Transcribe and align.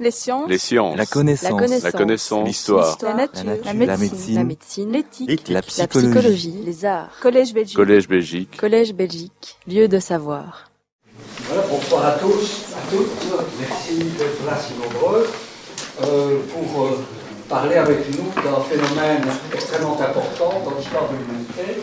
Les 0.00 0.10
sciences. 0.10 0.48
Les 0.48 0.56
sciences. 0.56 0.96
La 0.96 1.04
connaissance. 1.04 1.82
La 1.82 1.92
connaissance. 1.92 2.46
L'histoire. 2.48 2.96
La 3.02 3.12
nature. 3.12 3.44
La 3.44 3.72
La 3.74 3.74
nature. 3.74 3.98
médecine. 3.98 4.90
La. 4.90 4.98
L'éthique. 4.98 5.48
La 5.50 5.60
psychologie. 5.60 6.54
Les 6.64 6.86
arts. 6.86 7.10
Collège 7.20 7.52
Belgique. 7.52 7.76
Collège 7.76 8.08
Belgique. 8.08 8.56
Collège 8.56 8.94
Belgique. 8.94 9.58
Lieu 9.68 9.88
de 9.88 9.98
savoir. 9.98 10.70
Voilà, 11.44 11.66
bonsoir 11.68 12.06
à 12.06 12.12
tous, 12.12 12.64
à 12.74 12.90
toutes. 12.90 13.10
Merci 13.60 13.98
d'être 13.98 14.46
là 14.46 14.56
si 14.58 14.72
nombreux 14.80 15.28
euh, 16.04 16.38
pour 16.50 16.84
euh, 16.86 17.04
parler 17.46 17.74
avec 17.74 17.98
nous 18.16 18.28
d'un 18.42 18.60
phénomène 18.62 19.24
extrêmement 19.52 20.00
important 20.00 20.62
dans 20.64 20.78
l'histoire 20.78 21.10
de 21.10 21.16
l'humanité, 21.18 21.82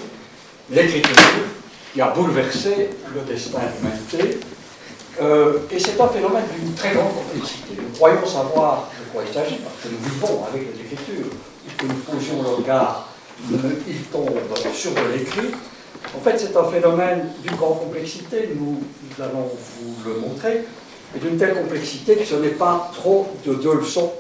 l'écriture, 0.72 1.44
qui 1.94 2.02
a 2.02 2.10
bouleversé 2.10 2.90
le 3.14 3.22
destin 3.32 3.60
de 3.60 3.88
l'humanité. 4.18 4.40
Euh, 5.20 5.60
et 5.72 5.80
c'est 5.80 6.00
un 6.00 6.08
phénomène 6.08 6.44
d'une 6.60 6.74
très 6.74 6.94
grande 6.94 7.14
complexité. 7.16 7.74
Nous 7.76 7.96
croyons 7.96 8.26
savoir 8.26 8.90
de 9.00 9.12
quoi 9.12 9.24
il 9.28 9.34
s'agit, 9.34 9.58
parce 9.58 9.76
que 9.82 9.90
nous 9.90 10.10
vivons 10.12 10.44
avec 10.48 10.62
les 10.62 10.82
écritures, 10.82 11.32
et 11.68 11.74
que 11.76 11.86
nous 11.86 12.00
posions 12.02 12.42
le 12.44 12.50
regard, 12.50 13.10
il 13.88 14.02
tombe 14.12 14.30
sur 14.74 14.92
de 14.92 15.18
l'écrit. 15.18 15.52
En 16.16 16.20
fait, 16.20 16.38
c'est 16.38 16.56
un 16.56 16.66
phénomène 16.66 17.30
d'une 17.44 17.56
grande 17.56 17.80
complexité, 17.80 18.50
nous, 18.56 18.80
allons 19.20 19.50
vous 19.50 20.10
le 20.10 20.20
montrer, 20.20 20.64
et 21.16 21.20
d'une 21.20 21.38
telle 21.38 21.56
complexité 21.56 22.16
que 22.16 22.26
ce 22.26 22.36
n'est 22.36 22.50
pas 22.50 22.92
trop 22.94 23.28
de 23.46 23.56
deux 23.56 23.76
leçons, 23.76 24.12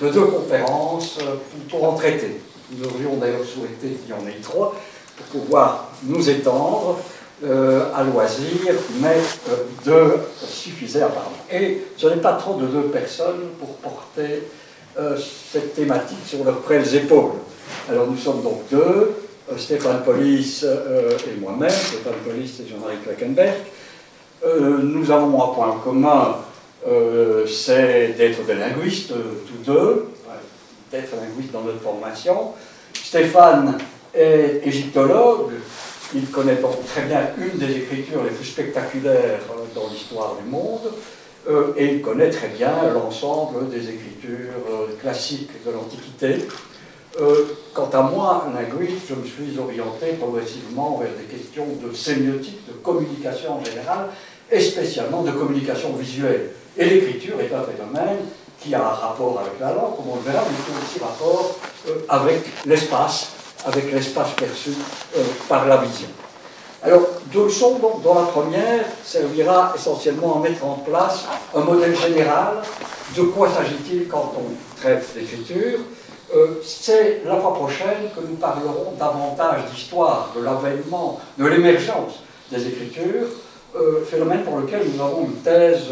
de 0.00 0.08
deux 0.08 0.26
conférences 0.26 1.18
euh, 1.20 1.34
pour, 1.68 1.80
pour 1.80 1.92
en 1.92 1.94
traiter. 1.94 2.40
Nous 2.70 2.86
aurions 2.86 3.16
d'ailleurs 3.16 3.44
souhaité 3.44 3.96
qu'il 3.96 4.10
y 4.10 4.12
en 4.12 4.26
ait 4.26 4.40
trois 4.40 4.74
pour 5.16 5.40
pouvoir 5.40 5.90
nous 6.04 6.30
étendre 6.30 6.98
à 7.44 8.02
loisir, 8.02 8.74
mais 9.00 9.16
euh, 9.50 9.54
deux 9.84 10.20
suffisait 10.44 11.02
apparemment. 11.02 11.44
Et 11.52 11.84
ce 11.96 12.08
n'est 12.08 12.16
pas 12.16 12.34
trop 12.34 12.54
de 12.54 12.66
deux 12.66 12.88
personnes 12.88 13.50
pour 13.60 13.68
porter 13.76 14.42
euh, 14.98 15.16
cette 15.52 15.74
thématique 15.74 16.26
sur 16.26 16.44
leurs 16.44 16.60
frêles 16.64 16.94
épaules. 16.96 17.32
Alors 17.88 18.08
nous 18.08 18.16
sommes 18.16 18.42
donc 18.42 18.62
deux, 18.70 19.12
euh, 19.50 19.56
Stéphane 19.56 20.02
Polis 20.04 20.64
euh, 20.64 21.10
et 21.28 21.40
moi-même, 21.40 21.70
Stéphane 21.70 22.14
Polis 22.26 22.60
et 22.60 22.68
Jean-Marie 22.68 22.98
Klackenberg. 23.04 23.54
Euh, 24.44 24.78
nous 24.82 25.10
avons 25.10 25.42
un 25.42 25.54
point 25.54 25.80
commun, 25.82 26.36
euh, 26.86 27.46
c'est 27.46 28.14
d'être 28.16 28.44
des 28.46 28.54
linguistes 28.54 29.12
euh, 29.12 29.42
tous 29.46 29.72
deux, 29.72 30.08
d'être 30.90 31.12
linguistes 31.16 31.52
dans 31.52 31.62
notre 31.62 31.80
formation. 31.80 32.52
Stéphane 32.94 33.78
est 34.14 34.62
égyptologue, 34.64 35.52
il 36.14 36.30
connaît 36.30 36.56
donc 36.56 36.84
très 36.86 37.02
bien 37.02 37.20
une 37.38 37.58
des 37.58 37.76
écritures 37.76 38.24
les 38.24 38.30
plus 38.30 38.44
spectaculaires 38.44 39.40
euh, 39.50 39.64
dans 39.74 39.88
l'histoire 39.88 40.36
du 40.42 40.48
monde, 40.48 40.92
euh, 41.48 41.72
et 41.76 41.94
il 41.94 42.02
connaît 42.02 42.30
très 42.30 42.48
bien 42.48 42.72
l'ensemble 42.92 43.68
des 43.70 43.90
écritures 43.90 44.54
euh, 44.70 44.86
classiques 45.00 45.50
de 45.64 45.70
l'Antiquité. 45.70 46.48
Quant 47.74 47.90
à 47.92 48.02
moi, 48.02 48.46
linguiste, 48.54 49.06
je 49.08 49.14
me 49.14 49.24
suis 49.24 49.58
orienté 49.58 50.12
progressivement 50.12 50.98
vers 50.98 51.10
des 51.18 51.24
questions 51.24 51.66
de 51.82 51.92
sémiotique, 51.92 52.60
de 52.68 52.74
communication 52.74 53.54
en 53.54 53.64
général, 53.64 54.10
et 54.48 54.60
spécialement 54.60 55.22
de 55.22 55.32
communication 55.32 55.94
visuelle. 55.94 56.50
Et 56.76 56.84
l'écriture 56.84 57.40
est 57.40 57.52
un 57.52 57.62
phénomène 57.62 58.18
qui 58.60 58.72
a 58.72 58.86
un 58.86 58.90
rapport 58.90 59.40
avec 59.40 59.58
la 59.58 59.72
langue, 59.72 59.96
comme 59.96 60.10
on 60.12 60.16
le 60.16 60.30
verra, 60.30 60.44
mais 60.48 60.64
qui 60.64 60.70
a 60.70 60.84
aussi 60.84 61.00
rapport 61.00 61.58
avec 62.08 62.44
l'espace, 62.66 63.32
avec 63.66 63.92
l'espace 63.92 64.32
perçu 64.36 64.70
euh, 65.16 65.22
par 65.48 65.66
la 65.66 65.78
vision. 65.78 66.08
Alors, 66.82 67.02
deux 67.32 67.44
leçons, 67.44 67.78
dont 68.02 68.14
la 68.14 68.26
première 68.26 68.84
servira 69.04 69.72
essentiellement 69.74 70.36
à 70.36 70.48
mettre 70.48 70.64
en 70.64 70.74
place 70.74 71.24
un 71.54 71.60
modèle 71.60 71.96
général 71.96 72.62
de 73.16 73.22
quoi 73.22 73.48
s'agit-il 73.48 74.06
quand 74.06 74.32
on 74.36 74.80
traite 74.80 75.06
l'écriture. 75.16 75.80
Euh, 76.34 76.60
c'est 76.62 77.22
la 77.24 77.36
fois 77.36 77.54
prochaine 77.54 78.10
que 78.14 78.20
nous 78.20 78.36
parlerons 78.36 78.92
davantage 78.98 79.70
d'histoire, 79.72 80.32
de 80.36 80.42
l'avènement, 80.42 81.20
de 81.38 81.46
l'émergence 81.46 82.20
des 82.52 82.66
écritures, 82.66 83.28
euh, 83.76 84.04
phénomène 84.04 84.42
pour 84.42 84.58
lequel 84.58 84.82
nous 84.92 85.02
avons 85.02 85.24
une 85.24 85.40
thèse 85.42 85.86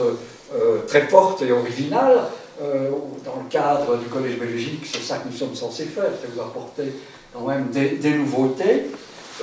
euh, 0.55 0.83
très 0.87 1.03
forte 1.03 1.43
et 1.43 1.53
originale. 1.53 2.19
Dans 2.59 3.43
le 3.43 3.51
cadre 3.51 3.99
du 3.99 4.07
Collège 4.07 4.39
Belgique, 4.39 4.87
c'est 4.91 5.03
ça 5.03 5.19
que 5.19 5.29
nous 5.29 5.37
sommes 5.37 5.55
censés 5.55 5.85
faire, 5.85 6.09
c'est 6.19 6.33
vous 6.33 6.41
apporter 6.41 6.91
quand 7.37 7.49
même 7.49 7.69
des, 7.69 8.15
nouveautés. 8.15 8.87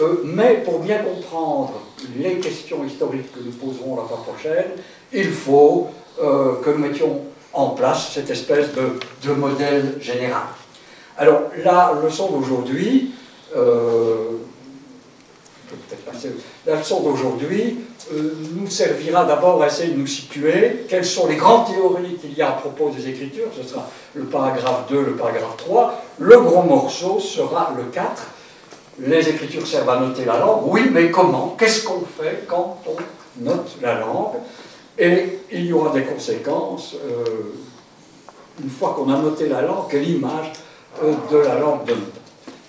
Euh, 0.01 0.23
mais 0.23 0.63
pour 0.65 0.79
bien 0.79 0.99
comprendre 0.99 1.73
les 2.17 2.35
questions 2.39 2.83
historiques 2.83 3.31
que 3.31 3.39
nous 3.39 3.51
poserons 3.51 3.95
la 3.95 4.03
fois 4.03 4.23
prochaine, 4.23 4.71
il 5.11 5.29
faut 5.31 5.87
euh, 6.21 6.55
que 6.63 6.71
nous 6.71 6.79
mettions 6.79 7.21
en 7.53 7.69
place 7.69 8.11
cette 8.13 8.29
espèce 8.31 8.69
de, 8.73 9.31
modèle 9.33 9.97
général. 10.01 10.47
Alors, 11.17 11.43
la 11.63 11.93
leçon 12.03 12.31
d'aujourd'hui, 12.31 13.11
euh, 13.55 14.31
la 16.65 16.75
leçon 16.75 17.01
d'aujourd'hui 17.01 17.79
euh, 18.13 18.33
nous 18.55 18.69
servira 18.69 19.25
d'abord 19.25 19.61
à 19.61 19.67
essayer 19.67 19.93
de 19.93 19.99
nous 19.99 20.07
situer 20.07 20.85
quelles 20.87 21.05
sont 21.05 21.27
les 21.27 21.35
grandes 21.35 21.67
théories 21.67 22.15
qu'il 22.15 22.33
y 22.33 22.41
a 22.41 22.49
à 22.49 22.51
propos 22.53 22.89
des 22.89 23.07
Écritures. 23.07 23.47
Ce 23.55 23.67
sera 23.67 23.87
le 24.13 24.23
paragraphe 24.25 24.89
2, 24.89 25.01
le 25.01 25.15
paragraphe 25.15 25.57
3. 25.57 26.03
Le 26.19 26.39
gros 26.39 26.63
morceau 26.63 27.19
sera 27.19 27.73
le 27.77 27.83
4. 27.85 28.23
Les 28.99 29.27
Écritures 29.27 29.65
servent 29.65 29.89
à 29.89 29.99
noter 29.99 30.25
la 30.25 30.39
langue. 30.39 30.61
Oui, 30.65 30.89
mais 30.91 31.09
comment? 31.09 31.55
Qu'est-ce 31.57 31.83
qu'on 31.83 32.01
fait 32.01 32.45
quand 32.47 32.77
on 32.87 33.43
note 33.43 33.77
la 33.81 33.99
langue? 33.99 34.35
Et 34.99 35.39
il 35.51 35.65
y 35.65 35.73
aura 35.73 35.91
des 35.91 36.03
conséquences. 36.03 36.95
euh, 37.03 37.53
une 38.61 38.69
fois 38.69 38.93
qu'on 38.95 39.11
a 39.11 39.17
noté 39.17 39.49
la 39.49 39.61
langue, 39.61 39.89
quelle 39.89 40.07
image 40.07 40.51
euh, 41.03 41.13
de 41.31 41.37
la 41.37 41.57
langue 41.57 41.85
donne 41.85 42.03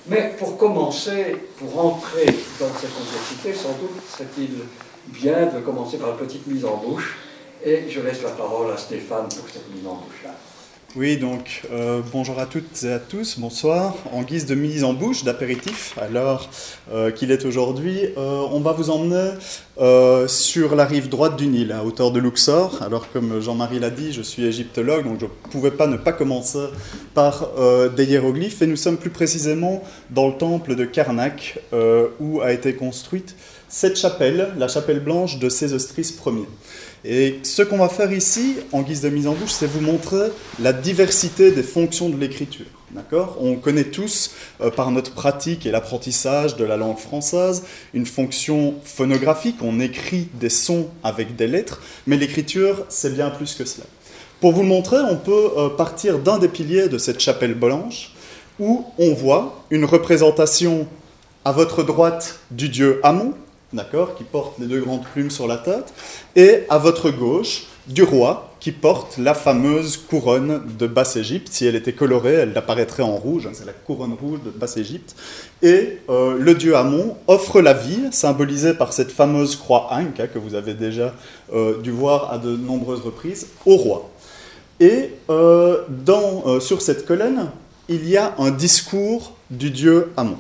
Mais 0.06 0.34
pour 0.38 0.59
commencer, 0.59 1.37
pour 1.59 1.78
entrer 1.84 2.26
dans 2.60 2.69
cette 2.78 2.94
complexité, 2.94 3.54
sans 3.54 3.72
doute 3.72 4.03
serait-il 4.10 4.50
bien 5.09 5.47
de 5.47 5.60
commencer 5.60 5.97
par 5.97 6.10
une 6.10 6.16
petite 6.16 6.47
mise 6.47 6.65
en 6.65 6.76
bouche. 6.76 7.16
Et 7.65 7.88
je 7.88 8.00
laisse 8.00 8.22
la 8.22 8.31
parole 8.31 8.70
à 8.70 8.76
Stéphane 8.76 9.28
pour 9.28 9.48
cette 9.50 9.72
mise 9.75 9.87
en 9.87 9.94
bouche. 9.94 10.25
Oui, 10.97 11.16
donc 11.16 11.62
euh, 11.72 12.03
bonjour 12.12 12.38
à 12.38 12.47
toutes 12.47 12.84
et 12.84 12.93
à 12.93 13.00
tous, 13.00 13.41
bonsoir. 13.41 13.97
En 14.12 14.22
guise 14.22 14.47
de 14.47 14.55
mise 14.55 14.84
en 14.84 14.93
bouche, 14.93 15.25
d'apéritif, 15.25 15.99
à 16.00 16.06
l'heure 16.06 16.49
euh, 16.93 17.10
qu'il 17.10 17.32
est 17.32 17.44
aujourd'hui, 17.44 17.99
euh, 18.16 18.47
on 18.53 18.60
va 18.60 18.71
vous 18.71 18.91
emmener 18.91 19.31
sur 20.28 20.77
la 20.77 20.84
rive 20.84 21.09
droite 21.09 21.37
du 21.37 21.49
Nil, 21.49 21.72
à 21.72 21.82
hauteur 21.82 22.12
de 22.12 22.21
Luxor. 22.21 22.81
Alors, 22.81 23.10
comme 23.10 23.41
Jean-Marie 23.41 23.81
l'a 23.81 23.91
dit, 23.91 24.12
je 24.12 24.22
suis 24.22 24.44
égyptologue, 24.44 25.03
donc 25.03 25.19
je 25.19 25.25
ne 25.25 25.50
pouvais 25.50 25.72
pas 25.72 25.88
ne 25.88 25.97
pas 25.97 26.12
commencer 26.12 26.66
par 27.12 27.50
des 27.97 28.05
hiéroglyphes. 28.05 28.62
Et 28.62 28.69
nous 28.69 28.76
sommes 28.76 28.97
plus 28.97 29.11
précisément 29.11 29.82
dans 30.11 30.28
le 30.28 30.34
temple 30.34 30.76
de 30.76 30.84
Karnak, 30.84 31.59
où 32.21 32.41
a 32.41 32.53
été 32.53 32.76
construite 32.76 33.34
cette 33.69 33.99
chapelle, 33.99 34.53
la 34.56 34.69
chapelle 34.69 35.00
blanche 35.00 35.41
de 35.41 35.49
Sésostris 35.49 36.15
Ier. 36.25 36.47
Et 37.04 37.41
ce 37.42 37.60
qu'on 37.62 37.76
va 37.76 37.91
faire 37.91 38.12
ici, 38.12 38.56
en 38.72 38.81
guise 38.81 39.03
de 39.03 39.10
mise 39.10 39.26
en 39.26 39.34
bouche, 39.34 39.50
c'est 39.50 39.66
vous 39.66 39.82
montrer 39.82 40.28
la 40.59 40.72
diversité 40.72 41.50
des 41.50 41.62
fonctions 41.62 42.09
de 42.09 42.16
l'écriture. 42.16 42.65
D'accord? 42.92 43.37
On 43.41 43.56
connaît 43.56 43.84
tous, 43.84 44.31
euh, 44.62 44.70
par 44.70 44.91
notre 44.91 45.12
pratique 45.12 45.66
et 45.66 45.70
l'apprentissage 45.70 46.56
de 46.56 46.64
la 46.64 46.78
langue 46.78 46.97
française, 46.97 47.64
une 47.93 48.06
fonction 48.06 48.75
phonographique. 48.84 49.56
On 49.60 49.81
écrit 49.81 50.28
des 50.41 50.48
sons 50.48 50.88
avec 51.03 51.37
des 51.37 51.47
lettres, 51.47 51.82
mais 52.06 52.16
l'écriture, 52.16 52.87
c'est 52.88 53.12
bien 53.12 53.28
plus 53.31 53.54
que 53.54 53.64
cela. 53.66 53.87
Pour 54.41 54.53
vous 54.53 54.62
le 54.62 54.69
montrer, 54.69 54.98
on 54.98 55.16
peut 55.16 55.50
euh, 55.59 55.69
partir 55.70 56.20
d'un 56.20 56.38
des 56.38 56.48
piliers 56.48 56.88
de 56.88 56.97
cette 56.97 57.20
chapelle 57.20 57.54
blanche, 57.54 58.12
où 58.59 58.84
on 58.98 59.12
voit 59.12 59.64
une 59.70 59.84
représentation 59.84 60.87
à 61.44 61.53
votre 61.53 61.82
droite 61.82 62.38
du 62.50 62.69
dieu 62.70 63.00
Amon, 63.03 63.34
d'accord, 63.74 64.14
qui 64.14 64.24
porte 64.24 64.58
les 64.58 64.66
deux 64.66 64.80
grandes 64.80 65.04
plumes 65.04 65.30
sur 65.30 65.46
la 65.46 65.56
tête, 65.56 65.92
et 66.36 66.64
à 66.68 66.78
votre 66.78 67.10
gauche 67.10 67.66
du 67.86 68.02
roi 68.02 68.50
qui 68.60 68.72
porte 68.72 69.18
la 69.18 69.34
fameuse 69.34 69.98
couronne 69.98 70.62
de 70.78 70.86
Basse-Égypte. 70.86 71.49
Si 71.50 71.66
elle 71.66 71.75
était 71.75 71.93
colorée, 71.93 72.32
elle 72.32 72.56
apparaîtrait 72.56 73.02
en 73.02 73.16
rouge, 73.16 73.46
hein, 73.46 73.50
c'est 73.52 73.66
la 73.66 73.75
couronne 73.75 74.14
rouge 74.14 74.38
de 74.43 74.50
Basse-Égypte. 74.50 75.14
Et 75.62 75.99
euh, 76.08 76.38
le 76.38 76.54
dieu 76.54 76.75
Amon 76.75 77.16
offre 77.26 77.60
la 77.60 77.75
vie, 77.75 78.00
symbolisée 78.10 78.72
par 78.72 78.94
cette 78.94 79.10
fameuse 79.10 79.56
croix 79.56 79.88
Ankh, 79.93 80.19
hein, 80.19 80.28
que 80.32 80.38
vous 80.38 80.54
avez 80.54 80.72
déjà 80.72 81.12
euh, 81.52 81.78
dû 81.82 81.90
voir 81.90 82.32
à 82.32 82.38
de 82.38 82.56
nombreuses 82.56 83.02
reprises, 83.02 83.49
au 83.66 83.76
roi. 83.76 84.10
Et 84.81 85.10
euh, 85.28 86.58
sur 86.60 86.81
cette 86.81 87.04
colonne, 87.04 87.50
il 87.90 88.08
y 88.08 88.16
a 88.16 88.34
un 88.38 88.50
discours 88.50 89.34
du 89.50 89.70
dieu 89.70 90.10
Amon. 90.16 90.38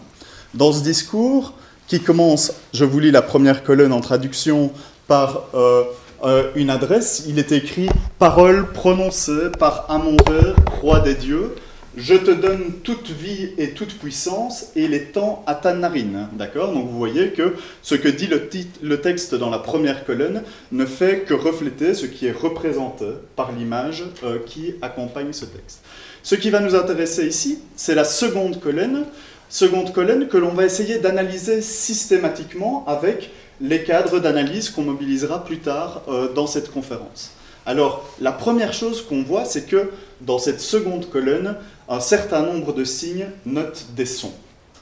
Dans 0.54 0.72
ce 0.72 0.82
discours, 0.82 1.52
qui 1.86 2.00
commence, 2.00 2.52
je 2.72 2.84
vous 2.84 3.00
lis 3.00 3.10
la 3.10 3.22
première 3.22 3.62
colonne 3.62 3.92
en 3.92 4.00
traduction, 4.00 4.72
par 5.06 5.48
euh, 5.54 5.84
euh, 6.24 6.50
une 6.54 6.70
adresse. 6.70 7.24
Il 7.28 7.38
est 7.38 7.52
écrit 7.52 7.88
Parole 8.18 8.72
prononcée 8.72 9.50
par 9.58 9.86
Amon-Ré, 9.90 10.54
roi 10.80 11.00
des 11.00 11.14
dieux, 11.14 11.54
je 11.96 12.14
te 12.14 12.32
donne 12.32 12.72
toute 12.82 13.10
vie 13.10 13.50
et 13.56 13.70
toute 13.70 13.98
puissance 13.98 14.72
et 14.74 14.88
les 14.88 15.04
temps 15.04 15.44
à 15.46 15.54
ta 15.54 15.74
narine. 15.74 16.28
D'accord? 16.32 16.72
Donc 16.72 16.88
vous 16.88 16.98
voyez 16.98 17.30
que 17.30 17.54
ce 17.82 17.94
que 17.94 18.08
dit 18.08 18.26
le, 18.26 18.48
le, 18.82 19.00
texte 19.00 19.36
dans 19.36 19.50
la 19.50 19.60
première 19.60 20.04
colonne 20.04 20.42
ne 20.72 20.86
fait 20.86 21.20
que 21.20 21.34
refléter 21.34 21.94
ce 21.94 22.06
qui 22.06 22.26
est 22.26 22.32
représenté 22.32 23.06
par 23.36 23.52
l'image 23.52 24.04
euh, 24.24 24.38
qui 24.44 24.74
accompagne 24.82 25.32
ce 25.32 25.44
texte. 25.44 25.82
Ce 26.24 26.34
qui 26.34 26.50
va 26.50 26.58
nous 26.58 26.74
intéresser 26.74 27.26
ici, 27.26 27.60
c'est 27.76 27.94
la 27.94 28.04
seconde 28.04 28.58
colonne, 28.58 29.04
seconde 29.48 29.92
colonne 29.92 30.28
que 30.28 30.36
l'on 30.36 30.52
va 30.52 30.64
essayer 30.64 30.98
d'analyser 30.98 31.62
systématiquement 31.62 32.84
avec 32.86 33.30
les 33.60 33.84
cadres 33.84 34.18
d'analyse 34.18 34.70
qu'on 34.70 34.82
mobilisera 34.82 35.44
plus 35.44 35.58
tard 35.58 36.02
euh, 36.08 36.32
dans 36.32 36.46
cette 36.46 36.70
conférence. 36.70 37.30
Alors, 37.66 38.04
la 38.20 38.32
première 38.32 38.72
chose 38.72 39.02
qu'on 39.02 39.22
voit, 39.22 39.44
c'est 39.44 39.66
que 39.66 39.90
dans 40.20 40.38
cette 40.38 40.60
seconde 40.60 41.08
colonne, 41.08 41.56
un 41.88 42.00
certain 42.00 42.42
nombre 42.42 42.72
de 42.72 42.84
signes 42.84 43.28
notent 43.46 43.86
des 43.96 44.06
sons. 44.06 44.32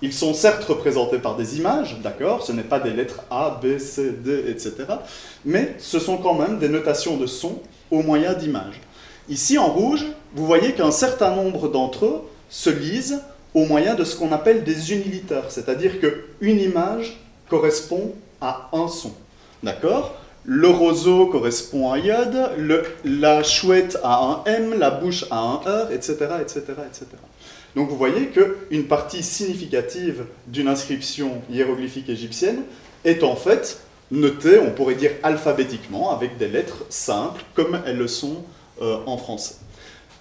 Ils 0.01 0.13
sont 0.13 0.35
certes 0.35 0.65
représentés 0.65 1.19
par 1.19 1.37
des 1.37 1.59
images, 1.59 1.97
d'accord, 2.03 2.45
ce 2.45 2.51
n'est 2.51 2.65
pas 2.65 2.81
des 2.81 2.91
lettres 2.91 3.21
A, 3.31 3.61
B, 3.63 3.79
C, 3.79 4.11
D, 4.11 4.45
etc., 4.49 4.75
mais 5.45 5.77
ce 5.79 6.01
sont 6.01 6.17
quand 6.17 6.35
même 6.35 6.59
des 6.59 6.69
notations 6.69 7.17
de 7.17 7.27
sons 7.27 7.61
au 7.93 8.03
moyen 8.03 8.33
d'images. 8.33 8.81
Ici, 9.29 9.59
en 9.59 9.69
rouge, 9.69 10.07
vous 10.35 10.45
voyez 10.45 10.73
qu'un 10.73 10.91
certain 10.91 11.37
nombre 11.37 11.69
d'entre 11.69 12.07
eux 12.07 12.23
se 12.51 12.69
lisent 12.69 13.21
au 13.55 13.65
moyen 13.67 13.95
de 13.95 14.05
ce 14.05 14.17
qu'on 14.17 14.33
appelle 14.33 14.65
des 14.65 14.93
unilitères, 14.93 15.51
c'est-à-dire 15.51 16.01
qu'une 16.01 16.61
image 16.61 17.21
correspond 17.49 18.15
à 18.41 18.71
un 18.73 18.89
son. 18.89 19.13
D'accord? 19.63 20.15
Le 20.45 20.69
roseau 20.69 21.27
correspond 21.27 21.93
à 21.93 21.99
iode, 21.99 22.51
la 23.05 23.43
chouette 23.43 23.99
à 24.03 24.25
un 24.25 24.45
M, 24.45 24.75
la 24.77 24.91
bouche 24.91 25.25
à 25.31 25.39
un 25.39 25.55
R, 25.57 25.93
etc. 25.93 26.17
etc., 26.41 26.63
etc. 26.89 27.07
Donc 27.77 27.89
vous 27.89 27.97
voyez 27.97 28.29
qu'une 28.29 28.85
partie 28.85 29.23
significative 29.23 30.25
d'une 30.49 30.69
inscription 30.69 31.43
hiéroglyphique 31.51 32.09
égyptienne 32.09 32.63
est 33.05 33.23
en 33.23 33.37
fait 33.37 33.81
notée, 34.11 34.59
on 34.59 34.71
pourrait 34.71 34.97
dire 34.97 35.13
alphabétiquement, 35.23 36.11
avec 36.15 36.37
des 36.39 36.49
lettres 36.49 36.85
simples, 36.91 37.43
comme 37.55 37.81
elles 37.87 37.97
le 37.97 38.09
sont 38.09 38.45
euh, 38.83 38.99
en 39.07 39.17
français. 39.17 39.57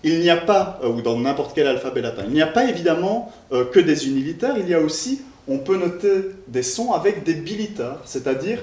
Il 0.03 0.19
n'y 0.19 0.29
a 0.29 0.37
pas, 0.37 0.79
euh, 0.83 0.89
ou 0.89 1.01
dans 1.01 1.19
n'importe 1.19 1.53
quel 1.53 1.67
alphabet 1.67 2.01
latin, 2.01 2.23
il 2.25 2.33
n'y 2.33 2.41
a 2.41 2.47
pas 2.47 2.65
évidemment 2.65 3.31
euh, 3.51 3.65
que 3.65 3.79
des 3.79 4.07
unilitaires, 4.07 4.55
il 4.57 4.67
y 4.67 4.73
a 4.73 4.79
aussi 4.79 5.21
on 5.47 5.57
peut 5.57 5.77
noter 5.77 6.31
des 6.47 6.63
sons 6.63 6.91
avec 6.91 7.23
des 7.23 7.33
bilitaires, 7.33 7.97
c'est-à-dire 8.05 8.59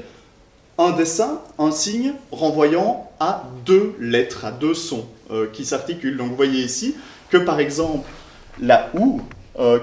un 0.78 0.92
dessin, 0.92 1.40
un 1.58 1.72
signe 1.72 2.12
renvoyant 2.30 3.10
à 3.18 3.44
deux 3.66 3.96
lettres, 4.00 4.44
à 4.44 4.52
deux 4.52 4.74
sons 4.74 5.06
euh, 5.30 5.48
qui 5.52 5.64
s'articulent. 5.64 6.16
Donc 6.16 6.30
vous 6.30 6.36
voyez 6.36 6.62
ici 6.62 6.94
que 7.30 7.36
par 7.36 7.58
exemple 7.60 8.08
la 8.60 8.90
OU, 8.94 9.20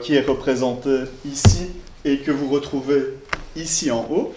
qui 0.01 0.15
est 0.15 0.25
représentée 0.25 1.01
ici 1.25 1.67
et 2.05 2.19
que 2.19 2.31
vous 2.31 2.49
retrouvez 2.49 3.07
ici 3.57 3.91
en 3.91 4.07
haut, 4.09 4.33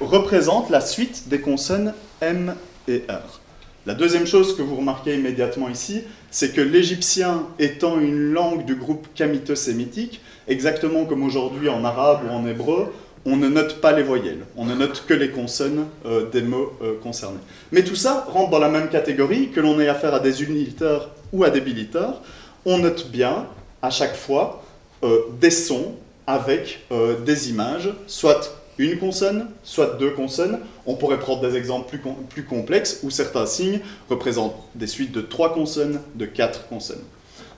représente 0.00 0.70
la 0.70 0.80
suite 0.80 1.28
des 1.28 1.42
consonnes 1.42 1.92
M 2.22 2.54
et 2.88 3.04
R. 3.06 3.43
La 3.86 3.92
deuxième 3.92 4.26
chose 4.26 4.56
que 4.56 4.62
vous 4.62 4.76
remarquez 4.76 5.14
immédiatement 5.14 5.68
ici, 5.68 6.04
c'est 6.30 6.54
que 6.54 6.62
l'égyptien 6.62 7.46
étant 7.58 8.00
une 8.00 8.32
langue 8.32 8.64
du 8.64 8.76
groupe 8.76 9.08
kamito-sémitique, 9.14 10.22
exactement 10.48 11.04
comme 11.04 11.22
aujourd'hui 11.22 11.68
en 11.68 11.84
arabe 11.84 12.20
ou 12.26 12.32
en 12.32 12.46
hébreu, 12.46 12.86
on 13.26 13.36
ne 13.36 13.46
note 13.46 13.82
pas 13.82 13.92
les 13.92 14.02
voyelles, 14.02 14.46
on 14.56 14.64
ne 14.64 14.74
note 14.74 15.04
que 15.06 15.12
les 15.12 15.28
consonnes 15.28 15.84
euh, 16.06 16.30
des 16.30 16.40
mots 16.40 16.72
euh, 16.82 16.94
concernés. 17.02 17.40
Mais 17.72 17.84
tout 17.84 17.94
ça 17.94 18.26
rentre 18.26 18.50
dans 18.50 18.58
la 18.58 18.70
même 18.70 18.88
catégorie, 18.88 19.50
que 19.50 19.60
l'on 19.60 19.78
ait 19.78 19.88
affaire 19.88 20.14
à 20.14 20.20
des 20.20 20.42
unilitaires 20.42 21.10
ou 21.34 21.44
à 21.44 21.50
des 21.50 21.60
bilitaires, 21.60 22.22
on 22.64 22.78
note 22.78 23.10
bien 23.10 23.46
à 23.82 23.90
chaque 23.90 24.16
fois 24.16 24.64
euh, 25.02 25.20
des 25.38 25.50
sons 25.50 25.94
avec 26.26 26.86
des 27.26 27.50
images, 27.50 27.92
soit 28.06 28.63
une 28.78 28.98
consonne, 28.98 29.48
soit 29.62 29.96
deux 29.98 30.10
consonnes. 30.10 30.58
On 30.86 30.94
pourrait 30.96 31.18
prendre 31.18 31.40
des 31.40 31.56
exemples 31.56 31.98
plus, 32.28 32.44
complexes 32.44 33.00
où 33.02 33.10
certains 33.10 33.46
signes 33.46 33.80
représentent 34.10 34.56
des 34.74 34.86
suites 34.86 35.12
de 35.12 35.20
trois 35.20 35.54
consonnes, 35.54 36.00
de 36.14 36.26
quatre 36.26 36.66
consonnes. 36.68 37.04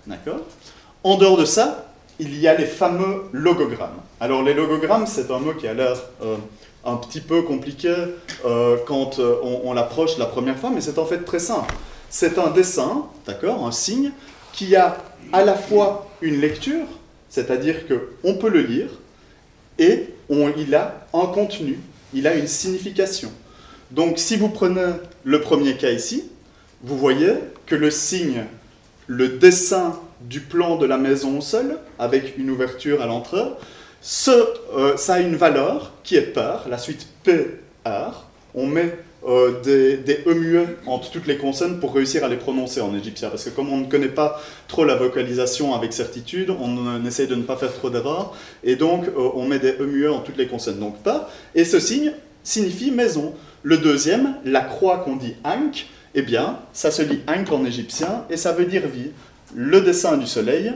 D'accord? 0.07 0.41
En 1.03 1.17
dehors 1.17 1.37
de 1.37 1.45
ça, 1.45 1.87
il 2.19 2.39
y 2.39 2.49
a 2.49 2.55
les 2.55 2.67
fameux 2.67 3.25
logogrammes. 3.33 4.01
Alors 4.21 4.43
les 4.43 4.55
logogrammes, 4.55 5.07
c'est 5.07 5.31
un 5.31 5.39
mot 5.39 5.53
qui 5.53 5.67
a 5.67 5.75
l'air 5.75 5.97
euh, 6.23 6.37
un 6.85 6.97
petit 6.97 7.21
peu 7.21 7.43
compliqué 7.43 7.95
euh, 8.45 8.77
quand 8.87 9.19
euh, 9.19 9.37
on, 9.43 9.73
l'approche 9.73 10.17
la 10.19 10.27
première 10.27 10.57
fois, 10.57 10.71
mais 10.71 10.81
c'est 10.81 10.99
en 10.99 11.05
fait 11.05 11.25
très 11.25 11.39
simple. 11.39 11.75
C'est 12.09 12.39
un 12.39 12.51
dessin, 12.51 13.07
d'accord, 13.27 13.67
un 13.67 13.73
signe, 13.73 14.13
qui 14.53 14.77
a 14.77 14.97
à 15.33 15.45
la 15.45 15.55
fois 15.55 16.09
une 16.23 16.41
lecture, 16.41 16.87
c'est-à-dire 17.29 17.85
qu'on 17.87 18.35
peut 18.35 18.49
le 18.49 18.63
lire, 18.63 18.89
et 19.79 20.15
il 20.31 20.75
a 20.75 21.07
un 21.13 21.27
contenu, 21.27 21.79
il 22.15 22.27
a 22.27 22.35
une 22.35 22.47
signification. 22.47 23.31
Donc 23.91 24.19
si 24.19 24.37
vous 24.37 24.49
prenez 24.49 24.93
le 25.25 25.41
premier 25.41 25.77
cas 25.77 25.91
ici, 25.91 26.25
vous 26.83 26.99
voyez 26.99 27.35
que 27.67 27.75
le 27.75 27.91
signe, 27.91 28.45
le 29.07 29.29
dessin 29.29 29.99
du 30.21 30.41
plan 30.41 30.77
de 30.77 30.87
la 30.87 30.99
maison 30.99 31.39
au 31.39 31.41
sol, 31.41 31.79
avec 31.99 32.37
une 32.39 32.51
ouverture 32.51 33.03
à 33.03 33.07
l'entrée, 33.07 33.45
euh, 34.29 34.97
ça 34.97 35.15
a 35.15 35.21
une 35.21 35.37
valeur 35.37 35.93
qui 36.05 36.17
est 36.17 36.33
par, 36.33 36.69
la 36.69 36.79
suite 36.79 37.09
PR. 37.25 38.25
On 38.55 38.67
met 38.67 38.97
euh, 39.27 39.61
des, 39.61 40.23
E 40.27 40.35
muets 40.35 40.77
entre 40.87 41.11
toutes 41.11 41.27
les 41.27 41.37
consonnes 41.37 41.81
pour 41.81 41.95
réussir 41.95 42.25
à 42.25 42.29
les 42.29 42.37
prononcer 42.37 42.81
en 42.81 42.95
égyptien. 42.97 43.29
Parce 43.29 43.45
que 43.45 43.51
comme 43.51 43.73
on 43.73 43.79
ne 43.79 43.87
connaît 43.87 44.09
pas 44.09 44.41
trop 44.69 44.85
la 44.85 44.95
vocalisation 44.95 45.75
avec 45.75 45.93
certitude, 45.93 46.51
on, 46.51 47.05
essaye 47.05 47.27
de 47.27 47.35
ne 47.35 47.43
pas 47.43 47.57
faire 47.57 47.73
trop 47.73 47.91
d'erreurs, 47.91 48.37
et 48.63 48.77
donc 48.77 49.09
euh, 49.09 49.31
on 49.35 49.47
met 49.47 49.59
des 49.59 49.73
E 49.81 49.87
muets 49.87 50.09
en 50.09 50.21
toutes 50.21 50.37
les 50.37 50.47
consonnes, 50.47 50.79
donc 50.79 50.99
pas. 51.03 51.29
Et 51.55 51.65
ce 51.65 51.81
signe 51.81 52.13
signifie 52.45 52.93
maison. 52.93 53.35
Le 53.63 53.79
deuxième, 53.79 54.37
la 54.45 54.61
croix 54.61 54.99
qu'on 54.99 55.17
dit 55.17 55.35
Ankh, 55.43 55.87
eh 56.15 56.23
bien, 56.23 56.61
ça 56.73 56.93
se 56.93 57.03
lit 57.03 57.21
Ankh 57.27 57.51
en 57.51 57.65
égyptien, 57.65 58.25
et 58.31 58.37
ça 58.37 58.53
veut 58.53 58.67
dire 58.67 58.87
vie. 58.87 59.11
Le 59.55 59.81
dessin 59.81 60.17
du 60.17 60.27
soleil, 60.27 60.73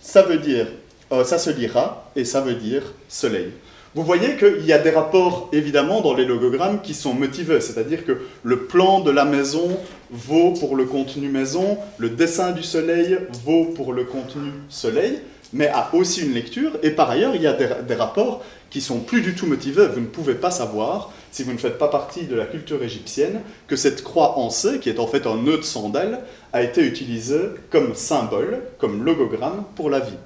ça 0.00 0.22
veut 0.22 0.38
dire, 0.38 0.66
euh, 1.12 1.22
ça 1.22 1.38
se 1.38 1.50
lira, 1.50 2.10
et 2.16 2.24
ça 2.24 2.40
veut 2.40 2.54
dire 2.54 2.82
soleil. 3.08 3.52
Vous 3.94 4.04
voyez 4.04 4.36
qu'il 4.38 4.64
y 4.64 4.72
a 4.72 4.78
des 4.78 4.90
rapports, 4.90 5.50
évidemment, 5.52 6.00
dans 6.00 6.14
les 6.14 6.24
logogrammes 6.24 6.80
qui 6.80 6.94
sont 6.94 7.12
motivés, 7.12 7.60
c'est-à-dire 7.60 8.06
que 8.06 8.22
le 8.42 8.60
plan 8.60 9.00
de 9.00 9.10
la 9.10 9.26
maison 9.26 9.68
vaut 10.10 10.52
pour 10.52 10.76
le 10.76 10.86
contenu 10.86 11.28
maison, 11.28 11.76
le 11.98 12.08
dessin 12.08 12.52
du 12.52 12.62
soleil 12.62 13.18
vaut 13.44 13.66
pour 13.66 13.92
le 13.92 14.04
contenu 14.04 14.50
soleil, 14.70 15.18
mais 15.52 15.68
a 15.68 15.90
aussi 15.92 16.22
une 16.22 16.32
lecture, 16.32 16.70
et 16.82 16.92
par 16.92 17.10
ailleurs, 17.10 17.34
il 17.34 17.42
y 17.42 17.46
a 17.46 17.52
des, 17.52 17.94
rapports 17.94 18.42
qui 18.70 18.80
sont 18.80 19.00
plus 19.00 19.20
du 19.20 19.34
tout 19.34 19.46
motivés. 19.46 19.86
Vous 19.88 20.00
ne 20.00 20.06
pouvez 20.06 20.36
pas 20.36 20.50
savoir, 20.50 21.12
si 21.30 21.42
vous 21.42 21.52
ne 21.52 21.58
faites 21.58 21.76
pas 21.76 21.88
partie 21.88 22.24
de 22.24 22.34
la 22.34 22.46
culture 22.46 22.82
égyptienne, 22.82 23.42
que 23.66 23.76
cette 23.76 24.02
croix 24.02 24.38
en 24.38 24.48
C, 24.48 24.78
qui 24.80 24.88
est 24.88 25.00
en 25.00 25.06
fait 25.06 25.26
un 25.26 25.36
nœud 25.36 25.58
de 25.58 25.62
sandale, 25.62 26.20
a 26.54 26.62
été 26.62 26.80
utilisée 26.80 27.50
comme 27.68 27.94
symbole, 27.94 28.62
comme 28.78 29.04
logogramme 29.04 29.64
pour 29.76 29.90
la 29.90 30.00
vie. 30.00 30.16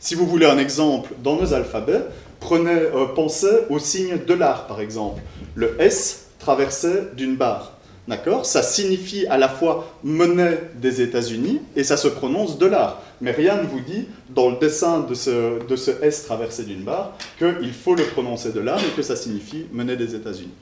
Si 0.00 0.14
vous 0.14 0.26
voulez 0.26 0.46
un 0.46 0.58
exemple 0.58 1.10
dans 1.24 1.36
nos 1.36 1.54
alphabets, 1.54 2.04
prenez, 2.40 2.70
euh, 2.70 3.06
pensez 3.14 3.66
au 3.70 3.78
signe 3.78 4.18
de 4.26 4.34
l'art, 4.34 4.66
par 4.66 4.80
exemple. 4.80 5.20
Le 5.54 5.76
S 5.80 6.26
traversé 6.38 6.90
d'une 7.16 7.36
barre. 7.36 7.74
D'accord? 8.06 8.46
Ça 8.46 8.62
signifie 8.62 9.26
à 9.26 9.36
la 9.36 9.50
fois 9.50 9.94
monnaie 10.02 10.58
des 10.76 11.02
États-Unis 11.02 11.60
et 11.76 11.84
ça 11.84 11.98
se 11.98 12.08
prononce 12.08 12.56
dollar. 12.56 13.02
Mais 13.20 13.32
rien 13.32 13.60
ne 13.60 13.66
vous 13.66 13.80
dit, 13.80 14.06
dans 14.30 14.48
le 14.48 14.56
dessin 14.56 15.00
de 15.00 15.12
ce, 15.12 15.62
de 15.66 15.76
ce 15.76 15.90
S 16.02 16.24
traversé 16.24 16.64
d'une 16.64 16.82
barre, 16.82 17.18
qu'il 17.38 17.72
faut 17.74 17.94
le 17.94 18.04
prononcer 18.04 18.50
dollar 18.50 18.78
et 18.78 18.96
que 18.96 19.02
ça 19.02 19.14
signifie 19.14 19.66
monnaie 19.72 19.96
des 19.96 20.14
États-Unis. 20.14 20.54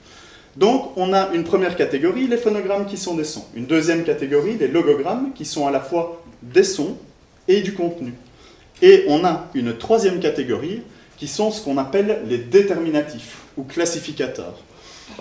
Donc, 0.56 0.90
on 0.96 1.12
a 1.12 1.28
une 1.34 1.44
première 1.44 1.76
catégorie, 1.76 2.26
les 2.26 2.38
phonogrammes 2.38 2.86
qui 2.86 2.96
sont 2.96 3.14
des 3.14 3.24
sons. 3.24 3.44
Une 3.54 3.66
deuxième 3.66 4.02
catégorie, 4.02 4.56
les 4.58 4.68
logogrammes 4.68 5.32
qui 5.34 5.44
sont 5.44 5.68
à 5.68 5.70
la 5.70 5.80
fois 5.80 6.22
des 6.42 6.64
sons 6.64 6.96
et 7.46 7.60
du 7.60 7.74
contenu. 7.74 8.14
Et 8.82 9.04
on 9.08 9.24
a 9.24 9.48
une 9.54 9.76
troisième 9.76 10.18
catégorie, 10.18 10.82
qui 11.16 11.28
sont 11.28 11.50
ce 11.50 11.62
qu'on 11.62 11.78
appelle 11.78 12.22
les 12.28 12.38
déterminatifs 12.38 13.38
ou 13.56 13.62
classificateurs. 13.62 14.58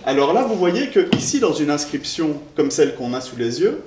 Alors 0.06 0.34
là, 0.34 0.44
vous 0.44 0.56
voyez 0.56 0.90
que 0.90 1.16
ici, 1.16 1.40
dans 1.40 1.54
une 1.54 1.70
inscription 1.70 2.42
comme 2.56 2.72
celle 2.72 2.96
qu'on 2.96 3.14
a 3.14 3.22
sous 3.22 3.36
les 3.36 3.62
yeux, 3.62 3.84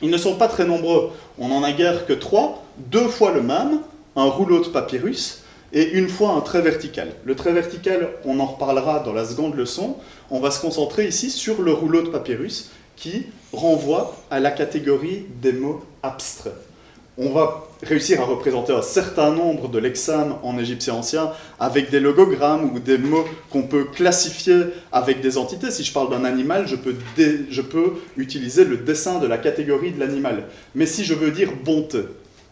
ils 0.00 0.10
ne 0.10 0.18
sont 0.18 0.36
pas 0.36 0.48
très 0.48 0.64
nombreux. 0.64 1.10
On 1.38 1.48
n'en 1.48 1.62
a 1.62 1.72
guère 1.72 2.06
que 2.06 2.12
trois, 2.12 2.64
deux 2.90 3.08
fois 3.08 3.32
le 3.32 3.42
même, 3.42 3.80
un 4.16 4.24
rouleau 4.24 4.60
de 4.60 4.68
papyrus 4.68 5.42
et 5.72 5.92
une 5.92 6.08
fois 6.08 6.30
un 6.30 6.40
trait 6.40 6.60
vertical. 6.60 7.12
Le 7.24 7.36
trait 7.36 7.52
vertical, 7.52 8.08
on 8.24 8.40
en 8.40 8.46
reparlera 8.46 9.00
dans 9.00 9.12
la 9.12 9.24
seconde 9.24 9.54
leçon. 9.54 9.96
On 10.30 10.40
va 10.40 10.50
se 10.50 10.60
concentrer 10.60 11.06
ici 11.06 11.30
sur 11.30 11.62
le 11.62 11.72
rouleau 11.72 12.02
de 12.02 12.08
papyrus 12.08 12.70
qui 12.96 13.26
renvoie 13.52 14.16
à 14.30 14.40
la 14.40 14.50
catégorie 14.50 15.26
des 15.40 15.52
mots 15.52 15.82
abstraits 16.02 16.52
on 17.18 17.30
va 17.30 17.68
réussir 17.82 18.20
à 18.20 18.24
représenter 18.24 18.72
un 18.72 18.82
certain 18.82 19.32
nombre 19.32 19.68
de 19.68 19.78
lexames 19.78 20.36
en 20.42 20.58
égyptien 20.58 20.94
ancien 20.94 21.32
avec 21.60 21.90
des 21.90 22.00
logogrammes 22.00 22.72
ou 22.74 22.78
des 22.78 22.96
mots 22.96 23.24
qu'on 23.50 23.64
peut 23.64 23.84
classifier 23.84 24.62
avec 24.92 25.20
des 25.20 25.36
entités. 25.36 25.70
Si 25.70 25.84
je 25.84 25.92
parle 25.92 26.10
d'un 26.10 26.24
animal, 26.24 26.66
je 26.66 26.76
peux, 26.76 26.94
je 27.50 27.60
peux 27.60 27.94
utiliser 28.16 28.64
le 28.64 28.78
dessin 28.78 29.18
de 29.18 29.26
la 29.26 29.36
catégorie 29.36 29.92
de 29.92 30.00
l'animal. 30.00 30.48
Mais 30.74 30.86
si 30.86 31.04
je 31.04 31.12
veux 31.12 31.30
dire 31.30 31.50
bonté, 31.64 32.00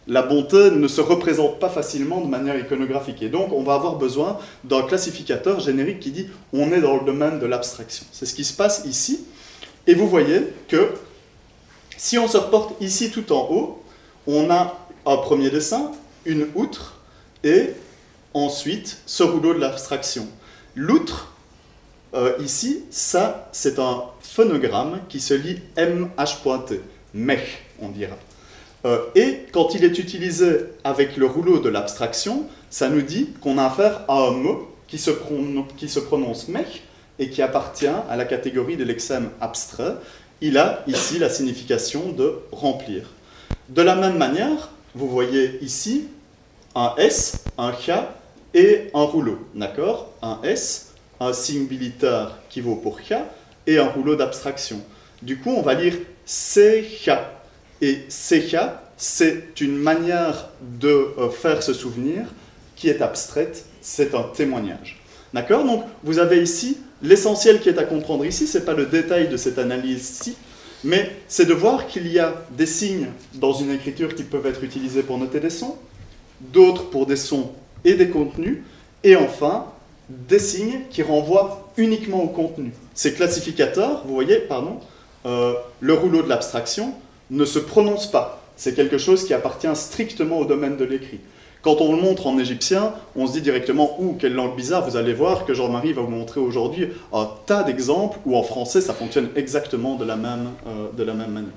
la 0.07 0.21
bonté 0.21 0.69
ne 0.71 0.87
se 0.87 1.01
représente 1.01 1.59
pas 1.59 1.69
facilement 1.69 2.21
de 2.21 2.27
manière 2.27 2.57
iconographique. 2.57 3.21
Et 3.23 3.29
donc, 3.29 3.53
on 3.53 3.63
va 3.63 3.75
avoir 3.75 3.95
besoin 3.95 4.37
d'un 4.63 4.81
classificateur 4.83 5.59
générique 5.59 5.99
qui 5.99 6.11
dit 6.11 6.27
on 6.53 6.71
est 6.71 6.81
dans 6.81 6.97
le 6.97 7.05
domaine 7.05 7.39
de 7.39 7.45
l'abstraction. 7.45 8.05
C'est 8.11 8.25
ce 8.25 8.33
qui 8.33 8.43
se 8.43 8.53
passe 8.53 8.83
ici. 8.85 9.25
Et 9.87 9.95
vous 9.95 10.07
voyez 10.07 10.41
que 10.67 10.89
si 11.97 12.17
on 12.17 12.27
se 12.27 12.37
reporte 12.37 12.79
ici 12.81 13.11
tout 13.11 13.31
en 13.31 13.47
haut, 13.51 13.80
on 14.27 14.49
a 14.49 14.77
un 15.05 15.17
premier 15.17 15.49
dessin, 15.49 15.91
une 16.25 16.47
outre, 16.55 16.99
et 17.43 17.71
ensuite 18.33 18.99
ce 19.05 19.23
rouleau 19.23 19.53
de 19.53 19.59
l'abstraction. 19.59 20.27
L'outre, 20.75 21.33
euh, 22.13 22.33
ici, 22.39 22.83
ça, 22.91 23.49
c'est 23.51 23.79
un 23.79 24.03
phonogramme 24.21 24.99
qui 25.09 25.19
se 25.19 25.33
lit 25.33 25.59
MH 25.77 26.37
mech, 27.13 27.63
on 27.81 27.89
dira. 27.89 28.15
Euh, 28.85 28.99
et 29.15 29.45
quand 29.51 29.75
il 29.75 29.83
est 29.83 29.99
utilisé 29.99 30.59
avec 30.83 31.17
le 31.17 31.25
rouleau 31.25 31.59
de 31.59 31.69
l'abstraction, 31.69 32.47
ça 32.69 32.89
nous 32.89 33.01
dit 33.01 33.29
qu'on 33.41 33.57
a 33.57 33.65
affaire 33.65 34.01
à 34.07 34.27
un 34.27 34.31
mot 34.31 34.69
qui 34.87 34.97
se, 34.97 35.11
qui 35.77 35.87
prononce 35.99 36.47
mech 36.47 36.83
et 37.19 37.29
qui 37.29 37.41
appartient 37.41 37.87
à 37.87 38.15
la 38.15 38.25
catégorie 38.25 38.77
de 38.77 38.83
l'exème 38.83 39.29
abstrait. 39.39 39.95
Il 40.41 40.57
a 40.57 40.83
ici 40.87 41.19
la 41.19 41.29
signification 41.29 42.11
de 42.11 42.39
remplir. 42.51 43.03
De 43.71 43.81
la 43.81 43.95
même 43.95 44.17
manière, 44.17 44.69
vous 44.95 45.07
voyez 45.07 45.57
ici 45.63 46.09
un 46.75 46.93
S, 46.97 47.45
un 47.57 47.71
K 47.71 47.91
et 48.53 48.89
un 48.93 49.03
rouleau. 49.03 49.47
D'accord? 49.55 50.11
Un 50.21 50.39
S, 50.43 50.91
un 51.21 51.31
signe 51.31 51.69
militaire 51.69 52.37
qui 52.49 52.59
vaut 52.59 52.75
pour 52.75 53.01
K 53.01 53.13
et 53.65 53.77
un 53.77 53.87
rouleau 53.87 54.17
d'abstraction. 54.17 54.81
Du 55.21 55.39
coup, 55.39 55.51
on 55.51 55.61
va 55.61 55.73
lire 55.73 55.93
CK 56.25 57.11
et 57.81 57.99
Secha, 58.09 58.83
c'est 58.97 59.61
une 59.61 59.77
manière 59.77 60.49
de 60.61 61.13
euh, 61.17 61.29
faire 61.29 61.63
ce 61.63 61.71
souvenir 61.71 62.25
qui 62.75 62.89
est 62.89 63.01
abstraite, 63.01 63.63
c'est 63.79 64.13
un 64.15 64.23
témoignage. 64.23 64.99
D'accord? 65.33 65.63
Donc 65.63 65.85
vous 66.03 66.19
avez 66.19 66.43
ici 66.43 66.77
l'essentiel 67.01 67.61
qui 67.61 67.69
est 67.69 67.79
à 67.79 67.85
comprendre 67.85 68.25
ici, 68.25 68.47
ce 68.47 68.57
n'est 68.57 68.65
pas 68.65 68.73
le 68.73 68.87
détail 68.87 69.29
de 69.29 69.37
cette 69.37 69.59
analyse-ci, 69.59 70.35
mais 70.83 71.11
c'est 71.27 71.45
de 71.45 71.53
voir 71.53 71.87
qu'il 71.87 72.07
y 72.07 72.19
a 72.19 72.43
des 72.51 72.65
signes 72.65 73.07
dans 73.35 73.53
une 73.53 73.71
écriture 73.71 74.15
qui 74.15 74.23
peuvent 74.23 74.45
être 74.45 74.63
utilisés 74.63 75.03
pour 75.03 75.17
noter 75.17 75.39
des 75.39 75.49
sons, 75.49 75.75
d'autres 76.39 76.89
pour 76.89 77.05
des 77.05 77.15
sons 77.15 77.51
et 77.85 77.93
des 77.93 78.09
contenus, 78.09 78.59
et 79.03 79.15
enfin 79.15 79.67
des 80.09 80.39
signes 80.39 80.81
qui 80.89 81.03
renvoient 81.03 81.71
uniquement 81.77 82.23
au 82.23 82.27
contenu. 82.27 82.71
Ces 82.93 83.13
classificateurs, 83.13 84.03
vous 84.05 84.13
voyez, 84.13 84.37
pardon, 84.37 84.79
euh, 85.25 85.53
le 85.79 85.93
rouleau 85.93 86.21
de 86.21 86.29
l'abstraction, 86.29 86.93
ne 87.29 87.45
se 87.45 87.59
prononce 87.59 88.09
pas. 88.09 88.43
C'est 88.57 88.75
quelque 88.75 88.97
chose 88.97 89.25
qui 89.25 89.33
appartient 89.33 89.73
strictement 89.75 90.39
au 90.39 90.45
domaine 90.45 90.77
de 90.77 90.83
l'écrit. 90.83 91.19
Quand 91.61 91.79
on 91.79 91.95
le 91.95 92.01
montre 92.01 92.25
en 92.25 92.39
égyptien, 92.39 92.93
on 93.15 93.27
se 93.27 93.33
dit 93.33 93.41
directement 93.41 93.95
Ouh, 94.01 94.15
quelle 94.19 94.33
langue 94.33 94.55
bizarre 94.55 94.89
Vous 94.89 94.97
allez 94.97 95.13
voir 95.13 95.45
que 95.45 95.53
Jean-Marie 95.53 95.93
va 95.93 96.01
vous 96.01 96.09
montrer 96.09 96.39
aujourd'hui 96.39 96.89
un 97.13 97.29
tas 97.45 97.63
d'exemples 97.63 98.17
où 98.25 98.35
en 98.35 98.43
français 98.43 98.81
ça 98.81 98.93
fonctionne 98.93 99.29
exactement 99.35 99.95
de 99.95 100.05
la 100.05 100.15
même, 100.15 100.49
euh, 100.67 100.87
de 100.97 101.03
la 101.03 101.13
même 101.13 101.31
manière. 101.31 101.51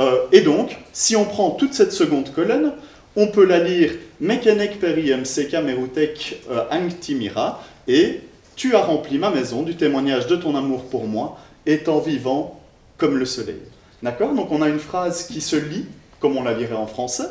Euh, 0.00 0.16
et 0.32 0.40
donc, 0.40 0.76
si 0.92 1.14
on 1.14 1.24
prend 1.24 1.50
toute 1.50 1.74
cette 1.74 1.92
seconde 1.92 2.32
colonne, 2.32 2.72
on 3.14 3.28
peut 3.28 3.44
la 3.44 3.58
lire 3.58 3.92
Mekenek 4.20 4.80
peri 4.80 5.12
mck 5.12 5.52
merutek 5.62 6.40
euh, 6.50 6.64
angtimira 6.70 7.62
et 7.86 8.20
Tu 8.56 8.74
as 8.74 8.82
rempli 8.82 9.18
ma 9.18 9.30
maison 9.30 9.62
du 9.62 9.76
témoignage 9.76 10.26
de 10.26 10.36
ton 10.36 10.54
amour 10.56 10.84
pour 10.84 11.06
moi, 11.06 11.38
étant 11.64 12.00
vivant 12.00 12.60
comme 12.98 13.16
le 13.16 13.24
soleil. 13.24 13.60
D'accord? 14.02 14.34
Donc 14.34 14.50
on 14.50 14.62
a 14.62 14.68
une 14.68 14.78
phrase 14.78 15.26
qui 15.26 15.40
se 15.40 15.56
lit, 15.56 15.86
comme 16.20 16.36
on 16.36 16.42
la 16.42 16.54
lirait 16.54 16.74
en 16.74 16.86
français, 16.86 17.28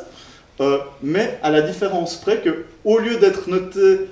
euh, 0.60 0.78
mais 1.02 1.38
à 1.42 1.50
la 1.50 1.62
différence 1.62 2.16
près 2.16 2.40
que, 2.40 2.64
au 2.84 2.98
lieu 2.98 3.18
d'être 3.18 3.48
notée 3.48 4.06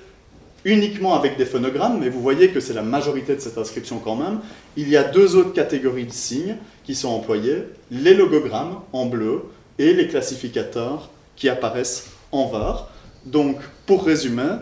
uniquement 0.64 1.14
avec 1.14 1.36
des 1.36 1.46
phonogrammes, 1.46 1.98
mais 2.00 2.08
vous 2.08 2.20
voyez 2.20 2.48
que 2.50 2.60
c'est 2.60 2.74
la 2.74 2.82
majorité 2.82 3.34
de 3.34 3.40
cette 3.40 3.56
inscription 3.56 3.98
quand 3.98 4.16
même, 4.16 4.40
il 4.76 4.88
y 4.88 4.96
a 4.96 5.02
deux 5.02 5.36
autres 5.36 5.52
catégories 5.52 6.04
de 6.04 6.12
signes 6.12 6.56
qui 6.84 6.94
sont 6.94 7.08
employés, 7.08 7.64
les 7.90 8.14
logogrammes 8.14 8.80
en 8.92 9.06
bleu 9.06 9.44
et 9.78 9.94
les 9.94 10.08
classificateurs 10.08 11.10
qui 11.36 11.48
apparaissent 11.48 12.10
en 12.32 12.48
vert. 12.48 12.86
Donc, 13.24 13.56
pour 13.86 14.04
résumer, 14.04 14.56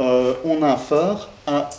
euh, 0.00 0.34
on 0.44 0.62
a 0.62 0.72
affaire 0.72 1.28
à 1.46 1.70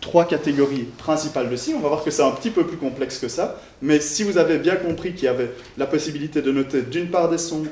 trois 0.00 0.26
catégories 0.26 0.86
principales 0.98 1.48
de 1.48 1.56
signes. 1.56 1.76
On 1.76 1.80
va 1.80 1.88
voir 1.88 2.04
que 2.04 2.10
c'est 2.10 2.22
un 2.22 2.30
petit 2.30 2.50
peu 2.50 2.66
plus 2.66 2.76
complexe 2.76 3.18
que 3.18 3.28
ça, 3.28 3.60
mais 3.82 4.00
si 4.00 4.22
vous 4.22 4.38
avez 4.38 4.58
bien 4.58 4.76
compris 4.76 5.14
qu'il 5.14 5.24
y 5.24 5.28
avait 5.28 5.50
la 5.78 5.86
possibilité 5.86 6.42
de 6.42 6.52
noter 6.52 6.82
d'une 6.82 7.08
part 7.08 7.28
des 7.28 7.38
sons, 7.38 7.64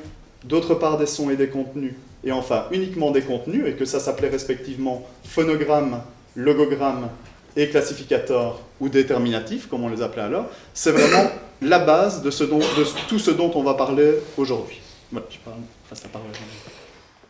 d'autre 0.47 0.75
part 0.75 0.97
des 0.97 1.05
sons 1.05 1.29
et 1.29 1.35
des 1.35 1.47
contenus, 1.47 1.93
et 2.23 2.31
enfin 2.31 2.65
uniquement 2.71 3.11
des 3.11 3.21
contenus, 3.21 3.63
et 3.67 3.73
que 3.73 3.85
ça 3.85 3.99
s'appelait 3.99 4.29
respectivement 4.29 5.03
phonogramme, 5.23 6.01
logogramme 6.35 7.09
et 7.55 7.69
classificateur 7.69 8.61
ou 8.79 8.89
déterminatif, 8.89 9.67
comme 9.67 9.83
on 9.83 9.89
les 9.89 10.01
appelait 10.01 10.23
alors, 10.23 10.45
c'est 10.73 10.91
vraiment 10.91 11.29
la 11.61 11.79
base 11.79 12.21
de, 12.21 12.31
ce 12.31 12.43
dont, 12.43 12.59
tout 13.07 13.19
ce 13.19 13.31
dont 13.31 13.51
on 13.55 13.63
va 13.63 13.75
parler 13.75 14.15
aujourd'hui. 14.37 14.81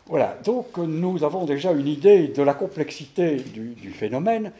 Voilà, 0.07 0.38
donc 0.43 0.77
nous 0.77 1.24
avons 1.24 1.45
déjà 1.45 1.72
une 1.72 1.88
idée 1.88 2.27
de 2.27 2.41
la 2.41 2.53
complexité 2.53 3.36
du, 3.36 3.69
du 3.69 3.91
phénomène, 3.91 4.51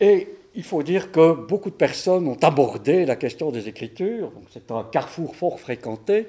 et 0.00 0.28
il 0.54 0.62
faut 0.64 0.82
dire 0.82 1.10
que 1.10 1.32
beaucoup 1.32 1.70
de 1.70 1.74
personnes 1.74 2.26
ont 2.28 2.38
abordé 2.42 3.06
la 3.06 3.16
question 3.16 3.50
des 3.50 3.68
écritures, 3.68 4.32
c'est 4.52 4.70
un 4.70 4.84
carrefour 4.84 5.34
fort 5.34 5.60
fréquenté, 5.60 6.26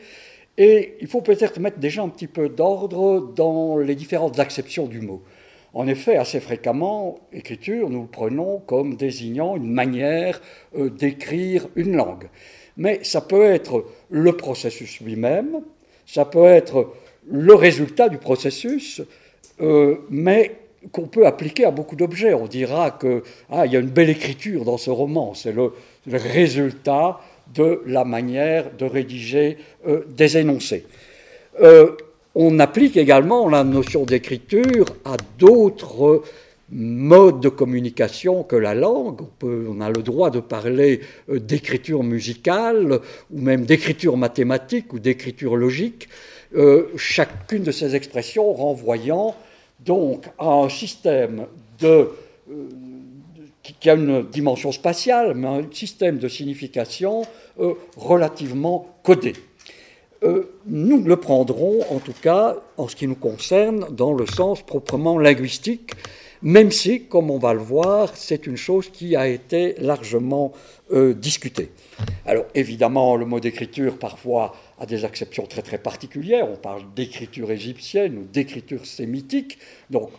et 0.58 0.96
il 1.02 1.08
faut 1.08 1.22
peut-être 1.22 1.60
mettre 1.60 1.80
déjà 1.80 2.04
un 2.04 2.10
petit 2.10 2.28
peu 2.28 2.50
d'ordre 2.50 3.22
dans 3.36 3.78
les 3.78 3.96
différentes 3.96 4.40
acceptions 4.40 4.86
du 4.86 5.02
mot. 5.02 5.24
En 5.74 5.88
effet, 5.88 6.18
assez 6.18 6.40
fréquemment, 6.40 7.18
écriture, 7.32 7.90
nous 7.90 8.04
le 8.04 8.08
prenons 8.08 8.60
comme 8.60 8.96
désignant 8.96 9.56
une 9.56 9.72
manière 9.72 10.40
euh, 10.78 10.90
d'écrire 10.90 11.68
une 11.76 11.96
langue. 11.96 12.30
Mais 12.78 13.00
ça 13.04 13.22
peut 13.22 13.44
être 13.44 13.86
le 14.12 14.34
processus 14.34 15.00
lui-même, 15.02 15.62
ça 16.06 16.26
peut 16.26 16.46
être 16.46 16.94
le 17.28 17.56
résultat 17.56 18.10
du 18.10 18.18
processus, 18.18 19.02
euh, 19.62 19.98
mais 20.10 20.58
qu'on 20.92 21.08
peut 21.08 21.26
appliquer 21.26 21.66
à 21.66 21.72
beaucoup 21.72 21.96
d'objets. 21.96 22.34
On 22.34 22.48
dira 22.48 22.92
que 22.92 23.24
ah, 23.50 23.66
y 23.66 23.76
a 23.76 23.80
une 23.80 23.90
belle 23.90 24.10
écriture 24.10 24.66
dans 24.66 24.78
ce 24.78 24.90
roman, 24.90 25.34
c'est 25.34 25.54
le, 25.54 25.72
résultat 26.06 27.20
de 27.54 27.82
la 27.86 28.04
manière 28.04 28.72
de 28.78 28.86
rédiger 28.86 29.58
euh, 29.88 30.02
des 30.08 30.38
énoncés. 30.38 30.86
Euh, 31.62 31.92
on 32.36 32.60
applique 32.60 32.98
également 32.98 33.48
la 33.48 33.64
notion 33.64 34.06
d'écriture 34.06 34.86
à 35.06 35.18
d'autres 35.38 36.24
modes 36.72 37.42
de 37.42 37.50
communication 37.50 38.44
que 38.44 38.56
la 38.56 38.74
langue. 38.74 39.22
On, 39.44 39.80
a 39.82 39.90
le 39.90 40.02
droit 40.02 40.32
de 40.32 40.40
parler 40.40 41.02
euh, 41.30 41.40
d'écriture 41.40 42.02
musicale 42.04 43.00
ou 43.32 43.40
même 43.40 43.66
d'écriture 43.66 44.18
mathématique 44.18 44.94
ou 44.94 45.00
d'écriture 45.00 45.56
logique, 45.56 46.10
chacune 46.98 47.64
de 47.64 47.72
ces 47.72 47.96
expressions 47.96 48.54
renvoyant 48.54 49.36
donc 49.80 50.26
à 50.38 50.50
un 50.50 50.70
système 50.70 51.48
de, 51.80 52.10
qui 53.64 53.90
a 53.90 53.94
une 53.94 54.24
dimension 54.24 54.72
spatiale, 54.72 55.34
mais 55.36 55.48
un 55.48 55.64
système 55.72 56.18
de 56.18 56.28
signification 56.28 57.24
euh, 57.60 57.74
relativement 57.96 58.98
codé. 59.04 59.34
Euh, 60.24 60.54
nous 60.66 61.02
le 61.02 61.16
prendrons, 61.16 61.80
en 61.90 62.00
tout 62.00 62.14
cas, 62.22 62.58
en 62.78 62.88
ce 62.88 62.96
qui 62.96 63.08
nous 63.08 63.16
concerne, 63.16 63.88
dans 63.92 64.14
le 64.14 64.26
sens 64.26 64.62
proprement 64.62 65.18
linguistique, 65.18 65.92
même 66.42 66.72
si, 66.72 67.06
comme 67.06 67.32
on 67.32 67.40
va 67.40 67.54
le 67.54 67.62
voir, 67.62 68.12
c'est 68.16 68.48
une 68.48 68.58
chose 68.58 68.90
qui 68.90 69.16
a 69.16 69.28
été 69.28 69.76
largement 69.80 70.52
discutée. 70.92 71.70
Alors 72.26 72.44
évidemment, 72.54 73.16
le 73.16 73.26
mot 73.26 73.40
d'écriture, 73.40 73.98
parfois, 73.98 74.54
a 74.84 74.86
des 74.86 75.06
exceptions 75.06 75.46
très 75.46 75.62
très 75.62 75.78
particulières. 75.78 76.48
On 76.50 76.58
parle 76.58 76.84
d'écriture 76.96 77.50
égyptienne 77.52 78.18
ou 78.18 78.24
d'écriture 78.32 78.86
sémitique, 78.86 79.58
donc 79.90 80.12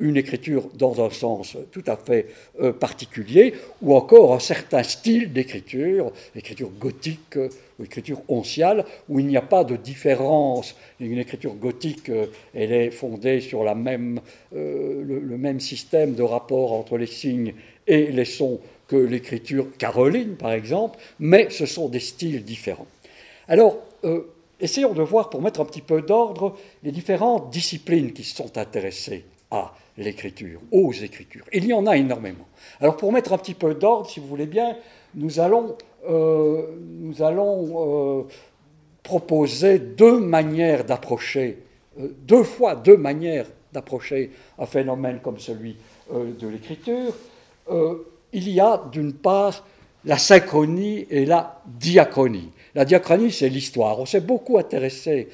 une 0.00 0.16
écriture 0.16 0.68
dans 0.74 1.04
un 1.04 1.10
sens 1.10 1.56
tout 1.70 1.84
à 1.86 1.96
fait 1.96 2.26
euh, 2.60 2.72
particulier, 2.72 3.54
ou 3.82 3.94
encore 3.94 4.34
un 4.34 4.38
certain 4.38 4.82
style 4.82 5.32
d'écriture, 5.32 6.12
écriture 6.34 6.70
gothique 6.70 7.36
euh, 7.36 7.48
ou 7.78 7.84
écriture 7.84 8.22
onciale, 8.28 8.84
où 9.08 9.20
il 9.20 9.26
n'y 9.26 9.36
a 9.36 9.42
pas 9.42 9.64
de 9.64 9.76
différence. 9.76 10.74
Une 10.98 11.18
écriture 11.18 11.54
gothique, 11.54 12.08
euh, 12.08 12.26
elle 12.54 12.72
est 12.72 12.90
fondée 12.90 13.40
sur 13.40 13.64
le, 13.64 14.20
le, 14.52 15.38
même 15.38 15.60
système 15.60 16.14
de 16.14 16.22
rapport 16.22 16.72
entre 16.72 16.96
les 16.96 17.06
signes 17.06 17.52
et 17.86 18.06
les 18.12 18.24
sons 18.24 18.60
que 18.88 18.96
l'écriture 18.96 19.66
caroline, 19.76 20.36
par 20.36 20.52
exemple, 20.52 20.98
mais 21.18 21.48
ce 21.50 21.66
sont 21.66 21.88
des 21.88 22.00
styles 22.00 22.44
différents. 22.44 22.86
Alors, 23.48 23.85
euh, 24.04 24.22
essayons 24.60 24.92
de 24.92 25.02
voir, 25.02 25.30
pour 25.30 25.42
mettre 25.42 25.60
un 25.60 25.64
petit 25.64 25.80
peu 25.80 26.02
d'ordre, 26.02 26.56
les 26.82 26.92
différentes 26.92 27.50
disciplines 27.50 28.12
qui 28.12 28.24
sont 28.24 28.56
intéressées 28.58 29.24
à 29.50 29.72
l'écriture, 29.96 30.60
aux 30.72 30.92
écritures. 30.92 31.44
Il 31.52 31.66
y 31.66 31.72
en 31.72 31.86
a 31.86 31.96
énormément. 31.96 32.46
Alors 32.80 32.96
pour 32.96 33.12
mettre 33.12 33.32
un 33.32 33.38
petit 33.38 33.54
peu 33.54 33.74
d'ordre, 33.74 34.08
si 34.08 34.20
vous 34.20 34.26
voulez 34.26 34.46
bien, 34.46 34.76
nous 35.14 35.40
allons, 35.40 35.76
euh, 36.08 36.76
nous 36.80 37.22
allons 37.22 38.20
euh, 38.20 38.24
proposer 39.02 39.78
deux 39.78 40.18
manières 40.18 40.84
d'approcher, 40.84 41.62
deux 41.96 42.42
fois 42.42 42.74
deux 42.74 42.96
manières 42.96 43.46
d'approcher 43.72 44.32
un 44.58 44.66
phénomène 44.66 45.20
comme 45.22 45.38
celui 45.38 45.76
de 46.12 46.48
l'écriture. 46.48 47.14
Il 48.32 48.50
y 48.50 48.60
a 48.60 48.82
d'une 48.92 49.14
part 49.14 49.64
la 50.06 50.18
synchronie 50.18 51.06
et 51.10 51.26
la 51.26 51.60
diachronie. 51.66 52.50
La 52.74 52.84
diachronie, 52.84 53.32
c'est 53.32 53.48
l'histoire. 53.48 53.98
On 53.98 54.06
s'est 54.06 54.20
beaucoup 54.20 54.56
intéressé 54.56 55.28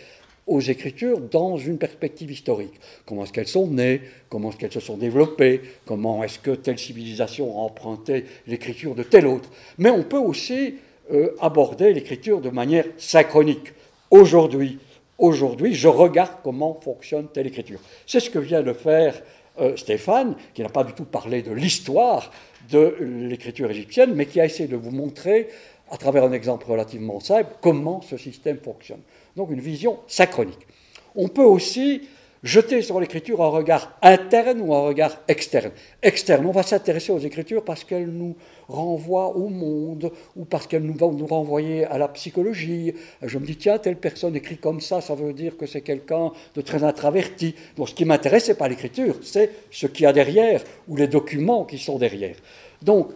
aux 0.47 0.61
écritures 0.61 1.21
dans 1.21 1.57
une 1.57 1.79
perspective 1.79 2.31
historique. 2.31 2.75
Comment 3.07 3.25
est-ce 3.25 3.33
qu'elles 3.33 3.49
sont 3.49 3.69
nées? 3.69 4.00
Comment 4.29 4.50
est-ce 4.50 4.57
qu'elles 4.57 4.73
se 4.73 4.81
sont 4.81 4.97
développées? 4.97 5.61
Comment 5.85 6.25
est-ce 6.25 6.38
que 6.38 6.52
telle 6.52 6.79
civilisation 6.79 7.59
a 7.59 7.62
emprunté 7.62 8.25
l'écriture 8.47 8.95
de 8.95 9.02
telle 9.02 9.26
autre? 9.26 9.50
Mais 9.79 9.91
on 9.91 10.02
peut 10.02 10.19
aussi 10.19 10.76
euh, 11.12 11.37
aborder 11.41 11.93
l'écriture 11.93 12.41
de 12.41 12.50
manière 12.50 12.87
synchronique. 12.97 13.73
Aujourd'hui, 14.11 14.79
aujourd'hui, 15.19 15.75
je 15.75 15.88
regarde 15.88 16.33
comment 16.43 16.81
fonctionne 16.83 17.29
telle 17.33 17.47
écriture. 17.47 17.81
C'est 18.07 18.21
ce 18.21 18.31
que 18.31 18.38
vient 18.38 18.62
de 18.62 18.73
faire 18.73 19.23
euh, 19.61 19.76
Stéphane, 19.76 20.35
qui 20.55 20.62
n'a 20.62 20.71
pas 20.71 20.85
du 20.85 20.95
tout 20.95 21.05
parlé 21.05 21.43
de 21.43 21.52
l'histoire 21.52 22.31
de 22.73 22.97
l'écriture 23.00 23.71
égyptienne, 23.71 24.14
mais 24.14 24.26
qui 24.26 24.41
a 24.41 24.45
essayé 24.45 24.69
de 24.69 24.76
vous 24.76 24.91
montrer, 24.91 25.49
à 25.91 25.97
travers 25.97 26.25
un 26.25 26.33
exemple 26.33 26.67
relativement 26.67 27.21
simple, 27.21 27.50
comment 27.61 28.00
ce 28.02 28.17
système 28.17 28.59
fonctionne 28.59 29.00
donc 29.37 29.50
une 29.50 29.61
vision 29.61 29.99
synchronique. 30.07 30.67
On 31.14 31.29
peut 31.29 31.45
aussi 31.45 32.02
jeter 32.43 32.83
sur 32.83 32.99
l'écriture 32.99 33.43
un 33.43 33.49
regard 33.49 33.93
interne 34.03 34.61
ou 34.61 34.75
un 34.75 34.81
regard 34.81 35.17
externe. 35.29 35.71
Externe, 36.03 36.45
on 36.47 36.51
va 36.51 36.63
s'intéresser 36.63 37.13
aux 37.13 37.19
écritures 37.19 37.65
parce 37.65 37.85
qu'elles 37.85 38.11
nous 38.11 38.37
renvoient 38.69 39.37
au 39.37 39.49
monde 39.49 40.11
ou 40.37 40.45
parce 40.45 40.67
qu'elles 40.67 40.83
nous 40.83 40.95
vont 40.95 41.13
nous 41.13 41.27
renvoyer 41.27 41.85
à 41.85 41.99
la 41.99 42.09
psychologie. 42.09 42.95
Je 43.23 43.39
me 43.39 43.47
dis, 43.47 43.57
tiens, 43.57 43.79
telle 43.79 43.97
personne 43.97 44.35
écrit 44.35 44.57
comme 44.57 44.81
ça, 44.81 45.01
ça 45.01 45.15
veut 45.15 45.33
dire 45.33 45.57
que 45.57 45.67
c'est 45.67 45.83
quelqu'un 45.83 46.33
de 46.55 46.61
très 46.61 46.83
introverti. 46.83 47.55
Donc 47.77 47.91
ce 47.91 47.95
qui 47.95 48.05
m'intéresse, 48.05 48.47
ce 48.47 48.53
n'est 48.53 48.59
pas 48.59 48.69
l'écriture, 48.69 49.17
c'est 49.23 49.51
ce 49.71 49.87
qu'il 49.87 50.05
y 50.05 50.07
a 50.07 50.13
derrière 50.13 50.63
ou 50.89 50.97
les 50.97 51.07
documents 51.07 51.65
qui 51.65 51.79
sont 51.79 51.99
derrière. 51.99 52.37
Donc, 52.83 53.11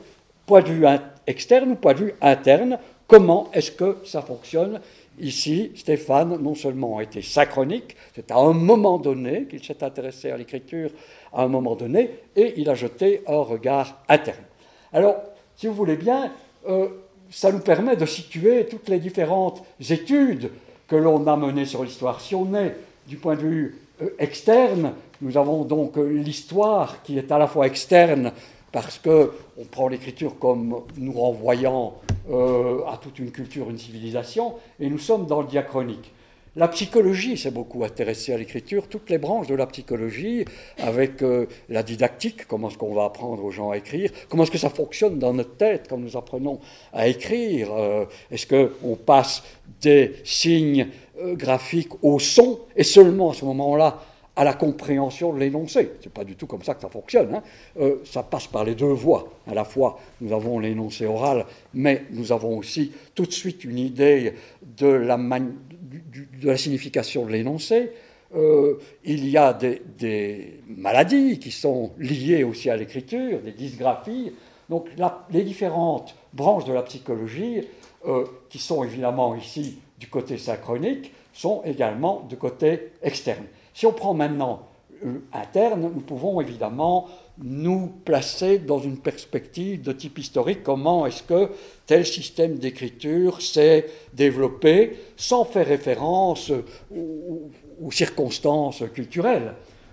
point 0.47 0.62
de 0.62 0.68
vue 0.68 0.87
externe 1.26 1.73
ou 1.73 1.75
point 1.75 1.95
de 1.95 1.99
vue 1.99 2.14
interne, 2.21 2.78
comment 3.09 3.50
est-ce 3.52 3.73
que 3.73 3.99
ça 4.04 4.23
fonctionne 4.23 4.80
Ici, 5.18 5.73
Stéphane, 5.75 6.37
non 6.42 6.54
seulement 6.54 6.99
a 6.99 7.02
été 7.02 7.23
synchronique, 7.23 7.96
c'est 8.14 8.30
à 8.30 8.37
un 8.37 8.52
moment 8.52 8.99
donné 8.99 9.46
qu'il 9.46 9.64
s'est 9.64 9.82
intéressé 9.82 10.30
à 10.30 10.37
l'écriture, 10.37 10.90
à 11.32 11.42
un 11.42 11.49
moment 11.49 11.75
donné, 11.75 12.11
et 12.35 12.54
il 12.58 12.68
a 12.68 12.75
jeté 12.75 13.23
un 13.26 13.40
regard 13.40 14.02
interne. 14.08 14.44
Alors, 14.92 15.16
si 15.56 15.66
vous 15.66 15.75
voulez 15.75 15.96
bien, 15.96 16.32
euh, 16.68 16.88
ça 17.30 17.50
nous 17.50 17.61
permet 17.61 17.96
de 17.96 18.06
situer 18.06 18.66
toutes 18.66 18.88
les 18.88 18.99
différentes 18.99 19.62
études 19.88 20.50
que 20.87 20.96
l'on 20.96 21.26
a 21.26 21.37
menées 21.37 21.64
sur 21.64 21.82
l'histoire. 21.82 22.20
Si 22.20 22.35
on 22.35 22.54
est 22.54 22.76
du 23.06 23.16
point 23.16 23.37
de 23.37 23.40
vue 23.40 23.78
euh, 24.02 24.11
externe, 24.18 24.92
nous 25.23 25.37
avons 25.37 25.64
donc 25.64 25.96
euh, 25.96 26.04
l'histoire 26.04 27.02
qui 27.02 27.18
est 27.18 27.32
à 27.32 27.38
la 27.38 27.46
fois 27.46 27.66
externe 27.66 28.32
parce 28.76 28.99
qu'on 28.99 29.64
prend 29.71 29.88
l'écriture 29.88 30.38
comme 30.38 30.83
nous 30.99 31.12
renvoyant 31.14 31.95
euh, 32.30 32.85
à 32.87 32.99
toute 32.99 33.18
une 33.18 33.30
culture, 33.30 33.71
une 33.71 33.78
civilisation, 33.78 34.52
et 34.78 34.90
nous 34.90 34.99
sommes 34.99 35.25
dans 35.25 35.40
le 35.40 35.47
diachronique. 35.47 36.12
La 36.56 36.68
psychologie 36.68 37.38
s'est 37.38 37.50
beaucoup 37.50 37.85
intéressée 37.85 38.35
à 38.35 38.37
l'écriture, 38.37 38.87
toutes 38.87 39.09
les 39.09 39.16
branches 39.16 39.47
de 39.47 39.54
la 39.54 39.66
psychologie, 39.66 40.45
avec 40.76 41.23
euh, 41.23 41.47
la 41.71 41.83
didactique, 41.83 42.47
comment 42.47 42.68
est-ce 42.68 42.76
qu'on 42.76 42.92
va 42.92 43.04
apprendre 43.04 43.42
aux 43.42 43.50
gens 43.50 43.71
à 43.71 43.78
écrire, 43.78 44.11
comment 44.28 44.42
est-ce 44.42 44.50
que 44.50 44.59
ça 44.59 44.68
fonctionne 44.68 45.18
dans 45.18 45.33
notre 45.33 45.56
tête 45.56 45.87
quand 45.88 45.97
nous 45.97 46.14
apprenons 46.14 46.61
à 46.92 47.09
écrire, 47.09 47.73
euh, 47.73 48.04
est-ce 48.30 48.47
qu'on 48.47 48.97
passe 48.97 49.42
des 49.80 50.16
signes 50.23 50.88
graphiques 51.18 51.92
au 52.02 52.18
son, 52.18 52.61
et 52.76 52.85
seulement 52.85 53.30
à 53.30 53.35
ce 53.35 53.47
moment-là, 53.47 54.02
à 54.37 54.45
la 54.45 54.52
compréhension 54.52 55.33
de 55.33 55.40
l'énoncé. 55.40 55.93
Ce 56.00 56.05
n'est 56.05 56.12
pas 56.12 56.25
du 56.25 56.37
tout 56.37 56.47
comme 56.47 56.62
ça 56.62 56.75
que 56.75 56.83
ça 56.83 56.90
fonctionne. 56.90 57.35
Hein. 57.35 57.43
Euh, 57.81 57.97
ça 58.05 58.23
passe 58.23 58.47
par 58.47 58.64
les 58.64 58.75
deux 58.75 58.85
voies. 58.85 59.31
À 59.47 59.55
la 59.55 59.64
fois, 59.64 59.99
nous 60.21 60.33
avons 60.35 60.59
l'énoncé 60.59 61.07
oral, 61.07 61.47
mais 61.73 62.05
nous 62.11 62.33
avons 62.33 62.59
aussi 62.59 62.93
tout 63.14 63.25
de 63.25 63.33
suite 63.33 63.64
une 63.64 63.78
idée 63.78 64.35
de 64.76 64.87
la, 64.87 66.57
signification 66.59 67.25
de 67.25 67.33
l'énoncé. 67.33 67.93
Euh, 68.35 68.75
il 69.05 69.26
y 69.26 69.38
a 69.38 69.55
des, 69.55 70.61
maladies 70.68 71.38
qui 71.38 71.51
sont 71.51 71.92
liées 71.99 72.44
aussi 72.44 72.68
à 72.68 72.77
l'écriture, 72.77 73.40
des 73.40 73.53
dysgraphies. 73.53 74.33
Donc 74.68 74.88
les 75.31 75.44
différentes 75.44 76.14
branches 76.35 76.66
de 76.66 76.75
la 76.75 76.83
psychologie, 76.83 77.62
euh, 78.07 78.25
qui 78.51 78.59
sont 78.59 78.85
évidemment 78.85 79.35
ici 79.35 79.79
du 79.99 80.09
côté 80.09 80.37
synchronique, 80.37 81.12
sont 81.33 81.62
également 81.64 82.27
du 82.29 82.37
côté 82.37 82.90
externe. 83.03 83.44
Si 83.76 83.84
on 83.84 83.92
prend 83.92 84.14
maintenant 84.14 84.62
euh, 85.04 85.18
interne, 85.34 85.82
nous 85.82 86.00
pouvons 86.00 86.40
évidemment 86.40 87.08
nous 87.36 87.92
placer 88.06 88.58
dans 88.58 88.78
une 88.78 88.96
perspective 88.96 89.82
de 89.82 89.92
type 89.92 90.16
historique, 90.16 90.62
comment 90.62 91.04
est-ce 91.04 91.22
que 91.22 91.50
tel 91.84 92.06
système 92.06 92.56
d'écriture 92.56 93.42
s'est 93.42 93.84
développé 94.14 94.96
sans 95.18 95.44
faire 95.44 95.66
référence 95.66 96.50
aux, 96.90 97.90
circonstances 97.90 98.82
culturelles? 98.94 99.52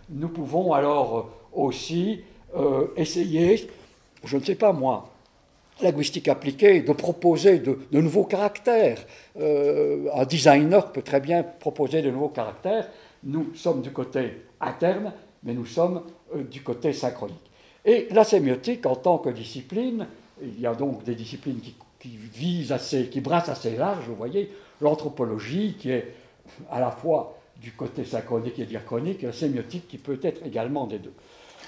Nous 0.10 0.30
pouvons 0.30 0.72
alors 0.72 1.32
aussi 1.52 2.22
euh, 2.56 2.88
essayer, 2.96 3.68
je 4.24 4.38
ne 4.38 4.44
sais 4.46 4.56
pas 4.56 4.72
moi, 4.72 5.10
linguistique 5.82 6.30
appliquée, 6.30 6.84
de 6.84 6.94
proposer 6.94 7.60
de, 7.60 7.78
nouveaux 7.92 8.24
caractères. 8.24 9.06
Euh, 9.38 10.08
un 10.14 10.24
designer 10.24 10.90
peut 10.94 11.02
très 11.02 11.20
bien 11.20 11.44
proposer 11.44 12.02
de 12.02 12.12
nouveaux 12.12 12.30
caractères 12.30 12.88
nous 13.24 13.54
sommes 13.56 13.82
du 13.82 13.92
côté 13.92 14.44
interne, 14.60 15.14
mais 15.44 15.54
nous 15.54 15.66
sommes 15.66 16.04
euh, 16.36 16.44
du 16.44 16.62
côté 16.62 16.94
synchronique. 16.94 17.38
Et 17.86 18.08
la 18.12 18.24
sémiotique, 18.24 18.86
en 18.86 18.96
tant 18.96 19.18
que 19.18 19.30
discipline, 19.30 20.08
il 20.42 20.60
y 20.60 20.66
a 20.66 20.74
donc 20.74 21.04
des 21.04 21.16
disciplines 21.16 21.60
qui, 21.60 21.76
visent 22.34 22.74
assez, 22.74 23.08
qui 23.08 23.22
brassent 23.22 23.50
assez 23.50 23.78
large, 23.78 24.06
vous 24.08 24.16
voyez, 24.16 24.52
l'anthropologie 24.82 25.76
qui 25.80 25.90
est 25.90 26.14
à 26.70 26.82
la 26.82 26.92
fois 26.92 27.38
du 27.62 27.72
côté 27.72 28.04
synchronique 28.04 28.60
et 28.60 28.66
diachronique, 28.66 29.24
et 29.24 29.28
la 29.28 29.34
sémiotique 29.34 29.88
qui 29.88 29.98
peut 29.98 30.20
être 30.22 30.46
également 30.46 30.86
des 30.86 31.00
deux. 31.00 31.14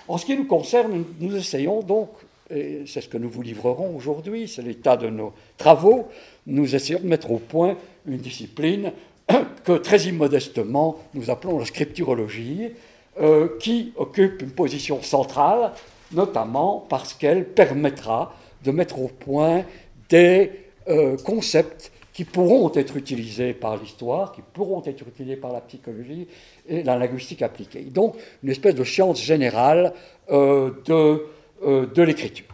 En 0.10 0.18
ce 0.18 0.26
qui 0.26 0.36
nous 0.36 0.46
concerne, 0.46 1.06
nous 1.20 1.36
essayons 1.36 1.82
donc, 1.82 2.10
et 2.50 2.84
c'est 2.86 3.02
ce 3.02 3.08
que 3.08 3.18
nous 3.18 3.30
vous 3.30 3.42
livrerons 3.42 3.96
aujourd'hui, 3.96 4.48
c'est 4.48 4.62
l'état 4.62 4.98
de 4.98 5.10
nos 5.10 5.34
travaux, 5.58 6.10
nous 6.48 6.76
essayons 6.76 7.00
de 7.00 7.08
mettre 7.08 7.32
au 7.32 7.40
point 7.40 7.78
une 8.06 8.18
discipline 8.18 8.92
que 9.64 9.78
très 9.78 10.04
immodestement 10.04 10.98
nous 11.14 11.30
appelons 11.30 11.60
la 11.60 11.66
scripturologie, 11.66 12.72
euh, 13.18 13.58
qui 13.62 13.94
occupe 13.96 14.42
une 14.42 14.52
position 14.52 15.02
centrale, 15.02 15.72
notamment 16.12 16.86
parce 16.90 17.14
qu'elle 17.14 17.46
permettra 17.48 18.36
de 18.62 18.72
mettre 18.72 19.00
au 19.00 19.08
point 19.08 19.64
des 20.10 20.52
euh, 20.90 21.16
concepts 21.24 21.94
qui 22.12 22.26
pourront 22.26 22.74
être 22.74 22.98
utilisés 22.98 23.54
par 23.54 23.78
l'histoire, 23.78 24.34
qui 24.34 24.42
pourront 24.42 24.84
être 24.86 25.08
utilisés 25.08 25.38
par 25.38 25.54
la 25.54 25.62
psychologie 25.62 26.28
et 26.68 26.84
la 26.84 26.98
linguistique 26.98 27.42
appliquée. 27.42 27.84
Donc 27.84 28.18
une 28.44 28.50
espèce 28.50 28.76
de 28.76 28.84
science 28.84 29.24
générale 29.24 29.94
euh, 30.30 30.72
de, 30.86 32.02
l'écriture. 32.02 32.48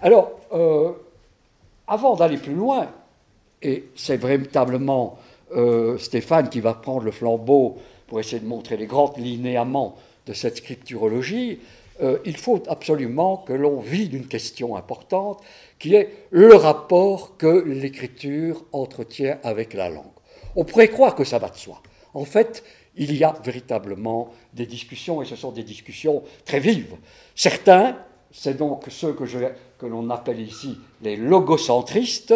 Alors, 0.00 0.30
avant 1.88 2.14
d'aller 2.14 2.36
plus 2.36 2.54
loin, 2.54 2.86
et 3.62 3.86
c'est 3.96 4.16
véritablement 4.16 5.18
Stéphane 5.98 6.48
qui 6.48 6.60
va 6.60 6.74
prendre 6.74 7.04
le 7.04 7.10
flambeau 7.10 7.78
pour 8.06 8.20
essayer 8.20 8.40
de 8.40 8.46
montrer 8.46 8.76
les 8.76 8.86
grands 8.86 9.12
linéaments 9.16 9.96
de 10.26 10.32
cette 10.32 10.58
scripturologie, 10.58 11.58
euh, 12.00 12.18
il 12.24 12.36
faut 12.36 12.62
absolument 12.68 13.38
que 13.38 13.52
l'on 13.52 13.80
vide 13.80 14.14
une 14.14 14.28
question 14.28 14.76
importante 14.76 15.40
qui 15.78 15.94
est 15.94 16.10
le 16.30 16.54
rapport 16.54 17.36
que 17.36 17.64
l'écriture 17.66 18.64
entretient 18.72 19.38
avec 19.42 19.74
la 19.74 19.90
langue. 19.90 20.04
On 20.54 20.64
pourrait 20.64 20.88
croire 20.88 21.14
que 21.14 21.24
ça 21.24 21.38
va 21.38 21.48
de 21.48 21.56
soi. 21.56 21.82
En 22.14 22.24
fait, 22.24 22.62
il 22.96 23.16
y 23.16 23.24
a 23.24 23.34
véritablement 23.44 24.32
des 24.54 24.66
discussions, 24.66 25.22
et 25.22 25.24
ce 25.24 25.36
sont 25.36 25.52
des 25.52 25.62
discussions 25.62 26.22
très 26.44 26.60
vives. 26.60 26.96
Certains, 27.34 27.96
c'est 28.30 28.56
donc 28.56 28.84
ceux 28.88 29.12
que 29.12 29.86
l'on 29.86 30.10
appelle 30.10 30.40
ici 30.40 30.78
les 31.02 31.16
logocentristes, 31.16 32.34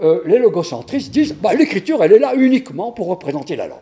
euh, 0.00 0.22
les 0.26 0.38
logocentristes 0.38 1.12
disent 1.12 1.34
bah, 1.34 1.54
l'écriture, 1.54 2.02
elle 2.02 2.12
est 2.12 2.18
là 2.18 2.34
uniquement 2.34 2.92
pour 2.92 3.08
représenter 3.08 3.56
la 3.56 3.66
langue. 3.66 3.78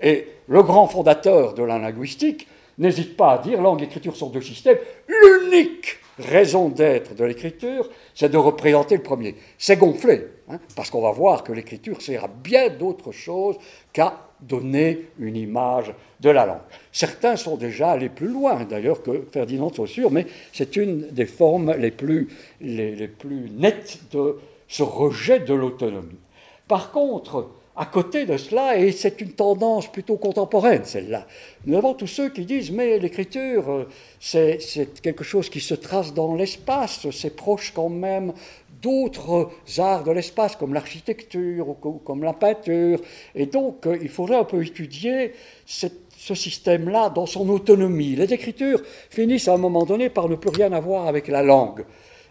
Et 0.00 0.26
le 0.48 0.62
grand 0.62 0.86
fondateur 0.86 1.54
de 1.54 1.62
la 1.62 1.78
linguistique 1.78 2.46
n'hésite 2.78 3.16
pas 3.16 3.32
à 3.32 3.38
dire 3.38 3.60
langue 3.60 3.80
et 3.82 3.84
écriture 3.84 4.16
sont 4.16 4.28
deux 4.28 4.42
systèmes. 4.42 4.78
L'unique 5.08 5.98
raison 6.18 6.68
d'être 6.68 7.14
de 7.14 7.24
l'écriture, 7.24 7.88
c'est 8.14 8.30
de 8.30 8.36
représenter 8.36 8.96
le 8.96 9.02
premier. 9.02 9.34
C'est 9.58 9.76
gonflé, 9.76 10.26
hein, 10.48 10.58
parce 10.74 10.90
qu'on 10.90 11.02
va 11.02 11.10
voir 11.10 11.44
que 11.44 11.52
l'écriture 11.52 12.00
sert 12.00 12.24
à 12.24 12.28
bien 12.28 12.68
d'autres 12.68 13.12
choses 13.12 13.56
qu'à 13.92 14.20
donner 14.40 15.08
une 15.18 15.36
image 15.36 15.94
de 16.20 16.30
la 16.30 16.46
langue. 16.46 16.60
Certains 16.92 17.36
sont 17.36 17.56
déjà 17.56 17.92
allés 17.92 18.10
plus 18.10 18.28
loin, 18.28 18.64
d'ailleurs, 18.64 19.02
que 19.02 19.26
Ferdinand 19.32 19.72
Saussure, 19.72 20.10
mais 20.10 20.26
c'est 20.52 20.76
une 20.76 21.08
des 21.08 21.26
formes 21.26 21.74
les 21.78 21.90
plus 21.90 22.28
nettes 22.60 24.00
de 24.12 24.36
ce 24.68 24.82
rejet 24.82 25.40
de 25.40 25.54
l'autonomie. 25.54 26.18
Par 26.68 26.90
contre, 26.90 27.48
à 27.76 27.84
côté 27.84 28.24
de 28.24 28.38
cela, 28.38 28.78
et 28.78 28.90
c'est 28.90 29.20
une 29.20 29.32
tendance 29.32 29.92
plutôt 29.92 30.16
contemporaine, 30.16 30.84
celle-là, 30.84 31.26
nous 31.66 31.76
avons 31.76 31.92
tous 31.92 32.06
ceux 32.06 32.30
qui 32.30 32.46
disent, 32.46 32.70
mais 32.70 32.98
l'écriture, 32.98 33.70
euh, 33.70 33.88
c'est 34.18 35.00
quelque 35.02 35.24
chose 35.24 35.50
qui 35.50 35.60
se 35.60 35.74
trace 35.74 36.14
dans 36.14 36.34
l'espace, 36.34 37.06
c'est 37.10 37.36
proche 37.36 37.72
quand 37.74 37.90
même 37.90 38.32
d'autres 38.80 39.50
arts 39.78 40.04
de 40.04 40.10
l'espace, 40.10 40.56
comme 40.56 40.72
l'architecture 40.72 41.68
ou 41.68 41.74
comme 41.74 42.22
la 42.22 42.32
peinture, 42.32 42.98
et 43.34 43.44
donc 43.44 43.86
euh, 43.86 43.98
il 44.00 44.08
faudrait 44.08 44.38
un 44.38 44.44
peu 44.44 44.64
étudier 44.64 45.34
ce 45.66 46.34
système-là 46.34 47.10
dans 47.10 47.26
son 47.26 47.46
autonomie. 47.50 48.16
Les 48.16 48.32
écritures 48.32 48.80
finissent 49.10 49.48
à 49.48 49.54
un 49.54 49.58
moment 49.58 49.84
donné 49.84 50.08
par 50.08 50.30
ne 50.30 50.36
plus 50.36 50.50
rien 50.50 50.72
avoir 50.72 51.06
avec 51.06 51.28
la 51.28 51.42
langue. 51.42 51.84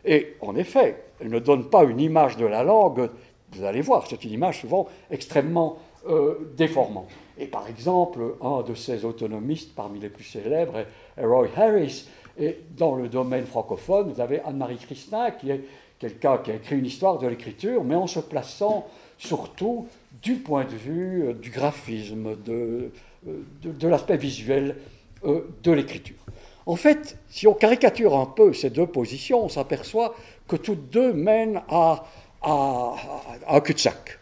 Et 0.04 0.36
en 0.42 0.56
effet, 0.56 1.05
ne 1.24 1.40
donnent 1.40 1.70
pas 1.70 1.84
une 1.84 2.00
image 2.00 2.38
de 2.38 2.46
la 2.46 2.64
langue 2.64 3.10
vous 3.56 3.64
allez 3.64 3.82
voir, 3.82 4.06
c'est 4.08 4.24
une 4.24 4.34
image 4.34 4.62
souvent 4.62 4.88
extrêmement 5.10 5.78
euh, 6.08 6.52
déformante. 6.58 7.10
Et 7.38 7.48
par 7.48 7.68
exemple, 7.68 8.36
un 8.42 8.62
de 8.62 8.74
ces 8.76 9.06
autonomistes 9.06 9.74
parmi 9.76 10.00
les 10.00 10.10
plus 10.10 10.24
célèbres 10.24 10.86
est 11.18 11.26
Roy 11.26 11.48
Harris. 11.56 12.08
Et 12.38 12.60
dans 12.78 12.96
le 12.96 13.08
domaine 13.08 13.46
francophone, 13.46 14.12
vous 14.12 14.22
avez 14.22 14.42
Anne-Marie 14.42 14.78
Christin, 14.78 15.32
qui 15.32 15.52
est 15.52 15.62
quelqu'un 16.00 16.38
qui 16.38 16.52
a 16.52 16.56
écrit 16.56 16.78
une 16.78 16.86
histoire 16.86 17.18
de 17.18 17.28
l'écriture, 17.28 17.84
mais 17.84 17.96
en 17.96 18.08
se 18.08 18.20
plaçant 18.20 18.88
surtout 19.18 19.88
du 20.22 20.36
point 20.36 20.66
de 20.66 20.76
vue 20.76 21.24
euh, 21.24 21.34
du 21.34 21.50
graphisme, 21.50 22.36
de, 22.44 22.92
euh, 23.28 23.42
de, 23.64 23.88
l'aspect 23.88 24.18
visuel 24.18 24.76
de 25.24 25.72
l'écriture. 25.72 26.18
En 26.66 26.76
fait, 26.76 27.18
si 27.30 27.48
on 27.48 27.54
caricature 27.54 28.16
un 28.16 28.26
peu 28.26 28.54
ces 28.54 28.70
deux 28.70 28.88
positions, 28.88 29.46
on 29.46 29.50
s'aperçoit 29.50 30.16
que 30.48 30.56
toutes 30.56 30.90
deux 30.90 31.14
mènent 31.14 31.62
à 31.70 32.04
un 32.44 33.62
cul-de-sac. 33.62 34.20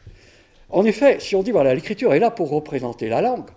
En 0.69 0.85
effet, 0.85 1.19
si 1.19 1.35
on 1.35 1.43
dit, 1.43 1.51
voilà, 1.51 1.73
l'écriture 1.73 2.13
est 2.13 2.19
là 2.19 2.31
pour 2.31 2.49
représenter 2.49 3.07
la 3.07 3.21
langue, 3.21 3.49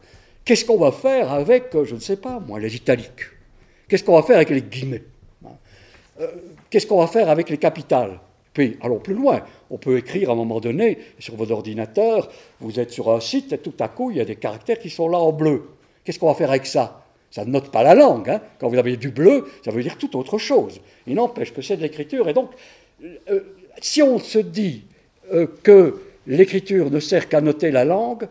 qu'est-ce 0.45 0.65
qu'on 0.65 0.79
va 0.79 0.93
faire 0.93 1.33
avec, 1.33 1.71
je 1.85 1.95
ne 1.95 2.01
sais 2.01 2.17
pas, 2.17 2.41
moi, 2.41 2.61
les 2.61 2.75
italiques? 2.77 3.23
Qu'est-ce 3.89 4.05
qu'on 4.05 4.17
va 4.17 4.23
faire 4.23 4.37
avec 4.37 4.51
les 4.51 4.63
guillemets? 4.63 5.03
Euh, 6.21 6.29
Qu'est-ce 6.71 6.87
qu'on 6.87 6.99
va 6.99 7.07
faire 7.07 7.31
avec 7.31 7.49
les 7.49 7.59
capitales? 7.59 8.19
Puis, 8.53 8.77
allons 8.83 8.99
plus 8.99 9.15
loin. 9.15 9.43
On 9.71 9.79
peut 9.79 9.99
écrire 9.99 10.31
à 10.31 10.33
un 10.33 10.37
moment 10.37 10.61
donné, 10.61 10.99
sur 11.19 11.37
votre 11.37 11.53
ordinateur, 11.53 12.29
vous 12.61 12.81
êtes 12.81 12.91
sur 12.91 13.11
un 13.11 13.21
site 13.21 13.53
et 13.53 13.59
tout 13.59 13.75
à 13.81 13.89
coup, 13.89 14.11
il 14.11 14.17
y 14.17 14.21
a 14.21 14.25
des 14.25 14.37
caractères 14.37 14.79
qui 14.79 14.91
sont 14.91 15.09
là 15.09 15.19
en 15.19 15.33
bleu. 15.33 15.69
Qu'est-ce 16.05 16.19
qu'on 16.19 16.29
va 16.29 16.35
faire 16.35 16.51
avec 16.51 16.67
ça? 16.67 17.06
Ça 17.37 17.45
ne 17.45 17.51
note 17.51 17.71
pas 17.71 17.83
la 17.83 17.95
langue. 17.95 18.31
Hein. 18.31 18.41
Quand 18.59 18.71
vous 18.71 18.79
avez 18.79 18.97
du 18.97 19.11
bleu, 19.11 19.47
ça 19.63 19.71
veut 19.71 19.83
dire 19.83 19.99
tout 19.99 20.17
autre 20.17 20.39
chose. 20.39 20.81
Il 21.07 21.17
n'empêche 21.17 21.53
que 21.53 21.61
c'est 21.61 21.77
de 21.77 21.83
l'écriture. 21.83 22.31
Et 22.31 22.33
donc, 22.33 22.49
euh, 23.29 23.41
si 23.79 24.03
on 24.03 24.19
se 24.19 24.39
dit 24.39 24.85
euh, 25.35 25.47
que 25.63 26.01
l'écriture 26.27 26.91
ne 26.91 26.99
sert 26.99 27.29
qu'à 27.29 27.43
noter 27.43 27.71
la 27.71 27.85
langue, 27.85 28.27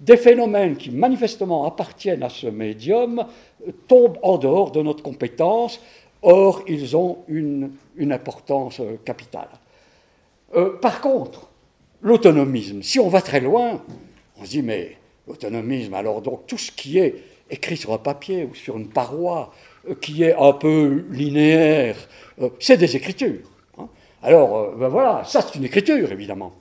des 0.00 0.16
phénomènes 0.16 0.78
qui 0.78 0.90
manifestement 0.90 1.66
appartiennent 1.66 2.22
à 2.22 2.30
ce 2.30 2.46
médium 2.46 3.26
euh, 3.68 3.72
tombent 3.86 4.18
en 4.22 4.38
dehors 4.38 4.70
de 4.70 4.80
notre 4.80 5.02
compétence, 5.02 5.78
or 6.22 6.62
ils 6.66 6.96
ont 6.96 7.18
une, 7.28 7.72
importance 8.10 8.80
euh, 8.80 8.96
capitale. 9.04 9.50
par 10.80 11.02
contre, 11.02 11.50
l'autonomisme, 12.00 12.80
si 12.82 12.98
on 12.98 13.08
va 13.10 13.20
très 13.20 13.40
loin, 13.40 13.82
on 14.40 14.46
se 14.46 14.50
dit 14.50 14.62
mais 14.62 14.96
l'autonomisme, 15.28 15.92
alors 15.92 16.22
donc 16.22 16.46
tout 16.46 16.56
ce 16.56 16.72
qui 16.72 16.98
est 16.98 17.29
écrit 17.50 17.76
sur 17.76 17.92
un 17.92 17.98
papier 17.98 18.44
ou 18.44 18.54
sur 18.54 18.76
une 18.76 18.88
paroi, 18.88 19.52
qui 20.00 20.22
est 20.22 20.34
un 20.34 20.52
peu 20.52 21.04
linéaire, 21.10 21.96
c'est 22.58 22.76
des 22.76 22.96
écritures. 22.96 23.50
Alors, 24.22 24.56
euh, 24.56 24.74
ben 24.76 24.88
voilà, 24.88 25.22
ça 25.24 25.40
c'est 25.40 25.58
une 25.58 25.64
écriture, 25.64 26.12
évidemment. 26.12 26.52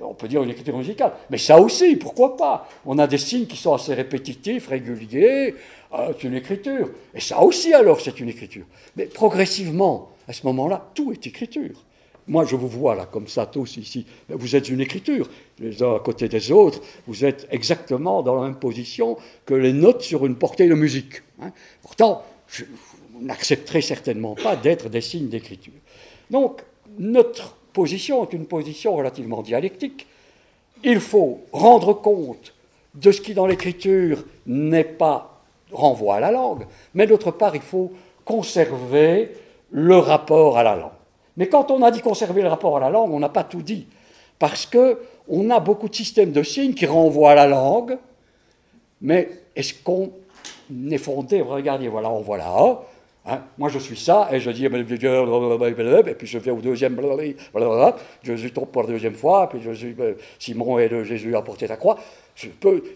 On 0.00 0.14
peut 0.14 0.26
dire 0.26 0.42
une 0.42 0.50
écriture 0.50 0.76
musicale. 0.76 1.12
Mais 1.30 1.38
ça 1.38 1.60
aussi, 1.60 1.96
pourquoi 1.96 2.36
pas? 2.36 2.68
On 2.84 2.98
a 2.98 3.06
des 3.06 3.18
signes 3.18 3.46
qui 3.46 3.56
sont 3.56 3.74
assez 3.74 3.94
répétitifs, 3.94 4.68
réguliers, 4.68 5.54
euh, 5.94 6.12
c'est 6.18 6.26
une 6.26 6.34
écriture. 6.34 6.90
Et 7.14 7.20
ça 7.20 7.40
aussi, 7.42 7.72
alors, 7.74 8.00
c'est 8.00 8.18
une 8.18 8.28
écriture. 8.28 8.64
Mais 8.96 9.04
progressivement, 9.04 10.10
à 10.26 10.32
ce 10.32 10.46
moment-là, 10.46 10.90
tout 10.94 11.12
est 11.12 11.26
écriture. 11.26 11.84
Moi, 12.26 12.44
je 12.44 12.56
vous 12.56 12.68
vois 12.68 12.94
là, 12.94 13.06
comme 13.06 13.28
ça, 13.28 13.46
tous 13.46 13.76
ici. 13.76 14.06
Vous 14.28 14.56
êtes 14.56 14.68
une 14.68 14.80
écriture, 14.80 15.28
les 15.58 15.82
uns 15.82 15.94
à 15.94 16.00
côté 16.00 16.28
des 16.28 16.50
autres. 16.52 16.80
Vous 17.06 17.24
êtes 17.24 17.46
exactement 17.50 18.22
dans 18.22 18.36
la 18.36 18.48
même 18.48 18.58
position 18.58 19.18
que 19.44 19.54
les 19.54 19.72
notes 19.72 20.02
sur 20.02 20.24
une 20.24 20.36
portée 20.36 20.66
de 20.66 20.74
musique. 20.74 21.22
Hein. 21.42 21.52
Pourtant, 21.82 22.22
vous 22.48 22.64
n'accepterez 23.20 23.82
certainement 23.82 24.34
pas 24.34 24.56
d'être 24.56 24.88
des 24.88 25.02
signes 25.02 25.28
d'écriture. 25.28 25.74
Donc, 26.30 26.62
notre 26.98 27.56
position 27.72 28.24
est 28.24 28.32
une 28.32 28.46
position 28.46 28.96
relativement 28.96 29.42
dialectique. 29.42 30.06
Il 30.82 31.00
faut 31.00 31.40
rendre 31.52 31.92
compte 31.92 32.54
de 32.94 33.10
ce 33.10 33.20
qui 33.20 33.34
dans 33.34 33.46
l'écriture 33.46 34.24
n'est 34.46 34.84
pas 34.84 35.42
renvoi 35.72 36.16
à 36.16 36.20
la 36.20 36.30
langue, 36.30 36.66
mais 36.94 37.06
d'autre 37.06 37.32
part, 37.32 37.54
il 37.56 37.62
faut 37.62 37.92
conserver 38.24 39.30
le 39.70 39.96
rapport 39.96 40.56
à 40.56 40.62
la 40.62 40.76
langue. 40.76 40.90
Mais 41.36 41.48
quand 41.48 41.70
on 41.70 41.82
a 41.82 41.90
dit 41.90 42.00
conserver 42.00 42.42
le 42.42 42.48
rapport 42.48 42.76
à 42.76 42.80
la 42.80 42.90
langue, 42.90 43.12
on 43.12 43.18
n'a 43.18 43.28
pas 43.28 43.44
tout 43.44 43.62
dit, 43.62 43.86
parce 44.38 44.66
que 44.66 44.98
on 45.28 45.50
a 45.50 45.60
beaucoup 45.60 45.88
de 45.88 45.94
systèmes 45.94 46.32
de 46.32 46.42
signes 46.42 46.74
qui 46.74 46.86
renvoient 46.86 47.32
à 47.32 47.34
la 47.34 47.46
langue, 47.46 47.98
mais 49.00 49.28
est-ce 49.56 49.74
qu'on 49.82 50.12
est 50.90 50.98
fondé 50.98 51.40
Regardez, 51.40 51.88
voilà, 51.88 52.10
on 52.10 52.20
voit 52.20 52.38
là 52.38 52.80
Hein? 53.26 53.40
Moi, 53.56 53.70
je 53.70 53.78
suis 53.78 53.96
ça, 53.96 54.28
et 54.32 54.38
je 54.38 54.50
dis, 54.50 54.66
et 54.66 54.68
puis 54.68 56.26
je 56.26 56.38
vais 56.38 56.50
au 56.50 56.60
deuxième, 56.60 57.00
je 58.22 58.48
tombe 58.48 58.68
pour 58.68 58.82
la 58.82 58.88
deuxième 58.88 59.14
fois, 59.14 59.48
puis 59.48 59.60
je 59.62 59.72
suis 59.72 59.96
euh, 59.98 60.14
Simon 60.38 60.78
et 60.78 60.88
le 60.88 61.04
Jésus 61.04 61.34
a 61.34 61.40
porté 61.40 61.66
la 61.66 61.76
croix. 61.76 61.98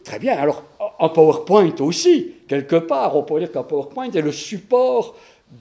Très 0.05 0.19
bien. 0.19 0.37
Alors, 0.37 0.65
un 1.01 1.09
PowerPoint 1.09 1.75
aussi, 1.81 2.35
quelque 2.47 2.77
part, 2.77 3.17
on 3.17 3.23
peut 3.23 3.39
dire 3.39 3.51
qu'un 3.51 3.63
PowerPoint 3.63 4.11
est 4.11 4.21
le 4.21 4.33
support 4.33 5.15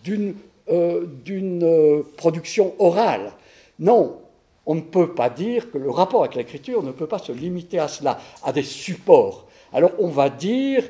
d'une 0.03 0.35
euh, 0.69 1.05
euh, 1.29 2.03
production 2.17 2.73
orale. 2.79 3.31
Non, 3.79 4.17
on 4.65 4.75
ne 4.75 4.81
peut 4.81 5.13
pas 5.13 5.29
dire 5.29 5.71
que 5.71 5.77
le 5.77 5.89
rapport 5.89 6.21
avec 6.23 6.35
l'écriture 6.35 6.83
ne 6.83 6.91
peut 6.91 7.07
pas 7.07 7.19
se 7.19 7.31
limiter 7.31 7.79
à 7.79 7.87
cela, 7.87 8.19
à 8.43 8.51
des 8.51 8.63
supports. 8.63 9.47
Alors, 9.71 9.91
on 9.99 10.09
va 10.09 10.29
dire 10.29 10.83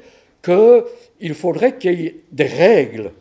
qu'il 0.43 1.33
faudrait 1.35 1.77
qu'il 1.77 2.01
y 2.01 2.05
ait 2.07 2.23
des 2.31 2.45
règles 2.45 3.11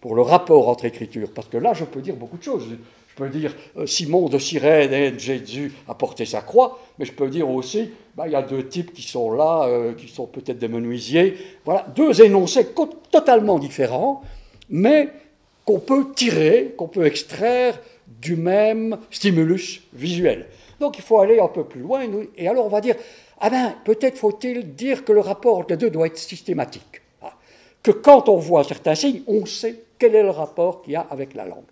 pour 0.00 0.14
le 0.14 0.22
rapport 0.22 0.68
entre 0.68 0.84
écriture, 0.84 1.28
parce 1.34 1.48
que 1.48 1.56
là, 1.56 1.72
je 1.74 1.84
peux 1.84 2.00
dire 2.00 2.14
beaucoup 2.14 2.36
de 2.36 2.42
choses. 2.42 2.68
Je 3.08 3.14
peux 3.16 3.28
dire 3.28 3.52
euh, 3.76 3.86
Simon 3.86 4.28
de 4.28 4.38
Cyrène 4.38 4.92
et 4.92 5.18
Jésus 5.18 5.72
a 5.88 5.94
porté 5.94 6.24
sa 6.24 6.42
croix, 6.42 6.78
mais 6.98 7.04
je 7.04 7.12
peux 7.12 7.28
dire 7.28 7.50
aussi, 7.50 7.90
bah, 8.14 8.28
il 8.28 8.32
y 8.32 8.36
a 8.36 8.42
deux 8.42 8.68
types 8.68 8.92
qui 8.92 9.02
sont 9.02 9.32
là, 9.32 9.68
qui 9.96 10.06
sont 10.06 10.26
peut-être 10.26 10.58
des 10.58 10.68
menuisiers. 10.68 11.36
Voilà, 11.64 11.86
deux 11.96 12.22
énoncés 12.22 12.68
totalement 13.10 13.58
différents, 13.58 14.22
mais 14.68 15.08
qu'on 15.66 15.80
peut 15.80 16.06
tirer, 16.14 16.74
qu'on 16.78 16.88
peut 16.88 17.04
extraire 17.04 17.78
du 18.06 18.36
même 18.36 18.98
stimulus 19.10 19.82
visuel. 19.92 20.46
Donc 20.80 20.96
il 20.96 21.02
faut 21.02 21.20
aller 21.20 21.40
un 21.40 21.48
peu 21.48 21.64
plus 21.64 21.80
loin, 21.80 22.06
et 22.36 22.48
alors 22.48 22.64
on 22.64 22.70
va 22.70 22.80
dire, 22.80 22.94
ah 23.40 23.50
ben, 23.50 23.74
peut-être 23.84 24.16
faut-il 24.16 24.74
dire 24.74 25.04
que 25.04 25.12
le 25.12 25.20
rapport 25.20 25.66
des 25.66 25.76
deux 25.76 25.90
doit 25.90 26.06
être 26.06 26.16
systématique. 26.16 27.02
Ah, 27.20 27.34
que 27.82 27.90
quand 27.90 28.28
on 28.28 28.36
voit 28.36 28.64
certains 28.64 28.94
signes, 28.94 29.22
on 29.26 29.44
sait 29.44 29.82
quel 29.98 30.14
est 30.14 30.22
le 30.22 30.30
rapport 30.30 30.82
qu'il 30.82 30.92
y 30.92 30.96
a 30.96 31.06
avec 31.10 31.34
la 31.34 31.44
langue 31.46 31.64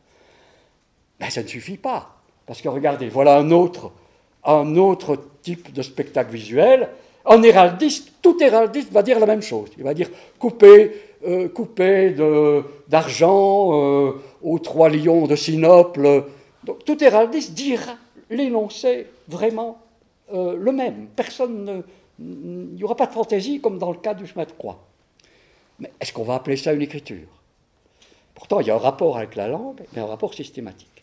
Mais 1.20 1.26
ben, 1.26 1.30
ça 1.30 1.42
ne 1.42 1.48
suffit 1.48 1.76
pas. 1.76 2.16
Parce 2.46 2.60
que 2.60 2.68
regardez, 2.68 3.08
voilà 3.08 3.36
un 3.36 3.50
autre, 3.50 3.92
un 4.44 4.76
autre 4.76 5.18
type 5.42 5.72
de 5.72 5.82
spectacle 5.82 6.32
visuel. 6.32 6.90
Un 7.26 7.42
héraldiste, 7.42 8.12
tout 8.20 8.42
héraldiste 8.42 8.92
va 8.92 9.02
dire 9.02 9.18
la 9.18 9.26
même 9.26 9.40
chose. 9.40 9.70
Il 9.78 9.84
va 9.84 9.94
dire 9.94 10.10
couper, 10.38 11.13
euh, 11.26 12.62
d'argent 12.88 13.70
euh, 13.72 14.12
aux 14.42 14.58
trois 14.58 14.88
lions 14.88 15.26
de 15.26 15.36
Sinople. 15.36 16.24
Donc 16.64 16.84
tout 16.84 17.02
héraldiste 17.02 17.52
dira 17.52 17.96
l'énoncé 18.30 19.06
vraiment 19.28 19.78
euh, 20.32 20.56
le 20.56 20.72
même. 20.72 21.06
Personne 21.14 21.82
il 22.18 22.74
n'y 22.76 22.84
aura 22.84 22.96
pas 22.96 23.06
de 23.06 23.12
fantaisie 23.12 23.60
comme 23.60 23.78
dans 23.78 23.90
le 23.90 23.98
cas 23.98 24.14
du 24.14 24.26
chemin 24.26 24.44
de 24.44 24.52
croix. 24.52 24.78
Mais 25.80 25.90
est-ce 26.00 26.12
qu'on 26.12 26.22
va 26.22 26.34
appeler 26.34 26.56
ça 26.56 26.72
une 26.72 26.82
écriture? 26.82 27.26
Pourtant, 28.34 28.60
il 28.60 28.66
y 28.66 28.70
a 28.70 28.74
un 28.74 28.78
rapport 28.78 29.16
avec 29.16 29.34
la 29.36 29.48
langue, 29.48 29.80
mais 29.92 30.00
un 30.00 30.06
rapport 30.06 30.34
systématique. 30.34 31.02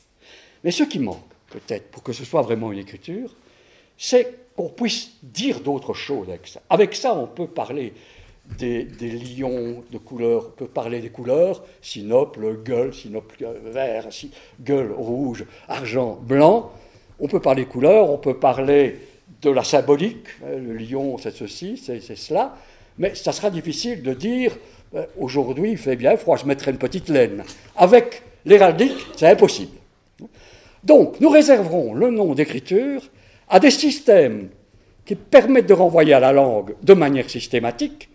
Mais 0.64 0.72
ce 0.72 0.84
qui 0.84 1.00
manque, 1.00 1.18
peut-être, 1.50 1.92
pour 1.92 2.04
que 2.04 2.14
ce 2.14 2.24
soit 2.24 2.42
vraiment 2.42 2.72
une 2.72 2.80
écriture, 2.80 3.34
c'est 3.98 4.38
qu'on 4.56 4.70
puisse 4.70 5.12
dire 5.22 5.60
d'autres 5.60 5.94
choses 5.94 6.30
avec 6.30 6.48
ça. 6.48 6.62
Avec 6.70 6.96
ça, 6.96 7.14
on 7.14 7.28
peut 7.28 7.48
parler 7.48 7.94
des, 8.58 8.86
lions 9.02 9.84
de 9.92 9.98
couleurs, 9.98 10.48
on 10.48 10.52
peut 10.52 10.68
parler 10.68 11.00
des 11.00 11.10
couleurs, 11.10 11.64
sinople, 11.82 12.62
gueule, 12.64 12.94
sinople 12.94 13.48
vert, 13.66 14.08
gueule 14.62 14.92
rouge, 14.92 15.46
argent, 15.68 16.20
blanc. 16.22 16.72
On 17.20 17.28
peut 17.28 17.40
parler 17.40 17.66
couleurs, 17.66 18.10
on 18.10 18.18
peut 18.18 18.38
parler 18.38 19.00
de 19.42 19.50
la 19.50 19.64
symbolique. 19.64 20.28
Hein, 20.44 20.58
le 20.58 20.78
lion, 20.78 21.18
c'est 21.18 21.36
ceci, 21.36 21.78
c'est 21.78 22.00
cela. 22.16 22.56
Mais 22.98 23.16
ça 23.16 23.32
sera 23.32 23.50
difficile 23.50 24.04
de 24.04 24.14
dire 24.14 24.58
euh, 24.96 25.06
aujourd'hui, 25.18 25.72
il 25.72 25.78
fait 25.78 25.96
bien 25.96 26.18
froid, 26.18 26.38
je 26.38 26.46
mettrai 26.46 26.72
une 26.72 26.78
petite 26.78 27.10
laine. 27.10 27.44
Avec 27.76 28.24
l'héraldique, 28.46 29.08
c'est 29.16 29.28
impossible. 29.28 29.78
Donc, 30.84 31.20
nous 31.20 31.30
réserverons 31.30 31.94
le 31.94 32.10
nom 32.10 32.34
d'écriture 32.34 33.02
à 33.50 33.60
des 33.60 33.72
systèmes 33.72 34.50
qui 35.06 35.16
permettent 35.16 35.68
de 35.68 35.74
renvoyer 35.74 36.14
à 36.14 36.20
la 36.20 36.32
langue 36.32 36.76
de 36.82 36.94
manière 36.94 37.30
systématique, 37.30 38.10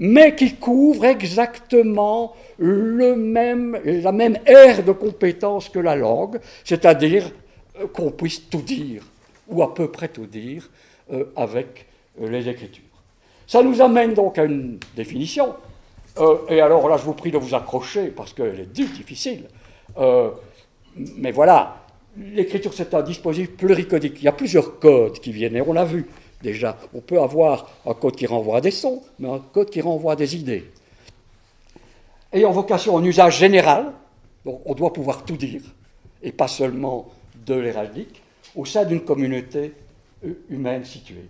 mais 0.00 0.34
qui 0.34 0.54
couvrent 0.54 1.04
exactement 1.04 2.34
le 2.58 3.14
même, 3.14 3.78
la 3.84 4.12
même 4.12 4.38
aire 4.46 4.82
de 4.82 4.92
compétence 4.92 5.68
que 5.68 5.78
la 5.78 5.94
langue, 5.94 6.40
c'est-à-dire 6.64 7.30
euh, 7.78 7.86
qu'on 7.86 8.10
puisse 8.10 8.48
tout 8.48 8.62
dire, 8.62 9.02
ou 9.46 9.62
à 9.62 9.74
peu 9.74 9.88
près 9.88 10.08
tout 10.08 10.24
dire, 10.24 10.70
euh, 11.12 11.26
avec 11.36 11.86
euh, 12.20 12.30
les 12.30 12.48
écritures. 12.48 12.82
Ça 13.46 13.62
nous 13.62 13.82
amène 13.82 14.14
donc 14.14 14.38
à 14.38 14.44
une 14.44 14.78
définition, 14.96 15.54
et 16.48 16.60
alors 16.60 16.88
là 16.88 16.96
je 16.96 17.04
vous 17.04 17.14
prie 17.14 17.30
de 17.30 17.38
vous 17.38 17.54
accrocher 17.54 18.08
parce 18.08 18.32
qu'elle 18.32 18.60
est 18.60 18.72
difficile, 18.72 19.44
mais 20.96 21.32
voilà, 21.32 21.84
l'écriture 22.16 22.72
c'est 22.74 22.94
un 22.94 23.02
dispositif 23.02 23.56
pluricodique, 23.56 24.18
il 24.18 24.24
y 24.24 24.28
a 24.28 24.32
plusieurs 24.32 24.78
codes 24.78 25.18
qui 25.18 25.32
viennent, 25.32 25.56
et 25.56 25.62
on 25.62 25.72
l'a 25.72 25.84
vu, 25.84 26.06
déjà. 26.42 26.78
On 26.94 27.00
peut 27.00 27.20
avoir 27.20 27.70
un 27.86 27.94
code 27.94 28.16
qui 28.16 28.26
renvoie 28.26 28.60
des 28.60 28.70
sons, 28.70 29.02
mais 29.18 29.28
un 29.28 29.38
code 29.38 29.70
qui 29.70 29.80
renvoie 29.80 30.16
des 30.16 30.36
idées. 30.36 30.70
Ayant 32.32 32.52
vocation 32.52 32.94
en 32.94 33.04
usage 33.04 33.38
général, 33.38 33.92
on 34.44 34.74
doit 34.74 34.92
pouvoir 34.92 35.24
tout 35.24 35.36
dire, 35.36 35.62
et 36.22 36.32
pas 36.32 36.48
seulement 36.48 37.08
de 37.46 37.54
l'héraldique, 37.54 38.22
au 38.56 38.64
sein 38.64 38.84
d'une 38.84 39.00
communauté 39.00 39.72
humaine 40.48 40.84
située. 40.84 41.28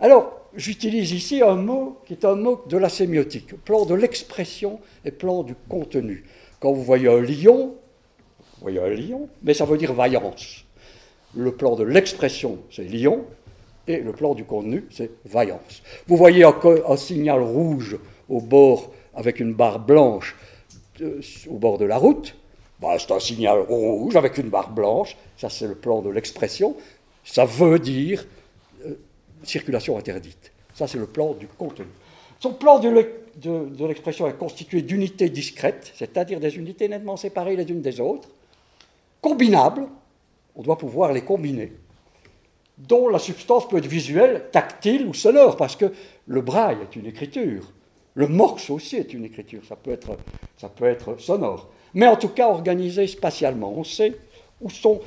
Alors, 0.00 0.40
j'utilise 0.54 1.12
ici 1.12 1.42
un 1.42 1.54
mot 1.54 1.98
qui 2.06 2.12
est 2.12 2.24
un 2.24 2.34
mot 2.34 2.62
de 2.68 2.76
la 2.76 2.88
sémiotique, 2.88 3.54
plan 3.64 3.86
de 3.86 3.94
l'expression 3.94 4.80
et 5.04 5.10
plan 5.10 5.42
du 5.42 5.54
contenu. 5.68 6.24
Quand 6.60 6.72
vous 6.72 6.82
voyez 6.82 7.08
un 7.08 7.20
lion, 7.20 7.74
vous 8.58 8.62
voyez 8.62 8.80
un 8.80 8.88
lion, 8.88 9.28
mais 9.42 9.54
ça 9.54 9.64
veut 9.64 9.78
dire 9.78 9.92
vaillance. 9.92 10.64
Le 11.34 11.52
plan 11.52 11.76
de 11.76 11.84
l'expression, 11.84 12.58
c'est 12.70 12.84
lion, 12.84 13.24
et 13.88 13.98
le 13.98 14.12
plan 14.12 14.34
du 14.34 14.44
contenu, 14.44 14.84
c'est 14.90 15.10
vaillance. 15.24 15.82
Vous 16.06 16.16
voyez 16.16 16.44
un, 16.44 16.96
signal 16.96 17.40
rouge 17.40 17.98
au 18.28 18.40
bord 18.40 18.90
avec 19.14 19.40
une 19.40 19.54
barre 19.54 19.78
blanche 19.78 20.36
euh, 21.00 21.20
au 21.48 21.54
bord 21.54 21.78
de 21.78 21.84
la 21.84 21.98
route. 21.98 22.36
Bah, 22.80 22.96
c'est 22.98 23.12
un 23.12 23.20
signal 23.20 23.60
rouge 23.60 24.16
avec 24.16 24.38
une 24.38 24.48
barre 24.48 24.70
blanche. 24.70 25.16
Ça, 25.36 25.48
c'est 25.48 25.66
le 25.66 25.74
plan 25.74 26.02
de 26.02 26.10
l'expression. 26.10 26.76
Ça 27.24 27.44
veut 27.44 27.78
dire 27.78 28.26
euh, 28.84 28.94
circulation 29.42 29.96
interdite. 29.96 30.52
Ça, 30.74 30.86
c'est 30.86 30.98
le 30.98 31.06
plan 31.06 31.32
du 31.34 31.46
contenu. 31.46 31.86
Son 32.40 32.52
plan 32.52 32.78
de 32.78 33.86
l'expression 33.86 34.26
est 34.28 34.36
constitué 34.36 34.82
d'unités 34.82 35.30
discrètes, 35.30 35.92
c'est-à-dire 35.94 36.38
des 36.38 36.56
unités 36.56 36.86
nettement 36.86 37.16
séparées 37.16 37.56
les 37.56 37.64
unes 37.64 37.80
des 37.80 37.98
autres, 37.98 38.28
combinables. 39.22 39.86
On 40.54 40.62
doit 40.62 40.76
pouvoir 40.76 41.12
les 41.12 41.22
combiner 41.22 41.72
dont 42.78 43.08
la 43.08 43.18
substance 43.18 43.68
peut 43.68 43.78
être 43.78 43.86
visuelle, 43.86 44.46
tactile 44.52 45.06
ou 45.06 45.14
sonore, 45.14 45.56
parce 45.56 45.76
que 45.76 45.92
le 46.26 46.40
braille 46.40 46.78
est 46.82 46.96
une 46.96 47.06
écriture, 47.06 47.72
le 48.14 48.28
morse 48.28 48.70
aussi 48.70 48.96
est 48.96 49.14
une 49.14 49.24
écriture, 49.24 49.62
ça 49.66 49.76
peut 49.76 49.92
être, 49.92 50.16
ça 50.56 50.68
peut 50.68 50.86
être 50.86 51.18
sonore, 51.18 51.68
mais 51.94 52.06
en 52.06 52.16
tout 52.16 52.28
cas 52.28 52.48
organisé 52.48 53.06
spatialement. 53.06 53.72
On 53.76 53.84
sait 53.84 54.18
où 54.60 54.70
sont 54.70 55.00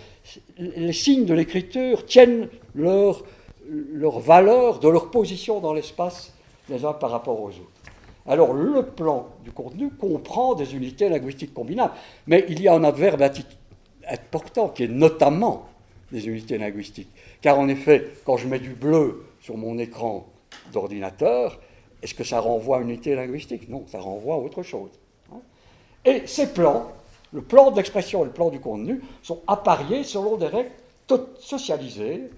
les 0.58 0.94
signes 0.94 1.26
de 1.26 1.34
l'écriture 1.34 2.06
tiennent 2.06 2.50
leur, 2.76 3.24
leur 3.68 4.20
valeur 4.20 4.80
de 4.80 4.90
leur 4.90 5.10
position 5.10 5.60
dans 5.60 5.74
l'espace 5.74 6.34
les 6.70 6.86
uns 6.86 6.94
par 6.94 7.12
rapport 7.12 7.42
aux 7.42 7.50
autres. 7.50 7.80
Alors 8.28 8.54
le 8.54 8.84
plan 8.84 9.28
du 9.44 9.52
contenu 9.52 9.90
comprend 9.90 10.54
des 10.54 10.76
unités 10.76 11.10
linguistiques 11.10 11.54
combinables, 11.54 11.94
mais 12.28 12.46
il 12.48 12.62
y 12.62 12.68
a 12.68 12.76
un 12.76 12.84
adverbe 12.84 13.24
important 14.08 14.70
qui 14.70 14.84
est 14.84 14.88
notamment 14.88 15.68
des 16.12 16.28
unités 16.28 16.58
linguistiques. 16.58 17.10
Car 17.42 17.60
en 17.60 17.68
effet, 17.68 18.10
quand 18.26 18.38
je 18.38 18.48
mets 18.48 18.60
du 18.60 18.72
bleu 18.72 19.26
sur 19.42 19.58
mon 19.58 19.78
écran 19.78 20.28
d'ordinateur, 20.74 21.60
est-ce 22.02 22.14
que 22.14 22.24
ça 22.24 22.40
renvoie 22.40 22.78
à 22.78 22.82
une 22.82 22.90
unité 22.90 23.16
linguistique? 23.16 23.70
Non, 23.70 23.86
ça 23.88 24.00
renvoie 24.00 24.36
à 24.36 24.38
autre 24.38 24.64
chose. 24.64 24.92
Hein. 25.32 25.40
Et 26.06 26.28
ces 26.28 26.54
plans, 26.54 26.92
le 27.34 27.42
plan 27.42 27.72
d'expression 27.72 28.22
et 28.24 28.26
le 28.26 28.32
plan 28.32 28.50
du 28.50 28.60
contenu, 28.60 29.02
sont 29.22 29.42
appariés 29.48 30.04
selon 30.04 30.38
des 30.38 30.48
règles 30.48 30.72
socialisées, 31.40 32.30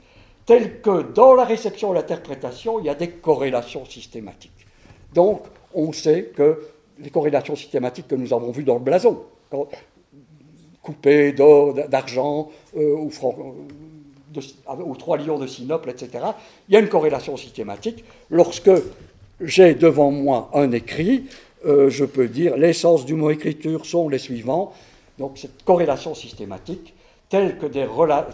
telles 0.46 0.82
que 0.82 1.02
dans 1.02 1.34
la 1.34 1.46
réception 1.46 1.92
et 1.92 1.96
l'interprétation, 1.96 2.80
il 2.80 2.86
y 2.86 2.90
a 2.90 2.96
des 2.96 3.10
corrélations 3.10 3.86
systématiques. 3.86 4.66
Donc, 5.14 5.44
on 5.74 5.92
sait 5.92 6.32
que 6.36 6.62
les 7.00 7.10
corrélations 7.10 7.56
systématiques 7.56 8.08
que 8.08 8.16
nous 8.16 8.34
avons 8.34 8.52
vues 8.52 8.64
dans 8.64 8.76
le 8.76 8.82
blason, 8.82 9.24
coupé 10.82 11.32
d'or, 11.34 11.74
d'argent 11.74 12.50
euh, 12.76 12.96
ou, 12.96 13.12
ou, 14.86 14.96
trois 14.96 15.18
lions 15.18 15.38
de 15.38 15.48
Sinople, 15.48 15.90
etc. 15.90 16.26
Il 16.68 16.74
y 16.74 16.78
a 16.78 16.80
une 16.80 16.90
corrélation 16.90 17.38
systématique. 17.38 18.04
Lorsque 18.30 18.72
j'ai 19.40 19.74
devant 19.76 20.12
moi 20.12 20.50
un 20.54 20.72
écrit, 20.72 21.26
euh, 21.66 21.90
je 21.90 22.06
peux 22.06 22.28
dire 22.28 22.58
l'essence 22.58 23.06
du 23.06 23.14
mot 23.14 23.30
écriture 23.30 23.86
sont 23.86 24.10
les 24.10 24.20
suivants. 24.20 24.74
Donc 25.20 25.38
cette 25.38 25.64
corrélation 25.64 26.16
systématique, 26.16 26.94
telle 27.30 27.58
que 27.58 27.66
des 27.66 27.88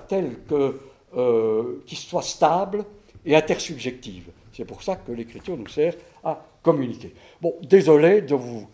telle 0.07 0.36
que 0.47 0.79
euh, 1.15 1.83
qui 1.86 1.95
soit 1.95 2.21
stable 2.21 2.86
et 3.25 3.36
intersubjective. 3.36 4.25
C'est 4.53 4.65
pour 4.65 4.81
ça 4.83 4.95
que 4.95 5.12
l'écriture 5.12 5.57
nous 5.57 5.67
sert 5.67 5.93
à 6.23 6.43
communiquer. 6.63 7.13
Bon, 7.41 7.53
désolé 7.62 8.21
de 8.21 8.36
vous 8.36 8.67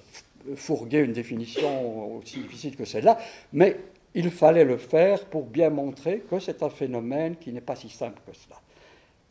fourguer 0.55 0.99
une 0.99 1.13
définition 1.13 2.17
aussi 2.17 2.39
difficile 2.39 2.75
que 2.75 2.85
celle-là, 2.85 3.17
mais 3.53 3.77
il 4.15 4.29
fallait 4.31 4.65
le 4.65 4.77
faire 4.77 5.25
pour 5.25 5.43
bien 5.43 5.69
montrer 5.69 6.23
que 6.29 6.39
c'est 6.39 6.61
un 6.63 6.69
phénomène 6.69 7.35
qui 7.35 7.51
n'est 7.51 7.61
pas 7.61 7.75
si 7.75 7.89
simple 7.89 8.21
que 8.25 8.35
cela. 8.35 8.59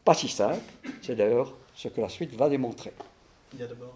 Pas 0.05 0.15
si 0.15 0.29
simple, 0.29 0.59
c'est 1.01 1.15
d'ailleurs 1.15 1.55
ce 1.75 1.89
que 1.89 2.01
la 2.01 2.09
suite 2.09 2.35
va 2.35 2.49
démontrer. 2.49 2.93
Il 3.55 3.61
y 3.61 3.63
a 3.63 3.67
d'abord. 3.67 3.95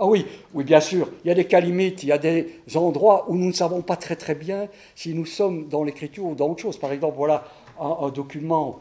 Ah 0.00 0.06
oui, 0.06 0.24
oui, 0.54 0.62
bien 0.62 0.80
sûr. 0.80 1.10
Il 1.24 1.28
y 1.28 1.30
a 1.30 1.34
des 1.34 1.46
cas 1.46 1.58
limites, 1.60 2.04
il 2.04 2.10
y 2.10 2.12
a 2.12 2.18
des 2.18 2.60
endroits 2.76 3.28
où 3.28 3.36
nous 3.36 3.48
ne 3.48 3.52
savons 3.52 3.82
pas 3.82 3.96
très 3.96 4.14
très 4.14 4.36
bien 4.36 4.68
si 4.94 5.12
nous 5.12 5.26
sommes 5.26 5.68
dans 5.68 5.82
l'écriture 5.82 6.24
ou 6.24 6.34
dans 6.36 6.48
autre 6.48 6.62
chose. 6.62 6.78
Par 6.78 6.92
exemple, 6.92 7.16
voilà 7.16 7.44
un, 7.80 8.08
document 8.10 8.78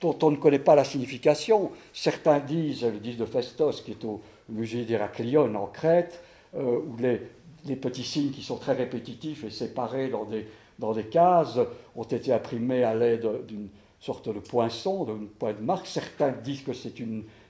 dont 0.00 0.16
on 0.22 0.30
ne 0.30 0.36
connaît 0.36 0.60
pas 0.60 0.76
la 0.76 0.84
signification. 0.84 1.72
Certains 1.92 2.38
disent, 2.38 2.84
le 2.84 3.00
disent 3.00 3.16
de 3.16 3.26
Festos, 3.26 3.82
qui 3.84 3.90
est 3.90 4.04
au 4.04 4.20
musée 4.48 4.84
d'Héraclion 4.84 5.52
en 5.56 5.66
Crète, 5.66 6.22
euh, 6.54 6.78
où 6.78 6.96
les, 6.96 7.76
petits 7.76 8.04
signes 8.04 8.30
qui 8.30 8.42
sont 8.42 8.56
très 8.56 8.74
répétitifs 8.74 9.42
et 9.42 9.50
séparés 9.50 10.10
dans 10.10 10.24
des, 10.24 10.46
dans 10.82 10.92
des 10.92 11.04
cases 11.04 11.58
ont 11.96 12.02
été 12.02 12.32
imprimés 12.32 12.82
à 12.82 12.94
l'aide 12.94 13.46
d'une 13.46 13.68
sorte 14.00 14.28
de 14.28 14.40
poinçon, 14.40 15.04
d'un 15.04 15.20
point 15.38 15.52
de 15.52 15.60
marque. 15.60 15.86
Certains 15.86 16.32
disent 16.32 16.62
que 16.62 16.72
c'est 16.72 16.92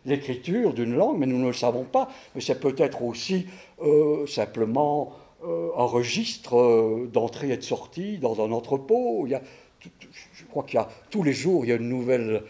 l'écriture 0.04 0.74
d'une 0.74 0.94
langue, 0.94 1.18
mais 1.18 1.26
nous 1.26 1.38
ne 1.38 1.46
le 1.46 1.54
savons 1.54 1.84
pas. 1.84 2.10
Mais 2.34 2.42
c'est 2.42 2.60
peut-être 2.60 3.02
aussi 3.02 3.46
euh, 3.82 4.26
simplement 4.26 5.12
euh, 5.44 5.70
un 5.76 5.84
registre 5.84 7.08
d'entrée 7.10 7.50
et 7.50 7.56
de 7.56 7.62
sortie 7.62 8.18
dans 8.18 8.38
un 8.44 8.52
entrepôt. 8.52 9.22
Il 9.26 9.30
y 9.30 9.34
a, 9.34 9.40
je 9.80 10.44
crois 10.44 10.64
qu'il 10.64 10.74
y 10.74 10.82
a 10.82 10.88
tous 11.10 11.22
les 11.22 11.32
jours, 11.32 11.64
il 11.64 11.68
y 11.68 11.72
a 11.72 11.76
une 11.76 11.88
nouvelle 11.88 12.42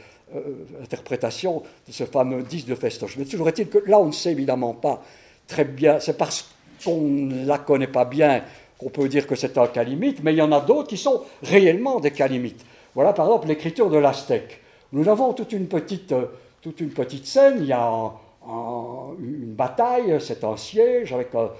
interprétation 0.82 1.62
de 1.86 1.92
ce 1.92 2.04
fameux 2.04 2.42
disque 2.42 2.66
de 2.66 2.74
Festoche. 2.74 3.18
Mais 3.18 3.26
toujours 3.26 3.48
est-il 3.48 3.68
que 3.68 3.78
là, 3.86 4.00
on 4.00 4.06
ne 4.06 4.12
sait 4.12 4.32
évidemment 4.32 4.72
pas 4.72 5.02
très 5.46 5.66
bien, 5.66 6.00
c'est 6.00 6.16
parce 6.16 6.50
qu'on 6.82 7.02
ne 7.02 7.46
la 7.46 7.58
connaît 7.58 7.86
pas 7.86 8.06
bien 8.06 8.42
qu'on 8.82 8.90
peut 8.90 9.08
dire 9.08 9.26
que 9.26 9.34
c'est 9.34 9.56
un 9.58 9.66
cas 9.66 9.84
limite, 9.84 10.22
mais 10.22 10.32
il 10.32 10.36
y 10.36 10.42
en 10.42 10.52
a 10.52 10.60
d'autres 10.60 10.88
qui 10.88 10.96
sont 10.96 11.22
réellement 11.42 12.00
des 12.00 12.10
cas 12.10 12.26
limites. 12.26 12.64
Voilà 12.94 13.12
par 13.12 13.26
exemple 13.26 13.48
l'écriture 13.48 13.88
de 13.88 13.96
l'Aztèque. 13.96 14.60
Nous 14.92 15.08
avons 15.08 15.32
toute 15.32 15.52
une 15.52 15.68
petite, 15.68 16.14
toute 16.60 16.80
une 16.80 16.90
petite 16.90 17.26
scène, 17.26 17.56
il 17.60 17.66
y 17.66 17.72
a 17.72 18.12
une 18.48 19.54
bataille, 19.54 20.16
c'est 20.20 20.44
un 20.44 20.56
siège 20.56 21.12
avec 21.12 21.28
un, 21.34 21.50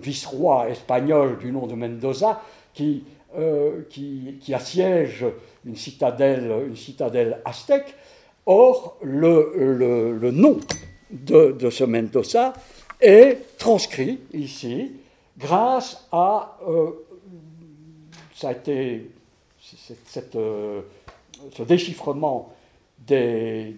vice-roi 0.00 0.68
espagnol 0.70 1.38
du 1.38 1.50
nom 1.50 1.66
de 1.66 1.74
Mendoza 1.74 2.40
qui, 2.72 3.04
euh, 3.36 3.82
qui, 3.90 4.38
qui, 4.40 4.54
assiège 4.54 5.26
une 5.66 5.76
citadelle, 5.76 6.52
une 6.68 6.76
citadelle 6.76 7.40
aztèque. 7.44 7.94
Or, 8.46 8.96
le 9.02 10.30
nom 10.30 10.60
de, 11.10 11.52
de, 11.52 11.70
ce 11.70 11.84
Mendoza 11.84 12.52
est 13.00 13.38
transcrit 13.58 14.20
ici 14.32 14.92
grâce 15.38 16.06
à 16.12 16.58
euh, 16.66 16.90
ça 18.34 18.48
a 18.48 18.52
été 18.52 19.10
euh, 20.34 20.82
ce 21.52 21.62
déchiffrement 21.62 22.52
des, 22.98 23.76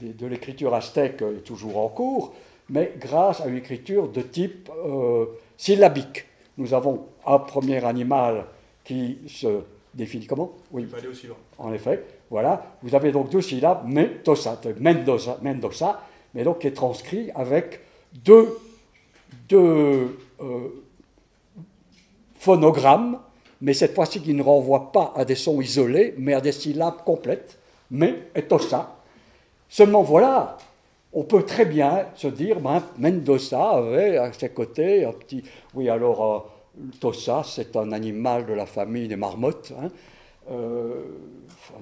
de 0.00 0.26
l'écriture 0.26 0.74
aztèque 0.74 1.22
est 1.22 1.44
toujours 1.44 1.78
en 1.78 1.88
cours, 1.88 2.34
mais 2.68 2.94
grâce 2.98 3.40
à 3.40 3.46
une 3.46 3.56
écriture 3.56 4.08
de 4.08 4.22
type 4.22 4.70
euh, 4.84 5.26
syllabique. 5.56 6.26
Nous 6.56 6.72
avons 6.74 7.06
un 7.26 7.38
premier 7.38 7.84
animal 7.84 8.46
qui 8.84 9.18
se 9.26 9.62
définit 9.94 10.26
comment? 10.26 10.52
Oui. 10.70 10.86
Il 10.88 10.94
aller 10.96 11.08
au 11.08 11.14
suivant. 11.14 11.36
En 11.58 11.72
effet, 11.72 12.04
voilà. 12.30 12.76
Vous 12.82 12.94
avez 12.94 13.12
donc 13.12 13.30
deux 13.30 13.40
syllabes, 13.40 13.86
Mendoza, 13.86 14.60
Mendoza, 14.78 15.38
Mendoza 15.42 16.00
mais 16.34 16.44
donc 16.44 16.60
qui 16.60 16.66
est 16.68 16.72
transcrit 16.72 17.30
avec 17.34 17.80
deux, 18.12 18.56
deux 19.48 20.16
euh, 20.40 20.68
phonogrammes, 22.40 23.18
mais 23.60 23.74
cette 23.74 23.94
fois-ci 23.94 24.22
qui 24.22 24.32
ne 24.32 24.42
renvoient 24.42 24.90
pas 24.92 25.12
à 25.14 25.26
des 25.26 25.34
sons 25.34 25.60
isolés, 25.60 26.14
mais 26.16 26.32
à 26.32 26.40
des 26.40 26.52
syllabes 26.52 27.04
complètes, 27.04 27.58
mais 27.90 28.14
et 28.34 28.44
ça. 28.60 28.96
Seulement 29.68 30.02
voilà, 30.02 30.56
on 31.12 31.24
peut 31.24 31.42
très 31.42 31.66
bien 31.66 32.06
se 32.14 32.28
dire, 32.28 32.58
ben, 32.60 32.82
Mendoza 32.98 33.70
avait 33.72 34.16
à 34.16 34.32
ses 34.32 34.48
côtés 34.48 35.04
un 35.04 35.12
petit... 35.12 35.44
Oui, 35.74 35.90
alors, 35.90 36.46
euh, 36.78 36.82
Tossa, 36.98 37.42
c'est 37.44 37.76
un 37.76 37.92
animal 37.92 38.46
de 38.46 38.54
la 38.54 38.64
famille 38.64 39.06
des 39.06 39.16
marmottes, 39.16 39.74
hein. 39.78 39.88
euh, 40.50 41.02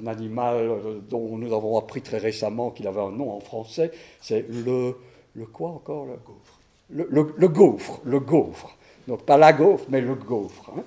un 0.03 0.07
animal 0.09 0.71
dont 1.09 1.39
nous 1.39 1.55
avons 1.55 1.79
appris 1.79 2.03
très 2.03 2.19
récemment 2.19 2.71
qu'il 2.71 2.89
avait 2.89 3.01
un 3.01 3.13
nom 3.13 3.33
en 3.33 3.41
français, 3.41 3.93
c'est 4.21 4.45
le... 4.49 4.97
Le 5.35 5.47
quoi 5.47 5.69
encore 5.69 6.07
Le 6.07 6.17
gaufre. 6.17 6.59
Le, 6.91 7.35
le, 7.37 7.49
gaufre, 7.49 8.01
le 8.03 8.19
gaufre. 8.19 8.77
Donc 9.09 9.23
pas 9.23 9.39
la 9.39 9.55
gaufre, 9.55 9.87
mais 9.89 10.03
le 10.03 10.15
gaufre. 10.15 10.71
Hein. 10.77 10.83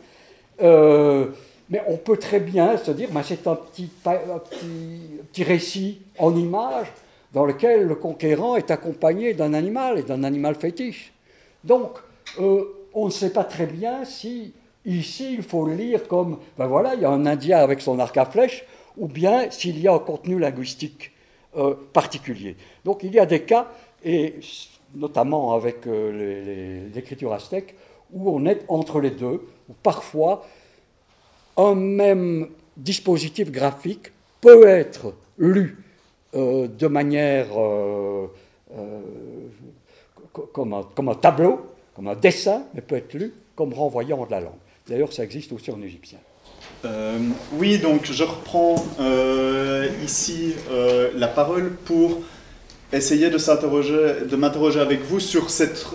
Euh, 0.62 1.25
mais 1.71 1.81
on 1.88 1.97
peut 1.97 2.17
très 2.17 2.39
bien 2.39 2.77
se 2.77 2.91
dire, 2.91 3.10
ben, 3.12 3.23
c'est 3.23 3.47
un 3.47 3.55
petit, 3.55 3.89
petit, 4.03 5.43
récit 5.43 6.01
en 6.19 6.36
images 6.36 6.91
dans 7.34 7.45
lequel 7.45 7.88
le 7.88 7.95
conquérant 7.95 8.57
est 8.57 8.69
accompagné 8.69 9.34
d'un 9.34 9.55
animal 9.55 9.97
et 9.97 10.03
d'un 10.03 10.23
animal 10.23 10.53
fétiche. 10.53 11.13
Donc, 11.63 11.93
euh, 12.39 12.65
on 12.93 13.05
ne 13.05 13.12
sait 13.12 13.31
pas 13.31 13.43
très 13.43 13.65
bien 13.65 14.05
si 14.05 14.53
ici 14.86 15.34
il 15.34 15.41
faut 15.41 15.65
le 15.65 15.73
lire 15.73 16.07
comme, 16.07 16.38
ben 16.60 16.67
voilà, 16.67 16.93
il 16.93 17.01
y 17.01 17.05
a 17.05 17.10
un 17.10 17.25
Indien 17.25 17.57
avec 17.57 17.81
son 17.81 17.97
arc 17.97 18.15
à 18.17 18.25
flèche, 18.25 18.65
ou 18.97 19.07
bien 19.07 19.49
s'il 19.49 19.79
y 19.79 19.88
a 19.88 19.93
un 19.93 19.99
contenu 19.99 20.38
linguistique 20.38 21.12
euh, 21.57 21.73
particulier. 21.91 22.55
Donc 22.86 23.01
il 23.01 23.15
y 23.15 23.19
a 23.19 23.25
des 23.25 23.41
cas, 23.41 23.71
et 24.03 24.36
notamment 24.93 25.55
avec 25.55 25.86
l'écriture 25.86 27.34
aztèque, 27.34 27.75
où 28.13 28.30
on 28.30 28.45
est 28.45 28.63
entre 28.67 29.00
les 29.00 29.12
deux, 29.12 29.41
où 29.69 29.74
parfois 29.84 30.45
un 31.58 31.76
même 31.76 32.47
dispositif 32.78 33.52
graphique 33.52 34.12
peut 34.41 34.67
être 34.67 35.13
lu 35.38 35.78
euh, 36.34 36.67
de 36.67 36.88
manière 36.88 37.47
euh, 37.58 38.28
euh, 38.78 39.00
comme, 40.54 40.74
un, 40.74 41.15
tableau, 41.15 41.65
comme 41.95 42.08
un 42.08 42.15
dessin, 42.15 42.63
mais 42.74 42.82
peut 42.82 42.95
être 42.95 43.13
lu 43.13 43.34
comme 43.56 43.74
renvoyant 43.74 44.26
de 44.26 44.32
la 44.32 44.39
langue. 44.39 44.54
D'ailleurs, 44.88 45.12
ça 45.12 45.24
existe 45.24 45.52
aussi 45.52 45.71
en 45.71 45.82
égyptien. 45.82 46.19
oui, 47.54 47.78
donc 47.78 48.06
je 48.06 48.24
reprends 48.24 48.76
ici 50.04 50.56
la 51.15 51.28
parole 51.28 51.76
pour 51.86 52.21
essayer 52.93 53.30
de 53.30 54.26
de 54.26 54.36
m'interroger 54.36 54.80
avec 54.80 55.02
vous 55.02 55.19
sur 55.19 55.50
cette 55.50 55.86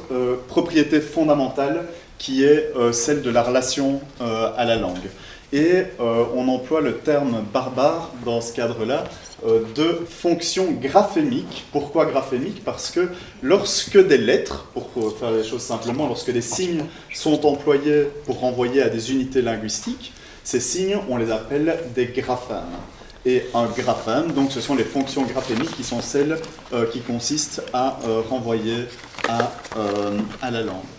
propriété 0.49 1.01
fondamentale 1.01 1.87
qui 2.19 2.45
est 2.45 2.73
celle 2.93 3.23
de 3.23 3.31
la 3.31 3.43
relation 3.43 4.01
à 4.21 4.65
la 4.65 4.77
langue. 4.77 5.09
Et 5.53 5.85
on 5.99 6.49
emploie 6.49 6.81
le 6.81 6.97
terme 6.99 7.45
barbare 7.53 8.11
dans 8.25 8.41
ce 8.41 8.53
cadre-là 8.53 9.05
euh, 9.45 9.61
de 9.75 10.07
fonctions 10.09 10.73
graphémiques. 10.73 11.67
Pourquoi 11.71 12.07
graphémiques 12.07 12.65
Parce 12.65 12.91
que 12.91 13.11
lorsque 13.43 13.99
des 13.99 14.17
lettres, 14.17 14.65
pour 14.73 14.89
faire 15.19 15.31
les 15.31 15.45
choses 15.45 15.61
simplement, 15.61 16.07
lorsque 16.07 16.31
des 16.31 16.41
signes 16.41 16.85
sont 17.13 17.45
employés 17.45 18.09
pour 18.25 18.41
renvoyer 18.41 18.81
à 18.81 18.89
des 18.89 19.13
unités 19.13 19.43
linguistiques, 19.43 20.15
ces 20.43 20.61
signes, 20.61 20.97
on 21.11 21.19
les 21.19 21.31
appelle 21.31 21.79
des 21.95 22.07
graphèmes. 22.07 22.79
Et 23.27 23.43
un 23.53 23.67
graphème, 23.67 24.33
donc 24.33 24.53
ce 24.53 24.61
sont 24.63 24.75
les 24.75 24.85
fonctions 24.85 25.25
graphémiques 25.25 25.77
qui 25.77 25.85
sont 25.85 26.01
celles 26.01 26.39
euh, 26.73 26.87
qui 26.87 27.01
consistent 27.01 27.63
à 27.75 27.99
euh, 28.09 28.23
renvoyer 28.31 28.87
à 29.29 30.51
la 30.51 30.63
langue. 30.63 30.96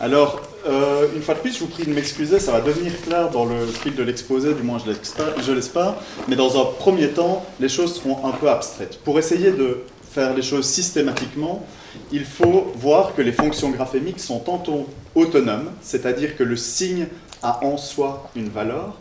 Alors, 0.00 0.40
euh, 0.68 1.08
une 1.16 1.22
fois 1.22 1.34
de 1.34 1.40
plus, 1.40 1.54
je 1.54 1.58
vous 1.58 1.66
prie 1.66 1.84
de 1.84 1.92
m'excuser, 1.92 2.38
ça 2.38 2.52
va 2.52 2.60
devenir 2.60 2.92
clair 3.02 3.30
dans 3.30 3.44
le 3.44 3.66
fil 3.66 3.96
de 3.96 4.02
l'exposé, 4.04 4.54
du 4.54 4.62
moins 4.62 4.78
je 4.78 5.52
l'espère, 5.52 5.94
mais 6.28 6.36
dans 6.36 6.60
un 6.60 6.66
premier 6.66 7.08
temps, 7.08 7.44
les 7.58 7.68
choses 7.68 7.96
seront 7.96 8.24
un 8.24 8.30
peu 8.30 8.48
abstraites. 8.48 9.00
Pour 9.02 9.18
essayer 9.18 9.50
de 9.50 9.82
faire 10.12 10.34
les 10.34 10.42
choses 10.42 10.66
systématiquement, 10.66 11.66
il 12.12 12.24
faut 12.24 12.72
voir 12.76 13.16
que 13.16 13.22
les 13.22 13.32
fonctions 13.32 13.70
graphémiques 13.70 14.20
sont 14.20 14.38
tantôt 14.38 14.86
autonomes, 15.16 15.70
c'est-à-dire 15.82 16.36
que 16.36 16.44
le 16.44 16.56
signe 16.56 17.08
a 17.42 17.64
en 17.64 17.76
soi 17.76 18.30
une 18.36 18.50
valeur, 18.50 18.96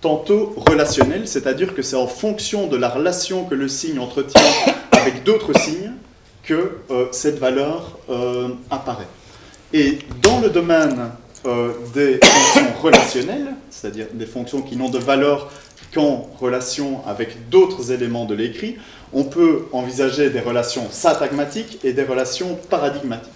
tantôt 0.00 0.54
relationnelles, 0.56 1.28
c'est-à-dire 1.28 1.76
que 1.76 1.82
c'est 1.82 1.96
en 1.96 2.08
fonction 2.08 2.66
de 2.66 2.76
la 2.76 2.88
relation 2.88 3.44
que 3.44 3.54
le 3.54 3.68
signe 3.68 4.00
entretient 4.00 4.42
avec 4.90 5.22
d'autres 5.22 5.56
signes 5.56 5.92
que 6.42 6.78
euh, 6.90 7.06
cette 7.12 7.38
valeur 7.38 7.98
euh, 8.10 8.48
apparaît. 8.68 9.06
Et 9.72 9.98
dans 10.20 10.40
le 10.40 10.50
domaine 10.50 11.10
euh, 11.46 11.72
des 11.94 12.18
fonctions 12.22 12.82
relationnelles, 12.82 13.54
c'est-à-dire 13.70 14.06
des 14.12 14.26
fonctions 14.26 14.62
qui 14.62 14.76
n'ont 14.76 14.90
de 14.90 14.98
valeur 14.98 15.50
qu'en 15.94 16.28
relation 16.40 17.06
avec 17.06 17.48
d'autres 17.50 17.92
éléments 17.92 18.24
de 18.24 18.34
l'écrit, 18.34 18.76
on 19.12 19.24
peut 19.24 19.66
envisager 19.72 20.30
des 20.30 20.40
relations 20.40 20.88
syntagmatiques 20.90 21.78
et 21.84 21.92
des 21.92 22.02
relations 22.02 22.58
paradigmatiques. 22.68 23.30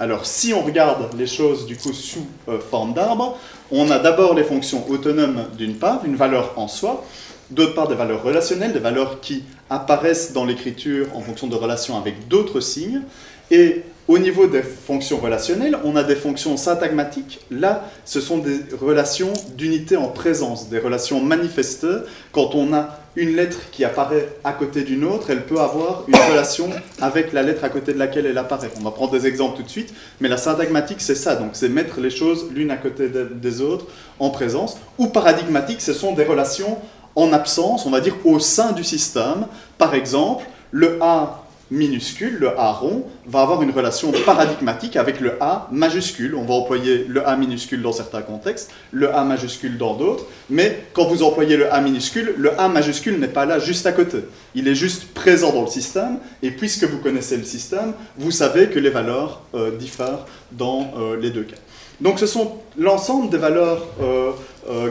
Alors, 0.00 0.26
si 0.26 0.52
on 0.52 0.62
regarde 0.62 1.10
les 1.16 1.26
choses 1.26 1.66
du 1.66 1.76
coup 1.76 1.92
sous 1.92 2.26
euh, 2.48 2.58
forme 2.58 2.92
d'arbre, 2.94 3.38
on 3.70 3.90
a 3.90 3.98
d'abord 3.98 4.34
les 4.34 4.44
fonctions 4.44 4.88
autonomes 4.88 5.44
d'une 5.56 5.76
part, 5.76 6.04
une 6.04 6.16
valeur 6.16 6.54
en 6.56 6.66
soi, 6.66 7.04
d'autre 7.50 7.74
part 7.74 7.88
des 7.88 7.94
valeurs 7.94 8.22
relationnelles, 8.22 8.72
des 8.72 8.78
valeurs 8.78 9.20
qui 9.20 9.44
apparaissent 9.70 10.32
dans 10.32 10.44
l'écriture 10.44 11.06
en 11.14 11.20
fonction 11.20 11.46
de 11.46 11.56
relations 11.56 11.96
avec 11.96 12.28
d'autres 12.28 12.60
signes, 12.60 13.02
et 13.50 13.82
au 14.08 14.18
niveau 14.18 14.46
des 14.46 14.62
fonctions 14.62 15.18
relationnelles, 15.18 15.76
on 15.84 15.94
a 15.94 16.02
des 16.02 16.16
fonctions 16.16 16.56
syntagmatiques. 16.56 17.40
Là, 17.50 17.84
ce 18.06 18.22
sont 18.22 18.38
des 18.38 18.60
relations 18.80 19.34
d'unité 19.54 19.98
en 19.98 20.08
présence, 20.08 20.70
des 20.70 20.78
relations 20.78 21.20
manifestées. 21.20 21.98
Quand 22.32 22.54
on 22.54 22.72
a 22.72 22.98
une 23.16 23.36
lettre 23.36 23.58
qui 23.70 23.84
apparaît 23.84 24.28
à 24.44 24.52
côté 24.52 24.82
d'une 24.82 25.04
autre, 25.04 25.28
elle 25.28 25.44
peut 25.44 25.60
avoir 25.60 26.04
une 26.08 26.16
relation 26.16 26.70
avec 27.02 27.34
la 27.34 27.42
lettre 27.42 27.64
à 27.64 27.68
côté 27.68 27.92
de 27.92 27.98
laquelle 27.98 28.24
elle 28.24 28.38
apparaît. 28.38 28.70
On 28.80 28.84
va 28.84 28.92
prendre 28.92 29.12
des 29.12 29.26
exemples 29.26 29.58
tout 29.58 29.62
de 29.62 29.68
suite, 29.68 29.92
mais 30.20 30.28
la 30.28 30.38
syntagmatique, 30.38 31.02
c'est 31.02 31.14
ça. 31.14 31.36
Donc, 31.36 31.50
c'est 31.52 31.68
mettre 31.68 32.00
les 32.00 32.10
choses 32.10 32.46
l'une 32.54 32.70
à 32.70 32.76
côté 32.76 33.08
des 33.08 33.60
autres 33.60 33.84
en 34.18 34.30
présence. 34.30 34.78
Ou 34.96 35.08
paradigmatique, 35.08 35.82
ce 35.82 35.92
sont 35.92 36.14
des 36.14 36.24
relations 36.24 36.78
en 37.14 37.32
absence, 37.34 37.84
on 37.84 37.90
va 37.90 38.00
dire 38.00 38.16
au 38.24 38.38
sein 38.38 38.72
du 38.72 38.84
système. 38.84 39.46
Par 39.76 39.94
exemple, 39.94 40.46
le 40.70 40.98
A 41.02 41.42
minuscule, 41.70 42.38
le 42.38 42.58
A 42.58 42.72
rond, 42.72 43.04
va 43.26 43.40
avoir 43.42 43.62
une 43.62 43.70
relation 43.70 44.12
paradigmatique 44.24 44.96
avec 44.96 45.20
le 45.20 45.34
A 45.40 45.68
majuscule. 45.70 46.34
On 46.34 46.44
va 46.44 46.54
employer 46.54 47.04
le 47.08 47.26
A 47.26 47.36
minuscule 47.36 47.82
dans 47.82 47.92
certains 47.92 48.22
contextes, 48.22 48.70
le 48.92 49.14
A 49.14 49.24
majuscule 49.24 49.76
dans 49.76 49.94
d'autres, 49.94 50.26
mais 50.48 50.84
quand 50.92 51.06
vous 51.06 51.22
employez 51.22 51.56
le 51.56 51.72
A 51.72 51.80
minuscule, 51.80 52.34
le 52.36 52.58
A 52.58 52.68
majuscule 52.68 53.18
n'est 53.18 53.28
pas 53.28 53.46
là 53.46 53.58
juste 53.58 53.86
à 53.86 53.92
côté. 53.92 54.18
Il 54.54 54.68
est 54.68 54.74
juste 54.74 55.12
présent 55.12 55.52
dans 55.52 55.62
le 55.62 55.68
système, 55.68 56.18
et 56.42 56.50
puisque 56.50 56.84
vous 56.84 56.98
connaissez 56.98 57.36
le 57.36 57.44
système, 57.44 57.92
vous 58.16 58.30
savez 58.30 58.68
que 58.68 58.78
les 58.78 58.90
valeurs 58.90 59.42
euh, 59.54 59.76
diffèrent 59.76 60.26
dans 60.52 60.92
euh, 60.96 61.16
les 61.20 61.30
deux 61.30 61.42
cas. 61.42 61.56
Donc 62.00 62.18
ce 62.18 62.26
sont 62.26 62.58
l'ensemble 62.78 63.28
des 63.28 63.38
valeurs 63.38 63.84
euh, 64.00 64.32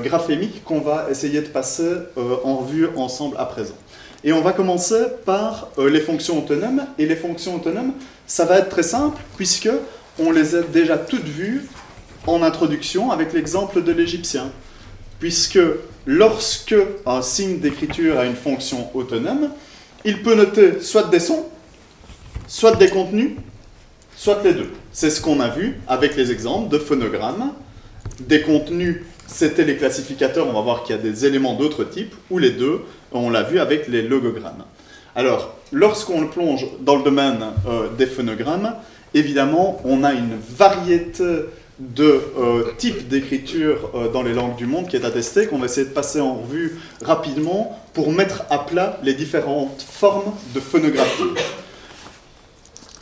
graphémiques 0.03 0.63
qu'on 0.65 0.81
va 0.81 1.07
essayer 1.09 1.41
de 1.41 1.47
passer 1.47 1.89
en 2.43 2.57
revue 2.57 2.87
ensemble 2.97 3.37
à 3.37 3.45
présent. 3.45 3.75
Et 4.23 4.33
on 4.33 4.41
va 4.41 4.51
commencer 4.51 5.03
par 5.25 5.69
euh, 5.77 5.89
les 5.89 6.01
fonctions 6.01 6.39
autonomes. 6.39 6.85
Et 6.97 7.05
les 7.05 7.15
fonctions 7.15 7.55
autonomes, 7.55 7.93
ça 8.25 8.45
va 8.45 8.59
être 8.59 8.69
très 8.69 8.83
simple, 8.83 9.21
puisque 9.35 9.69
on 10.19 10.31
les 10.31 10.55
a 10.55 10.61
déjà 10.61 10.97
toutes 10.97 11.25
vues 11.25 11.67
en 12.25 12.41
introduction 12.43 13.11
avec 13.11 13.33
l'exemple 13.33 13.83
de 13.83 13.91
l'égyptien. 13.91 14.51
Puisque 15.19 15.59
lorsque 16.05 16.75
un 17.05 17.21
signe 17.21 17.59
d'écriture 17.59 18.19
a 18.19 18.25
une 18.25 18.35
fonction 18.35 18.89
autonome, 18.95 19.51
il 20.05 20.21
peut 20.23 20.35
noter 20.35 20.81
soit 20.81 21.09
des 21.09 21.19
sons, 21.19 21.45
soit 22.47 22.75
des 22.75 22.89
contenus, 22.89 23.31
soit 24.15 24.41
les 24.43 24.53
deux. 24.53 24.71
C'est 24.91 25.09
ce 25.09 25.21
qu'on 25.21 25.39
a 25.39 25.49
vu 25.49 25.79
avec 25.87 26.15
les 26.15 26.31
exemples 26.31 26.69
de 26.69 26.79
phonogrammes. 26.79 27.53
Des 28.19 28.41
contenus, 28.41 29.03
c'était 29.27 29.65
les 29.65 29.75
classificateurs, 29.75 30.47
on 30.47 30.53
va 30.53 30.61
voir 30.61 30.83
qu'il 30.83 30.95
y 30.95 30.99
a 30.99 31.01
des 31.01 31.25
éléments 31.25 31.55
d'autres 31.55 31.83
types, 31.83 32.15
ou 32.29 32.37
les 32.37 32.51
deux, 32.51 32.81
on 33.11 33.29
l'a 33.29 33.43
vu 33.43 33.59
avec 33.59 33.87
les 33.87 34.01
logogrammes. 34.01 34.63
Alors, 35.15 35.55
lorsqu'on 35.71 36.27
plonge 36.27 36.67
dans 36.81 36.95
le 36.95 37.03
domaine 37.03 37.39
euh, 37.67 37.87
des 37.97 38.05
phonogrammes, 38.05 38.75
évidemment, 39.13 39.81
on 39.83 40.03
a 40.03 40.13
une 40.13 40.37
variété 40.55 41.23
de 41.79 42.21
euh, 42.37 42.71
types 42.77 43.07
d'écriture 43.07 43.91
euh, 43.95 44.09
dans 44.09 44.23
les 44.23 44.33
langues 44.33 44.55
du 44.55 44.65
monde 44.65 44.87
qui 44.87 44.95
est 44.95 45.05
attestée, 45.05 45.47
qu'on 45.47 45.57
va 45.57 45.65
essayer 45.65 45.87
de 45.87 45.93
passer 45.93 46.19
en 46.21 46.35
revue 46.35 46.79
rapidement 47.01 47.79
pour 47.93 48.11
mettre 48.11 48.43
à 48.49 48.59
plat 48.59 48.99
les 49.03 49.13
différentes 49.13 49.81
formes 49.81 50.33
de 50.53 50.59
phonographie. 50.59 51.23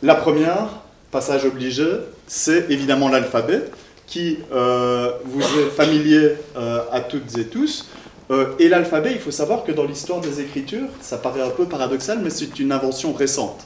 La 0.01 0.15
première, 0.15 0.67
passage 1.11 1.45
obligé, 1.45 1.87
c'est 2.27 2.69
évidemment 2.69 3.09
l'alphabet, 3.09 3.63
qui 4.07 4.37
vous 4.51 5.41
est 5.59 5.69
familier 5.75 6.33
à 6.55 6.99
toutes 6.99 7.37
et 7.39 7.45
tous. 7.45 7.89
Euh, 8.31 8.53
et 8.59 8.69
l'alphabet, 8.69 9.11
il 9.11 9.19
faut 9.19 9.31
savoir 9.31 9.63
que 9.63 9.71
dans 9.71 9.85
l'histoire 9.85 10.21
des 10.21 10.41
écritures, 10.41 10.87
ça 11.01 11.17
paraît 11.17 11.41
un 11.41 11.49
peu 11.49 11.65
paradoxal, 11.65 12.19
mais 12.23 12.29
c'est 12.29 12.59
une 12.59 12.71
invention 12.71 13.13
récente, 13.13 13.65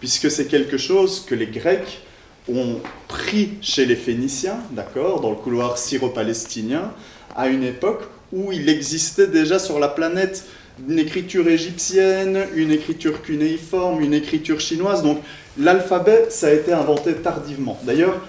puisque 0.00 0.30
c'est 0.30 0.46
quelque 0.46 0.78
chose 0.78 1.24
que 1.26 1.34
les 1.34 1.46
Grecs 1.46 2.00
ont 2.48 2.80
pris 3.06 3.50
chez 3.60 3.86
les 3.86 3.96
Phéniciens, 3.96 4.58
d'accord, 4.72 5.20
dans 5.20 5.30
le 5.30 5.36
couloir 5.36 5.78
syro-palestinien, 5.78 6.92
à 7.36 7.48
une 7.48 7.62
époque 7.62 8.02
où 8.32 8.52
il 8.52 8.68
existait 8.68 9.28
déjà 9.28 9.58
sur 9.58 9.78
la 9.78 9.88
planète 9.88 10.44
une 10.88 10.98
écriture 10.98 11.46
égyptienne, 11.48 12.46
une 12.54 12.70
écriture 12.72 13.22
cunéiforme, 13.22 14.00
une 14.00 14.14
écriture 14.14 14.60
chinoise. 14.60 15.02
Donc 15.02 15.18
l'alphabet, 15.58 16.26
ça 16.30 16.48
a 16.48 16.52
été 16.52 16.72
inventé 16.72 17.14
tardivement. 17.14 17.78
D'ailleurs, 17.84 18.20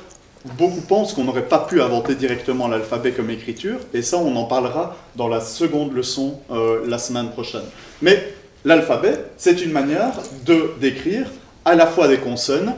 beaucoup 0.58 0.82
pensent 0.82 1.14
qu'on 1.14 1.24
n'aurait 1.24 1.48
pas 1.48 1.60
pu 1.60 1.82
inventer 1.82 2.16
directement 2.16 2.68
l'alphabet 2.68 3.12
comme 3.12 3.30
écriture, 3.30 3.80
et 3.94 4.02
ça, 4.02 4.18
on 4.18 4.36
en 4.36 4.46
parlera 4.46 4.96
dans 5.16 5.28
la 5.28 5.42
seconde 5.42 5.94
leçon 5.94 6.40
euh, 6.52 6.82
la 6.88 6.98
semaine 6.98 7.30
prochaine. 7.32 7.66
Mais 8.02 8.34
l'alphabet, 8.66 9.26
c'est 9.38 9.62
une 9.62 9.72
manière 9.72 10.14
de 10.46 10.72
d'écrire 10.80 11.28
à 11.66 11.76
la 11.76 11.86
fois 11.86 12.08
des 12.08 12.18
consonnes 12.18 12.74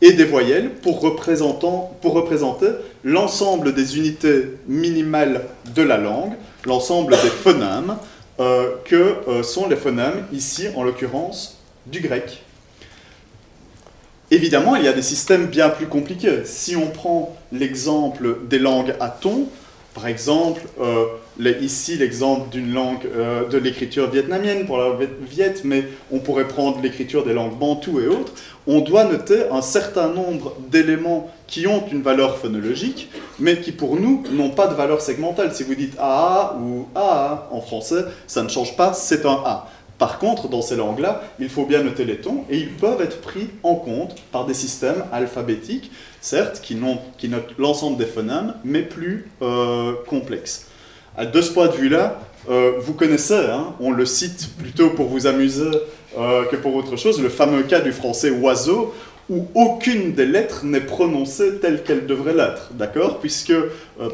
et 0.00 0.12
des 0.12 0.24
voyelles 0.24 0.70
pour, 0.70 1.00
représenter 1.00 2.66
l'ensemble 3.04 3.72
des 3.72 3.96
unités 3.96 4.56
minimales 4.66 5.42
de 5.74 5.82
la 5.82 5.96
langue, 5.96 6.32
l'ensemble 6.66 7.12
des 7.12 7.28
phonèmes, 7.28 7.96
euh, 8.40 8.70
que 8.84 9.16
euh, 9.28 9.42
sont 9.42 9.68
les 9.68 9.76
phonèmes, 9.76 10.24
ici 10.32 10.66
en 10.74 10.82
l'occurrence 10.82 11.58
du 11.86 12.00
grec. 12.00 12.42
Évidemment, 14.32 14.76
il 14.76 14.84
y 14.84 14.88
a 14.88 14.94
des 14.94 15.02
systèmes 15.02 15.48
bien 15.48 15.68
plus 15.68 15.86
compliqués. 15.86 16.46
Si 16.46 16.74
on 16.74 16.86
prend 16.86 17.36
l'exemple 17.52 18.38
des 18.48 18.58
langues 18.58 18.94
à 18.98 19.10
ton, 19.10 19.46
par 19.92 20.06
exemple, 20.06 20.62
euh, 20.80 21.04
ici 21.60 21.98
l'exemple 21.98 22.48
d'une 22.48 22.72
langue 22.72 23.06
euh, 23.14 23.46
de 23.46 23.58
l'écriture 23.58 24.08
vietnamienne 24.08 24.64
pour 24.64 24.78
la 24.78 24.96
viet, 25.28 25.56
mais 25.64 25.84
on 26.10 26.18
pourrait 26.18 26.48
prendre 26.48 26.80
l'écriture 26.80 27.26
des 27.26 27.34
langues 27.34 27.58
bantoues 27.58 28.00
et 28.00 28.06
autres, 28.06 28.32
on 28.66 28.80
doit 28.80 29.04
noter 29.04 29.50
un 29.50 29.60
certain 29.60 30.08
nombre 30.08 30.56
d'éléments 30.70 31.30
qui 31.46 31.66
ont 31.66 31.84
une 31.92 32.00
valeur 32.00 32.38
phonologique, 32.38 33.10
mais 33.38 33.60
qui 33.60 33.70
pour 33.70 33.96
nous 33.96 34.24
n'ont 34.32 34.48
pas 34.48 34.66
de 34.66 34.74
valeur 34.74 35.02
segmentale. 35.02 35.54
Si 35.54 35.62
vous 35.62 35.74
dites 35.74 35.98
AA 35.98 36.56
ou 36.58 36.86
AA 36.94 37.50
en 37.50 37.60
français, 37.60 38.06
ça 38.26 38.42
ne 38.42 38.48
change 38.48 38.76
pas, 38.76 38.94
c'est 38.94 39.26
un 39.26 39.42
A. 39.44 39.68
Par 40.02 40.18
contre, 40.18 40.48
dans 40.48 40.62
ces 40.62 40.74
langues-là, 40.74 41.22
il 41.38 41.48
faut 41.48 41.64
bien 41.64 41.84
noter 41.84 42.04
les 42.04 42.16
tons 42.16 42.42
et 42.50 42.58
ils 42.58 42.72
peuvent 42.72 43.00
être 43.00 43.20
pris 43.20 43.50
en 43.62 43.76
compte 43.76 44.16
par 44.32 44.46
des 44.46 44.52
systèmes 44.52 45.04
alphabétiques, 45.12 45.92
certes, 46.20 46.60
qui, 46.60 46.74
notent 46.74 47.54
l'ensemble 47.56 47.98
des 47.98 48.06
phonèmes, 48.06 48.54
mais 48.64 48.82
plus 48.82 49.30
euh, 49.42 49.92
complexes. 50.08 50.66
De 51.32 51.40
ce 51.40 51.52
point 51.52 51.68
de 51.68 51.74
vue-là, 51.74 52.18
euh, 52.50 52.72
vous 52.80 52.94
connaissez, 52.94 53.46
hein, 53.48 53.74
on 53.78 53.92
le 53.92 54.04
cite 54.04 54.48
plutôt 54.58 54.90
pour 54.90 55.06
vous 55.06 55.28
amuser 55.28 55.70
euh, 56.18 56.46
que 56.46 56.56
pour 56.56 56.74
autre 56.74 56.96
chose, 56.96 57.22
le 57.22 57.28
fameux 57.28 57.62
cas 57.62 57.78
du 57.78 57.92
français 57.92 58.30
oiseau, 58.30 58.92
où 59.30 59.46
aucune 59.54 60.14
des 60.14 60.26
lettres 60.26 60.64
n'est 60.64 60.80
prononcée 60.80 61.60
telle 61.60 61.84
qu'elle 61.84 62.06
devrait 62.06 62.34
l'être, 62.34 62.70
d'accord? 62.72 63.20
Puisque, 63.20 63.54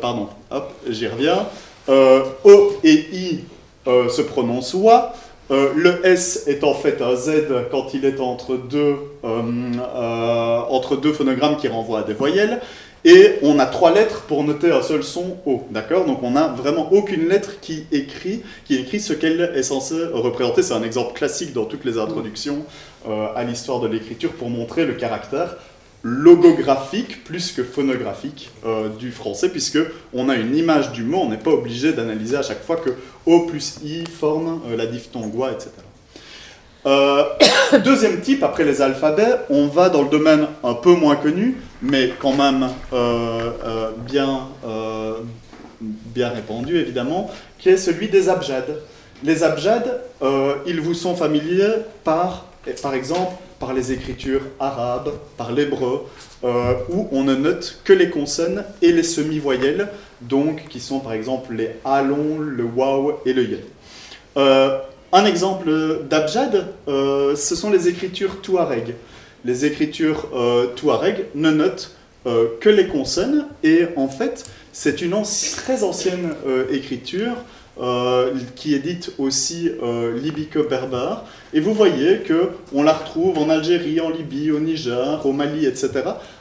pardon, 0.03 0.29
hop, 0.51 0.71
j'y 0.87 1.07
reviens, 1.07 1.47
O 1.89 2.73
et 2.85 3.07
I 3.11 3.45
se 3.87 4.21
prononcent 4.21 4.75
oie, 4.75 5.15
euh, 5.51 5.73
le 5.75 6.05
S 6.07 6.45
est 6.47 6.63
en 6.63 6.75
fait 6.75 7.01
un 7.01 7.17
Z 7.17 7.31
quand 7.71 7.95
il 7.95 8.05
est 8.05 8.21
entre 8.21 8.57
deux, 8.57 8.97
euh, 9.25 9.43
euh, 9.81 10.59
entre 10.69 10.97
deux 10.97 11.13
phonogrammes 11.13 11.57
qui 11.57 11.69
renvoient 11.69 12.01
à 12.01 12.03
des 12.03 12.15
voyelles. 12.15 12.61
Et 13.05 13.37
on 13.43 13.59
a 13.61 13.67
trois 13.67 13.95
lettres 13.95 14.23
pour 14.23 14.43
noter 14.43 14.73
un 14.73 14.83
seul 14.83 15.05
son 15.05 15.37
O, 15.47 15.63
d'accord? 15.71 16.05
Donc 16.05 16.23
on 16.23 16.33
n'a 16.33 16.49
vraiment 16.49 16.93
aucune 16.93 17.29
lettre 17.29 17.61
qui 17.61 17.87
écrit, 17.93 18.43
qui 18.65 18.75
écrit 18.75 19.01
ce 19.01 19.13
qu'elle 19.13 19.41
est 19.41 19.63
censée 19.63 20.05
représenter. 20.13 20.63
C'est 20.63 20.75
un 20.75 20.83
exemple 20.83 21.15
classique 21.15 21.53
dans 21.53 21.65
toutes 21.65 21.85
les 21.85 21.97
introductions 21.97 22.65
à 23.09 23.45
l'histoire 23.45 23.79
de 23.79 23.87
l'écriture 23.87 24.33
pour 24.33 24.51
montrer 24.51 24.85
le 24.85 24.95
caractère 24.95 25.57
logographique 26.03 27.25
plus 27.25 27.53
que 27.53 27.65
phonographique 27.65 28.51
euh, 28.65 28.89
du 28.89 29.11
français, 29.11 29.49
puisque 29.49 29.79
on 30.15 30.29
a 30.29 30.37
une 30.37 30.57
image 30.57 30.93
du 30.93 31.03
mot, 31.03 31.19
on 31.19 31.29
n'est 31.29 31.37
pas 31.37 31.51
obligé 31.51 31.93
d'analyser 31.93 32.37
à 32.37 32.43
chaque 32.43 32.63
fois 32.63 32.77
que 32.77 32.91
O 33.27 33.41
plus 33.41 33.79
I 33.85 34.05
forme 34.07 34.61
euh, 34.69 34.77
la 34.77 34.87
diphtongue 34.87 35.33
etc. 35.53 35.71
Euh, 36.87 37.25
deuxième 37.85 38.21
type, 38.21 38.45
après 38.45 38.65
les 38.65 38.81
alphabets, 38.81 39.41
on 39.51 39.67
va 39.67 39.89
dans 39.89 40.03
le 40.03 40.09
domaine 40.09 40.47
un 40.63 40.75
peu 40.75 40.95
moins 40.95 41.17
connu, 41.17 41.57
mais 41.83 42.13
quand 42.19 42.35
même 42.35 42.69
bien, 44.07 44.49
bien 45.81 46.29
répandu 46.29 46.79
évidemment, 46.79 47.31
qui 47.59 47.69
est 47.69 47.77
celui 47.77 48.09
des 48.09 48.29
abjads. 48.29 48.77
Les 49.25 49.43
abjads, 49.43 49.99
ils 50.67 50.81
vous 50.81 50.95
sont 50.95 51.17
familiers 51.17 51.75
par, 52.05 52.47
par 52.81 52.95
exemple, 52.95 53.33
par 53.59 53.73
les 53.73 53.93
écritures 53.93 54.43
arabes, 54.61 55.13
par 55.37 55.53
l'hébreu, 55.53 56.07
euh, 56.45 56.75
où 56.89 57.09
on 57.11 57.25
ne 57.25 57.35
note 57.35 57.81
que 57.85 57.93
les 57.93 58.11
consonnes 58.11 58.65
et 58.83 58.93
les 58.93 59.03
semi-voyelles, 59.03 59.89
donc 60.21 60.69
qui 60.69 60.81
sont 60.81 61.01
par 61.01 61.13
exemple 61.13 61.55
les 61.55 61.71
alons, 61.85 62.39
le 62.39 62.65
waw 62.65 63.21
et 63.27 63.33
le 63.33 63.43
yé. 63.43 63.65
Euh, 64.37 64.79
un 65.13 65.25
exemple 65.25 66.05
d'abjad, 66.09 66.69
euh, 66.87 67.35
ce 67.35 67.57
sont 67.57 67.71
les 67.71 67.89
écritures 67.89 68.41
touareg. 68.41 68.95
Les 69.45 69.65
écritures 69.65 70.29
touareg 70.75 71.27
ne 71.35 71.51
notent 71.51 71.95
que 72.25 72.69
les 72.69 72.89
consonnes 72.89 73.47
et 73.63 73.87
en 73.95 74.09
fait 74.09 74.51
c'est 74.73 75.01
une 75.01 75.15
très 75.57 75.85
ancienne 75.85 76.35
écriture 76.73 77.37
euh, 77.81 78.35
qui 78.57 78.75
est 78.75 78.81
dite 78.81 79.13
aussi 79.19 79.71
euh, 79.85 80.19
libico-berbère. 80.19 81.23
Et 81.53 81.61
vous 81.61 81.73
voyez 81.73 82.19
que 82.19 82.51
on 82.75 82.83
la 82.83 82.93
retrouve 82.93 83.39
en 83.39 83.49
Algérie, 83.49 84.01
en 84.01 84.11
Libye, 84.11 84.51
au 84.51 84.59
Niger, 84.59 85.25
au 85.25 85.33
Mali, 85.33 85.65
etc., 85.65 85.93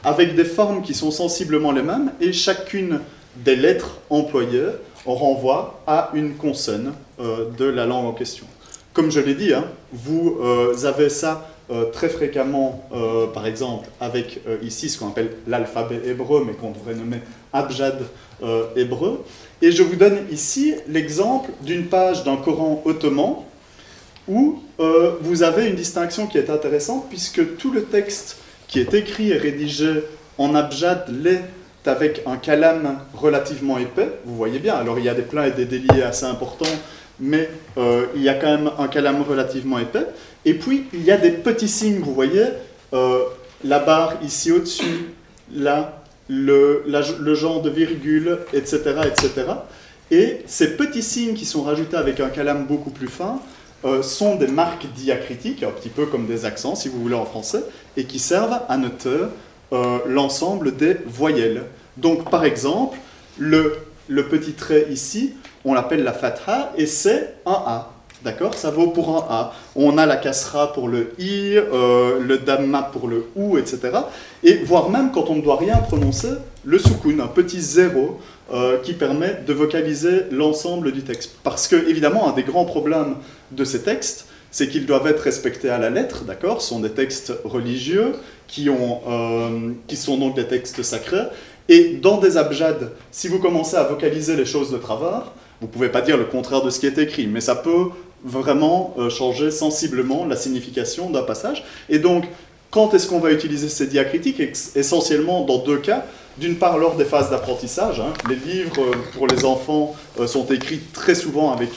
avec 0.02 0.34
des 0.34 0.44
formes 0.44 0.82
qui 0.82 0.94
sont 0.94 1.12
sensiblement 1.12 1.70
les 1.70 1.82
mêmes, 1.82 2.10
et 2.20 2.32
chacune 2.32 2.98
des 3.36 3.54
lettres 3.54 3.98
employées 4.10 4.70
renvoie 5.06 5.80
à 5.86 6.10
une 6.14 6.34
consonne 6.34 6.92
euh, 7.20 7.44
de 7.56 7.66
la 7.66 7.86
langue 7.86 8.06
en 8.06 8.14
question. 8.14 8.46
Comme 8.92 9.12
je 9.12 9.20
l'ai 9.20 9.34
dit, 9.34 9.54
hein, 9.54 9.66
vous 9.92 10.38
avez 10.84 11.08
ça 11.08 11.46
très 11.92 12.08
fréquemment, 12.08 12.88
par 13.32 13.46
exemple, 13.46 13.88
avec 14.00 14.40
ici 14.60 14.88
ce 14.88 14.98
qu'on 14.98 15.08
appelle 15.08 15.30
l'alphabet 15.46 16.00
hébreu, 16.04 16.42
mais 16.44 16.54
qu'on 16.54 16.72
devrait 16.72 16.94
nommer 16.94 17.20
abjad 17.52 18.00
hébreu. 18.74 19.22
Et 19.60 19.72
je 19.72 19.82
vous 19.82 19.96
donne 19.96 20.18
ici 20.30 20.74
l'exemple 20.88 21.50
d'une 21.62 21.86
page 21.86 22.24
d'un 22.24 22.36
Coran 22.36 22.82
ottoman 22.84 23.36
où 24.28 24.62
euh, 24.78 25.16
vous 25.20 25.42
avez 25.42 25.66
une 25.66 25.74
distinction 25.74 26.26
qui 26.26 26.38
est 26.38 26.50
intéressante 26.50 27.06
puisque 27.08 27.56
tout 27.56 27.72
le 27.72 27.84
texte 27.84 28.38
qui 28.68 28.78
est 28.78 28.94
écrit 28.94 29.30
et 29.30 29.38
rédigé 29.38 30.04
en 30.36 30.54
abjad 30.54 31.06
l'est 31.22 31.42
avec 31.86 32.22
un 32.26 32.36
kalam 32.36 32.98
relativement 33.14 33.78
épais. 33.78 34.10
Vous 34.24 34.36
voyez 34.36 34.58
bien, 34.58 34.74
alors 34.74 34.98
il 34.98 35.04
y 35.04 35.08
a 35.08 35.14
des 35.14 35.22
pleins 35.22 35.44
et 35.44 35.50
des 35.50 35.64
déliés 35.64 36.02
assez 36.02 36.26
importants, 36.26 36.66
mais 37.18 37.48
euh, 37.78 38.06
il 38.14 38.22
y 38.22 38.28
a 38.28 38.34
quand 38.34 38.46
même 38.46 38.70
un 38.78 38.88
kalam 38.88 39.22
relativement 39.22 39.78
épais. 39.78 40.06
Et 40.44 40.54
puis 40.54 40.84
il 40.92 41.02
y 41.02 41.10
a 41.10 41.16
des 41.16 41.30
petits 41.30 41.68
signes, 41.68 42.00
vous 42.00 42.14
voyez, 42.14 42.44
euh, 42.92 43.20
la 43.64 43.78
barre 43.78 44.14
ici 44.22 44.52
au-dessus, 44.52 45.06
là, 45.52 46.02
le, 46.28 47.34
genre 47.34 47.62
de 47.62 47.70
virgule, 47.70 48.38
etc., 48.52 48.80
etc. 49.06 49.46
Et 50.10 50.42
ces 50.46 50.76
petits 50.76 51.02
signes 51.02 51.34
qui 51.34 51.44
sont 51.44 51.62
rajoutés 51.62 51.96
avec 51.96 52.20
un 52.20 52.28
calame 52.28 52.66
beaucoup 52.66 52.90
plus 52.90 53.08
fin 53.08 53.40
euh, 53.84 54.02
sont 54.02 54.36
des 54.36 54.46
marques 54.46 54.86
diacritiques, 54.94 55.62
un 55.62 55.70
petit 55.70 55.90
peu 55.90 56.06
comme 56.06 56.26
des 56.26 56.44
accents, 56.44 56.74
si 56.74 56.88
vous 56.88 57.00
voulez, 57.00 57.14
en 57.14 57.26
français, 57.26 57.62
et 57.96 58.04
qui 58.04 58.18
servent 58.18 58.60
à 58.68 58.76
noter 58.76 59.10
euh, 59.72 59.98
l'ensemble 60.06 60.76
des 60.76 60.96
voyelles. 61.06 61.64
Donc, 61.96 62.30
par 62.30 62.44
exemple, 62.44 62.98
le, 63.38 63.76
le 64.08 64.28
petit 64.28 64.52
trait 64.52 64.86
ici, 64.90 65.34
on 65.64 65.74
l'appelle 65.74 66.04
la 66.04 66.12
fatha, 66.12 66.72
et 66.76 66.86
c'est 66.86 67.34
un 67.44 67.62
A. 67.66 67.97
D'accord 68.24 68.54
Ça 68.54 68.70
vaut 68.70 68.88
pour 68.88 69.16
un 69.16 69.26
A. 69.30 69.52
On 69.76 69.96
a 69.96 70.04
la 70.04 70.16
kasra 70.16 70.72
pour 70.72 70.88
le 70.88 71.12
i, 71.18 71.54
euh, 71.56 72.18
le 72.20 72.38
damma 72.38 72.82
pour 72.82 73.06
le 73.06 73.26
ou, 73.36 73.58
etc. 73.58 73.90
Et 74.42 74.54
voire 74.64 74.90
même 74.90 75.12
quand 75.12 75.30
on 75.30 75.36
ne 75.36 75.40
doit 75.40 75.56
rien 75.56 75.76
prononcer, 75.76 76.30
le 76.64 76.78
sukun, 76.78 77.20
un 77.20 77.28
petit 77.28 77.60
zéro 77.60 78.18
euh, 78.52 78.78
qui 78.78 78.94
permet 78.94 79.42
de 79.46 79.52
vocaliser 79.52 80.24
l'ensemble 80.32 80.90
du 80.90 81.02
texte. 81.02 81.36
Parce 81.44 81.68
que, 81.68 81.76
évidemment, 81.88 82.28
un 82.28 82.32
des 82.32 82.42
grands 82.42 82.64
problèmes 82.64 83.16
de 83.52 83.64
ces 83.64 83.82
textes, 83.82 84.26
c'est 84.50 84.68
qu'ils 84.68 84.86
doivent 84.86 85.06
être 85.06 85.20
respectés 85.20 85.70
à 85.70 85.78
la 85.78 85.90
lettre, 85.90 86.24
d'accord? 86.24 86.60
Ce 86.60 86.70
sont 86.70 86.80
des 86.80 86.90
textes 86.90 87.32
religieux 87.44 88.14
qui, 88.48 88.68
ont, 88.68 89.00
euh, 89.08 89.70
qui 89.86 89.96
sont 89.96 90.16
donc 90.16 90.34
des 90.34 90.46
textes 90.46 90.82
sacrés. 90.82 91.26
Et 91.68 91.98
dans 92.02 92.18
des 92.18 92.36
abjads, 92.36 92.90
si 93.12 93.28
vous 93.28 93.38
commencez 93.38 93.76
à 93.76 93.84
vocaliser 93.84 94.34
les 94.34 94.46
choses 94.46 94.72
de 94.72 94.78
travers, 94.78 95.32
vous 95.60 95.66
ne 95.66 95.72
pouvez 95.72 95.88
pas 95.88 96.00
dire 96.00 96.16
le 96.16 96.24
contraire 96.24 96.62
de 96.62 96.70
ce 96.70 96.80
qui 96.80 96.86
est 96.86 96.98
écrit, 96.98 97.26
mais 97.26 97.40
ça 97.40 97.56
peut 97.56 97.88
vraiment 98.24 98.94
euh, 98.98 99.10
changer 99.10 99.50
sensiblement 99.50 100.24
la 100.24 100.36
signification 100.36 101.10
d'un 101.10 101.22
passage. 101.22 101.64
Et 101.88 101.98
donc, 101.98 102.24
quand 102.70 102.92
est-ce 102.94 103.06
qu'on 103.06 103.20
va 103.20 103.32
utiliser 103.32 103.68
ces 103.68 103.86
diacritiques? 103.86 104.40
Essentiellement 104.74 105.44
dans 105.44 105.58
deux 105.58 105.78
cas. 105.78 106.04
D'une 106.36 106.54
part, 106.54 106.78
lors 106.78 106.94
des 106.94 107.04
phases 107.04 107.30
d'apprentissage. 107.30 107.98
Hein. 107.98 108.12
Les 108.28 108.36
livres 108.36 108.80
euh, 108.80 108.92
pour 109.12 109.26
les 109.26 109.44
enfants 109.44 109.96
euh, 110.20 110.28
sont 110.28 110.46
écrits 110.46 110.78
très 110.92 111.16
souvent 111.16 111.52
avec 111.52 111.70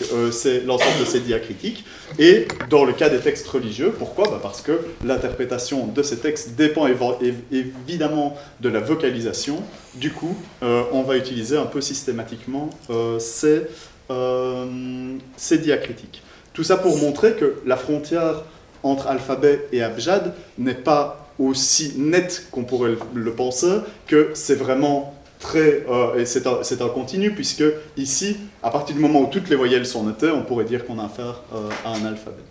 l'ensemble 0.67 0.99
de 0.99 1.05
ces 1.05 1.19
diacritiques. 1.19 1.83
Et 2.19 2.47
dans 2.69 2.83
le 2.83 2.93
cas 2.93 3.09
des 3.09 3.17
textes 3.17 3.47
religieux, 3.47 3.91
pourquoi? 3.97 4.25
Bah, 4.29 4.39
Parce 4.41 4.61
que 4.61 4.79
l'interprétation 5.03 5.87
de 5.87 6.03
ces 6.03 6.17
textes 6.17 6.51
dépend 6.55 6.87
évidemment 7.51 8.35
de 8.59 8.69
la 8.69 8.81
vocalisation. 8.81 9.63
Du 9.95 10.11
coup, 10.11 10.35
on 10.61 11.01
va 11.01 11.17
utiliser 11.17 11.57
un 11.57 11.65
peu 11.65 11.81
systématiquement 11.81 12.69
ces, 13.17 13.63
ces 15.37 15.57
diacritiques. 15.57 16.21
Tout 16.61 16.67
ça 16.67 16.77
pour 16.77 16.95
montrer 16.99 17.33
que 17.33 17.55
la 17.65 17.75
frontière 17.75 18.43
entre 18.83 19.07
alphabet 19.07 19.67
et 19.71 19.81
abjad 19.81 20.35
n'est 20.59 20.75
pas 20.75 21.27
aussi 21.39 21.93
nette 21.97 22.49
qu'on 22.51 22.65
pourrait 22.65 22.97
le 23.15 23.31
penser, 23.33 23.79
que 24.05 24.29
c'est 24.35 24.53
vraiment 24.53 25.15
très... 25.39 25.83
Euh, 25.89 26.19
et 26.19 26.25
c'est 26.27 26.45
un, 26.45 26.89
continu, 26.89 27.31
puisque 27.31 27.63
ici, 27.97 28.37
à 28.61 28.69
partir 28.69 28.95
du 28.95 29.01
moment 29.01 29.21
où 29.21 29.25
toutes 29.25 29.49
les 29.49 29.55
voyelles 29.55 29.87
sont 29.87 30.03
notées, 30.03 30.29
on 30.29 30.43
pourrait 30.43 30.65
dire 30.65 30.85
qu'on 30.85 30.99
a 30.99 31.05
affaire 31.05 31.41
euh, 31.55 31.67
à 31.83 31.95
un 31.95 32.05
alphabet. 32.05 32.43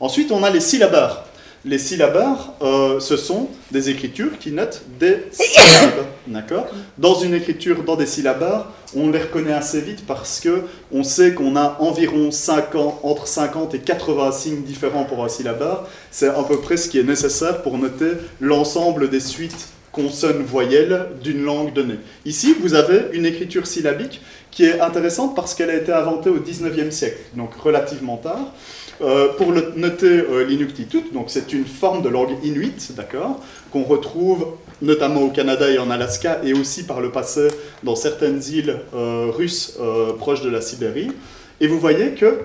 Ensuite, 0.00 0.32
on 0.32 0.42
a 0.42 0.48
les 0.48 0.60
syllabaires. 0.60 1.24
Les 1.66 1.76
syllabaires, 1.76 2.52
euh, 2.62 3.00
ce 3.00 3.18
sont 3.18 3.48
des 3.70 3.90
écritures 3.90 4.38
qui 4.38 4.50
notent 4.50 4.80
des 4.98 5.24
syllabes. 5.30 6.06
D'accord? 6.26 6.66
Dans 6.96 7.14
une 7.20 7.34
écriture, 7.34 7.82
dans 7.82 7.96
des 7.96 8.06
syllabaires, 8.06 8.68
on 8.96 9.10
les 9.10 9.18
reconnaît 9.18 9.52
assez 9.52 9.82
vite 9.82 10.06
parce 10.06 10.40
que 10.40 10.62
on 10.90 11.04
sait 11.04 11.34
qu'on 11.34 11.56
a 11.56 11.76
environ 11.80 12.30
50, 12.30 13.00
entre 13.02 13.26
50 13.26 13.74
et 13.74 13.78
80 13.78 14.32
signes 14.32 14.62
différents 14.62 15.04
pour 15.04 15.22
un 15.22 15.28
syllabaire. 15.28 15.82
C'est 16.10 16.28
à 16.28 16.42
peu 16.44 16.60
près 16.60 16.78
ce 16.78 16.88
qui 16.88 16.98
est 16.98 17.04
nécessaire 17.04 17.60
pour 17.60 17.76
noter 17.76 18.12
l'ensemble 18.40 19.10
des 19.10 19.20
suites 19.20 19.68
consonnes 19.92 20.42
voyelles 20.42 21.08
d'une 21.22 21.42
langue 21.42 21.74
donnée. 21.74 21.98
Ici, 22.24 22.54
vous 22.58 22.72
avez 22.72 23.06
une 23.12 23.26
écriture 23.26 23.66
syllabique 23.66 24.22
qui 24.50 24.64
est 24.64 24.80
intéressante 24.80 25.36
parce 25.36 25.54
qu'elle 25.54 25.70
a 25.70 25.74
été 25.74 25.92
inventée 25.92 26.30
au 26.30 26.38
19e 26.38 26.90
siècle, 26.90 27.18
donc 27.34 27.54
relativement 27.54 28.16
tard. 28.16 28.54
Euh, 29.02 29.28
pour 29.32 29.52
noter 29.52 30.06
euh, 30.06 30.44
l'inuktitut, 30.44 31.04
donc 31.14 31.26
c'est 31.28 31.54
une 31.54 31.64
forme 31.64 32.02
de 32.02 32.10
langue 32.10 32.32
inuit, 32.44 32.92
d'accord, 32.94 33.40
qu'on 33.72 33.82
retrouve 33.82 34.48
notamment 34.82 35.22
au 35.22 35.30
Canada 35.30 35.70
et 35.70 35.78
en 35.78 35.90
Alaska, 35.90 36.40
et 36.44 36.52
aussi 36.52 36.82
par 36.82 37.00
le 37.00 37.10
passé 37.10 37.48
dans 37.82 37.96
certaines 37.96 38.42
îles 38.42 38.76
euh, 38.94 39.30
russes 39.34 39.78
proches 40.18 40.42
de 40.42 40.50
la 40.50 40.60
Sibérie. 40.60 41.12
Et 41.60 41.66
vous 41.66 41.78
voyez 41.78 42.10
que 42.10 42.40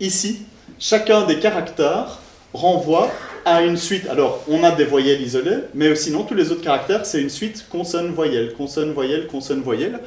ici, 0.00 0.42
chacun 0.80 1.24
des 1.24 1.38
caractères 1.38 2.18
renvoie 2.52 3.08
à 3.44 3.62
une 3.62 3.76
suite. 3.76 4.08
Alors, 4.08 4.42
on 4.48 4.64
a 4.64 4.72
des 4.72 4.84
voyelles 4.84 5.22
isolées, 5.22 5.58
mais 5.74 5.94
sinon, 5.94 6.24
tous 6.24 6.34
les 6.34 6.50
autres 6.50 6.62
caractères, 6.62 7.06
c'est 7.06 7.22
une 7.22 7.30
suite 7.30 7.66
consonne-voyelle, 7.70 8.54
consonne-voyelle, 8.54 9.28
consonne-voyelle 9.28 10.00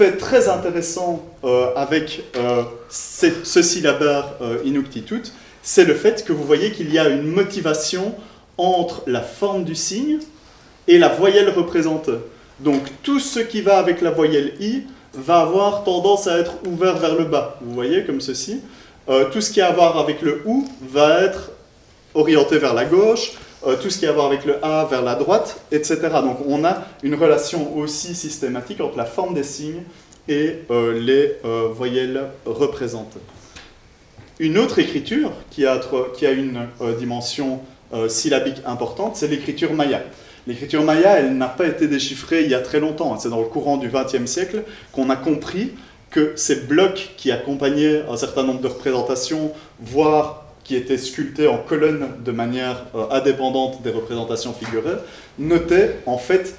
fait 0.00 0.16
très 0.16 0.48
intéressant 0.48 1.22
euh, 1.44 1.74
avec 1.76 2.22
euh, 2.34 2.62
ce 2.88 3.60
syllabaire 3.60 4.24
euh, 4.40 4.56
inuktitut, 4.64 5.24
c'est 5.62 5.84
le 5.84 5.92
fait 5.92 6.24
que 6.24 6.32
vous 6.32 6.42
voyez 6.42 6.72
qu'il 6.72 6.90
y 6.90 6.98
a 6.98 7.10
une 7.10 7.26
motivation 7.26 8.14
entre 8.56 9.02
la 9.06 9.20
forme 9.20 9.64
du 9.64 9.74
signe 9.74 10.20
et 10.88 10.96
la 10.96 11.08
voyelle 11.08 11.50
représentée. 11.50 12.18
Donc 12.60 12.80
tout 13.02 13.20
ce 13.20 13.40
qui 13.40 13.60
va 13.60 13.76
avec 13.76 14.00
la 14.00 14.10
voyelle 14.10 14.54
i 14.58 14.84
va 15.12 15.40
avoir 15.40 15.84
tendance 15.84 16.26
à 16.26 16.38
être 16.38 16.54
ouvert 16.66 16.96
vers 16.96 17.14
le 17.14 17.26
bas. 17.26 17.58
Vous 17.60 17.74
voyez 17.74 18.04
comme 18.04 18.22
ceci. 18.22 18.62
tout 19.32 19.42
ce 19.42 19.50
qui 19.50 19.60
a 19.60 19.66
à 19.66 19.72
voir 19.72 19.98
avec 19.98 20.22
le 20.22 20.40
ou 20.46 20.66
va 20.80 21.24
être 21.24 21.50
orienté 22.14 22.56
vers 22.56 22.72
la 22.72 22.86
gauche. 22.86 23.32
Euh, 23.66 23.76
tout 23.76 23.90
ce 23.90 23.98
qui 23.98 24.06
a 24.06 24.10
à 24.10 24.12
voir 24.12 24.26
avec 24.26 24.46
le 24.46 24.64
A 24.64 24.86
vers 24.86 25.02
la 25.02 25.14
droite, 25.14 25.60
etc. 25.70 25.98
Donc 26.22 26.38
on 26.46 26.64
a 26.64 26.84
une 27.02 27.14
relation 27.14 27.76
aussi 27.76 28.14
systématique 28.14 28.80
entre 28.80 28.96
la 28.96 29.04
forme 29.04 29.34
des 29.34 29.42
signes 29.42 29.82
et 30.28 30.60
euh, 30.70 30.98
les 30.98 31.36
euh, 31.44 31.68
voyelles 31.70 32.22
représentées. 32.46 33.20
Une 34.38 34.56
autre 34.56 34.78
écriture 34.78 35.32
qui 35.50 35.66
a, 35.66 35.78
qui 36.16 36.26
a 36.26 36.30
une 36.30 36.66
dimension 36.98 37.60
syllabique 38.08 38.62
importante, 38.64 39.16
c'est 39.16 39.28
l'écriture 39.28 39.74
maya. 39.74 40.00
L'écriture 40.46 40.82
maya, 40.82 41.18
elle 41.18 41.36
n'a 41.36 41.48
pas 41.48 41.66
été 41.66 41.88
déchiffrée 41.88 42.44
il 42.44 42.50
y 42.50 42.54
a 42.54 42.60
très 42.60 42.80
longtemps. 42.80 43.18
C'est 43.18 43.28
dans 43.28 43.40
le 43.40 43.48
courant 43.48 43.76
du 43.76 43.90
XXe 43.90 44.24
siècle 44.24 44.62
qu'on 44.92 45.10
a 45.10 45.16
compris 45.16 45.72
que 46.10 46.32
ces 46.36 46.56
blocs 46.56 47.10
qui 47.18 47.30
accompagnaient 47.32 48.02
un 48.08 48.16
certain 48.16 48.42
nombre 48.42 48.62
de 48.62 48.68
représentations, 48.68 49.52
voire 49.78 50.49
qui 50.70 50.76
étaient 50.76 50.98
sculptés 50.98 51.48
en 51.48 51.58
colonnes 51.58 52.06
de 52.24 52.30
manière 52.30 52.86
euh, 52.94 53.06
indépendante 53.10 53.82
des 53.82 53.90
représentations 53.90 54.54
figurées, 54.54 54.98
notaient 55.36 55.96
en 56.06 56.16
fait 56.16 56.54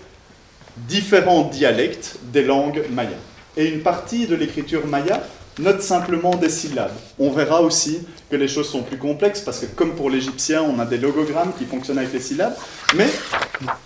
différents 0.75 1.43
dialectes 1.43 2.17
des 2.23 2.43
langues 2.43 2.83
mayas. 2.91 3.23
Et 3.55 3.67
une 3.69 3.79
partie 3.79 4.27
de 4.27 4.35
l'écriture 4.35 4.85
maya 4.85 5.23
note 5.59 5.81
simplement 5.81 6.35
des 6.35 6.49
syllabes. 6.49 6.91
On 7.19 7.31
verra 7.31 7.61
aussi 7.61 7.99
que 8.29 8.35
les 8.35 8.49
choses 8.49 8.69
sont 8.69 8.83
plus 8.83 8.97
complexes 8.97 9.39
parce 9.39 9.59
que 9.59 9.67
comme 9.67 9.95
pour 9.95 10.09
l'égyptien, 10.09 10.61
on 10.61 10.77
a 10.79 10.85
des 10.85 10.97
logogrammes 10.97 11.53
qui 11.57 11.63
fonctionnent 11.63 11.99
avec 11.99 12.11
les 12.11 12.19
syllabes, 12.19 12.57
mais 12.97 13.07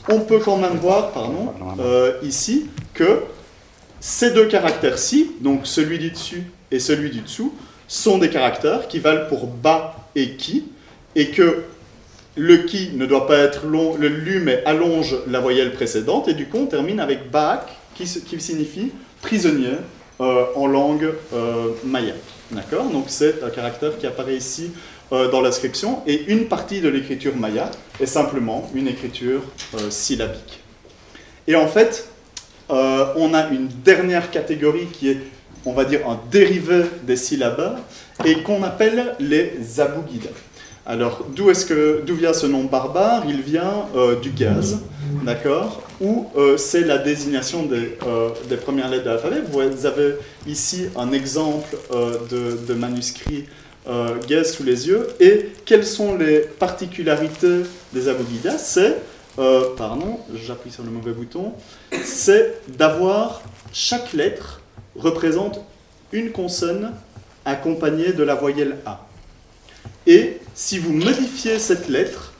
on 0.09 0.21
peut 0.21 0.39
quand 0.39 0.57
même 0.57 0.78
voir, 0.78 1.11
pardon, 1.11 1.53
euh, 1.80 2.13
ici 2.23 2.65
que 2.95 3.21
ces 3.99 4.32
deux 4.32 4.47
caractères-ci, 4.47 5.34
donc 5.41 5.67
celui 5.67 5.99
du 5.99 6.09
dessus 6.09 6.45
et 6.71 6.80
celui 6.80 7.11
du 7.11 7.21
dessous, 7.21 7.53
sont 7.88 8.17
des 8.17 8.32
caractères 8.32 8.88
qui 8.88 8.97
valent 8.97 9.28
pour 9.30 9.45
bas 9.45 9.95
et 10.16 10.32
qui, 10.32 10.66
et 11.16 11.30
que 11.30 11.63
le 12.36 12.57
qui 12.57 12.91
ne 12.93 13.05
doit 13.05 13.28
pas 13.28 13.38
être 13.38 13.66
long, 13.66 13.95
le 13.95 14.07
lu, 14.07 14.39
mais 14.39 14.61
allonge 14.66 15.16
la 15.28 15.39
voyelle 15.39 15.74
précédente, 15.74 16.28
et 16.28 16.34
du 16.34 16.47
coup 16.47 16.57
on 16.57 16.66
termine 16.66 16.99
avec 16.99 17.32
baak, 17.32 17.68
qui, 17.95 18.05
signifie 18.07 18.91
prisonnier 19.22 19.78
euh, 20.20 20.45
en 20.55 20.68
langue 20.68 21.09
euh, 21.34 21.70
maya. 21.86 22.13
D'accord? 22.51 22.86
Donc 22.89 23.05
c'est 23.07 23.41
un 23.41 23.49
caractère 23.49 23.97
qui 23.97 24.05
apparaît 24.05 24.36
ici 24.36 24.72
euh, 25.13 25.30
dans 25.30 25.41
l'inscription, 25.41 26.01
et 26.05 26.26
une 26.28 26.47
partie 26.47 26.82
de 26.82 26.89
l'écriture 26.89 27.36
maya 27.36 27.72
est 27.99 28.05
simplement 28.05 28.70
une 28.76 28.88
écriture 28.88 29.41
syllabique. 29.89 30.59
Et 31.47 31.55
en 31.55 31.68
fait, 31.68 32.09
on 32.68 33.34
a 33.34 33.47
une 33.49 33.68
dernière 33.68 34.32
catégorie 34.32 34.88
qui 34.91 35.09
est 35.09 35.20
on 35.66 35.74
va 35.74 35.84
dire, 35.84 36.07
un 36.07 36.20
dérivé 36.30 36.84
des 37.03 37.16
syllabes, 37.16 37.78
et 38.24 38.41
qu'on 38.43 38.63
appelle 38.63 39.16
les 39.20 39.80
abougidas. 39.80 40.30
Alors, 40.88 41.26
d'où 41.36 41.49
est-ce 41.49 41.66
que 41.66 42.03
d'où 42.05 42.13
vient 42.13 42.34
ce 42.34 42.45
nom 42.45 42.63
barbare? 42.66 43.24
Il 43.28 43.41
vient 43.41 43.88
euh, 43.95 44.20
du 44.20 44.30
gaz, 44.30 44.82
d'accord? 45.24 45.82
Ou 45.99 46.28
euh, 46.38 46.57
c'est 46.57 46.82
la 46.82 46.99
désignation 46.99 47.63
des, 47.63 47.97
euh, 48.05 48.30
des 48.47 48.57
premières 48.57 48.89
lettres 48.89 49.05
de 49.05 49.09
l'alphabet. 49.09 49.41
Vous 49.49 49.86
avez 49.88 50.16
ici 50.45 50.86
un 50.95 51.11
exemple 51.11 51.76
de, 52.30 52.57
de, 52.68 52.74
manuscrit 52.76 53.45
gaz 54.28 54.53
sous 54.53 54.63
les 54.63 54.88
yeux. 54.88 55.07
Et 55.20 55.53
quelles 55.66 55.86
sont 55.86 56.16
les 56.18 56.41
particularités 56.41 57.63
des 57.91 58.07
abougidas 58.07 58.59
C'est, 58.59 58.97
pardon, 59.78 60.20
j'appuie 60.36 60.72
sur 60.72 60.84
le 60.84 60.91
mauvais 60.91 61.13
bouton, 61.13 61.53
c'est 62.03 62.61
d'avoir 62.68 63.41
chaque 63.74 64.13
lettre 64.13 64.61
représente 64.95 65.61
une 66.11 66.32
consonne 66.32 66.91
accompagnée 67.45 68.13
de 68.13 68.23
la 68.23 68.35
voyelle 68.35 68.77
A. 68.85 69.05
Et 70.07 70.37
si 70.53 70.77
vous 70.79 70.93
modifiez 70.93 71.59
cette 71.59 71.87
lettre, 71.87 72.33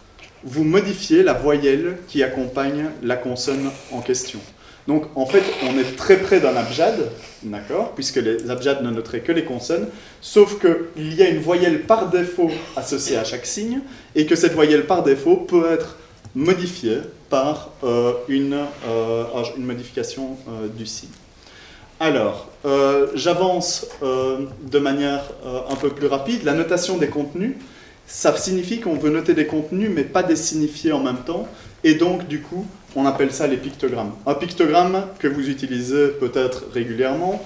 vous 0.44 0.64
modifiez 0.64 1.24
la 1.24 1.34
voyelle 1.34 1.98
qui 2.08 2.24
accompagne 2.24 2.86
la 3.02 3.16
consonne 3.16 3.72
en 3.92 4.02
question. 4.02 4.40
Donc 4.88 5.06
en 5.16 5.26
fait, 5.26 5.44
on 5.64 5.78
est 5.80 5.96
très 5.96 6.18
près 6.18 6.40
d'un 6.40 6.56
abjad, 6.56 7.10
d'accord, 7.42 7.94
puisque 7.96 8.18
les 8.18 8.50
abjads 8.52 8.82
ne 8.82 8.92
noteraient 8.92 9.22
que 9.22 9.32
les 9.32 9.44
consonnes, 9.44 9.88
sauf 10.22 10.60
qu'il 10.60 11.16
y 11.16 11.24
a 11.24 11.30
une 11.30 11.40
voyelle 11.40 11.84
par 11.84 12.10
défaut 12.10 12.52
associée 12.76 13.18
à 13.18 13.24
chaque 13.24 13.48
signe, 13.48 13.80
et 14.14 14.28
que 14.28 14.36
cette 14.36 14.54
voyelle 14.54 14.86
par 14.86 15.02
défaut 15.02 15.38
peut 15.38 15.72
être 15.72 15.98
modifiée 16.36 17.00
par 17.30 17.72
euh, 17.84 18.14
une, 18.28 18.54
euh, 18.88 19.24
une, 19.58 19.66
modification 19.66 20.38
euh, 20.48 20.68
du 20.68 20.86
signe. 20.86 21.10
Alors, 22.00 22.50
euh, 22.66 23.08
j'avance 23.16 23.88
euh, 24.04 24.40
de 24.70 24.80
manière 24.80 25.24
euh, 25.46 25.60
un 25.70 25.76
peu 25.76 25.90
plus 25.90 26.08
rapide. 26.08 26.44
La 26.44 26.54
notation 26.54 26.98
des 26.98 27.08
contenus, 27.08 27.54
ça 28.06 28.36
signifie 28.36 28.82
qu'on 28.82 28.96
veut 28.96 29.10
noter 29.10 29.34
des 29.34 29.46
contenus, 29.46 29.90
mais 29.94 30.04
pas 30.04 30.22
des 30.22 30.36
signifiés 30.36 30.92
en 30.92 31.00
même 31.00 31.24
temps. 31.26 31.48
Et 31.86 31.96
donc, 31.96 32.28
du 32.28 32.42
coup, 32.42 32.66
on 32.98 33.06
appelle 33.06 33.32
ça 33.32 33.48
les 33.48 33.56
pictogrammes. 33.56 34.12
Un 34.26 34.34
pictogramme 34.34 35.08
que 35.20 35.30
vous 35.30 35.50
utilisez 35.50 36.08
peut-être 36.20 36.66
régulièrement 36.74 37.42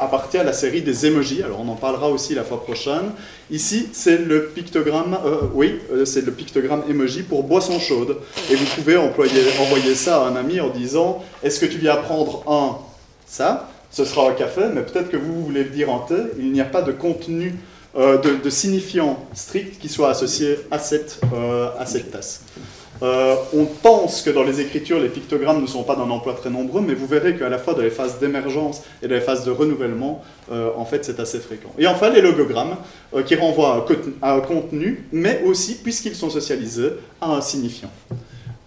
appartient 0.00 0.38
à 0.38 0.44
la 0.44 0.52
série 0.52 0.82
des 0.82 1.04
emojis. 1.04 1.42
Alors, 1.42 1.60
on 1.60 1.68
en 1.68 1.74
parlera 1.74 2.08
aussi 2.08 2.32
la 2.32 2.44
fois 2.44 2.62
prochaine. 2.62 3.10
Ici, 3.50 3.88
c'est 3.92 4.18
le 4.18 4.44
pictogramme, 4.46 5.18
oui, 5.52 5.80
c'est 6.04 6.24
le 6.24 6.30
pictogramme 6.30 6.84
emoji 6.88 7.24
pour 7.24 7.42
boisson 7.42 7.80
chaude. 7.80 8.18
Et 8.50 8.54
vous 8.54 8.66
pouvez 8.76 8.96
employer, 8.96 9.42
envoyer 9.60 9.96
ça 9.96 10.22
à 10.22 10.28
un 10.28 10.36
ami 10.36 10.60
en 10.60 10.68
disant 10.68 11.24
Est-ce 11.42 11.58
que 11.58 11.66
tu 11.66 11.78
viens 11.78 11.96
prendre 11.96 12.44
un 12.46 12.78
ça, 13.32 13.70
ce 13.90 14.04
sera 14.04 14.28
un 14.28 14.34
café, 14.34 14.64
mais 14.74 14.82
peut-être 14.82 15.08
que 15.08 15.16
vous 15.16 15.42
voulez 15.42 15.64
le 15.64 15.70
dire 15.70 15.90
en 15.90 16.00
thé, 16.00 16.16
il 16.38 16.52
n'y 16.52 16.60
a 16.60 16.66
pas 16.66 16.82
de 16.82 16.92
contenu, 16.92 17.54
euh, 17.96 18.18
de, 18.18 18.50
signifiant 18.50 19.26
strict 19.32 19.80
qui 19.80 19.88
soit 19.88 20.10
associé 20.10 20.58
à 20.70 20.78
cette, 20.78 21.18
euh, 21.32 21.68
à 21.78 21.86
cette 21.86 22.10
tasse. 22.10 22.42
Euh, 23.02 23.34
on 23.56 23.64
pense 23.64 24.20
que 24.20 24.28
dans 24.28 24.42
les 24.42 24.60
écritures, 24.60 25.00
les 25.00 25.08
pictogrammes 25.08 25.62
ne 25.62 25.66
sont 25.66 25.82
pas 25.82 25.96
d'un 25.96 26.10
emploi 26.10 26.34
très 26.34 26.50
nombreux, 26.50 26.82
mais 26.82 26.92
vous 26.92 27.06
verrez 27.06 27.34
qu'à 27.34 27.48
la 27.48 27.56
fois 27.56 27.72
dans 27.72 27.80
les 27.80 27.90
phases 27.90 28.18
d'émergence 28.18 28.82
et 29.02 29.08
dans 29.08 29.14
les 29.14 29.22
phases 29.22 29.46
de 29.46 29.50
renouvellement, 29.50 30.22
en 30.50 30.84
fait, 30.84 31.02
c'est 31.04 31.18
assez 31.18 31.40
fréquent. 31.40 31.72
Et 31.78 31.86
enfin, 31.86 32.10
les 32.10 32.20
logogrammes, 32.20 32.76
qui 33.26 33.34
renvoient 33.34 33.86
à 34.20 34.34
un 34.34 34.40
contenu, 34.40 35.06
mais 35.10 35.42
aussi, 35.46 35.76
puisqu'ils 35.76 36.14
sont 36.14 36.30
socialisés, 36.30 36.90
à 37.20 37.32
un 37.32 37.40
signifiant. 37.40 37.90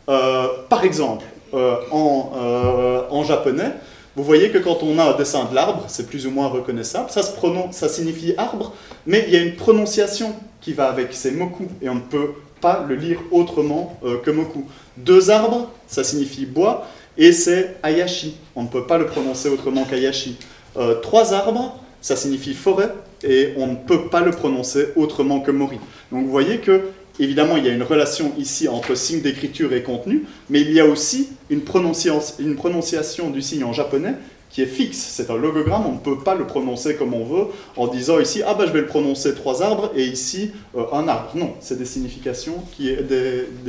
par 0.08 0.84
exemple, 0.84 1.26
en, 1.54 3.08
en 3.10 3.24
japonais, 3.24 3.72
vous 4.16 4.24
voyez 4.24 4.50
que 4.50 4.58
quand 4.58 4.82
on 4.82 4.98
a 4.98 5.14
un 5.14 5.18
dessin 5.18 5.46
de 5.46 5.54
l'arbre, 5.54 5.86
c'est 5.88 6.08
plus 6.08 6.26
ou 6.26 6.32
moins 6.32 6.48
reconnaissable, 6.48 7.10
ça, 7.10 7.22
se 7.22 7.34
prononce, 7.34 7.76
ça 7.76 7.90
signifie 7.90 8.34
arbre, 8.38 8.74
mais 9.06 9.26
il 9.28 9.34
y 9.34 9.38
a 9.38 9.42
une 9.42 9.56
prononciation 9.56 10.34
qui 10.62 10.74
va 10.74 10.88
avec, 10.88 11.10
c'est 11.12 11.32
moku, 11.32 11.68
et 11.82 11.90
on 11.90 11.96
ne 11.96 12.00
peut 12.00 12.30
pas 12.62 12.86
le 12.88 12.96
lire 12.96 13.20
autrement 13.32 14.00
euh, 14.06 14.18
que 14.18 14.32
moku. 14.32 14.66
Deux 14.96 15.30
arbres, 15.30 15.70
ça 15.88 16.04
signifie 16.04 16.46
bois, 16.46 16.88
et 17.18 17.34
c'est 17.34 17.76
ayashi, 17.84 18.38
on 18.56 18.64
ne 18.64 18.68
peut 18.68 18.88
pas 18.88 18.98
le 18.98 19.06
prononcer 19.06 19.50
autrement 19.50 19.84
qu'ayashi. 19.84 20.38
Euh, 20.78 20.96
trois 21.02 21.34
arbres, 21.34 21.78
ça 22.02 22.16
signifie 22.16 22.54
forêt, 22.54 22.94
et 23.24 23.54
on 23.58 23.68
ne 23.68 23.76
peut 23.76 24.08
pas 24.08 24.22
le 24.22 24.32
prononcer 24.32 24.88
autrement 24.96 25.42
que 25.42 25.52
mori. 25.52 25.80
Donc 26.12 26.24
vous 26.24 26.32
voyez 26.32 26.60
que 26.60 26.82
Évidemment, 27.20 27.58
il 27.58 27.66
y 27.66 27.70
a 27.70 27.74
une 27.74 27.84
relation 27.84 28.34
ici 28.38 28.68
entre 28.68 28.96
signe 28.96 29.22
d'écriture 29.22 29.74
et 29.74 29.84
contenu, 29.84 30.26
mais 30.50 30.62
il 30.62 30.72
y 30.72 30.80
a 30.80 30.86
aussi 30.86 31.30
une 31.50 31.62
prononciation, 31.62 33.30
du 33.30 33.42
signe 33.42 33.64
en 33.64 33.74
japonais 33.74 34.16
qui 34.50 34.62
est 34.62 34.68
fixe. 34.68 34.98
C'est 34.98 35.30
un 35.30 35.38
logogramme, 35.38 35.86
on 35.86 35.94
ne 35.94 36.00
peut 36.00 36.24
pas 36.24 36.36
le 36.36 36.46
prononcer 36.48 36.96
comme 36.96 37.14
on 37.14 37.26
veut 37.26 37.48
en 37.76 37.88
disant 37.88 38.20
ici, 38.20 38.42
ah 38.46 38.54
ben 38.54 38.66
je 38.66 38.72
vais 38.72 38.82
le 38.82 38.88
prononcer 38.88 39.34
trois 39.34 39.62
arbres 39.62 39.92
et 39.96 40.06
ici 40.06 40.52
euh, 40.78 40.84
un 40.94 41.08
arbre. 41.08 41.32
Non, 41.36 41.54
c'est 41.60 41.78
des 41.78 41.86
significations 41.86 42.64
qui, 42.76 42.96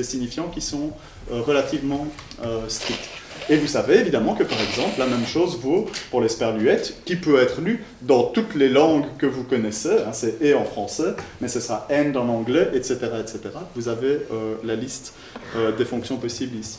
signifiants 0.03 0.49
qui 0.49 0.61
sont 0.61 0.91
euh, 1.33 1.41
relativement 1.41 2.07
euh, 2.45 2.69
stricts. 2.69 3.11
Et 3.49 3.57
vous 3.57 3.66
savez 3.66 3.99
évidemment 3.99 4.34
que 4.34 4.45
par 4.45 4.61
exemple, 4.61 4.99
la 4.99 5.07
même 5.07 5.26
chose 5.26 5.59
vaut 5.61 5.87
pour 6.11 6.20
l'esperluette, 6.20 7.03
qui 7.05 7.16
peut 7.16 7.41
être 7.41 7.61
lu 7.61 7.84
dans 8.03 8.24
toutes 8.24 8.55
les 8.55 8.68
langues 8.68 9.07
que 9.18 9.26
vous 9.26 9.45
connaissez. 9.45 9.91
Hein, 10.07 10.12
c'est 10.12 10.43
et 10.43 10.55
en 10.55 10.64
français, 10.64 11.14
mais 11.41 11.49
ce 11.49 11.61
sera 11.61 11.87
and 11.91 12.14
en 12.16 12.28
anglais, 12.28 12.68
etc. 12.74 12.99
etc. 13.20 13.41
Vous 13.74 13.89
avez 13.89 14.18
euh, 14.32 14.55
la 14.64 14.74
liste 14.74 15.14
euh, 15.57 15.72
des 15.72 15.84
fonctions 15.84 16.16
possibles 16.16 16.57
ici. 16.57 16.78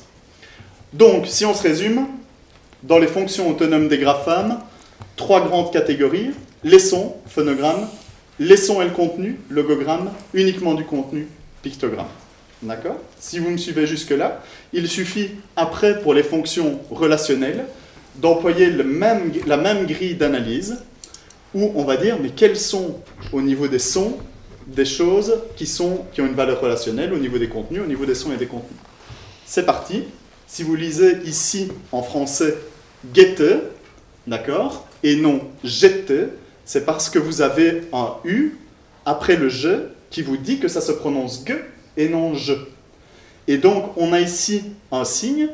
Donc, 0.94 1.28
si 1.28 1.46
on 1.46 1.54
se 1.54 1.64
résume, 1.64 2.08
dans 2.84 3.00
les 3.00 3.08
fonctions 3.08 3.50
autonomes 3.50 3.88
des 3.88 3.98
graphames, 3.98 4.60
trois 5.16 5.46
grandes 5.46 5.72
catégories 5.74 6.32
les 6.64 6.80
sons, 6.80 7.16
phonogrammes, 7.28 7.88
les 8.40 8.58
sons 8.58 8.82
et 8.82 8.86
le 8.86 8.92
contenu, 8.92 9.40
logogramme, 9.50 10.12
uniquement 10.34 10.74
du 10.74 10.84
contenu, 10.84 11.28
pictogramme. 11.62 12.08
D'accord? 12.62 13.00
Si 13.20 13.40
vous 13.40 13.52
me 13.52 13.58
suivez 13.58 13.86
jusque-là, 13.86 14.42
il 14.74 14.88
suffit 14.88 15.32
après 15.56 16.02
pour 16.02 16.14
les 16.14 16.24
fonctions 16.24 16.80
relationnelles 16.90 17.66
d'employer 18.16 18.72
la 18.72 19.58
même 19.58 19.86
grille 19.86 20.16
d'analyse 20.16 20.80
où 21.54 21.72
on 21.76 21.84
va 21.84 21.98
dire 21.98 22.18
mais 22.20 22.30
quels 22.30 22.58
sont 22.58 23.00
au 23.32 23.42
niveau 23.42 23.68
des 23.68 23.80
sons 23.80 24.18
des 24.66 24.86
choses 24.86 25.36
qui, 25.56 25.68
sont, 25.68 26.06
qui 26.12 26.20
ont 26.22 26.26
une 26.26 26.34
valeur 26.34 26.60
relationnelle 26.60 27.14
au 27.14 27.20
niveau 27.20 27.38
des 27.38 27.48
contenus, 27.48 27.82
au 27.82 27.88
niveau 27.88 28.06
des 28.06 28.16
sons 28.16 28.34
et 28.34 28.38
des 28.38 28.48
contenus? 28.48 28.80
C'est 29.46 29.66
parti. 29.66 30.04
Si 30.48 30.64
vous 30.64 30.76
lisez 30.76 31.20
ici 31.26 31.72
en 31.92 32.02
français 32.02 32.58
guette, 33.14 33.44
d'accord, 34.26 34.88
et 35.04 35.16
non 35.16 35.42
jette, 35.64 36.12
c'est 36.66 36.86
parce 36.86 37.10
que 37.10 37.20
vous 37.20 37.42
avez 37.42 37.84
un 37.94 38.16
U 38.26 38.58
après 39.06 39.36
le 39.38 39.48
je 39.48 39.90
qui 40.10 40.22
vous 40.22 40.38
dit 40.38 40.60
que 40.60 40.68
ça 40.68 40.82
se 40.82 40.92
prononce 40.92 41.46
ge 41.46 41.54
et 41.98 42.08
non 42.08 42.34
je. 42.34 42.54
Et 43.48 43.58
donc, 43.58 43.98
on 43.98 44.14
a 44.14 44.20
ici 44.20 44.64
un 44.92 45.04
signe 45.04 45.50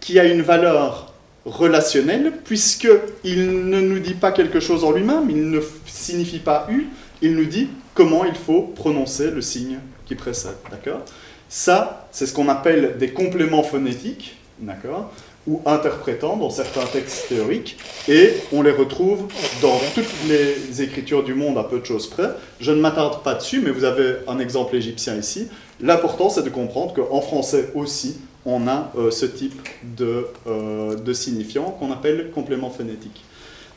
qui 0.00 0.18
a 0.18 0.24
une 0.24 0.42
valeur 0.42 1.12
relationnelle, 1.44 2.32
puisqu'il 2.44 3.68
ne 3.68 3.80
nous 3.80 3.98
dit 3.98 4.14
pas 4.14 4.32
quelque 4.32 4.60
chose 4.60 4.84
en 4.84 4.92
lui-même, 4.92 5.28
il 5.30 5.50
ne 5.50 5.60
signifie 5.86 6.38
pas 6.38 6.66
U, 6.70 6.86
il 7.22 7.34
nous 7.34 7.44
dit 7.44 7.68
comment 7.94 8.24
il 8.24 8.34
faut 8.34 8.62
prononcer 8.62 9.30
le 9.30 9.40
signe 9.40 9.78
qui 10.06 10.14
précède. 10.14 10.56
D'accord? 10.70 11.02
Ça, 11.48 12.08
c'est 12.12 12.26
ce 12.26 12.32
qu'on 12.32 12.48
appelle 12.48 12.96
des 12.98 13.10
compléments 13.10 13.62
phonétiques, 13.62 14.36
d'accord? 14.58 15.12
Ou 15.46 15.60
interprétants 15.66 16.36
dans 16.36 16.50
certains 16.50 16.86
textes 16.86 17.28
théoriques, 17.28 17.76
et 18.08 18.34
on 18.52 18.62
les 18.62 18.70
retrouve 18.70 19.26
dans 19.60 19.78
toutes 19.94 20.12
les 20.28 20.82
écritures 20.82 21.22
du 21.22 21.34
monde 21.34 21.58
à 21.58 21.64
peu 21.64 21.80
de 21.80 21.84
choses 21.84 22.08
près. 22.08 22.30
Je 22.60 22.72
ne 22.72 22.80
m'attarde 22.80 23.22
pas 23.22 23.34
dessus, 23.34 23.60
mais 23.60 23.70
vous 23.70 23.84
avez 23.84 24.16
un 24.26 24.38
exemple 24.38 24.74
égyptien 24.76 25.16
ici. 25.16 25.48
L'important, 25.80 26.30
c'est 26.30 26.42
de 26.42 26.50
comprendre 26.50 26.94
qu'en 26.94 27.20
français 27.20 27.70
aussi, 27.74 28.18
on 28.46 28.68
a 28.68 28.90
euh, 28.96 29.10
ce 29.10 29.26
type 29.26 29.68
de, 29.96 30.26
euh, 30.46 30.96
de 30.96 31.12
signifiant 31.12 31.70
qu'on 31.78 31.92
appelle 31.92 32.30
complément 32.34 32.70
phonétique. 32.70 33.24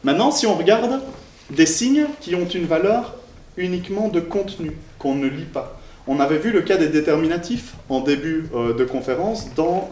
Maintenant, 0.03 0.31
si 0.31 0.45
on 0.45 0.55
regarde 0.55 1.01
des 1.49 1.65
signes 1.65 2.05
qui 2.21 2.35
ont 2.35 2.47
une 2.47 2.65
valeur 2.65 3.15
uniquement 3.55 4.09
de 4.09 4.19
contenu, 4.19 4.77
qu'on 4.99 5.15
ne 5.15 5.27
lit 5.27 5.45
pas. 5.45 5.76
On 6.07 6.19
avait 6.19 6.37
vu 6.37 6.51
le 6.51 6.61
cas 6.61 6.77
des 6.77 6.87
déterminatifs 6.87 7.73
en 7.89 7.99
début 7.99 8.45
euh, 8.55 8.73
de 8.73 8.83
conférence 8.85 9.53
dans 9.55 9.89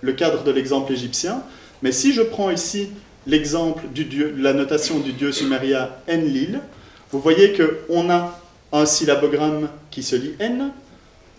le 0.00 0.12
cadre 0.12 0.44
de 0.44 0.50
l'exemple 0.50 0.92
égyptien. 0.92 1.42
Mais 1.82 1.92
si 1.92 2.12
je 2.12 2.22
prends 2.22 2.50
ici 2.50 2.90
l'exemple 3.26 3.82
de 3.92 4.42
la 4.42 4.52
notation 4.52 4.98
du 4.98 5.12
dieu 5.12 5.32
suméria 5.32 5.98
Enlil, 6.08 6.60
vous 7.10 7.20
voyez 7.20 7.54
qu'on 7.54 8.10
a 8.10 8.38
un 8.72 8.86
syllabogramme 8.86 9.68
qui 9.90 10.02
se 10.02 10.16
lit 10.16 10.34
N, 10.38 10.70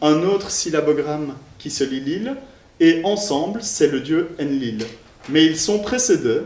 un 0.01 0.23
autre 0.23 0.49
syllabogramme 0.49 1.35
qui 1.57 1.69
se 1.69 1.83
lit 1.83 1.99
Lil, 1.99 2.35
et 2.79 3.01
ensemble, 3.03 3.61
c'est 3.61 3.87
le 3.87 3.99
dieu 3.99 4.29
Enlil. 4.39 4.85
Mais 5.29 5.45
ils 5.45 5.57
sont 5.57 5.79
précédés 5.79 6.41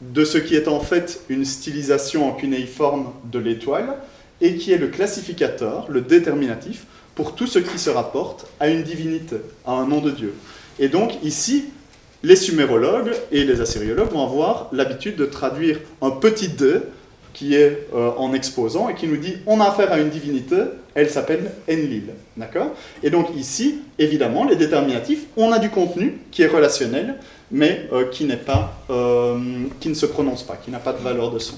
de 0.00 0.24
ce 0.24 0.38
qui 0.38 0.54
est 0.54 0.68
en 0.68 0.80
fait 0.80 1.20
une 1.28 1.44
stylisation 1.44 2.28
en 2.28 2.32
cunéiforme 2.32 3.12
de 3.24 3.38
l'étoile, 3.38 3.96
et 4.40 4.56
qui 4.56 4.72
est 4.72 4.78
le 4.78 4.88
classificateur, 4.88 5.86
le 5.88 6.02
déterminatif, 6.02 6.84
pour 7.16 7.34
tout 7.34 7.48
ce 7.48 7.58
qui 7.58 7.78
se 7.78 7.90
rapporte 7.90 8.46
à 8.60 8.68
une 8.68 8.84
divinité, 8.84 9.36
à 9.66 9.72
un 9.72 9.86
nom 9.86 10.00
de 10.00 10.12
Dieu. 10.12 10.34
Et 10.78 10.88
donc 10.88 11.14
ici, 11.24 11.64
les 12.22 12.36
sumérologues 12.36 13.12
et 13.32 13.42
les 13.44 13.60
assyriologues 13.60 14.12
vont 14.12 14.22
avoir 14.22 14.68
l'habitude 14.72 15.16
de 15.16 15.26
traduire 15.26 15.80
un 16.02 16.10
petit 16.10 16.48
d 16.48 16.80
qui 17.32 17.54
est 17.54 17.88
euh, 17.94 18.10
en 18.16 18.32
exposant 18.32 18.88
et 18.88 18.94
qui 18.94 19.06
nous 19.06 19.16
dit 19.16 19.36
on 19.46 19.60
a 19.60 19.64
affaire 19.64 19.92
à 19.92 19.98
une 19.98 20.10
divinité, 20.10 20.56
elle 20.94 21.10
s'appelle 21.10 21.52
Enlil. 21.68 22.14
D'accord? 22.36 22.68
Et 23.02 23.10
donc 23.10 23.28
ici, 23.34 23.80
évidemment, 23.98 24.44
les 24.44 24.56
déterminatifs, 24.56 25.24
on 25.36 25.52
a 25.52 25.58
du 25.58 25.70
contenu 25.70 26.18
qui 26.30 26.42
est 26.42 26.46
relationnel, 26.46 27.16
mais 27.50 27.88
euh, 27.92 28.06
qui, 28.10 28.24
n'est 28.24 28.36
pas, 28.36 28.78
euh, 28.90 29.38
qui 29.80 29.88
ne 29.88 29.94
se 29.94 30.06
prononce 30.06 30.42
pas, 30.42 30.56
qui 30.56 30.70
n'a 30.70 30.78
pas 30.78 30.92
de 30.92 31.02
valeur 31.02 31.30
de 31.30 31.38
son. 31.38 31.56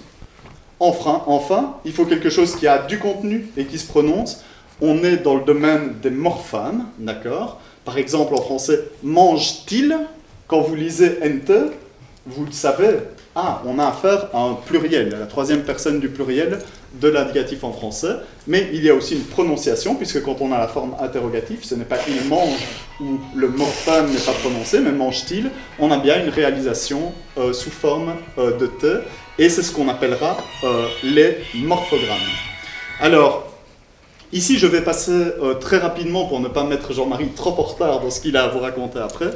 Enfin, 0.80 1.22
enfin, 1.26 1.76
il 1.84 1.92
faut 1.92 2.04
quelque 2.04 2.30
chose 2.30 2.54
qui 2.54 2.68
a 2.68 2.78
du 2.78 2.98
contenu 2.98 3.48
et 3.56 3.64
qui 3.64 3.78
se 3.78 3.86
prononce. 3.86 4.44
On 4.80 5.02
est 5.02 5.16
dans 5.18 5.34
le 5.34 5.44
domaine 5.44 5.94
des 6.00 6.10
morphanes, 6.10 6.86
d'accord? 6.98 7.60
Par 7.84 7.98
exemple, 7.98 8.34
en 8.34 8.42
français, 8.42 8.84
mange-t-il? 9.02 9.96
Quand 10.46 10.60
vous 10.60 10.74
lisez 10.74 11.18
ente, 11.22 11.50
vous 12.26 12.44
le 12.44 12.52
savez, 12.52 12.98
ah, 13.34 13.62
on 13.66 13.78
a 13.78 13.86
affaire 13.86 14.28
à 14.32 14.40
un 14.40 14.54
pluriel, 14.54 15.14
à 15.14 15.18
la 15.18 15.26
troisième 15.26 15.62
personne 15.62 16.00
du 16.00 16.08
pluriel 16.08 16.58
de 16.94 17.08
l'indicatif 17.08 17.64
en 17.64 17.72
français, 17.72 18.16
mais 18.46 18.68
il 18.72 18.82
y 18.82 18.90
a 18.90 18.94
aussi 18.94 19.14
une 19.14 19.24
prononciation, 19.24 19.94
puisque 19.94 20.22
quand 20.22 20.36
on 20.40 20.52
a 20.52 20.58
la 20.58 20.68
forme 20.68 20.94
interrogative, 21.00 21.64
ce 21.64 21.74
n'est 21.74 21.84
pas 21.84 21.98
il 22.08 22.28
mange 22.28 22.66
ou 23.00 23.18
le 23.36 23.48
morphème 23.48 24.10
n'est 24.10 24.20
pas 24.20 24.32
prononcé, 24.32 24.80
mais 24.80 24.92
mange-t-il, 24.92 25.50
on 25.78 25.90
a 25.90 25.98
bien 25.98 26.24
une 26.24 26.30
réalisation 26.30 27.12
euh, 27.36 27.52
sous 27.52 27.70
forme 27.70 28.14
euh, 28.38 28.56
de 28.56 28.66
T, 28.66 28.86
et 29.38 29.48
c'est 29.48 29.62
ce 29.62 29.70
qu'on 29.70 29.88
appellera 29.88 30.38
euh, 30.64 30.86
les 31.04 31.38
morphogrammes. 31.54 32.18
Alors, 33.00 33.47
Ici, 34.32 34.58
je 34.58 34.66
vais 34.66 34.82
passer 34.82 35.32
très 35.60 35.78
rapidement 35.78 36.26
pour 36.26 36.40
ne 36.40 36.48
pas 36.48 36.64
mettre 36.64 36.92
Jean-Marie 36.92 37.28
trop 37.28 37.58
en 37.58 37.62
retard 37.62 38.00
dans 38.00 38.10
ce 38.10 38.20
qu'il 38.20 38.36
a 38.36 38.44
à 38.44 38.48
vous 38.48 38.58
raconter 38.58 38.98
après. 38.98 39.30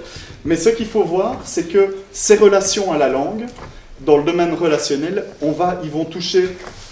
Mais 0.45 0.57
ce 0.57 0.69
qu'il 0.69 0.87
faut 0.87 1.03
voir, 1.05 1.37
c'est 1.45 1.69
que 1.69 1.97
ces 2.13 2.37
relations 2.37 2.93
à 2.93 2.99
la 2.99 3.09
langue, 3.09 3.47
dans 4.01 4.19
le 4.19 4.25
domaine 4.25 4.53
relationnel, 4.53 5.25
ils 5.83 5.91
vont 5.91 6.05
toucher 6.05 6.51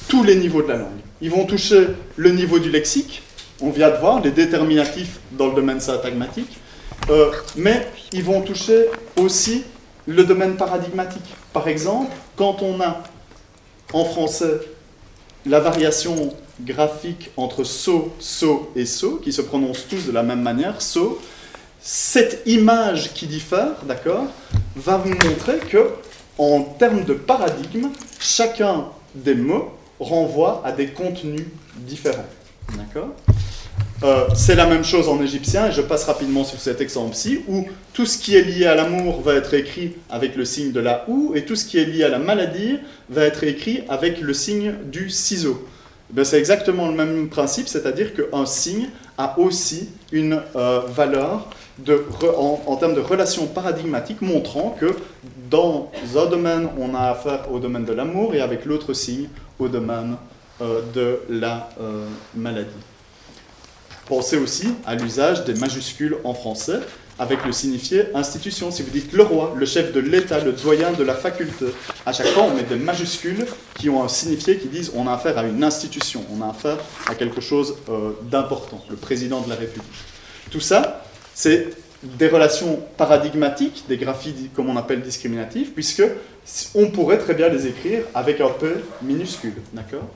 tous 0.09 0.23
les 0.23 0.37
niveaux 0.37 0.63
de 0.63 0.69
la 0.69 0.77
langue. 0.77 1.01
Ils 1.21 1.31
vont 1.31 1.45
toucher 1.45 1.89
le 2.17 2.31
niveau 2.31 2.59
du 2.59 2.71
lexique, 2.71 3.23
on 3.61 3.71
vient 3.71 3.91
de 3.91 3.97
voir 3.97 4.23
les 4.23 4.31
déterminatifs 4.31 5.21
dans 5.33 5.49
le 5.49 5.55
domaine 5.55 5.81
syntagmatique, 5.81 6.59
euh, 7.11 7.31
mais 7.57 7.87
ils 8.13 8.25
vont 8.25 8.41
toucher 8.41 8.87
aussi 9.17 9.65
le 10.07 10.25
domaine 10.25 10.57
paradigmatique. 10.57 11.35
Par 11.53 11.69
exemple, 11.69 12.11
quand 12.37 12.63
on 12.63 12.81
a 12.81 13.03
en 13.93 14.05
français 14.05 14.61
la 15.47 15.61
variation 15.61 16.33
graphique 16.65 17.31
entre 17.37 17.65
so, 17.65 18.13
so 18.19 18.71
et 18.77 18.87
so, 18.87 19.17
qui 19.17 19.33
se 19.33 19.43
prononcent 19.43 19.87
tous 19.89 20.07
de 20.07 20.13
la 20.13 20.23
même 20.23 20.43
manière, 20.43 20.81
so, 20.81 21.21
cette 21.81 22.43
image 22.47 23.13
qui 23.15 23.27
diffère, 23.27 23.73
d'accord, 23.87 24.27
va 24.77 24.97
vous 24.97 25.11
montrer 25.11 25.59
que 25.59 25.91
en 26.39 26.63
termes 26.63 27.05
de 27.05 27.15
paradigme, 27.15 27.89
chacun 28.19 28.87
des 29.15 29.35
mots 29.35 29.71
renvoie 29.99 30.63
à 30.65 30.73
des 30.73 30.89
contenus 30.89 31.47
différents. 31.77 32.29
D'accord 32.77 33.15
euh, 34.03 34.29
c'est 34.35 34.55
la 34.55 34.67
même 34.67 34.83
chose 34.83 35.09
en 35.09 35.23
égyptien, 35.23 35.69
et 35.69 35.73
je 35.73 35.83
passe 35.83 36.05
rapidement 36.05 36.43
sur 36.43 36.59
cet 36.59 36.81
exemple-ci, 36.81 37.41
où 37.49 37.67
tout 37.93 38.07
ce 38.07 38.17
qui 38.17 38.35
est 38.35 38.43
lié 38.43 38.65
à 38.65 38.75
l'amour 38.75 39.21
va 39.21 39.35
être 39.35 39.53
écrit 39.53 39.93
avec 40.09 40.37
le 40.37 40.47
signe 40.47 40.73
de 40.73 40.81
la 40.81 41.05
ou, 41.07 41.33
et 41.35 41.45
tout 41.45 41.55
ce 41.55 41.67
qui 41.67 41.77
est 41.77 41.85
lié 41.85 42.05
à 42.05 42.09
la 42.09 42.19
maladie 42.19 42.79
va 43.11 43.25
être 43.25 43.45
écrit 43.45 43.83
avec 43.91 44.23
le 44.23 44.33
signe 44.33 44.73
du 44.91 45.11
ciseau. 45.11 45.67
Eh 46.17 46.25
c'est 46.25 46.39
exactement 46.39 46.89
le 46.89 46.95
même 46.95 47.29
principe, 47.29 47.69
c'est-à-dire 47.69 48.13
qu'un 48.15 48.47
signe 48.47 48.89
a 49.17 49.39
aussi 49.39 49.91
une 50.13 50.41
euh, 50.57 50.81
valeur 50.89 51.49
en, 52.67 52.77
termes 52.77 52.95
de 52.95 53.01
relations 53.01 53.47
paradigmatiques, 53.47 54.21
montrant 54.21 54.77
que 54.79 54.95
dans 55.49 55.91
un 56.17 56.27
domaine, 56.27 56.69
on 56.79 56.95
a 56.95 57.11
affaire 57.11 57.51
au 57.53 57.59
domaine 57.59 57.85
de 57.85 57.93
l'amour 57.93 58.35
et 58.35 58.41
avec 58.41 58.65
l'autre 58.65 58.93
signe, 58.93 59.29
au 59.59 59.69
domaine 59.69 60.17
euh, 60.61 60.81
de 60.95 61.21
la 61.29 61.69
euh, 61.81 62.07
maladie. 62.35 62.71
Pensez 64.07 64.37
aussi 64.37 64.75
à 64.85 64.95
l'usage 64.95 65.45
des 65.45 65.55
majuscules 65.55 66.17
en 66.25 66.35
français 66.35 66.81
avec 67.21 67.45
le 67.45 67.53
signifié 67.53 68.07
institution. 68.14 68.71
Si 68.71 68.83
vous 68.83 68.91
dites 68.91 69.12
le 69.12 69.23
roi, 69.23 69.55
le 69.57 69.66
chef 69.66 69.93
de 69.93 70.01
l'État, 70.01 70.41
le 70.41 70.53
doyen 70.53 70.91
de 70.91 71.05
la 71.05 71.14
faculté, 71.14 71.66
à 72.07 72.12
chaque 72.12 72.29
fois 72.29 72.45
on 72.45 72.55
met 72.55 72.62
des 72.62 72.77
majuscules 72.77 73.47
qui 73.79 73.91
ont 73.91 74.03
un 74.03 74.09
signifié 74.09 74.57
qui 74.57 74.68
disent 74.68 74.91
on 74.97 75.07
a 75.07 75.12
affaire 75.12 75.37
à 75.37 75.45
une 75.45 75.62
institution, 75.62 76.25
on 76.35 76.43
a 76.43 76.49
affaire 76.49 76.79
à 77.07 77.14
quelque 77.14 77.43
chose 77.43 77.77
euh, 77.91 78.12
d'important, 78.23 78.83
le 78.89 78.97
président 78.97 79.43
de 79.43 79.51
la 79.51 79.55
République. 79.55 79.85
Tout 80.51 80.61
ça, 80.61 81.05
c'est 81.35 81.68
des 82.03 82.29
relations 82.29 82.83
paradigmatiques, 82.97 83.85
des 83.87 83.99
graphies 83.99 84.49
comme 84.55 84.71
on 84.71 84.77
appelle 84.79 85.03
discriminatifs, 85.03 85.75
puisque 85.75 86.03
on 86.75 86.87
pourrait 86.91 87.18
très 87.18 87.35
bien 87.35 87.51
les 87.51 87.66
écrire 87.66 88.03
avec 88.14 88.41
un 88.41 88.49
P 88.49 88.66
minuscule, 89.03 89.57
d'accord? 89.75 90.09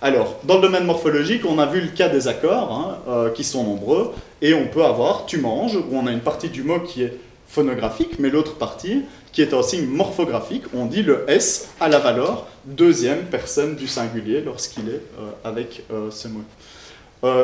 Alors, 0.00 0.36
dans 0.44 0.56
le 0.56 0.62
domaine 0.62 0.84
morphologique, 0.84 1.44
on 1.44 1.58
a 1.58 1.66
vu 1.66 1.80
le 1.80 1.88
cas 1.88 2.08
des 2.08 2.28
accords, 2.28 2.72
hein, 2.72 2.98
euh, 3.08 3.30
qui 3.30 3.42
sont 3.42 3.64
nombreux, 3.64 4.12
et 4.40 4.54
on 4.54 4.68
peut 4.68 4.84
avoir 4.84 5.26
tu 5.26 5.38
manges, 5.38 5.74
où 5.74 5.96
on 5.96 6.06
a 6.06 6.12
une 6.12 6.20
partie 6.20 6.48
du 6.48 6.62
mot 6.62 6.78
qui 6.78 7.02
est 7.02 7.14
phonographique, 7.48 8.18
mais 8.20 8.30
l'autre 8.30 8.54
partie 8.56 9.02
qui 9.32 9.42
est 9.42 9.52
un 9.54 9.62
signe 9.62 9.86
morphographique, 9.86 10.64
on 10.74 10.86
dit 10.86 11.02
le 11.02 11.24
S 11.28 11.70
à 11.80 11.88
la 11.88 11.98
valeur 11.98 12.46
deuxième 12.64 13.24
personne 13.24 13.74
du 13.74 13.88
singulier 13.88 14.40
lorsqu'il 14.40 14.88
est 14.88 15.02
euh, 15.18 15.30
avec 15.44 15.82
euh, 15.92 16.10
ce 16.10 16.28
mot. 16.28 16.42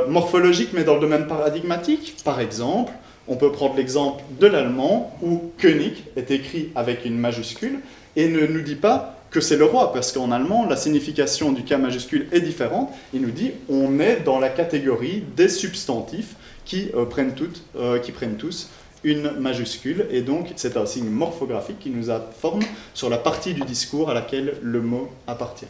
morphologique, 0.09 0.71
mais 0.73 0.85
dans 0.85 0.95
le 0.95 1.01
domaine 1.01 1.27
paradigmatique, 1.27 2.17
par 2.25 2.41
exemple, 2.41 2.93
on 3.27 3.37
peut 3.37 3.51
prendre 3.51 3.75
l'exemple 3.77 4.23
de 4.39 4.47
l'allemand 4.47 5.17
où 5.23 5.51
König 5.59 6.05
est 6.17 6.31
écrit 6.31 6.71
avec 6.77 7.05
une 7.05 7.19
majuscule 7.19 7.81
et 8.15 8.29
ne 8.29 8.47
nous 8.47 8.61
dit 8.61 8.77
pas 8.77 9.17
que 9.35 9.41
c'est 9.41 9.57
le 9.57 9.65
roi, 9.65 9.93
parce 9.93 10.13
qu'en 10.13 10.31
allemand, 10.31 10.65
la 10.65 10.77
signification 10.77 11.51
du 11.51 11.65
K 11.65 11.73
majuscule 11.73 12.29
est 12.31 12.41
différente. 12.41 12.89
Il 13.13 13.21
nous 13.21 13.33
dit 13.33 13.51
on 13.69 13.99
est 13.99 14.21
dans 14.21 14.39
la 14.39 14.49
catégorie 14.49 15.25
des 15.37 15.49
substantifs 15.49 16.37
qui, 16.65 16.91
euh, 16.95 17.05
prennent, 17.05 17.35
toutes, 17.35 17.65
euh, 17.77 17.99
qui 17.99 18.13
prennent 18.13 18.37
tous 18.37 18.69
une 19.03 19.33
majuscule, 19.33 20.07
et 20.11 20.23
donc 20.23 20.53
c'est 20.55 20.77
un 20.77 20.87
signe 20.87 21.09
morphographique 21.11 21.81
qui 21.81 21.91
nous 21.91 22.11
informe 22.11 22.63
sur 22.95 23.11
la 23.11 23.19
partie 23.19 23.55
du 23.55 23.63
discours 23.63 24.09
à 24.09 24.15
laquelle 24.15 24.55
le 24.63 24.81
mot 24.81 25.11
appartient. 25.27 25.67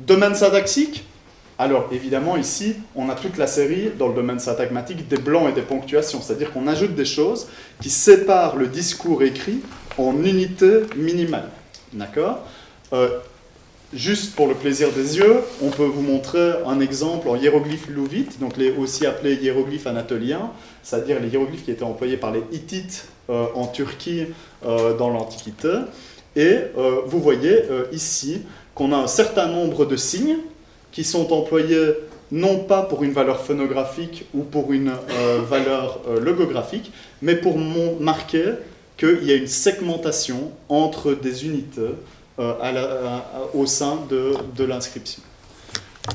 Domaine 0.00 0.34
syntaxique, 0.34 1.04
alors 1.58 1.88
évidemment 1.92 2.36
ici 2.36 2.74
on 2.96 3.08
a 3.08 3.14
toute 3.14 3.38
la 3.38 3.46
série 3.46 3.92
dans 3.98 4.08
le 4.08 4.14
domaine 4.14 4.40
syntagmatique 4.40 5.08
des 5.08 5.16
blancs 5.16 5.48
et 5.48 5.52
des 5.52 5.62
ponctuations, 5.62 6.20
c'est-à-dire 6.20 6.52
qu'on 6.52 6.66
ajoute 6.66 6.94
des 6.94 7.06
choses 7.06 7.46
qui 7.80 7.88
séparent 7.88 8.56
le 8.56 8.66
discours 8.66 9.22
écrit 9.22 9.60
en 9.96 10.22
unités 10.22 10.82
minimales. 10.96 11.48
D'accord? 11.94 12.44
Euh, 12.92 13.08
juste 13.92 14.34
pour 14.34 14.46
le 14.48 14.54
plaisir 14.54 14.90
des 14.92 15.18
yeux, 15.18 15.40
on 15.62 15.70
peut 15.70 15.84
vous 15.84 16.02
montrer 16.02 16.52
un 16.66 16.80
exemple 16.80 17.28
en 17.28 17.36
hiéroglyphe 17.36 17.88
louvite, 17.88 18.40
donc 18.40 18.54
aussi 18.78 19.06
appelés 19.06 19.34
hiéroglyphes 19.34 19.86
anatoliens, 19.86 20.50
c'est-à-dire 20.82 21.20
les 21.20 21.28
hiéroglyphes 21.28 21.64
qui 21.64 21.70
étaient 21.70 21.84
employés 21.84 22.16
par 22.16 22.32
les 22.32 22.42
Hittites 22.52 23.08
euh, 23.28 23.46
en 23.54 23.66
Turquie 23.66 24.26
euh, 24.64 24.96
dans 24.96 25.10
l'Antiquité. 25.10 25.72
Et 26.36 26.58
vous 27.06 27.20
voyez 27.20 27.64
ici 27.90 28.42
qu'on 28.76 28.92
a 28.92 28.96
un 28.96 29.08
certain 29.08 29.48
nombre 29.48 29.84
de 29.84 29.96
signes 29.96 30.36
qui 30.92 31.02
sont 31.02 31.32
employés 31.32 31.94
non 32.30 32.60
pas 32.60 32.82
pour 32.82 33.02
une 33.02 33.10
valeur 33.10 33.40
phonographique 33.40 34.26
ou 34.32 34.44
pour 34.44 34.72
une 34.72 34.92
valeur 35.48 35.98
logographique, 36.20 36.92
mais 37.20 37.34
pour 37.34 37.58
marquer 37.58 38.52
qu'il 38.96 39.24
y 39.24 39.32
a 39.32 39.34
une 39.34 39.48
segmentation 39.48 40.52
entre 40.68 41.14
des 41.14 41.46
unités 41.46 41.90
euh, 42.38 43.18
au 43.54 43.66
sein 43.66 43.98
de, 44.08 44.64
l'inscription. 44.64 45.22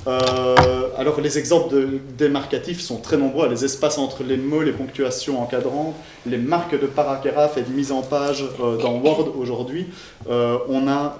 Euh, 0.08 0.88
alors 0.98 1.22
les 1.22 1.38
exemples 1.38 1.74
de, 1.74 2.00
démarcatifs 2.18 2.82
sont 2.82 2.98
très 2.98 3.18
nombreux, 3.18 3.48
les 3.48 3.64
espaces 3.64 3.98
entre 3.98 4.24
les 4.24 4.38
mots, 4.38 4.62
les 4.62 4.72
ponctuations 4.72 5.42
encadrantes, 5.42 5.96
les 6.26 6.38
marques 6.38 6.80
de 6.80 6.88
paragraphe 6.88 7.58
et 7.58 7.62
de 7.62 7.70
mise 7.70 7.92
en 7.92 8.02
page 8.02 8.44
euh, 8.60 8.78
dans 8.78 8.98
Word 8.98 9.34
aujourd'hui. 9.38 9.88
on 10.28 10.88
a 10.88 11.18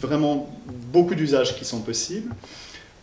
vraiment 0.00 0.50
beaucoup 0.92 1.14
d'usages 1.14 1.56
qui 1.56 1.64
sont 1.64 1.80
possibles. 1.80 2.30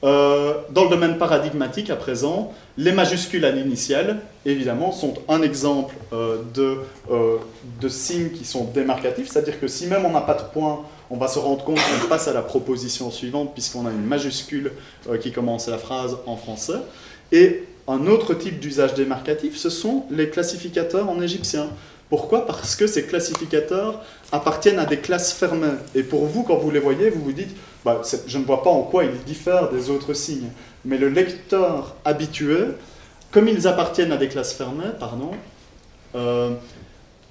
Dans 0.03 0.83
le 0.83 0.89
domaine 0.89 1.17
paradigmatique, 1.17 1.89
à 1.89 1.95
présent, 1.95 2.51
les 2.77 2.91
majuscules 2.91 3.45
à 3.45 3.51
l'initiale, 3.51 4.19
évidemment, 4.45 4.91
sont 4.91 5.13
un 5.29 5.41
exemple 5.41 5.93
de, 6.11 6.77
de 7.79 7.89
signes 7.89 8.29
qui 8.29 8.43
sont 8.43 8.65
démarcatifs, 8.65 9.29
c'est-à-dire 9.29 9.59
que 9.59 9.67
si 9.67 9.85
même 9.87 10.05
on 10.05 10.11
n'a 10.11 10.21
pas 10.21 10.33
de 10.33 10.43
point, 10.53 10.83
on 11.11 11.17
va 11.17 11.27
se 11.27 11.39
rendre 11.39 11.63
compte 11.63 11.77
qu'on 11.77 12.07
passe 12.07 12.27
à 12.27 12.33
la 12.33 12.41
proposition 12.41 13.11
suivante 13.11 13.53
puisqu'on 13.53 13.85
a 13.85 13.91
une 13.91 14.05
majuscule 14.05 14.71
euh, 15.09 15.17
qui 15.17 15.31
commence 15.31 15.67
la 15.67 15.77
phrase 15.77 16.17
en 16.25 16.37
français. 16.37 16.79
Et 17.33 17.63
un 17.87 18.07
autre 18.07 18.33
type 18.33 18.59
d'usage 18.59 18.93
démarcatif, 18.93 19.57
ce 19.57 19.69
sont 19.69 20.05
les 20.09 20.29
classificateurs 20.29 21.09
en 21.09 21.21
égyptien. 21.21 21.67
Pourquoi? 22.09 22.45
Parce 22.45 22.75
que 22.75 22.87
ces 22.87 23.05
classificateurs 23.05 24.01
appartiennent 24.31 24.79
à 24.79 24.85
des 24.85 24.97
classes 24.97 25.33
fermées. 25.33 25.67
Et 25.95 26.03
pour 26.03 26.25
vous, 26.25 26.43
quand 26.43 26.57
vous 26.57 26.71
les 26.71 26.79
voyez, 26.79 27.09
vous 27.09 27.21
vous 27.21 27.33
dites, 27.33 27.55
bah, 27.83 28.01
je 28.27 28.37
ne 28.37 28.43
vois 28.43 28.63
pas 28.63 28.69
en 28.69 28.83
quoi 28.83 29.05
ils 29.05 29.23
diffèrent 29.25 29.69
des 29.69 29.89
autres 29.89 30.13
signes. 30.13 30.49
Mais 30.85 30.97
le 30.97 31.09
lecteur 31.09 31.95
habitué, 32.05 32.57
comme 33.31 33.47
ils 33.47 33.67
appartiennent 33.67 34.11
à 34.11 34.17
des 34.17 34.27
classes 34.27 34.53
fermées, 34.53 34.91
pardon, 34.99 35.31
euh, 36.15 36.51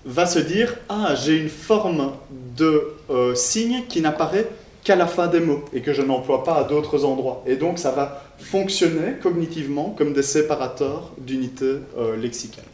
va 0.04 0.26
se 0.26 0.38
dire 0.38 0.76
Ah, 0.88 1.14
j'ai 1.14 1.36
une 1.36 1.48
forme 1.48 2.12
de 2.56 2.94
euh, 3.10 3.34
signe 3.34 3.84
qui 3.88 4.00
n'apparaît 4.00 4.48
qu'à 4.82 4.96
la 4.96 5.06
fin 5.06 5.26
des 5.26 5.40
mots 5.40 5.64
et 5.72 5.82
que 5.82 5.92
je 5.92 6.02
n'emploie 6.02 6.42
pas 6.42 6.54
à 6.54 6.64
d'autres 6.64 7.04
endroits. 7.04 7.42
Et 7.46 7.56
donc 7.56 7.78
ça 7.78 7.90
va 7.90 8.24
fonctionner 8.38 9.14
cognitivement 9.22 9.94
comme 9.96 10.14
des 10.14 10.22
séparateurs 10.22 11.12
d'unités 11.18 11.76
euh, 11.98 12.16
lexicales. 12.16 12.64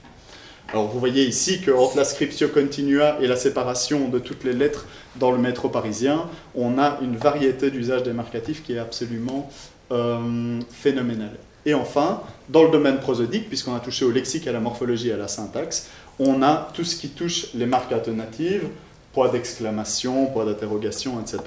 Alors 0.68 0.88
vous 0.88 0.98
voyez 0.98 1.24
ici 1.24 1.60
qu'entre 1.60 1.96
la 1.96 2.04
scriptio 2.04 2.48
continua 2.48 3.18
et 3.20 3.26
la 3.26 3.36
séparation 3.36 4.08
de 4.08 4.18
toutes 4.18 4.44
les 4.44 4.52
lettres 4.52 4.86
dans 5.18 5.30
le 5.30 5.38
métro 5.38 5.68
parisien, 5.68 6.28
on 6.54 6.78
a 6.78 6.98
une 7.02 7.16
variété 7.16 7.70
d'usages 7.70 8.02
démarcatifs 8.02 8.62
qui 8.62 8.74
est 8.74 8.78
absolument 8.78 9.50
euh, 9.92 10.60
phénoménale. 10.70 11.36
Et 11.64 11.74
enfin, 11.74 12.22
dans 12.48 12.62
le 12.62 12.70
domaine 12.70 12.98
prosodique, 12.98 13.48
puisqu'on 13.48 13.74
a 13.74 13.80
touché 13.80 14.04
au 14.04 14.10
lexique, 14.10 14.46
à 14.46 14.52
la 14.52 14.60
morphologie 14.60 15.12
à 15.12 15.16
la 15.16 15.28
syntaxe, 15.28 15.88
on 16.18 16.42
a 16.42 16.68
tout 16.74 16.84
ce 16.84 16.96
qui 16.96 17.08
touche 17.08 17.48
les 17.54 17.66
marques 17.66 17.92
alternatives, 17.92 18.68
point 19.12 19.28
d'exclamation, 19.28 20.26
point 20.26 20.44
d'interrogation, 20.44 21.20
etc., 21.20 21.40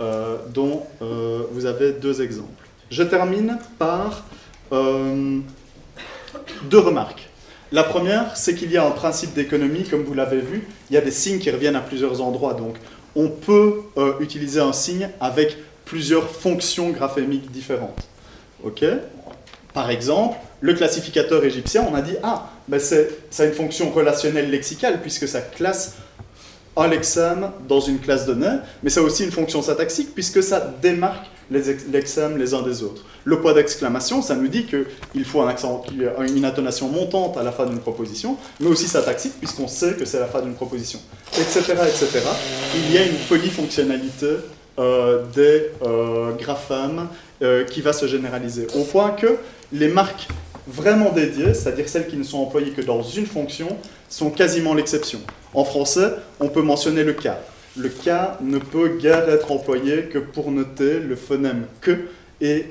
euh, 0.00 0.36
dont 0.52 0.84
euh, 1.02 1.42
vous 1.52 1.66
avez 1.66 1.92
deux 1.92 2.22
exemples. 2.22 2.68
Je 2.90 3.02
termine 3.02 3.58
par 3.78 4.24
deux 4.70 6.78
remarques. 6.78 7.27
La 7.70 7.84
première, 7.84 8.36
c'est 8.36 8.54
qu'il 8.54 8.72
y 8.72 8.78
a 8.78 8.86
un 8.86 8.90
principe 8.90 9.34
d'économie, 9.34 9.84
comme 9.84 10.02
vous 10.02 10.14
l'avez 10.14 10.40
vu, 10.40 10.66
il 10.90 10.94
y 10.94 10.96
a 10.96 11.02
des 11.02 11.10
signes 11.10 11.38
qui 11.38 11.50
reviennent 11.50 11.76
à 11.76 11.80
plusieurs 11.80 12.22
endroits, 12.22 12.54
donc 12.54 12.76
on 13.14 13.28
peut 13.28 13.82
utiliser 14.20 14.60
un 14.60 14.72
signe 14.72 15.10
avec 15.20 15.58
plusieurs 15.84 16.30
fonctions 16.30 16.90
graphémiques 16.90 17.50
différentes. 17.50 18.08
Par 19.74 19.90
exemple, 19.90 20.38
le 20.60 20.72
classificateur 20.74 21.44
égyptien, 21.44 21.86
on 21.90 21.94
a 21.94 22.00
dit, 22.00 22.16
ah, 22.22 22.50
ben 22.68 22.80
ça 22.80 22.96
a 23.38 23.44
une 23.44 23.52
fonction 23.52 23.90
relationnelle 23.90 24.50
lexicale, 24.50 25.00
puisque 25.02 25.28
ça 25.28 25.40
classe 25.40 25.96
un 26.76 26.88
lexème 26.88 27.50
dans 27.68 27.80
une 27.80 27.98
classe 27.98 28.24
donnée, 28.24 28.58
mais 28.82 28.90
ça 28.90 29.00
a 29.00 29.02
aussi 29.02 29.24
une 29.24 29.32
fonction 29.32 29.60
syntaxique, 29.60 30.14
puisque 30.14 30.42
ça 30.42 30.60
démarque 30.80 31.26
les 31.50 31.62
lexèmes 31.90 32.36
les 32.36 32.54
uns 32.54 32.62
des 32.62 32.82
autres. 32.82 33.04
Le 33.24 33.40
poids 33.40 33.54
d'exclamation, 33.54 34.22
ça 34.22 34.34
nous 34.34 34.48
dit 34.48 34.64
qu'il 34.64 35.24
faut 35.24 35.40
un 35.40 35.48
accent, 35.48 35.82
une 36.34 36.44
intonation 36.44 36.88
montante 36.88 37.36
à 37.36 37.42
la 37.42 37.52
fin 37.52 37.66
d'une 37.66 37.78
proposition, 37.78 38.36
mais 38.60 38.68
aussi 38.68 38.86
syntaxique, 38.86 39.34
puisqu'on 39.38 39.68
sait 39.68 39.94
que 39.94 40.04
c'est 40.04 40.20
la 40.20 40.26
fin 40.26 40.40
d'une 40.40 40.54
proposition, 40.54 41.00
etc., 41.38 41.60
etc. 41.86 42.20
Il 42.74 42.92
y 42.92 42.98
a 42.98 43.06
une 43.06 43.16
polyfonctionnalité 43.28 44.36
euh, 44.78 45.24
des 45.34 45.70
euh, 45.84 46.32
graphèmes 46.32 47.08
euh, 47.42 47.64
qui 47.64 47.80
va 47.80 47.92
se 47.92 48.06
généraliser, 48.06 48.66
au 48.76 48.84
point 48.84 49.10
que 49.10 49.38
les 49.72 49.88
marques 49.88 50.28
vraiment 50.68 51.10
dédiées, 51.10 51.54
c'est-à-dire 51.54 51.88
celles 51.88 52.06
qui 52.06 52.16
ne 52.16 52.22
sont 52.22 52.38
employées 52.38 52.70
que 52.70 52.82
dans 52.82 53.02
une 53.02 53.26
fonction, 53.26 53.76
sont 54.08 54.30
quasiment 54.30 54.74
l'exception. 54.74 55.20
En 55.54 55.64
français, 55.64 56.12
on 56.40 56.48
peut 56.48 56.62
mentionner 56.62 57.04
le 57.04 57.14
cas. 57.14 57.38
Le 57.78 57.88
cas 57.88 58.38
ne 58.40 58.58
peut 58.58 58.98
guère 58.98 59.28
être 59.28 59.52
employé 59.52 60.04
que 60.04 60.18
pour 60.18 60.50
noter 60.50 60.98
le 60.98 61.14
phonème 61.14 61.66
que 61.80 62.08
et 62.40 62.66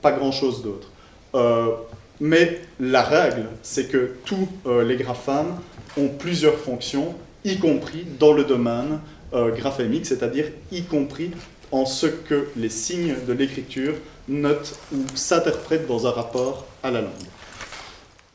pas 0.00 0.12
grand-chose 0.12 0.62
d'autre. 0.62 0.88
Euh, 1.34 1.72
mais 2.20 2.60
la 2.78 3.02
règle, 3.02 3.46
c'est 3.62 3.88
que 3.88 4.12
tous 4.24 4.48
euh, 4.66 4.84
les 4.84 4.96
graphames 4.96 5.58
ont 5.96 6.08
plusieurs 6.08 6.58
fonctions, 6.58 7.14
y 7.44 7.58
compris 7.58 8.06
dans 8.20 8.32
le 8.32 8.44
domaine 8.44 9.00
euh, 9.34 9.50
graphémique, 9.50 10.06
c'est-à-dire 10.06 10.46
y 10.70 10.84
compris 10.84 11.32
en 11.72 11.84
ce 11.84 12.06
que 12.06 12.48
les 12.56 12.68
signes 12.68 13.16
de 13.26 13.32
l'écriture 13.32 13.94
notent 14.28 14.78
ou 14.92 14.98
s'interprètent 15.14 15.88
dans 15.88 16.06
un 16.06 16.10
rapport 16.10 16.66
à 16.82 16.90
la 16.90 17.00
langue. 17.00 17.31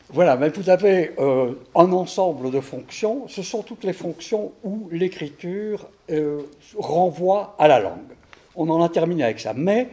Voilà, 0.09 0.37
mais 0.37 0.47
vous 0.49 0.69
avez 0.69 1.11
euh, 1.19 1.51
un 1.75 1.91
ensemble 1.91 2.49
de 2.49 2.61
fonctions. 2.61 3.27
Ce 3.27 3.43
sont 3.43 3.61
toutes 3.61 3.83
les 3.83 3.91
fonctions 3.91 4.53
où 4.63 4.87
l'écriture 4.89 5.89
euh, 6.09 6.43
renvoie 6.77 7.55
à 7.59 7.67
la 7.67 7.81
langue. 7.81 8.15
On 8.55 8.69
en 8.69 8.81
a 8.81 8.87
terminé 8.87 9.25
avec 9.25 9.41
ça. 9.41 9.53
Mais 9.53 9.89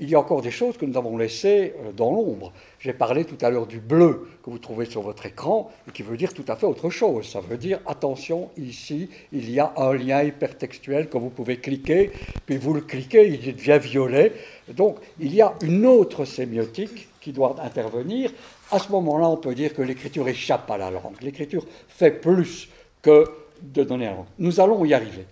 il 0.00 0.08
y 0.08 0.14
a 0.14 0.20
encore 0.20 0.40
des 0.40 0.50
choses 0.50 0.78
que 0.78 0.86
nous 0.86 0.96
avons 0.96 1.18
laissées 1.18 1.74
euh, 1.84 1.92
dans 1.92 2.10
l'ombre. 2.10 2.50
J'ai 2.80 2.94
parlé 2.94 3.26
tout 3.26 3.36
à 3.44 3.50
l'heure 3.50 3.66
du 3.66 3.78
bleu 3.78 4.28
que 4.42 4.48
vous 4.48 4.58
trouvez 4.58 4.86
sur 4.86 5.02
votre 5.02 5.26
écran 5.26 5.70
et 5.86 5.92
qui 5.92 6.02
veut 6.02 6.16
dire 6.16 6.32
tout 6.32 6.44
à 6.48 6.56
fait 6.56 6.64
autre 6.64 6.88
chose. 6.88 7.28
Ça 7.28 7.40
veut 7.40 7.58
dire, 7.58 7.80
attention, 7.86 8.48
ici, 8.56 9.10
il 9.32 9.50
y 9.50 9.60
a 9.60 9.74
un 9.76 9.92
lien 9.92 10.22
hypertextuel 10.22 11.10
que 11.10 11.18
vous 11.18 11.28
pouvez 11.30 11.58
cliquer, 11.58 12.10
puis 12.46 12.56
vous 12.56 12.72
le 12.72 12.80
cliquez, 12.80 13.28
il 13.28 13.54
devient 13.54 13.78
violet. 13.78 14.32
Donc, 14.68 14.96
il 15.20 15.34
y 15.34 15.42
a 15.42 15.52
une 15.62 15.84
autre 15.84 16.24
sémiotique 16.24 17.08
qui 17.20 17.32
doit 17.32 17.56
intervenir. 17.62 18.32
À 18.70 18.78
ce 18.78 18.90
moment-là, 18.92 19.28
on 19.28 19.36
peut 19.36 19.54
dire 19.54 19.72
que 19.74 19.82
l'écriture 19.82 20.28
échappe 20.28 20.70
à 20.70 20.76
la 20.76 20.90
langue. 20.90 21.20
L'écriture 21.22 21.64
fait 21.88 22.10
plus 22.10 22.68
que 23.02 23.24
de 23.62 23.82
donner 23.82 24.06
la 24.06 24.12
langue. 24.12 24.26
Nous 24.38 24.60
allons 24.60 24.84
y 24.84 24.92
arriver. 24.94 25.24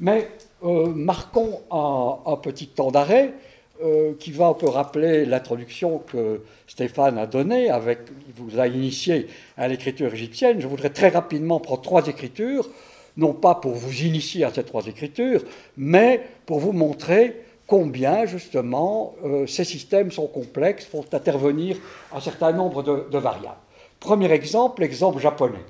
Mais 0.00 0.28
euh, 0.64 0.86
marquons 0.94 1.60
un 1.70 2.36
petit 2.36 2.68
temps 2.68 2.90
d'arrêt 2.90 3.34
euh, 3.82 4.14
qui 4.20 4.30
va 4.30 4.46
un 4.46 4.54
peu 4.54 4.68
rappeler 4.68 5.24
l'introduction 5.24 5.98
que 5.98 6.42
Stéphane 6.68 7.18
a 7.18 7.26
donnée, 7.26 7.70
avec, 7.70 7.98
vous 8.36 8.60
a 8.60 8.68
initié 8.68 9.26
à 9.56 9.66
l'écriture 9.66 10.14
égyptienne. 10.14 10.60
Je 10.60 10.68
voudrais 10.68 10.90
très 10.90 11.08
rapidement 11.08 11.58
prendre 11.58 11.82
trois 11.82 12.06
écritures, 12.06 12.70
non 13.16 13.32
pas 13.32 13.56
pour 13.56 13.72
vous 13.72 14.02
initier 14.02 14.44
à 14.44 14.52
ces 14.54 14.62
trois 14.62 14.86
écritures, 14.86 15.42
mais 15.76 16.20
pour 16.46 16.60
vous 16.60 16.70
montrer 16.70 17.43
combien 17.66 18.26
justement 18.26 19.14
euh, 19.24 19.46
ces 19.46 19.64
systèmes 19.64 20.10
sont 20.10 20.26
complexes, 20.26 20.84
font 20.84 21.04
intervenir 21.12 21.76
un 22.12 22.20
certain 22.20 22.52
nombre 22.52 22.82
de, 22.82 23.18
variables. 23.18 23.56
Premier 24.00 24.30
exemple, 24.32 24.82
l'exemple 24.82 25.20
japonais. 25.20 25.64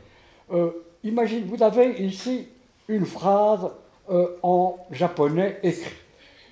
Euh, 0.52 0.70
imaginez, 1.02 1.44
vous 1.46 1.62
avez 1.62 2.02
ici 2.02 2.48
une 2.88 3.06
phrase 3.06 3.70
en 4.42 4.76
japonais 4.90 5.58
écrite 5.62 6.04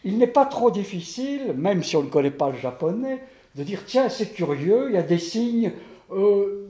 il 0.04 0.18
n'est 0.18 0.26
pas 0.26 0.46
trop 0.46 0.70
difficile, 0.70 1.54
même 1.56 1.82
si 1.82 1.96
on 1.96 2.02
ne 2.02 2.08
connaît 2.08 2.30
pas 2.30 2.50
le 2.50 2.58
japonais, 2.58 3.22
de 3.54 3.62
dire 3.62 3.84
tiens, 3.86 4.08
c'est 4.08 4.32
curieux, 4.32 4.86
il 4.88 4.94
y 4.94 4.98
a 4.98 5.02
des 5.02 5.18
signes 5.18 5.72
euh, 6.10 6.68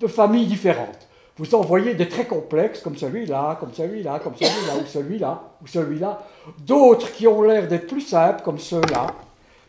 de 0.00 0.06
familles 0.06 0.46
différentes. 0.46 1.08
Vous 1.36 1.54
en 1.54 1.62
voyez 1.62 1.94
des 1.94 2.08
très 2.08 2.26
complexes, 2.26 2.80
comme 2.80 2.96
celui-là, 2.96 3.56
comme 3.58 3.74
celui-là, 3.74 4.20
comme 4.20 4.36
celui-là, 4.36 4.76
ou 4.80 4.86
celui-là, 4.86 5.42
ou 5.62 5.66
celui-là. 5.66 6.22
D'autres 6.60 7.12
qui 7.12 7.26
ont 7.26 7.42
l'air 7.42 7.66
d'être 7.66 7.88
plus 7.88 8.02
simples, 8.02 8.42
comme 8.42 8.58
ceux-là. 8.58 9.08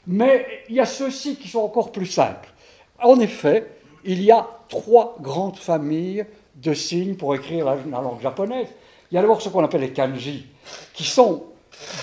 Mais 0.05 0.45
il 0.69 0.75
y 0.75 0.79
a 0.79 0.85
ceux-ci 0.85 1.37
qui 1.37 1.47
sont 1.47 1.61
encore 1.61 1.91
plus 1.91 2.05
simples. 2.05 2.49
En 3.01 3.19
effet, 3.19 3.67
il 4.03 4.21
y 4.21 4.31
a 4.31 4.47
trois 4.69 5.17
grandes 5.19 5.57
familles 5.57 6.25
de 6.55 6.73
signes 6.73 7.15
pour 7.15 7.33
écrire 7.33 7.65
la, 7.65 7.75
la 7.75 8.01
langue 8.01 8.21
japonaise. 8.21 8.67
Il 9.11 9.15
y 9.15 9.17
a 9.17 9.21
d'abord 9.21 9.41
ce 9.41 9.49
qu'on 9.49 9.63
appelle 9.63 9.81
les 9.81 9.91
kanji, 9.91 10.45
qui 10.93 11.03
sont 11.03 11.43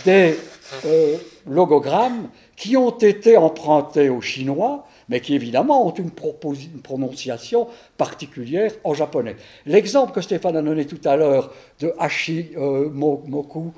des 0.04 0.36
euh, 0.84 1.16
logogrammes 1.46 2.28
qui 2.56 2.76
ont 2.76 2.90
été 2.90 3.36
empruntés 3.36 4.08
au 4.08 4.20
chinois, 4.20 4.86
mais 5.12 5.20
qui 5.20 5.34
évidemment 5.34 5.86
ont 5.86 5.90
une, 5.92 6.10
prononciation 6.10 7.68
particulière 7.98 8.72
en 8.82 8.94
japonais. 8.94 9.36
L'exemple 9.66 10.14
que 10.14 10.22
Stéphane 10.22 10.56
a 10.56 10.62
donné 10.62 10.86
tout 10.86 11.06
à 11.06 11.16
l'heure 11.16 11.52
de 11.80 11.92
Hashi 11.98 12.52
euh, 12.56 12.88
Moku, 12.88 13.74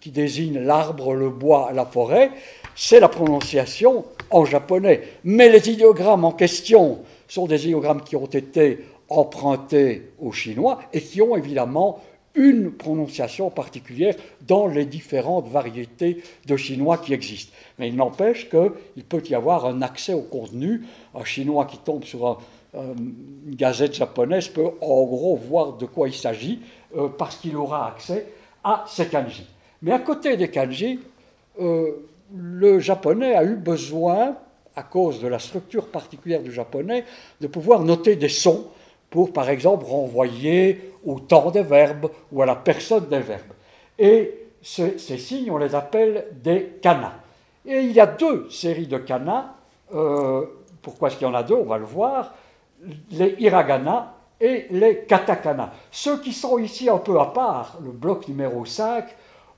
qui, 0.00 0.12
désigne 0.12 0.60
l'arbre, 0.60 1.14
le 1.14 1.30
bois, 1.30 1.72
la 1.74 1.84
forêt, 1.84 2.30
c'est 2.76 3.00
la 3.00 3.08
prononciation 3.08 4.04
en 4.30 4.44
japonais. 4.44 5.02
Mais 5.24 5.48
les 5.48 5.68
idéogrammes 5.68 6.24
en 6.24 6.30
question 6.30 7.00
sont 7.26 7.48
des 7.48 7.66
idéogrammes 7.66 8.02
qui 8.02 8.14
ont 8.14 8.26
été 8.26 8.84
empruntés 9.08 10.12
au 10.20 10.30
chinois 10.30 10.78
et 10.92 11.00
qui 11.00 11.20
ont 11.22 11.36
évidemment 11.36 12.00
une 12.36 12.70
prononciation 12.70 13.50
particulière 13.50 14.14
dans 14.46 14.68
les 14.68 14.84
différentes 14.84 15.48
variétés 15.48 16.22
de 16.46 16.56
chinois 16.56 16.98
qui 16.98 17.14
existent. 17.14 17.52
Mais 17.78 17.88
il 17.88 17.96
n'empêche 17.96 18.48
qu'il 18.48 19.04
peut 19.04 19.22
y 19.28 19.34
avoir 19.34 19.66
un 19.66 19.82
accès 19.82 20.14
au 20.14 20.22
contenu. 20.22 20.82
Un 21.14 21.24
chinois 21.24 21.64
qui 21.64 21.78
tombe 21.78 22.04
sur 22.04 22.38
une 22.74 23.54
gazette 23.54 23.94
japonaise 23.94 24.48
peut 24.48 24.66
en 24.80 25.04
gros 25.04 25.36
voir 25.36 25.74
de 25.74 25.86
quoi 25.86 26.08
il 26.08 26.14
s'agit 26.14 26.60
euh, 26.96 27.08
parce 27.08 27.36
qu'il 27.36 27.56
aura 27.56 27.88
accès 27.88 28.26
à 28.62 28.84
ces 28.86 29.06
kanji. 29.06 29.46
Mais 29.82 29.92
à 29.92 29.98
côté 29.98 30.36
des 30.36 30.50
kanji, 30.50 31.00
euh, 31.60 31.92
le 32.34 32.80
japonais 32.80 33.34
a 33.34 33.44
eu 33.44 33.56
besoin, 33.56 34.36
à 34.74 34.82
cause 34.82 35.20
de 35.20 35.28
la 35.28 35.38
structure 35.38 35.86
particulière 35.88 36.42
du 36.42 36.52
japonais, 36.52 37.04
de 37.40 37.46
pouvoir 37.46 37.80
noter 37.80 38.16
des 38.16 38.28
sons 38.28 38.66
pour, 39.16 39.32
par 39.32 39.48
exemple, 39.48 39.86
renvoyer 39.86 40.92
au 41.02 41.18
temps 41.18 41.50
des 41.50 41.62
verbes 41.62 42.10
ou 42.30 42.42
à 42.42 42.44
la 42.44 42.54
personne 42.54 43.06
des 43.08 43.20
verbes. 43.20 43.54
Et 43.98 44.48
ces 44.60 44.98
signes, 44.98 45.50
on 45.50 45.56
les 45.56 45.74
appelle 45.74 46.26
des 46.34 46.76
kanas. 46.82 47.14
Et 47.64 47.80
il 47.80 47.92
y 47.92 48.00
a 48.00 48.04
deux 48.04 48.46
séries 48.50 48.86
de 48.86 48.98
kanas. 48.98 49.54
Euh, 49.94 50.44
pourquoi 50.82 51.08
est-ce 51.08 51.16
qu'il 51.16 51.26
y 51.26 51.30
en 51.30 51.34
a 51.34 51.42
deux? 51.42 51.54
On 51.54 51.64
va 51.64 51.78
le 51.78 51.86
voir. 51.86 52.34
Les 53.10 53.36
hiragana 53.38 54.16
et 54.38 54.66
les 54.70 55.06
katakana. 55.06 55.72
Ceux 55.90 56.20
qui 56.20 56.34
sont 56.34 56.58
ici 56.58 56.90
un 56.90 56.98
peu 56.98 57.18
à 57.18 57.24
part, 57.24 57.78
le 57.82 57.92
bloc 57.92 58.28
numéro 58.28 58.66
5, 58.66 59.06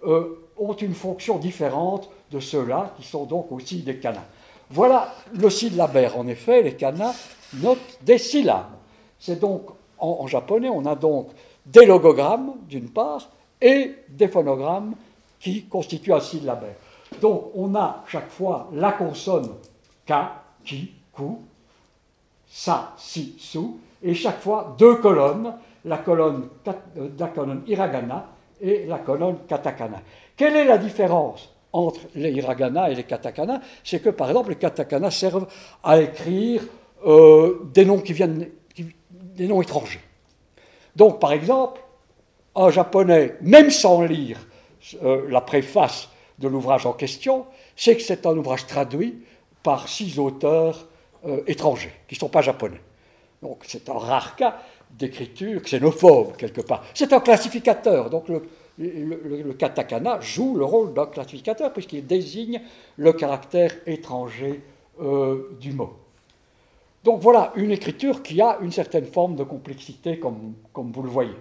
euh, 0.07 0.39
ont 0.57 0.75
une 0.75 0.95
fonction 0.95 1.37
différente 1.39 2.09
de 2.31 2.39
ceux-là, 2.39 2.95
qui 2.97 3.05
sont 3.05 3.25
donc 3.25 3.51
aussi 3.51 3.79
des 3.83 3.97
kanas. 3.97 4.23
Voilà 4.71 5.13
le 5.35 5.51
syllabaire. 5.51 6.17
En 6.17 6.29
effet, 6.29 6.63
les 6.63 6.75
kanas 6.75 7.17
notent 7.55 7.99
des 8.03 8.19
syllabes. 8.19 8.78
C'est 9.19 9.41
donc, 9.41 9.63
en, 9.99 10.27
japonais, 10.27 10.69
on 10.69 10.87
a 10.87 10.95
donc 10.95 11.29
des 11.67 11.87
logogrammes, 11.87 12.55
d'une 12.69 12.89
part, 12.89 13.29
et 13.61 13.95
des 14.09 14.29
phonogrammes 14.29 14.95
qui 15.41 15.65
constituent 15.65 16.13
un 16.13 16.21
syllabaire. 16.21 16.77
Donc, 17.21 17.51
on 17.55 17.75
a 17.75 18.05
chaque 18.07 18.31
fois 18.31 18.69
la 18.73 18.93
consonne 18.93 19.51
ka, 20.07 20.43
ki, 20.65 20.93
ku, 21.13 21.39
sa, 22.47 22.95
si, 22.97 23.35
su, 23.39 23.59
et 24.03 24.15
chaque 24.15 24.41
fois 24.41 24.75
deux 24.79 24.97
colonnes, 24.97 25.55
la 25.85 25.99
colonne, 25.99 26.49
euh, 26.69 27.09
la 27.19 27.29
colonne 27.29 27.63
hiragana 27.67 28.27
et 28.61 28.87
la 28.87 28.99
colonne 28.99 29.39
katakana. 29.49 30.01
Quelle 30.37 30.57
est 30.57 30.65
la 30.65 30.79
différence 30.79 31.53
entre 31.73 32.01
les 32.15 32.31
hiragana 32.33 32.91
et 32.91 32.95
les 32.95 33.05
katakana? 33.05 33.61
C'est 33.83 34.01
que, 34.01 34.11
par 34.11 34.29
exemple, 34.29 34.51
les 34.51 34.57
katakana 34.57 35.11
servent 35.11 35.49
à 35.83 36.01
écrire 36.01 36.63
euh, 37.07 37.61
des 37.73 37.85
noms 37.85 38.01
qui 38.01 38.13
viennent 38.13 38.49
des 39.39 39.47
noms 39.47 39.63
étrangers. 39.63 40.01
Donc, 40.97 41.21
par 41.21 41.33
exemple, 41.33 41.81
un 42.55 42.71
japonais, 42.71 43.37
même 43.41 43.71
sans 43.71 44.03
lire 44.03 44.39
euh, 45.03 45.27
la 45.31 45.41
préface 45.41 46.09
de 46.39 46.49
l'ouvrage 46.49 46.87
en 46.87 46.93
question, 46.93 47.47
sait 47.77 47.97
que 47.97 48.03
c'est 48.03 48.27
un 48.27 48.37
ouvrage 48.37 48.67
traduit 48.67 49.23
par 49.63 49.89
six 49.89 50.19
auteurs 50.19 50.87
euh, 51.27 51.41
étrangers, 51.47 51.93
qui 52.09 52.17
ne 52.17 52.21
sont 52.21 52.29
pas 52.29 52.43
japonais. 52.43 52.81
Donc, 53.41 53.65
c'est 53.67 53.89
un 53.89 53.99
rare 53.99 54.35
cas 54.37 54.59
d'écriture 54.91 55.63
xénophobe, 55.63 56.37
quelque 56.37 56.61
part. 56.61 56.85
C'est 56.95 57.13
un 57.13 57.21
classificateur, 57.21 58.11
donc 58.11 58.29
le, 58.29 59.53
katakana 59.53 60.21
joue 60.21 60.57
le 60.57 60.65
rôle 60.65 60.95
d'un 60.95 61.07
classificateur, 61.07 61.73
puisqu'il 61.73 62.07
désigne 62.07 62.61
le 62.97 63.13
caractère 63.13 63.73
étranger 63.87 64.63
euh, 65.01 65.57
du 65.61 65.73
mot. 65.73 65.93
Donc 67.09 67.23
voilà 67.23 67.53
une 67.57 67.71
écriture 67.71 68.23
qui 68.23 68.39
a 68.43 68.59
une 68.61 68.71
certaine 68.71 69.07
forme 69.07 69.35
de 69.35 69.43
complexité, 69.43 70.19
comme, 70.19 70.53
vous 70.75 71.03
le 71.03 71.09
voyez. 71.09 71.33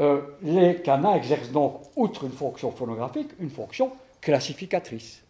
Euh, 0.00 0.20
les 0.42 0.82
canas 0.82 1.14
exercent 1.14 1.52
donc, 1.52 1.82
outre 1.94 2.24
une 2.24 2.32
fonction 2.32 2.72
phonographique, 2.72 3.28
une 3.38 3.50
fonction 3.50 3.92
classificatrice. 4.20 5.22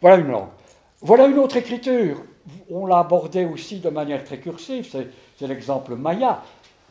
Voilà 0.00 0.16
une 0.16 0.32
langue. 0.32 0.48
Voilà 1.00 1.26
une 1.26 1.38
autre 1.38 1.58
écriture. 1.58 2.24
On 2.68 2.86
l'a 2.86 2.98
abordée 2.98 3.44
aussi 3.44 3.78
de 3.78 3.88
manière 3.88 4.24
très 4.24 4.40
cursive, 4.40 4.84
c'est 4.90 5.46
l'exemple 5.46 5.94
maya. 5.94 6.42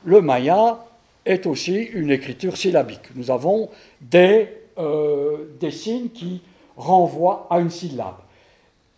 Le 0.06 0.22
maya 0.22 0.80
est 1.26 1.46
aussi 1.46 1.76
une 1.76 2.12
écriture 2.12 2.56
syllabique. 2.56 3.14
Nous 3.16 3.32
avons 3.32 3.68
des, 4.00 4.48
euh, 4.78 5.58
des 5.60 5.72
signes 5.72 6.08
qui 6.08 6.42
renvoient 6.78 7.48
à 7.50 7.60
une 7.60 7.70
syllabe. 7.70 8.16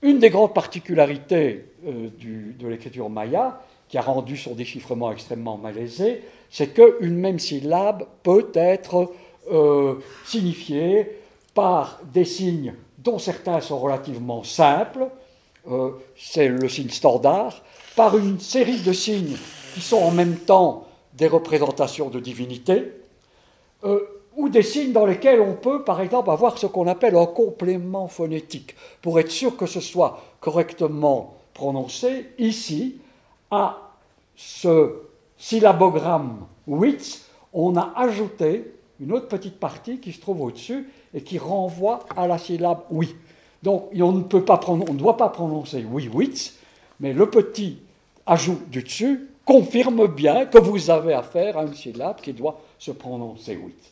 Une 0.01 0.19
des 0.19 0.29
grandes 0.29 0.53
particularités 0.53 1.65
euh, 1.85 2.09
de 2.19 2.67
l'écriture 2.67 3.09
maya, 3.09 3.61
qui 3.87 3.97
a 3.97 4.01
rendu 4.01 4.37
son 4.37 4.55
déchiffrement 4.55 5.11
extrêmement 5.11 5.57
malaisé, 5.57 6.21
c'est 6.49 6.73
qu'une 6.73 7.17
même 7.17 7.39
syllabe 7.39 8.05
peut 8.23 8.49
être 8.53 9.11
euh, 9.51 9.95
signifiée 10.25 11.17
par 11.53 11.99
des 12.13 12.23
signes 12.23 12.73
dont 12.99 13.19
certains 13.19 13.59
sont 13.59 13.79
relativement 13.79 14.43
simples, 14.43 15.07
euh, 15.69 15.91
c'est 16.15 16.47
le 16.47 16.69
signe 16.69 16.89
standard, 16.89 17.63
par 17.95 18.17
une 18.17 18.39
série 18.39 18.79
de 18.79 18.93
signes 18.93 19.35
qui 19.73 19.81
sont 19.81 19.97
en 19.97 20.11
même 20.11 20.37
temps 20.37 20.87
des 21.13 21.27
représentations 21.27 22.09
de 22.09 22.19
divinités, 22.19 22.93
ou 24.41 24.49
des 24.49 24.63
signes 24.63 24.91
dans 24.91 25.05
lesquels 25.05 25.39
on 25.39 25.53
peut, 25.53 25.83
par 25.83 26.01
exemple, 26.01 26.31
avoir 26.31 26.57
ce 26.57 26.65
qu'on 26.65 26.87
appelle 26.87 27.15
un 27.15 27.27
complément 27.27 28.07
phonétique, 28.07 28.75
pour 29.01 29.19
être 29.19 29.29
sûr 29.29 29.55
que 29.55 29.67
ce 29.67 29.79
soit 29.79 30.21
correctement 30.39 31.35
prononcé. 31.53 32.31
Ici, 32.39 32.97
à 33.51 33.77
ce 34.35 34.93
syllabogramme 35.37 36.45
WITS, 36.67 37.25
on 37.53 37.77
a 37.77 37.93
ajouté 37.95 38.73
une 38.99 39.11
autre 39.11 39.27
petite 39.27 39.59
partie 39.59 39.99
qui 39.99 40.11
se 40.11 40.19
trouve 40.19 40.41
au-dessus 40.41 40.89
et 41.13 41.21
qui 41.21 41.37
renvoie 41.37 41.99
à 42.15 42.27
la 42.27 42.37
syllabe 42.37 42.81
oui. 42.89 43.15
Donc 43.61 43.89
on 43.99 44.11
ne, 44.11 44.23
peut 44.23 44.43
pas 44.43 44.59
on 44.67 44.77
ne 44.77 44.97
doit 44.97 45.17
pas 45.17 45.29
prononcer 45.29 45.85
oui, 45.89 46.09
mais 46.99 47.13
le 47.13 47.29
petit 47.29 47.79
ajout 48.25 48.59
du 48.67 48.81
dessus 48.81 49.27
confirme 49.45 50.07
bien 50.07 50.45
que 50.45 50.57
vous 50.57 50.89
avez 50.89 51.13
affaire 51.13 51.57
à 51.57 51.63
une 51.63 51.73
syllabe 51.73 52.21
qui 52.21 52.33
doit 52.33 52.59
se 52.79 52.91
prononcer 52.91 53.55
WITS, 53.55 53.91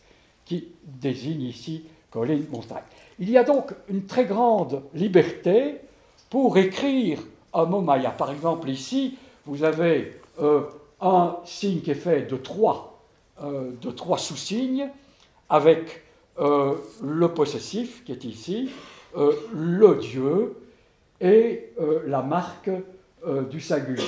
qui 0.50 0.68
désigne 0.84 1.43
ici 1.43 1.84
Colin 2.10 2.39
Montagne. 2.50 2.82
Il 3.20 3.30
y 3.30 3.38
a 3.38 3.43
donc 3.43 3.72
une 3.88 4.06
très 4.06 4.26
grande 4.26 4.82
liberté 4.95 5.76
pour 6.32 6.58
écrire 6.58 7.20
un 7.54 7.66
mot 7.66 7.82
maya. 7.82 8.10
Par 8.10 8.32
exemple, 8.32 8.68
ici, 8.68 9.16
vous 9.45 9.64
avez 9.64 10.20
euh, 10.41 10.62
un 11.02 11.38
signe 11.45 11.82
qui 11.82 11.91
est 11.91 11.95
fait 11.95 12.24
de 12.24 12.36
trois, 12.36 13.00
euh, 13.43 13.72
trois 13.95 14.18
sous-signes, 14.18 14.89
avec 15.50 16.02
euh, 16.39 16.74
le 17.04 17.28
possessif 17.28 18.04
qui 18.04 18.12
est 18.12 18.24
ici, 18.24 18.72
le 19.16 19.95
Dieu 19.95 20.56
et 21.20 21.74
la 22.06 22.22
marque 22.22 22.70
du 23.50 23.60
singulier. 23.60 24.04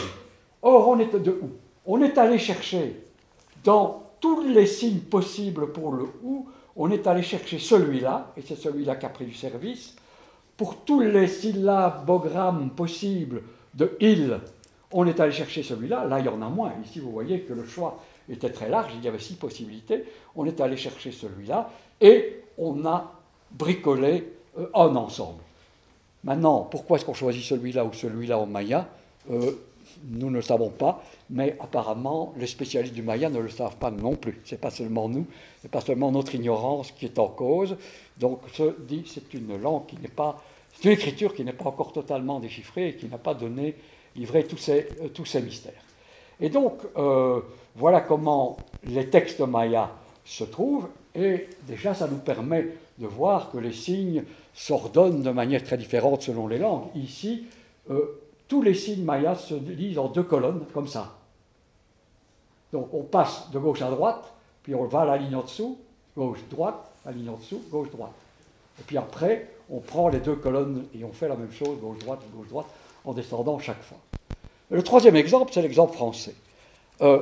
Or, 0.62 0.89
on 0.89 1.00
est 1.00 1.16
de 1.16 1.32
où? 1.32 1.50
On 1.88 2.02
est 2.02 2.18
allé 2.20 2.38
chercher 2.38 3.02
dans 3.64 4.11
tous 4.22 4.43
les 4.43 4.65
signes 4.65 4.99
possibles 4.99 5.74
pour 5.74 5.91
le 5.91 6.05
ou, 6.24 6.47
on 6.78 6.89
est 6.89 7.05
allé 7.07 7.22
chercher 7.22 7.59
celui-là, 7.59 8.32
et 8.38 8.41
c'est 8.41 8.55
celui-là 8.55 8.95
qui 8.95 9.05
a 9.05 9.09
pris 9.09 9.26
du 9.26 9.34
service, 9.34 9.95
pour 10.55 10.78
tous 10.78 11.01
les 11.01 11.28
syllabogrammes 11.28 12.69
possibles 12.69 13.41
de 13.74 13.97
il, 13.99 14.39
on 14.91 15.07
est 15.07 15.19
allé 15.19 15.32
chercher 15.32 15.63
celui-là. 15.63 16.05
Là, 16.05 16.19
il 16.19 16.26
y 16.26 16.30
en 16.30 16.41
a 16.41 16.49
moins. 16.49 16.74
Ici, 16.86 16.99
vous 16.99 17.11
voyez 17.11 17.41
que 17.41 17.53
le 17.53 17.65
choix 17.65 17.99
était 18.30 18.49
très 18.49 18.69
large. 18.69 18.91
Il 18.95 19.03
y 19.03 19.07
avait 19.07 19.19
six 19.19 19.36
possibilités. 19.36 20.03
On 20.36 20.45
est 20.45 20.59
allé 20.61 20.78
chercher 20.78 21.11
celui-là 21.11 21.72
et 21.99 22.43
on 22.57 22.86
a 22.86 23.11
bricolé 23.51 24.34
euh, 24.57 24.67
un 24.74 24.95
ensemble. 24.95 25.41
Maintenant, 26.24 26.67
pourquoi 26.69 26.97
est-ce 26.97 27.05
qu'on 27.05 27.13
choisit 27.13 27.43
celui-là 27.43 27.86
ou 27.86 27.93
celui-là 27.93 28.38
en 28.38 28.45
Maya? 28.45 28.88
Euh, 29.32 29.51
Nous 30.10 30.30
ne 30.30 30.36
le 30.36 30.42
savons 30.42 30.70
pas, 30.70 31.04
mais 31.30 31.56
apparemment, 31.60 32.34
les 32.38 32.48
spécialistes 32.48 32.94
du 32.94 33.02
Maya 33.02 33.30
ne 33.30 33.39
le 33.39 33.50
savent 33.50 33.78
pas 33.78 33.92
non 33.92 34.16
plus. 34.16 34.39
Ce 34.46 34.56
n'est 34.56 34.60
pas 34.60 34.72
seulement 34.72 35.10
nous, 35.10 35.26
ce 35.62 35.68
n'est 35.68 35.72
pas 35.72 35.82
seulement 35.82 36.12
notre 36.12 36.36
ignorance 36.36 36.92
qui 36.92 37.06
est 37.06 37.20
en 37.20 37.28
cause. 37.28 37.78
Donc, 38.20 38.42
c'est 38.56 39.34
une 39.34 39.58
langue 39.58 39.86
qui 39.88 39.98
n'est 39.98 40.08
pas 40.08 40.42
c'est 40.76 40.86
une 40.86 40.92
écriture 40.92 41.34
qui 41.34 41.44
n'est 41.44 41.54
pas 41.54 41.66
encore 41.66 41.94
totalement 41.94 42.39
déchiffrée 42.39 42.89
et 42.89 42.96
qui 42.96 43.08
n'a 43.08 43.18
pas 43.18 43.34
donné, 43.34 43.76
livré 44.16 44.44
tous 44.46 44.58
ces, 44.58 44.88
euh, 45.02 45.10
tous 45.14 45.26
ces 45.26 45.42
mystères. 45.42 45.84
Et 46.39 46.50
donc, 46.50 46.80
euh, 46.98 47.42
voilà 47.76 48.02
comment 48.02 48.58
les 48.84 49.08
textes 49.10 49.42
mayas 49.42 49.92
se 50.26 50.44
trouvent, 50.44 50.88
et 51.16 51.48
déjà 51.68 51.94
ça 51.94 52.08
nous 52.08 52.18
permet 52.18 52.68
de 52.98 53.08
voir 53.08 53.52
que 53.52 53.58
les 53.58 53.74
signes 53.74 54.24
s'ordonnent 54.54 55.22
de 55.22 55.30
manière 55.32 55.64
très 55.64 55.78
différente 55.78 56.24
selon 56.24 56.48
les 56.48 56.58
langues. 56.58 56.88
Ici, 56.96 57.46
euh, 57.89 58.20
tous 58.52 58.62
les 58.62 58.74
signes 58.74 59.06
mayas 59.06 59.36
se 59.36 59.54
lisent 59.54 59.97
en 59.97 60.10
deux 60.10 60.24
colonnes, 60.24 60.66
comme 60.74 60.86
ça. 60.86 61.16
Donc 62.74 62.93
on 62.93 63.04
passe 63.04 63.49
de 63.49 63.58
gauche 63.58 63.82
à 63.82 63.89
droite, 63.89 64.26
puis 64.62 64.76
on 64.76 64.84
va 64.88 65.04
à 65.04 65.06
la 65.06 65.16
ligne 65.16 65.38
en 65.38 65.43
dessous, 65.43 65.78
gauche-droite, 66.18 66.76
la 67.06 67.14
ligne 67.14 67.30
en 67.30 67.38
dessous, 67.38 67.62
gauche-droite. 67.72 68.12
Et 68.78 68.84
puis 68.84 68.97
après, 68.97 69.47
on 69.70 69.80
prend 69.80 70.10
les 70.10 70.20
deux 70.20 70.36
colonnes 70.36 70.84
et 70.93 71.06
on 71.06 71.14
fait 71.14 71.30
la 71.30 71.38
même 71.38 71.54
chose, 71.54 71.80
gauche-droite, 71.80 72.20
gauche-droite, 72.36 72.66
en 73.06 73.14
descendant 73.14 73.58
chaque 73.58 73.82
fois. 73.84 73.99
Le 74.70 74.84
troisième 74.84 75.16
exemple, 75.16 75.52
c'est 75.54 75.62
l'exemple 75.62 75.93
français. 75.93 76.36
Euh, 76.99 77.22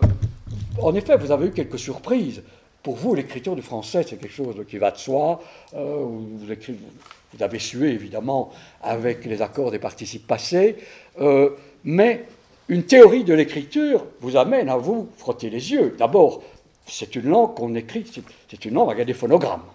en 0.82 0.96
effet, 0.96 1.16
vous 1.16 1.32
avez 1.32 1.50
eu 1.50 1.52
quelques 1.52 1.78
surprises. 1.78 2.42
Pour 2.84 2.96
vous, 2.96 3.14
l'écriture 3.16 3.56
du 3.56 3.62
français, 3.62 4.04
c'est 4.08 4.18
quelque 4.18 4.34
chose 4.34 4.56
qui 4.68 4.78
va 4.78 4.92
de 4.92 4.98
soi. 4.98 5.42
Euh, 5.76 6.06
vous, 6.06 7.44
avez 7.44 7.60
sué, 7.60 7.90
évidemment, 7.90 8.52
avec 8.82 9.26
les 9.26 9.42
accords 9.42 9.72
des 9.72 9.80
participes 9.80 10.26
passés. 10.26 10.78
Euh, 11.20 11.52
mais 11.84 12.26
une 12.68 12.84
théorie 12.84 13.24
de 13.24 13.34
l'écriture 13.34 14.06
vous 14.22 14.38
amène 14.38 14.70
à 14.70 14.78
vous 14.78 15.10
frotter 15.18 15.50
les 15.50 15.72
yeux. 15.72 15.96
D'abord, 15.98 16.42
c'est 16.88 17.16
une 17.16 17.30
langue 17.30 17.54
qu'on 17.56 17.76
écrit, 17.76 18.06
c'est 18.50 18.66
une 18.66 18.74
langue 18.74 18.92
avec 18.92 19.06
des 19.06 19.14
phonogrammes. 19.14 19.66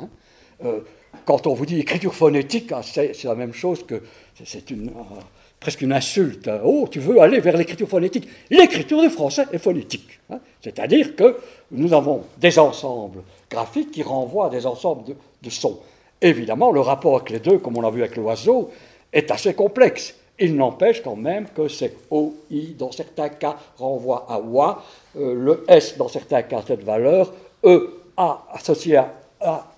Hein 0.00 0.08
quand 1.24 1.46
on 1.46 1.54
vous 1.54 1.66
dit 1.66 1.80
écriture 1.80 2.14
phonétique, 2.14 2.72
ah, 2.72 2.82
c'est 2.82 3.24
la 3.24 3.34
même 3.34 3.52
chose 3.52 3.84
que 3.86 4.02
c'est 4.44 4.70
une, 4.70 4.88
euh, 4.88 5.20
presque 5.60 5.82
une 5.82 5.92
insulte. 5.92 6.48
Oh, 6.64 6.86
tu 6.90 7.00
veux 7.00 7.20
aller 7.20 7.40
vers 7.40 7.56
l'écriture 7.56 7.88
phonétique 7.88 8.28
L'écriture 8.50 9.00
du 9.00 9.10
français 9.10 9.46
est 9.52 9.58
phonétique. 9.58 10.20
Hein. 10.30 10.38
C'est-à-dire 10.62 11.16
que 11.16 11.36
nous 11.72 11.92
avons 11.92 12.22
des 12.38 12.58
ensembles 12.58 13.22
graphiques 13.50 13.90
qui 13.90 14.02
renvoient 14.02 14.46
à 14.46 14.50
des 14.50 14.66
ensembles 14.66 15.14
de, 15.42 15.50
sons. 15.50 15.78
Évidemment, 16.20 16.70
le 16.72 16.80
rapport 16.80 17.16
avec 17.16 17.30
les 17.30 17.40
deux, 17.40 17.58
comme 17.58 17.76
on 17.76 17.80
l'a 17.80 17.90
vu 17.90 18.02
avec 18.02 18.16
l'oiseau, 18.16 18.70
est 19.12 19.30
assez 19.30 19.54
complexe. 19.54 20.14
Il 20.38 20.54
n'empêche 20.54 21.02
quand 21.02 21.16
même 21.16 21.46
que 21.48 21.68
c'est 21.68 21.94
OI, 22.10 22.32
dans 22.78 22.92
certains 22.92 23.28
cas, 23.28 23.56
renvoie 23.76 24.26
à 24.28 24.38
OA, 24.38 24.84
euh, 25.16 25.34
le 25.34 25.64
S, 25.66 25.96
dans 25.96 26.08
certains 26.08 26.42
cas, 26.42 26.62
cette 26.66 26.84
valeur, 26.84 27.32
E, 27.64 28.02
A, 28.16 28.46
associé 28.52 28.96
à 28.96 29.14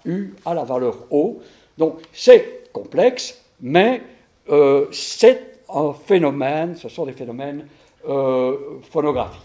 AU 0.07 0.35
à 0.45 0.55
la 0.55 0.65
valeur 0.65 0.97
O. 1.11 1.41
Donc 1.79 1.99
c'est 2.13 2.71
complexe, 2.73 3.41
mais 3.61 4.03
euh, 4.51 4.87
c'est 4.93 5.50
un 5.75 5.93
phénomène, 5.93 6.77
ce 6.77 6.89
sont 6.89 7.07
des 7.07 7.13
phénomènes 7.13 7.67
euh, 8.09 8.57
phonographiques. 8.91 9.41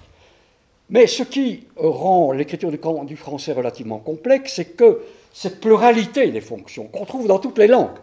Mais 0.90 1.08
ce 1.08 1.24
qui 1.24 1.64
rend 1.76 2.32
l'écriture 2.32 2.72
du, 2.72 3.18
français 3.18 3.54
relativement 3.54 3.98
complexe, 3.98 4.54
c'est 4.56 4.76
que 4.76 5.02
cette 5.34 5.60
pluralité 5.60 6.32
des 6.32 6.42
fonctions 6.42 6.86
qu'on 6.86 7.06
trouve 7.06 7.28
dans 7.28 7.40
toutes 7.40 7.58
les 7.58 7.68
langues 7.68 7.98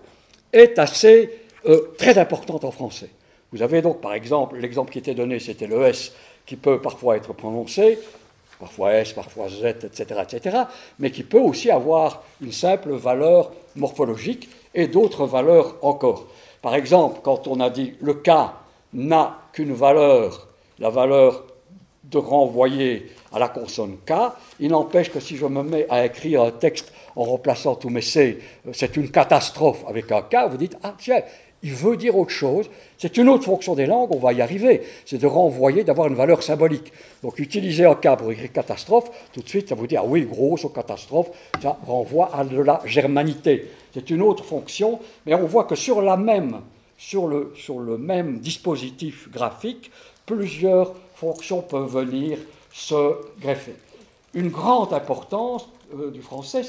est 0.52 0.78
assez 0.78 1.30
euh, 1.66 1.94
très 1.96 2.18
importante 2.18 2.64
en 2.64 2.72
français. 2.72 3.08
Vous 3.52 3.62
avez 3.62 3.82
donc 3.82 4.00
par 4.00 4.14
exemple, 4.14 4.56
l'exemple 4.56 4.92
qui 4.92 4.98
était 4.98 5.14
donné, 5.14 5.38
c'était 5.38 5.66
le 5.66 5.82
S 5.84 6.12
qui 6.44 6.56
peut 6.56 6.80
parfois 6.80 7.16
être 7.16 7.32
prononcé, 7.32 7.98
parfois 8.58 8.94
S, 8.94 9.12
parfois 9.12 9.48
Z, 9.48 9.64
etc., 9.84 10.20
etc., 10.22 10.56
mais 10.98 11.10
qui 11.10 11.22
peut 11.22 11.40
aussi 11.40 11.70
avoir 11.70 12.24
une 12.40 12.52
simple 12.52 12.92
valeur 12.92 13.52
morphologique 13.76 14.48
et 14.74 14.88
d'autres 14.88 15.26
valeurs 15.26 15.76
encore. 15.82 16.26
Par 16.62 16.76
exemple, 16.76 17.20
quand 17.22 17.48
on 17.48 17.60
a 17.60 17.70
dit 17.70 17.94
le 18.00 18.14
K 18.14 18.30
n'a 18.94 19.38
qu'une 19.52 19.72
valeur, 19.72 20.48
la 20.78 20.90
valeur 20.90 21.44
de 22.04 22.18
renvoyer 22.18 23.10
à 23.32 23.38
la 23.38 23.48
consonne 23.48 23.96
K, 24.06 24.12
il 24.60 24.70
n'empêche 24.70 25.10
que 25.10 25.20
si 25.20 25.36
je 25.36 25.46
me 25.46 25.62
mets 25.62 25.86
à 25.90 26.04
écrire 26.04 26.42
un 26.42 26.50
texte 26.50 26.92
en 27.16 27.24
remplaçant 27.24 27.74
tous 27.74 27.88
mes 27.88 28.00
C, 28.00 28.38
euh, 28.66 28.70
c'est 28.72 28.96
une 28.96 29.10
catastrophe 29.10 29.84
avec 29.88 30.10
un 30.12 30.22
K, 30.22 30.48
vous 30.48 30.56
dites, 30.56 30.76
ah 30.82 30.94
tiens, 30.98 31.22
il 31.64 31.72
veut 31.72 31.96
dire 31.96 32.16
autre 32.16 32.30
chose. 32.30 32.68
C'est 32.98 33.16
une 33.16 33.28
autre 33.28 33.44
fonction 33.44 33.74
des 33.74 33.86
langues, 33.86 34.10
on 34.12 34.18
va 34.18 34.32
y 34.32 34.42
arriver. 34.42 34.82
C'est 35.06 35.18
de 35.18 35.26
renvoyer, 35.26 35.84
d'avoir 35.84 36.08
une 36.08 36.14
valeur 36.14 36.42
symbolique. 36.42 36.92
Donc 37.22 37.38
utiliser 37.38 37.84
un 37.84 37.94
cas 37.94 38.16
pour 38.16 38.32
écrire 38.32 38.52
catastrophe, 38.52 39.10
tout 39.32 39.42
de 39.42 39.48
suite, 39.48 39.68
ça 39.68 39.74
vous 39.74 39.86
dit, 39.86 39.96
ah 39.96 40.04
oui, 40.04 40.22
grosse 40.22 40.66
catastrophe, 40.74 41.30
ça 41.62 41.78
renvoie 41.86 42.34
à 42.34 42.44
de 42.44 42.60
la 42.60 42.80
germanité. 42.84 43.68
C'est 43.92 44.10
une 44.10 44.22
autre 44.22 44.44
fonction, 44.44 45.00
mais 45.26 45.34
on 45.34 45.46
voit 45.46 45.64
que 45.64 45.74
sur, 45.74 46.00
la 46.02 46.16
même, 46.16 46.60
sur, 46.96 47.26
le, 47.26 47.52
sur 47.56 47.78
le 47.78 47.98
même 47.98 48.38
dispositif 48.38 49.30
graphique, 49.30 49.90
plusieurs 50.24 50.94
fonctions 51.14 51.62
peuvent 51.62 51.92
venir 51.92 52.38
se 52.72 53.16
greffer. 53.40 53.74
Une 54.34 54.48
grande 54.48 54.94
importance 54.94 55.68
euh, 55.94 56.10
du 56.10 56.22
français, 56.22 56.62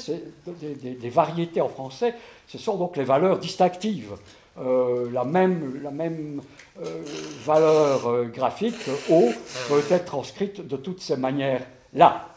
des, 0.46 1.08
variétés 1.08 1.60
en 1.60 1.68
français, 1.68 2.14
ce 2.46 2.58
sont 2.58 2.76
donc 2.76 2.96
les 2.96 3.04
valeurs 3.04 3.38
distinctives. 3.38 4.12
Euh, 4.60 5.10
la 5.10 5.24
même, 5.24 5.80
la 5.82 5.90
même 5.90 6.42
euh, 6.80 7.02
valeur 7.44 8.26
graphique, 8.26 8.76
O, 9.10 9.30
peut 9.68 9.82
être 9.90 10.04
transcrite 10.04 10.66
de 10.66 10.76
toutes 10.76 11.00
ces 11.00 11.16
manières-là. 11.16 12.28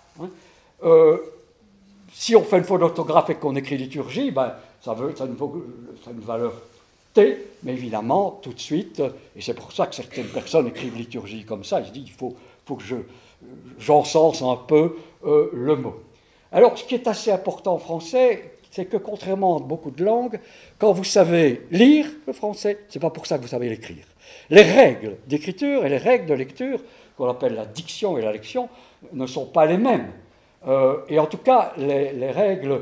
Si 2.13 2.35
on 2.35 2.43
fait 2.43 2.57
une 2.57 2.63
faute 2.63 2.79
d'orthographe 2.79 3.29
et 3.29 3.35
qu'on 3.35 3.55
écrit 3.55 3.77
liturgie, 3.77 4.31
ben, 4.31 4.53
ça, 4.87 4.93
veut, 4.93 5.13
ça, 5.15 5.25
a 5.25 5.27
une, 5.27 6.19
valeur 6.19 6.53
T, 7.13 7.37
mais 7.63 7.73
évidemment, 7.73 8.39
tout 8.41 8.53
de 8.53 8.59
suite, 8.59 9.01
et 9.35 9.41
c'est 9.41 9.53
pour 9.53 9.71
ça 9.71 9.87
que 9.87 9.95
certaines 9.95 10.27
personnes 10.27 10.67
écrivent 10.67 10.95
liturgie 10.95 11.43
comme 11.43 11.63
ça, 11.63 11.81
ils 11.81 11.87
se 11.87 11.91
disent 11.91 12.07
il 12.07 12.13
faut, 12.13 12.35
faut 12.65 12.75
que 12.75 12.83
je, 12.83 12.95
j'encense 13.79 14.41
un 14.41 14.55
peu 14.55 14.95
le 15.25 15.75
mot. 15.75 15.95
Alors, 16.53 16.77
ce 16.77 16.85
qui 16.85 16.95
est 16.95 17.07
assez 17.07 17.31
important 17.31 17.73
en 17.73 17.79
français, 17.79 18.53
c'est 18.71 18.85
que 18.85 18.97
contrairement 18.97 19.57
à 19.57 19.59
beaucoup 19.59 19.91
de 19.91 20.03
langues, 20.03 20.39
quand 20.77 20.93
vous 20.93 21.03
savez 21.03 21.65
lire 21.71 22.05
le 22.25 22.31
français, 22.31 22.79
ce 22.87 22.97
n'est 22.97 23.01
pas 23.01 23.09
pour 23.09 23.27
ça 23.27 23.37
que 23.37 23.41
vous 23.41 23.49
savez 23.49 23.69
l'écrire. 23.69 24.05
Les 24.49 24.61
règles 24.61 25.17
d'écriture 25.27 25.85
et 25.85 25.89
les 25.89 25.97
règles 25.97 26.27
de 26.27 26.33
lecture, 26.33 26.79
qu'on 27.17 27.27
appelle 27.27 27.55
la 27.55 27.65
diction 27.65 28.17
et 28.17 28.21
la 28.21 28.31
lection, 28.31 28.69
ne 29.11 29.25
sont 29.25 29.45
pas 29.47 29.65
les 29.65 29.77
mêmes. 29.77 30.11
Euh, 30.67 30.97
et 31.09 31.19
en 31.19 31.25
tout 31.25 31.37
cas, 31.37 31.73
les, 31.77 32.31
règles 32.31 32.81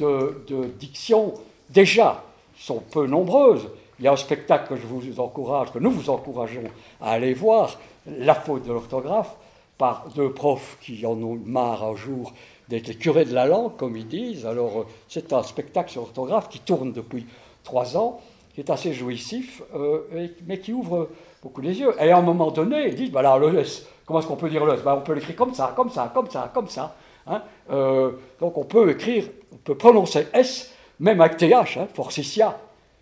de, 0.00 0.64
diction, 0.78 1.34
déjà, 1.68 2.24
sont 2.58 2.80
peu 2.80 3.06
nombreuses. 3.06 3.68
Il 3.98 4.04
y 4.04 4.08
a 4.08 4.12
un 4.12 4.16
spectacle 4.16 4.68
que 4.68 4.76
je 4.76 4.86
vous 4.86 5.20
encourage, 5.20 5.72
que 5.72 5.78
nous 5.78 5.90
vous 5.90 6.10
encourageons 6.10 6.64
à 7.00 7.12
aller 7.12 7.34
voir, 7.34 7.78
La 8.06 8.34
faute 8.34 8.64
de 8.64 8.72
l'orthographe, 8.72 9.36
par 9.76 10.06
deux 10.14 10.32
profs 10.32 10.78
qui 10.80 11.04
en 11.06 11.12
ont 11.22 11.38
marre 11.44 11.84
un 11.84 11.96
jour 11.96 12.32
d'être 12.68 12.98
curés 12.98 13.24
de 13.24 13.34
la 13.34 13.46
langue, 13.46 13.76
comme 13.76 13.96
ils 13.96 14.06
disent. 14.06 14.46
Alors, 14.46 14.86
c'est 15.08 15.32
un 15.32 15.42
spectacle 15.42 15.90
sur 15.90 16.02
l'orthographe 16.02 16.48
qui 16.48 16.60
tourne 16.60 16.92
depuis 16.92 17.26
trois 17.64 17.96
ans, 17.96 18.20
qui 18.54 18.60
est 18.60 18.70
assez 18.70 18.92
jouissif, 18.92 19.62
euh, 19.74 20.28
mais 20.46 20.58
qui 20.58 20.72
ouvre 20.72 21.08
beaucoup 21.42 21.60
les 21.60 21.78
yeux. 21.78 21.94
Et 22.00 22.10
à 22.10 22.18
un 22.18 22.22
moment 22.22 22.50
donné, 22.50 22.88
ils 22.88 22.94
disent, 22.94 23.10
voilà, 23.10 23.36
le 23.38 23.58
S, 23.58 23.86
comment 24.06 24.20
est-ce 24.20 24.28
qu'on 24.28 24.36
peut 24.36 24.50
dire 24.50 24.64
le 24.64 24.74
S? 24.74 24.82
Ben, 24.82 24.94
On 24.94 25.00
peut 25.00 25.14
l'écrire 25.14 25.36
comme 25.36 25.54
ça, 25.54 25.72
comme 25.74 25.90
ça, 25.90 26.10
comme 26.14 26.30
ça, 26.30 26.50
comme 26.52 26.68
ça. 26.68 26.94
Hein. 27.30 27.42
Euh, 27.70 28.10
donc 28.40 28.58
on 28.58 28.64
peut 28.64 28.90
écrire, 28.90 29.24
on 29.52 29.56
peut 29.56 29.76
prononcer 29.76 30.26
S, 30.32 30.74
même 30.98 31.20
avec 31.20 31.36
TH, 31.36 31.78
hein, 31.78 31.88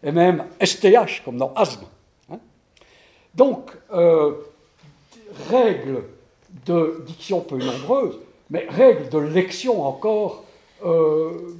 et 0.02 0.12
même 0.12 0.44
STH, 0.62 1.24
comme 1.24 1.38
dans 1.38 1.52
asthme. 1.54 1.86
Hein. 2.30 2.38
Donc, 3.34 3.70
euh, 3.92 4.34
règles 5.50 6.04
de 6.66 7.02
diction 7.06 7.40
peu 7.40 7.56
nombreuses, 7.56 8.18
mais 8.50 8.66
règles 8.68 9.08
de 9.08 9.18
lexion 9.18 9.84
encore 9.84 10.44
euh, 10.84 11.56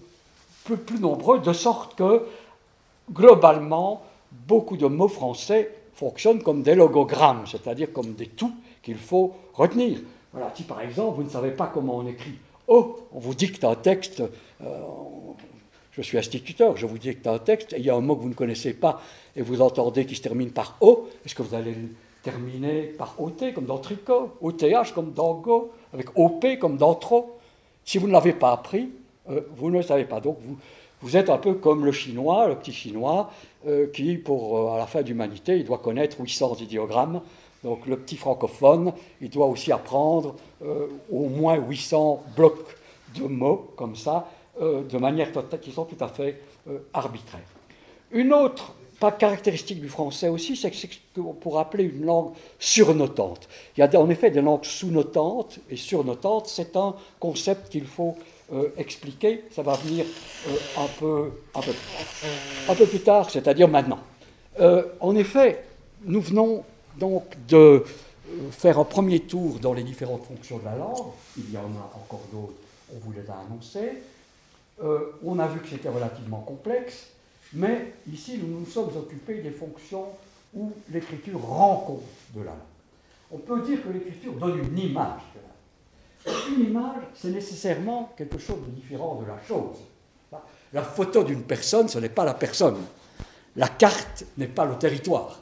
peu 0.65 0.77
plus 0.77 1.01
nombreuses, 1.01 1.43
de 1.43 1.53
sorte 1.53 1.97
que, 1.97 2.23
globalement, 3.11 4.03
beaucoup 4.31 4.77
de 4.77 4.87
mots 4.87 5.09
français 5.09 5.75
fonctionnent 5.95 6.43
comme 6.43 6.63
des 6.63 6.75
logogrammes, 6.75 7.47
c'est-à-dire 7.47 7.93
comme 7.93 8.13
des 8.13 8.27
tout 8.27 8.53
qu'il 8.83 8.99
faut 8.99 9.35
retenir. 9.55 9.99
Voilà, 10.33 10.53
si 10.55 10.63
par 10.63 10.83
exemple 10.83 11.17
vous 11.17 11.25
ne 11.25 11.31
savez 11.31 11.51
pas 11.51 11.71
comment 11.73 11.97
on 11.97 12.07
écrit 12.07 12.35
O, 12.69 12.97
on 13.13 13.19
vous 13.19 13.35
dicte 13.35 13.65
un 13.65 13.75
texte, 13.75 14.23
euh, 14.63 14.67
je 15.93 16.03
suis 16.03 16.19
instituteur, 16.19 16.77
je 16.77 16.87
vous 16.87 16.99
dicte 16.99 17.27
un 17.27 17.39
texte, 17.39 17.73
et 17.73 17.79
il 17.79 17.85
y 17.85 17.91
a 17.91 17.95
un 17.95 18.01
mot 18.01 18.15
que 18.15 18.23
vous 18.23 18.29
ne 18.29 18.35
connaissez 18.35 18.75
pas, 18.75 19.01
et 19.35 19.43
vous 19.43 19.63
entendez 19.63 20.05
qui 20.05 20.15
se 20.15 20.23
termine 20.23 20.51
par 20.51 20.77
O, 20.83 21.09
est-ce 21.25 21.35
que 21.35 21.43
vous 21.43 21.55
allez 21.55 21.73
le 21.73 21.89
terminer 22.23 22.83
par 22.83 23.15
OT, 23.19 23.53
comme 23.55 23.65
dans 23.65 23.79
tricot, 23.79 24.33
OTH, 24.43 24.93
comme 24.95 25.13
dans 25.13 25.35
go, 25.35 25.73
avec 25.95 26.09
OP, 26.15 26.59
comme 26.61 26.77
dans 26.77 26.95
trop 26.95 27.39
Si 27.85 27.97
vous 27.97 28.07
ne 28.07 28.13
l'avez 28.13 28.35
pas 28.35 28.53
appris, 28.53 28.91
euh, 29.31 29.41
vous 29.57 29.71
ne 29.71 29.79
le 29.79 29.83
savez 29.83 30.05
pas. 30.05 30.21
Donc 30.21 30.37
vous, 30.43 30.59
vous 31.01 31.17
êtes 31.17 31.31
un 31.31 31.39
peu 31.39 31.55
comme 31.55 31.87
le 31.87 31.93
chinois, 31.93 32.49
le 32.49 32.57
petit 32.57 32.73
chinois, 32.73 33.31
euh, 33.67 33.87
qui, 33.87 34.17
pour 34.17 34.73
à 34.73 34.79
la 34.79 34.87
fin 34.87 35.03
d'humanité, 35.03 35.57
il 35.57 35.65
doit 35.65 35.79
connaître 35.79 36.21
800 36.21 36.57
idéogrammes. 36.57 37.23
Donc 37.65 37.87
le 37.87 37.97
petit 37.97 38.17
francophone, 38.17 38.93
il 39.21 39.31
doit 39.31 39.47
aussi 39.47 39.73
apprendre 39.73 40.37
au 41.11 41.29
moins 41.29 41.57
800 41.57 42.23
blocs 42.37 42.77
de 43.17 43.27
mots 43.27 43.71
comme 43.77 43.97
ça, 43.97 44.31
euh, 44.61 44.83
de 44.83 44.99
manière 44.99 45.31
qui 45.61 45.73
sont 45.73 45.85
tout 45.85 46.03
à 46.03 46.09
fait 46.09 46.41
euh, 46.69 46.79
arbitraires. 46.93 47.41
Une 48.11 48.33
autre 48.33 48.75
pas 48.99 49.13
caractéristique 49.13 49.81
du 49.81 49.89
français 49.89 50.29
aussi, 50.29 50.57
c'est 50.57 50.75
ce 50.75 50.87
qu'on 51.15 51.33
pourrait 51.33 51.61
appeler 51.61 51.85
une 51.85 52.05
langue 52.05 52.33
surnotante. 52.59 53.49
Il 53.77 53.81
y 53.81 53.83
a 53.85 54.01
en 54.01 54.11
effet 54.11 54.33
des 54.33 54.41
langues 54.41 54.65
sous-notantes, 54.65 55.61
et 55.71 55.77
surnotantes, 55.77 56.49
c'est 56.49 56.75
un 56.77 56.97
concept 57.21 57.69
qu'il 57.69 57.87
faut 57.87 58.17
euh, 58.53 58.71
expliquer. 58.77 59.45
Ça 59.53 59.63
va 59.63 59.75
venir 59.75 60.05
un, 60.77 60.89
peu, 60.99 61.31
un, 61.55 61.61
peu, 61.61 61.73
un, 62.69 62.75
peu, 62.75 62.87
plus 62.87 63.01
tard, 63.01 63.31
c'est-à-dire 63.31 63.69
maintenant. 63.69 64.01
en 65.01 65.15
effet, 65.15 65.63
nous 66.05 66.21
venons 66.21 66.65
donc 66.99 67.25
de 67.49 67.85
faire 68.51 68.79
un 68.79 68.85
premier 68.85 69.21
tour 69.21 69.59
dans 69.59 69.73
les 69.73 69.83
différentes 69.83 70.25
fonctions 70.25 70.59
de 70.59 70.65
la 70.65 70.77
langue. 70.77 71.13
Il 71.37 71.51
y 71.51 71.57
en 71.57 71.63
a 71.63 71.93
encore 71.95 72.25
d'autres, 72.33 72.55
on 72.95 72.99
vous 72.99 73.13
les 73.13 73.29
a 73.31 73.35
annoncées. 73.47 74.03
Euh, 74.83 75.13
on 75.25 75.39
a 75.39 75.49
vu 75.49 75.61
que 75.61 75.69
c'était 75.69 75.89
relativement 75.89 76.41
complexe, 76.41 77.09
mais 77.53 77.95
ici 78.13 78.39
nous 78.39 78.61
nous 78.61 78.67
sommes 78.67 78.97
occupés 78.97 79.41
des 79.41 79.51
fonctions 79.51 80.07
où 80.55 80.73
l'écriture 80.91 81.41
rend 81.41 81.77
compte 81.77 82.03
de 82.35 82.41
la 82.41 82.53
langue. 82.53 82.59
On 83.31 83.39
peut 83.39 83.63
dire 83.63 83.83
que 83.83 83.89
l'écriture 83.89 84.35
donne 84.35 84.59
une 84.59 84.79
image 84.79 85.21
de 85.35 85.41
la 85.41 86.33
langue. 86.33 86.49
Une 86.49 86.71
image, 86.71 87.03
c'est 87.15 87.31
nécessairement 87.31 88.13
quelque 88.17 88.39
chose 88.39 88.59
de 88.67 88.71
différent 88.71 89.21
de 89.23 89.27
la 89.27 89.39
chose. 89.47 89.79
La 90.73 90.83
photo 90.83 91.25
d'une 91.25 91.43
personne, 91.43 91.89
ce 91.89 91.99
n'est 91.99 92.09
pas 92.11 92.25
la 92.25 92.35
personne. 92.35 92.77
La 93.57 93.69
carte 93.69 94.25
n'est 94.37 94.47
pas 94.47 94.67
le 94.67 94.77
territoire. 94.77 95.41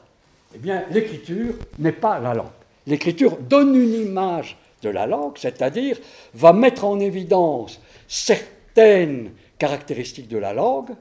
Eh 0.55 0.57
bien, 0.59 0.85
l'écriture 0.91 1.55
n'est 1.79 1.91
pas 1.91 2.19
la 2.19 2.33
langue. 2.33 2.47
L'écriture 2.85 3.37
donne 3.37 3.75
une 3.75 3.93
image 3.93 4.57
de 4.81 4.89
la 4.89 5.05
langue, 5.05 5.37
c'est-à-dire 5.37 5.97
va 6.33 6.53
mettre 6.53 6.85
en 6.85 6.99
évidence 6.99 7.81
certaines 8.07 9.31
caractéristiques 9.57 10.27
de 10.27 10.37
la 10.37 10.53
langue, 10.53 10.91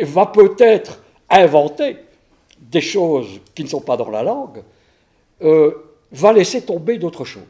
va 0.00 0.26
peut-être 0.26 1.00
inventer 1.30 1.96
des 2.60 2.80
choses 2.80 3.40
qui 3.54 3.64
ne 3.64 3.68
sont 3.68 3.80
pas 3.80 3.96
dans 3.96 4.10
la 4.10 4.22
langue, 4.22 4.62
euh, 5.42 5.72
va 6.12 6.32
laisser 6.32 6.62
tomber 6.62 6.98
d'autres 6.98 7.24
choses. 7.24 7.42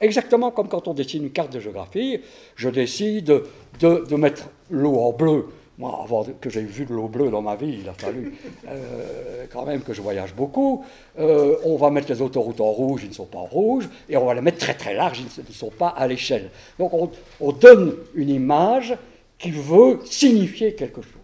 Exactement 0.00 0.50
comme 0.50 0.68
quand 0.68 0.88
on 0.88 0.94
dessine 0.94 1.24
une 1.24 1.30
carte 1.30 1.52
de 1.52 1.60
géographie, 1.60 2.20
je 2.56 2.68
décide 2.68 3.42
de, 3.78 4.16
mettre 4.16 4.48
l'eau 4.68 4.98
en 4.98 5.12
bleu. 5.12 5.46
Moi, 5.78 6.00
avant 6.04 6.24
que 6.40 6.50
j'ai 6.50 6.60
vu 6.60 6.84
de 6.84 6.92
l'eau 6.92 7.08
bleue 7.08 7.30
dans 7.30 7.40
ma 7.40 7.56
vie, 7.56 7.78
il 7.80 7.88
a 7.88 7.94
fallu 7.94 8.34
euh, 8.68 9.46
quand 9.50 9.64
même 9.64 9.80
que 9.80 9.94
je 9.94 10.02
voyage 10.02 10.34
beaucoup. 10.34 10.84
Euh, 11.18 11.56
on 11.64 11.76
va 11.76 11.90
mettre 11.90 12.10
les 12.12 12.20
autoroutes 12.20 12.60
en 12.60 12.70
rouge, 12.70 13.02
ils 13.04 13.08
ne 13.08 13.14
sont 13.14 13.26
pas 13.26 13.38
en 13.38 13.46
rouge, 13.46 13.88
et 14.08 14.16
on 14.16 14.26
va 14.26 14.34
les 14.34 14.42
mettre 14.42 14.58
très 14.58 14.74
très 14.74 14.94
larges, 14.94 15.20
ils 15.20 15.42
ne 15.48 15.52
sont 15.52 15.70
pas 15.70 15.88
à 15.88 16.06
l'échelle. 16.06 16.50
Donc 16.78 16.92
on 17.40 17.52
donne 17.52 17.96
une 18.14 18.28
image 18.28 18.96
qui 19.38 19.50
veut 19.50 20.00
signifier 20.04 20.74
quelque 20.74 21.00
chose. 21.00 21.22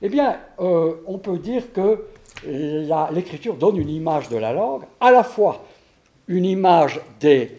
Eh 0.00 0.08
bien, 0.08 0.40
euh, 0.58 0.94
on 1.06 1.18
peut 1.18 1.38
dire 1.38 1.72
que 1.72 2.04
l'écriture 3.12 3.54
donne 3.54 3.76
une 3.76 3.88
image 3.88 4.28
de 4.28 4.36
la 4.36 4.52
langue, 4.52 4.82
à 5.00 5.12
la 5.12 5.22
fois 5.22 5.64
une 6.26 6.44
image 6.44 7.00
des, 7.20 7.52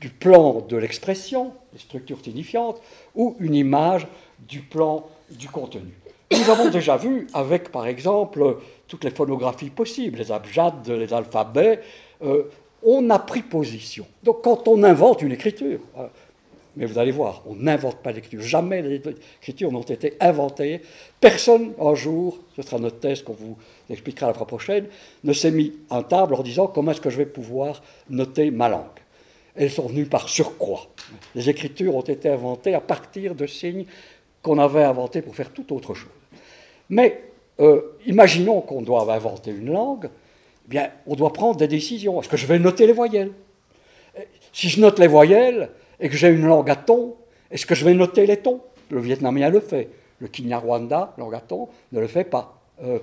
du 0.00 0.08
plan 0.08 0.64
de 0.66 0.76
l'expression, 0.78 1.52
des 1.74 1.78
structures 1.78 2.20
signifiantes, 2.24 2.80
ou 3.14 3.36
une 3.38 3.54
image 3.54 4.06
du 4.48 4.60
plan 4.60 5.04
du 5.30 5.48
contenu. 5.48 5.92
Nous 6.32 6.50
avons 6.50 6.68
déjà 6.68 6.96
vu 6.96 7.26
avec, 7.32 7.70
par 7.70 7.86
exemple, 7.86 8.58
toutes 8.88 9.04
les 9.04 9.10
phonographies 9.10 9.70
possibles, 9.70 10.18
les 10.18 10.32
abjades, 10.32 10.88
les 10.88 11.12
alphabets, 11.12 11.80
euh, 12.22 12.44
on 12.82 13.08
a 13.10 13.18
pris 13.18 13.42
position. 13.42 14.06
Donc 14.22 14.42
quand 14.42 14.68
on 14.68 14.82
invente 14.82 15.22
une 15.22 15.32
écriture, 15.32 15.80
euh, 15.98 16.06
mais 16.76 16.86
vous 16.86 16.98
allez 16.98 17.12
voir, 17.12 17.42
on 17.46 17.54
n'invente 17.54 17.96
pas 17.96 18.12
l'écriture. 18.12 18.42
Jamais 18.42 18.82
les 18.82 19.00
écritures 19.40 19.70
n'ont 19.70 19.82
été 19.82 20.14
inventées. 20.20 20.82
Personne, 21.20 21.72
un 21.80 21.94
jour, 21.94 22.38
ce 22.56 22.62
sera 22.62 22.78
notre 22.78 22.98
thèse 22.98 23.22
qu'on 23.22 23.32
vous 23.32 23.56
expliquera 23.88 24.26
la 24.26 24.34
fois 24.34 24.46
prochaine, 24.46 24.86
ne 25.22 25.32
s'est 25.32 25.52
mis 25.52 25.72
en 25.88 26.02
table 26.02 26.34
en 26.34 26.42
disant 26.42 26.66
comment 26.66 26.90
est-ce 26.90 27.00
que 27.00 27.10
je 27.10 27.18
vais 27.18 27.26
pouvoir 27.26 27.82
noter 28.10 28.50
ma 28.50 28.68
langue. 28.68 28.86
Elles 29.56 29.70
sont 29.70 29.86
venues 29.86 30.06
par 30.06 30.28
surcroît. 30.28 30.88
Les 31.36 31.48
écritures 31.48 31.94
ont 31.94 32.00
été 32.00 32.28
inventées 32.28 32.74
à 32.74 32.80
partir 32.80 33.36
de 33.36 33.46
signes 33.46 33.86
qu'on 34.44 34.58
avait 34.58 34.84
inventés 34.84 35.22
pour 35.22 35.34
faire 35.34 35.50
tout 35.50 35.74
autre 35.74 35.94
chose. 35.94 36.12
Mais 36.90 37.22
euh, 37.60 37.80
imaginons 38.06 38.60
qu'on 38.60 38.82
doit 38.82 39.10
inventer 39.12 39.50
une 39.50 39.72
langue, 39.72 40.10
eh 40.66 40.68
bien, 40.68 40.90
on 41.06 41.16
doit 41.16 41.32
prendre 41.32 41.56
des 41.56 41.66
décisions. 41.66 42.20
Est-ce 42.20 42.28
que 42.28 42.36
je 42.36 42.46
vais 42.46 42.58
noter 42.58 42.86
les 42.86 42.92
voyelles? 42.92 43.32
Si 44.52 44.68
je 44.68 44.80
note 44.80 44.98
les 44.98 45.08
voyelles, 45.08 45.70
et 45.98 46.08
que 46.08 46.16
j'ai 46.16 46.28
une 46.28 46.46
langue 46.46 46.70
à 46.70 46.76
ton, 46.76 47.16
est-ce 47.50 47.64
que 47.64 47.74
je 47.74 47.84
vais 47.84 47.94
noter 47.94 48.26
les 48.26 48.36
tons 48.36 48.60
Le 48.90 49.00
vietnamien 49.00 49.48
le 49.48 49.60
fait. 49.60 49.88
Le 50.20 50.28
Kinyarwanda, 50.28 51.14
langue 51.16 51.34
à 51.34 51.40
ton, 51.40 51.68
ne 51.92 52.00
le 52.00 52.06
fait 52.06 52.24
pas. 52.24 52.60
Euh, 52.82 52.98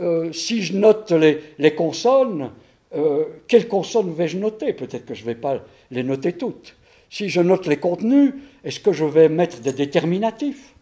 euh, 0.00 0.32
si 0.32 0.62
je 0.62 0.76
note 0.76 1.12
les, 1.12 1.74
consonnes, 1.74 2.50
quelles 3.46 3.68
consonnes 3.68 4.12
vais-je 4.12 4.38
noter? 4.38 4.72
Peut-être 4.72 5.06
que 5.06 5.14
je 5.14 5.22
ne 5.22 5.26
vais 5.26 5.34
pas 5.36 5.60
les 5.92 6.02
noter 6.02 6.32
toutes. 6.32 6.74
Si 7.08 7.28
je 7.28 7.40
note 7.40 7.66
les 7.66 7.76
contenus, 7.76 8.34
est-ce 8.64 8.80
que 8.80 8.92
je 8.92 9.04
vais 9.04 9.28
mettre 9.28 9.60
des 9.60 9.72
déterminatifs? 9.72 10.74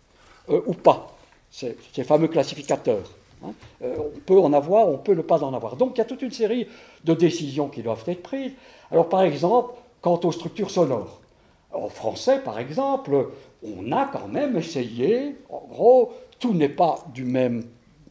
Ou 0.48 0.74
pas 0.74 1.16
Ces 1.50 2.04
fameux 2.04 2.28
classificateurs. 2.28 3.10
Hein. 3.44 3.52
on 3.80 4.18
peut 4.26 4.38
en 4.40 4.52
avoir, 4.52 4.88
on 4.88 4.98
peut 4.98 5.14
ne 5.14 5.22
pas 5.22 5.44
en 5.44 5.54
avoir. 5.54 5.76
Donc 5.76 5.92
il 5.94 5.98
y 5.98 6.00
a 6.00 6.04
toute 6.04 6.22
une 6.22 6.32
série 6.32 6.66
de 7.04 7.14
décisions 7.14 7.68
qui 7.68 7.82
doivent 7.82 8.02
être 8.06 8.22
prises. 8.22 8.52
Alors 8.90 9.08
par 9.08 9.22
exemple, 9.22 9.74
quant 10.00 10.18
aux 10.24 10.32
structures 10.32 10.70
sonores, 10.70 11.20
en 11.72 11.88
français, 11.88 12.40
par 12.40 12.58
exemple, 12.58 13.28
on 13.62 13.92
a 13.92 14.06
quand 14.06 14.28
même 14.28 14.56
essayé, 14.56 15.36
en 15.50 15.62
gros, 15.68 16.12
tout 16.38 16.54
n'est 16.54 16.68
pas 16.68 16.98
du 17.12 17.24
même 17.24 17.64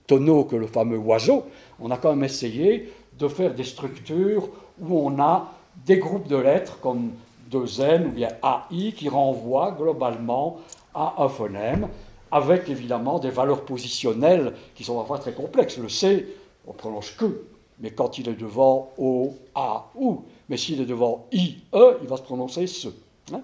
tonneau 0.06 0.44
que 0.44 0.56
le 0.56 0.68
fameux 0.68 0.98
oiseau, 0.98 1.46
on 1.80 1.92
a 1.92 1.98
quand 1.98 2.12
même 2.12 2.24
essayé 2.24 2.92
de 3.18 3.28
faire 3.28 3.54
des 3.54 3.64
structures 3.64 4.50
où 4.80 5.00
on 5.00 5.20
a 5.20 5.52
des 5.86 5.98
groupes 5.98 6.28
de 6.28 6.38
lettres 6.38 6.80
comme 6.80 7.12
deux 7.50 7.82
N 7.82 8.08
ou 8.08 8.12
bien 8.12 8.30
AI 8.44 8.92
qui 8.92 9.10
renvoient 9.10 9.76
globalement 9.78 10.58
à 10.94 11.16
un 11.18 11.30
phonème, 11.30 11.88
avec 12.32 12.70
évidemment 12.70 13.20
des 13.20 13.30
valeurs 13.30 13.64
positionnelles 13.66 14.54
qui 14.76 14.84
sont 14.84 14.96
parfois 14.96 15.20
très 15.20 15.34
complexes. 15.34 15.78
Le 15.78 15.90
C, 15.90 16.28
on 16.68 16.74
prononce 16.74 17.12
que, 17.12 17.44
mais 17.80 17.92
quand 17.92 18.18
il 18.18 18.28
est 18.30 18.34
devant 18.34 18.92
O, 18.98 19.34
A, 19.56 19.90
OU, 19.96 20.24
mais 20.50 20.58
s'il 20.58 20.82
est 20.82 20.86
devant 20.86 21.28
I, 21.32 21.58
E, 21.74 21.98
il 22.02 22.08
va 22.08 22.18
se 22.18 22.24
prononcer 22.24 22.68
ce. 22.68 22.90
Hein? 23.34 23.42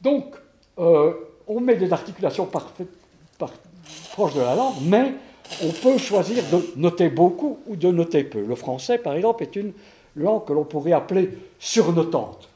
Donc, 0.00 0.34
euh, 0.78 1.12
on 1.46 1.60
met 1.60 1.76
des 1.76 1.92
articulations 1.92 2.46
parfaites, 2.46 2.88
proches 4.12 4.34
de 4.34 4.40
la 4.40 4.54
langue, 4.54 4.74
mais 4.82 5.14
on 5.62 5.70
peut 5.70 5.98
choisir 5.98 6.42
de 6.50 6.72
noter 6.76 7.08
beaucoup 7.08 7.58
ou 7.66 7.76
de 7.76 7.88
noter 7.90 8.24
peu. 8.24 8.40
Le 8.40 8.54
français, 8.54 8.98
par 8.98 9.14
exemple, 9.14 9.42
est 9.42 9.56
une 9.56 9.72
langue 10.16 10.44
que 10.44 10.52
l'on 10.52 10.64
pourrait 10.64 10.92
appeler 10.92 11.30
surnotante. 11.58 12.48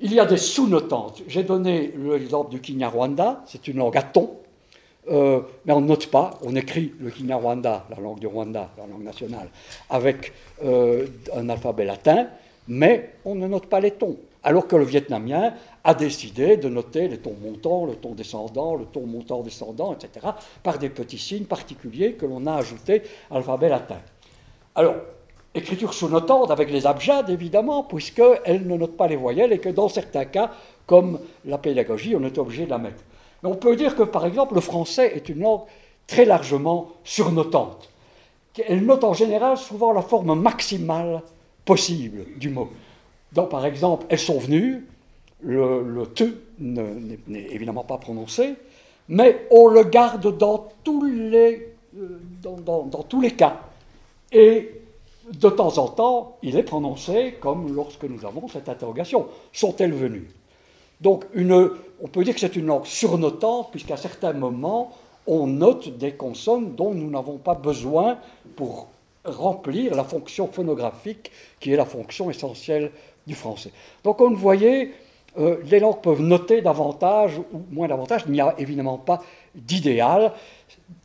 Il 0.00 0.12
y 0.12 0.20
a 0.20 0.26
des 0.26 0.36
sous-notantes. 0.36 1.22
J'ai 1.26 1.42
donné 1.42 1.92
l'exemple 1.96 2.50
du 2.50 2.60
Kinyarwanda, 2.60 3.42
c'est 3.46 3.66
une 3.66 3.78
langue 3.78 3.96
à 3.96 4.02
ton, 4.02 4.30
euh, 5.10 5.40
mais 5.64 5.72
on 5.72 5.80
ne 5.80 5.86
note 5.86 6.06
pas, 6.08 6.38
on 6.42 6.54
écrit 6.56 6.92
le 7.00 7.10
Kinyarwanda, 7.10 7.86
la 7.90 7.96
langue 8.02 8.18
du 8.18 8.26
Rwanda, 8.26 8.70
la 8.76 8.86
langue 8.86 9.04
nationale, 9.04 9.48
avec 9.90 10.32
euh, 10.64 11.06
un 11.34 11.48
alphabet 11.48 11.84
latin, 11.84 12.28
mais 12.66 13.14
on 13.24 13.34
ne 13.34 13.46
note 13.46 13.66
pas 13.66 13.80
les 13.80 13.92
tons. 13.92 14.16
Alors 14.42 14.66
que 14.66 14.76
le 14.76 14.84
vietnamien 14.84 15.54
a 15.82 15.94
décidé 15.94 16.56
de 16.56 16.68
noter 16.68 17.08
les 17.08 17.18
tons 17.18 17.36
montants, 17.42 17.86
le 17.86 17.96
ton 17.96 18.14
descendant, 18.14 18.76
le 18.76 18.84
ton 18.84 19.06
montant 19.06 19.42
descendant, 19.42 19.94
etc., 19.94 20.26
par 20.62 20.78
des 20.78 20.90
petits 20.90 21.18
signes 21.18 21.44
particuliers 21.44 22.12
que 22.12 22.26
l'on 22.26 22.46
a 22.46 22.54
ajoutés 22.54 23.02
à 23.30 23.34
l'alphabet 23.34 23.68
latin. 23.68 23.98
Alors, 24.74 24.94
écriture 25.54 25.92
sous-notante 25.92 26.50
avec 26.50 26.70
les 26.70 26.86
abjades, 26.86 27.30
évidemment, 27.30 27.82
puisqu'elle 27.82 28.66
ne 28.66 28.76
note 28.76 28.96
pas 28.96 29.08
les 29.08 29.16
voyelles 29.16 29.52
et 29.52 29.58
que 29.58 29.70
dans 29.70 29.88
certains 29.88 30.26
cas, 30.26 30.52
comme 30.86 31.18
la 31.44 31.58
pédagogie, 31.58 32.14
on 32.14 32.22
est 32.24 32.38
obligé 32.38 32.64
de 32.64 32.70
la 32.70 32.78
mettre. 32.78 33.02
On 33.42 33.54
peut 33.54 33.76
dire 33.76 33.94
que, 33.94 34.02
par 34.02 34.26
exemple, 34.26 34.54
le 34.54 34.60
français 34.60 35.12
est 35.14 35.28
une 35.28 35.40
langue 35.40 35.62
très 36.06 36.24
largement 36.24 36.90
surnotante. 37.04 37.88
Elle 38.66 38.84
note 38.84 39.04
en 39.04 39.12
général 39.12 39.56
souvent 39.56 39.92
la 39.92 40.02
forme 40.02 40.40
maximale 40.40 41.22
possible 41.64 42.24
du 42.36 42.50
mot. 42.50 42.68
Donc, 43.32 43.50
par 43.50 43.64
exemple, 43.64 44.06
elles 44.08 44.18
sont 44.18 44.38
venues, 44.38 44.86
le, 45.40 45.82
le 45.82 46.06
te 46.06 46.24
n'est 46.58 47.46
évidemment 47.50 47.84
pas 47.84 47.98
prononcé, 47.98 48.54
mais 49.08 49.46
on 49.50 49.68
le 49.68 49.84
garde 49.84 50.36
dans 50.36 50.68
tous 50.82 51.04
les, 51.04 51.74
euh, 51.96 52.20
dans, 52.42 52.82
dans 52.82 53.02
tous 53.02 53.20
les 53.20 53.30
cas. 53.30 53.60
Et 54.32 54.72
de 55.32 55.48
temps 55.48 55.78
en 55.78 55.88
temps, 55.88 56.38
il 56.42 56.56
est 56.56 56.62
prononcé 56.62 57.36
comme 57.40 57.74
lorsque 57.74 58.04
nous 58.04 58.24
avons 58.26 58.48
cette 58.48 58.68
interrogation. 58.68 59.26
Sont-elles 59.52 59.92
venues? 59.92 60.30
Donc, 61.00 61.26
une, 61.34 61.70
on 62.02 62.08
peut 62.08 62.24
dire 62.24 62.34
que 62.34 62.40
c'est 62.40 62.56
une 62.56 62.66
langue 62.66 62.86
surnotante, 62.86 63.70
puisqu'à 63.70 63.96
certains 63.96 64.32
moments, 64.32 64.92
on 65.26 65.46
note 65.46 65.96
des 65.98 66.12
consonnes 66.12 66.74
dont 66.74 66.94
nous 66.94 67.10
n'avons 67.10 67.38
pas 67.38 67.54
besoin 67.54 68.18
pour 68.56 68.88
remplir 69.24 69.94
la 69.94 70.04
fonction 70.04 70.46
phonographique 70.48 71.30
qui 71.60 71.72
est 71.72 71.76
la 71.76 71.84
fonction 71.84 72.30
essentielle 72.30 72.90
du 73.26 73.34
français. 73.34 73.72
Donc, 74.04 74.20
on 74.20 74.32
voyait, 74.32 74.92
euh, 75.38 75.58
les 75.64 75.80
langues 75.80 76.00
peuvent 76.00 76.22
noter 76.22 76.62
davantage 76.62 77.38
ou 77.38 77.62
moins 77.70 77.88
davantage. 77.88 78.24
Il 78.26 78.32
n'y 78.32 78.40
a 78.40 78.54
évidemment 78.58 78.98
pas 78.98 79.22
d'idéal. 79.54 80.32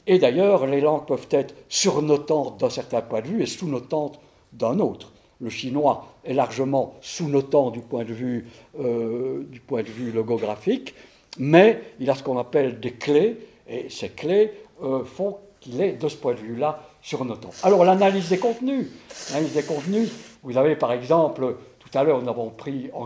Et 0.08 0.20
d'ailleurs, 0.20 0.66
les 0.68 0.82
langues 0.82 1.06
peuvent 1.06 1.28
être 1.32 1.56
surnotantes 1.68 2.60
d'un 2.60 2.70
certain 2.70 3.02
point 3.02 3.22
de 3.22 3.28
vue 3.28 3.42
et 3.42 3.46
sous-notantes 3.46 4.20
d'un 4.54 4.80
autre. 4.80 5.13
Le 5.44 5.50
chinois 5.50 6.08
est 6.24 6.34
largement 6.34 6.94
sous-notant 7.02 7.70
du, 7.70 7.82
point 7.82 8.06
de 8.06 8.14
vue, 8.14 8.48
euh, 8.80 9.44
du 9.50 9.60
point 9.60 9.84
de 9.84 9.90
vue 9.90 10.10
logographique, 10.14 10.96
mais 11.38 11.82
il 12.00 12.10
a 12.10 12.16
ce 12.16 12.24
qu'on 12.24 12.38
appelle 12.38 12.80
des 12.80 12.92
clés, 12.92 13.38
et 13.68 13.90
ces 13.90 14.08
clés 14.08 14.54
euh, 14.82 15.04
font 15.04 15.40
qu'il 15.60 15.82
est, 15.82 15.94
de 16.02 16.08
ce 16.08 16.16
point 16.16 16.34
de 16.34 16.40
vue-là, 16.40 16.82
surnotant. 17.02 17.50
Alors, 17.64 17.84
l'analyse 17.84 18.30
des 18.30 18.38
contenus. 18.38 18.88
L'analyse 19.32 19.54
des 19.54 19.64
contenus, 19.64 20.10
vous 20.44 20.56
avez 20.56 20.78
par 20.78 20.94
exemple, 20.94 21.58
tout 21.78 21.98
à 21.98 22.06
l'heure, 22.06 22.22
nous 22.22 22.30
avons 22.30 22.50
pris 22.50 22.90
en, 22.94 23.06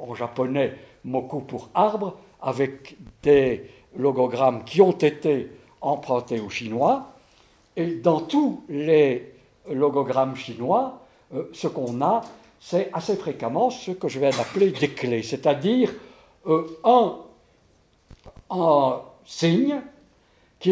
en 0.00 0.14
japonais 0.16 0.74
moku 1.04 1.38
pour 1.38 1.70
arbre, 1.74 2.16
avec 2.42 2.96
des 3.22 3.70
logogrammes 3.96 4.64
qui 4.64 4.82
ont 4.82 4.90
été 4.90 5.48
emprunté 5.80 6.40
au 6.40 6.50
chinois. 6.50 7.12
Et 7.76 7.94
dans 7.94 8.20
tous 8.20 8.64
les 8.68 9.32
logogrammes 9.70 10.34
chinois, 10.34 11.04
euh, 11.34 11.44
ce 11.52 11.68
qu'on 11.68 12.00
a, 12.00 12.22
c'est 12.60 12.90
assez 12.92 13.16
fréquemment 13.16 13.70
ce 13.70 13.90
que 13.90 14.08
je 14.08 14.18
vais 14.18 14.28
appeler 14.28 14.70
des 14.70 14.88
clés, 14.88 15.22
c'est-à-dire 15.22 15.92
euh, 16.46 16.66
un, 16.84 17.16
signe 19.26 19.80
qui 20.58 20.70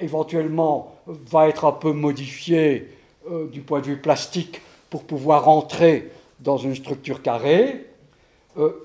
éventuellement 0.00 0.96
va 1.06 1.48
être 1.48 1.64
un 1.64 1.72
peu 1.72 1.92
modifié 1.92 2.90
euh, 3.30 3.46
du 3.46 3.60
point 3.60 3.80
de 3.80 3.86
vue 3.86 4.00
plastique 4.00 4.60
pour 4.90 5.04
pouvoir 5.04 5.48
entrer 5.48 6.10
dans 6.40 6.56
une 6.56 6.74
structure 6.74 7.22
carrée, 7.22 7.86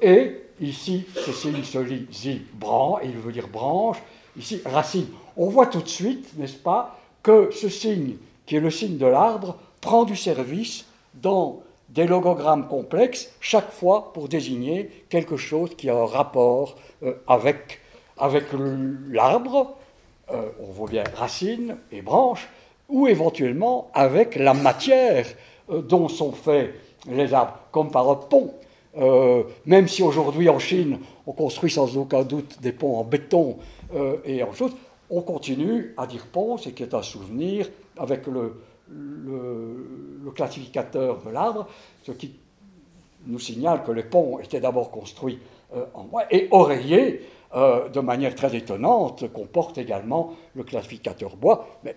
et 0.01 0.35
ici, 0.61 1.05
ce 1.13 1.31
signe 1.31 1.63
se 1.63 1.77
lit 1.77 2.07
et 2.25 3.05
il 3.05 3.17
veut 3.17 3.31
dire 3.31 3.47
branche, 3.47 3.97
ici 4.37 4.61
racine. 4.65 5.07
On 5.37 5.49
voit 5.49 5.67
tout 5.67 5.81
de 5.81 5.87
suite, 5.87 6.37
n'est-ce 6.37 6.57
pas, 6.57 6.99
que 7.21 7.49
ce 7.51 7.69
signe, 7.69 8.15
qui 8.45 8.55
est 8.55 8.59
le 8.59 8.71
signe 8.71 8.97
de 8.97 9.05
l'arbre, 9.05 9.57
prend 9.81 10.05
du 10.05 10.15
service 10.15 10.85
dans 11.13 11.61
des 11.89 12.05
logogrammes 12.05 12.67
complexes, 12.67 13.31
chaque 13.39 13.71
fois 13.71 14.13
pour 14.13 14.29
désigner 14.29 14.89
quelque 15.09 15.37
chose 15.37 15.75
qui 15.75 15.89
a 15.89 15.95
un 15.95 16.05
rapport 16.05 16.75
euh, 17.03 17.13
avec, 17.27 17.79
avec 18.17 18.45
l'arbre, 19.09 19.75
euh, 20.31 20.49
on 20.61 20.71
voit 20.71 20.89
bien 20.89 21.03
racine 21.15 21.77
et 21.91 22.01
branche, 22.01 22.47
ou 22.87 23.07
éventuellement 23.07 23.89
avec 23.93 24.35
la 24.35 24.53
matière 24.53 25.25
euh, 25.69 25.81
dont 25.81 26.07
sont 26.09 26.31
faits 26.31 26.73
les 27.09 27.33
arbres, 27.33 27.57
comme 27.71 27.91
par 27.91 28.09
un 28.09 28.15
pont. 28.15 28.53
même 29.65 29.87
si 29.87 30.03
aujourd'hui 30.03 30.49
en 30.49 30.59
Chine, 30.59 30.99
on 31.25 31.31
construit 31.31 31.71
sans 31.71 31.95
aucun 31.95 32.23
doute 32.23 32.61
des 32.61 32.73
ponts 32.73 32.97
en 32.97 33.05
béton 33.05 33.57
et 34.25 34.43
en 34.43 34.51
chose, 34.51 34.73
on 35.09 35.21
continue 35.21 35.93
à 35.95 36.05
dire 36.05 36.25
pont, 36.25 36.57
ce 36.57 36.69
qui 36.69 36.83
est 36.83 36.93
un 36.93 37.01
souvenir 37.01 37.69
avec 37.97 38.27
le, 38.27 38.61
le, 38.89 40.31
classificateur 40.35 41.21
de 41.23 41.31
l'arbre, 41.31 41.67
ce 42.03 42.11
qui 42.11 42.33
nous 43.25 43.39
signale 43.39 43.83
que 43.83 43.91
les 43.91 44.03
ponts 44.03 44.39
étaient 44.39 44.59
d'abord 44.59 44.91
construits 44.91 45.39
euh, 45.75 45.85
en 45.93 46.03
bois 46.03 46.23
et 46.31 46.47
oreillés 46.51 47.25
euh, 47.55 47.89
de 47.89 47.99
manière 47.99 48.35
très 48.35 48.55
étonnante, 48.55 49.31
comporte 49.33 49.77
également 49.79 50.35
le 50.55 50.63
classificateur 50.63 51.35
bois, 51.35 51.79
mais, 51.83 51.95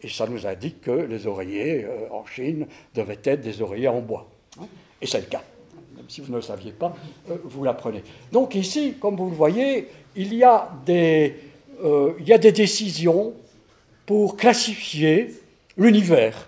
et 0.00 0.08
ça 0.08 0.26
nous 0.26 0.46
indique 0.46 0.80
que 0.80 0.90
les 0.90 1.26
oreillers 1.26 1.86
en 2.10 2.24
Chine 2.24 2.66
devaient 2.94 3.20
être 3.22 3.42
des 3.42 3.62
oreillers 3.62 3.88
en 3.88 4.00
bois. 4.00 4.26
Hein. 4.60 4.66
et 5.00 5.06
c'est 5.06 5.20
le 5.20 5.26
cas. 5.26 5.42
Même 5.94 6.08
si 6.08 6.22
vous 6.22 6.30
ne 6.30 6.36
le 6.36 6.42
saviez 6.42 6.72
pas, 6.72 6.94
vous 7.44 7.62
l'apprenez. 7.62 8.02
Donc 8.32 8.54
ici, 8.54 8.94
comme 8.98 9.16
vous 9.16 9.28
le 9.28 9.36
voyez, 9.36 9.86
il 10.16 10.34
y 10.34 10.42
a 10.42 10.70
des, 10.84 11.36
euh, 11.84 12.14
il 12.18 12.28
y 12.28 12.32
a 12.32 12.38
des 12.38 12.52
décisions 12.52 13.32
pour 14.06 14.36
classifier 14.36 15.34
l'univers. 15.80 16.46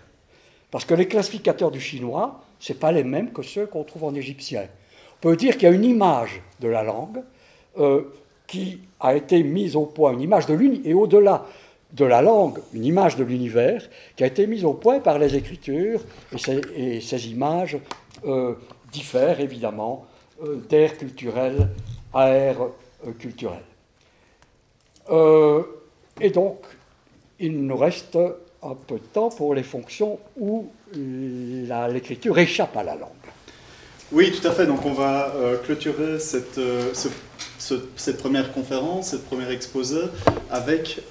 Parce 0.71 0.85
que 0.85 0.95
les 0.95 1.09
classificateurs 1.09 1.73
du 1.73 1.81
chinois, 1.81 2.41
ce 2.61 2.73
pas 2.73 2.93
les 2.93 3.03
mêmes 3.03 3.33
que 3.33 3.43
ceux 3.43 3.67
qu'on 3.67 3.83
trouve 3.83 4.05
en 4.05 4.15
égyptien. 4.15 4.67
On 5.17 5.21
peut 5.21 5.37
dire 5.37 5.55
qu'il 5.55 5.69
y 5.69 5.73
a 5.73 5.75
une 5.75 5.85
image 5.85 6.41
de 6.61 6.69
la 6.69 6.85
langue 6.85 7.23
euh, 7.79 8.03
qui 8.47 8.79
a 9.01 9.17
été 9.17 9.43
mise 9.43 9.75
au 9.75 9.87
point, 9.87 10.13
une 10.13 10.21
image 10.21 10.47
de 10.47 10.55
l'univers, 10.55 10.91
et 10.91 10.95
au-delà 10.95 11.47
de 11.93 12.05
la 12.05 12.23
langue, 12.23 12.59
une 12.73 12.85
image 12.85 13.17
de 13.17 13.25
l'univers 13.25 13.83
qui 14.17 14.23
a 14.23 14.27
été 14.27 14.47
mise 14.47 14.65
au 14.65 14.75
point 14.75 15.01
par 15.01 15.19
les 15.19 15.35
écritures, 15.35 16.01
et 16.33 17.01
ces, 17.01 17.29
images 17.29 17.77
euh, 18.25 18.55
diffèrent 18.93 19.41
évidemment 19.41 20.07
d'air 20.69 20.97
culturel 20.97 21.69
à 22.13 22.29
air 22.29 22.57
euh, 23.07 23.13
culturel. 23.19 23.63
Euh, 25.11 25.63
et 26.21 26.31
donc, 26.31 26.59
il 27.39 27.65
nous 27.67 27.77
reste 27.77 28.19
un 28.63 28.75
peu 28.75 28.95
de 28.95 29.07
temps 29.13 29.29
pour 29.31 29.55
les 29.55 29.63
fonctions 29.63 30.19
où 30.39 30.71
l'écriture 30.95 32.39
échappe 32.39 32.77
à 32.77 32.83
la 32.83 32.95
langue. 32.95 33.11
Oui, 34.13 34.31
tout 34.31 34.47
à 34.47 34.51
fait. 34.53 34.67
Donc, 34.67 34.85
on 34.85 34.93
va 34.93 35.35
euh, 35.35 35.57
clôturer 35.57 36.19
cette, 36.19 36.61
cette, 37.57 38.19
première 38.19 38.53
conférence, 38.53 39.09
cette 39.09 39.25
première 39.25 39.51
exposé, 39.51 40.01
avec 40.51 41.03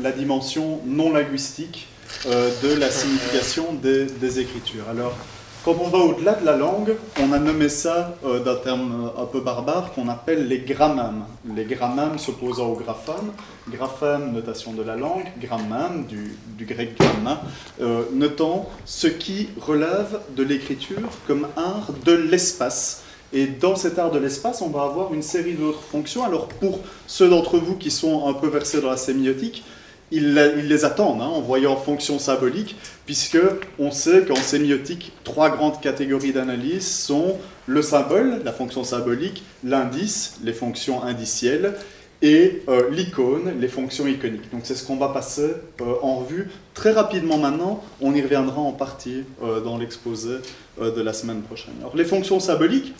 la 0.00 0.12
dimension 0.12 0.80
non 0.86 1.12
linguistique 1.12 1.88
de 2.26 2.74
la 2.74 2.90
signification 2.90 3.72
des, 3.72 4.06
des 4.06 4.38
écritures. 4.38 4.88
Alors, 4.88 5.16
quand 5.64 5.76
on 5.80 5.88
va 5.88 5.98
au-delà 5.98 6.34
de 6.34 6.44
la 6.44 6.56
langue, 6.56 6.94
on 7.22 7.32
a 7.32 7.38
nommé 7.38 7.70
ça 7.70 8.16
euh, 8.24 8.38
d'un 8.40 8.56
terme 8.56 9.10
euh, 9.16 9.22
un 9.22 9.24
peu 9.24 9.40
barbare 9.40 9.92
qu'on 9.94 10.08
appelle 10.08 10.46
les 10.46 10.58
grammèmes. 10.58 11.24
Les 11.56 11.64
grammèmes 11.64 12.18
s'opposant 12.18 12.68
au 12.68 12.74
graphème. 12.74 13.32
Graphème, 13.70 14.32
notation 14.32 14.74
de 14.74 14.82
la 14.82 14.94
langue, 14.94 15.24
grammème, 15.40 16.04
du, 16.04 16.66
grec 16.66 16.98
gramma, 16.98 17.40
euh, 17.80 18.02
notant 18.12 18.68
ce 18.84 19.06
qui 19.06 19.48
relève 19.58 20.20
de 20.36 20.42
l'écriture 20.42 21.08
comme 21.26 21.48
art 21.56 21.92
de 22.04 22.12
l'espace. 22.12 23.02
Et 23.32 23.46
dans 23.46 23.74
cet 23.74 23.98
art 23.98 24.10
de 24.10 24.18
l'espace, 24.18 24.60
on 24.60 24.68
va 24.68 24.82
avoir 24.82 25.14
une 25.14 25.22
série 25.22 25.54
d'autres 25.54 25.80
fonctions. 25.80 26.24
Alors 26.24 26.48
pour 26.48 26.80
ceux 27.06 27.30
d'entre 27.30 27.58
vous 27.58 27.76
qui 27.76 27.90
sont 27.90 28.28
un 28.28 28.34
peu 28.34 28.48
versés 28.48 28.82
dans 28.82 28.90
la 28.90 28.98
sémiotique, 28.98 29.64
ils, 30.10 30.34
les 30.34 30.84
attendent 30.84 31.22
hein, 31.22 31.26
en 31.26 31.40
voyant 31.40 31.76
fonction 31.76 32.18
symbolique, 32.18 32.76
puisque 33.06 33.38
on 33.78 33.90
sait 33.90 34.22
qu'en 34.22 34.36
sémiotique, 34.36 35.12
trois 35.24 35.50
grandes 35.50 35.80
catégories 35.80 36.32
d'analyse 36.32 36.86
sont 36.86 37.38
le 37.66 37.82
symbole, 37.82 38.42
la 38.44 38.52
fonction 38.52 38.84
symbolique, 38.84 39.42
l'indice, 39.64 40.38
les 40.44 40.52
fonctions 40.52 41.02
indicielles, 41.02 41.74
et 42.22 42.62
euh, 42.68 42.90
l'icône, 42.90 43.54
les 43.60 43.68
fonctions 43.68 44.06
iconiques. 44.06 44.50
Donc 44.50 44.62
c'est 44.64 44.74
ce 44.74 44.86
qu'on 44.86 44.96
va 44.96 45.08
passer 45.08 45.50
euh, 45.80 45.94
en 46.00 46.16
revue 46.16 46.48
très 46.72 46.92
rapidement 46.92 47.36
maintenant. 47.36 47.82
On 48.00 48.14
y 48.14 48.22
reviendra 48.22 48.60
en 48.60 48.72
partie 48.72 49.24
euh, 49.42 49.60
dans 49.60 49.76
l'exposé 49.76 50.36
de 50.80 51.00
la 51.00 51.12
semaine 51.12 51.42
prochaine. 51.42 51.74
Alors 51.80 51.94
les 51.94 52.04
fonctions 52.04 52.40
symboliques, 52.40 52.94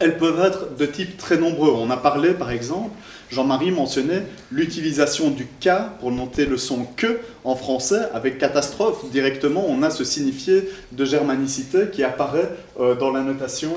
elles 0.00 0.18
peuvent 0.18 0.40
être 0.40 0.76
de 0.76 0.84
type 0.84 1.16
très 1.16 1.36
nombreux. 1.36 1.70
On 1.70 1.90
a 1.90 1.96
parlé 1.96 2.32
par 2.32 2.50
exemple, 2.50 2.90
Jean-Marie 3.30 3.70
mentionnait 3.70 4.24
l'utilisation 4.50 5.30
du 5.30 5.46
K 5.60 5.70
pour 6.00 6.12
noter 6.12 6.46
le 6.46 6.56
son 6.56 6.86
que 6.96 7.20
en 7.44 7.56
français. 7.56 8.08
Avec 8.14 8.38
catastrophe, 8.38 9.10
directement, 9.10 9.64
on 9.68 9.82
a 9.82 9.90
ce 9.90 10.04
signifié 10.04 10.68
de 10.92 11.04
germanicité 11.04 11.88
qui 11.92 12.02
apparaît 12.02 12.50
dans 12.78 13.10
la 13.10 13.22
notation 13.22 13.72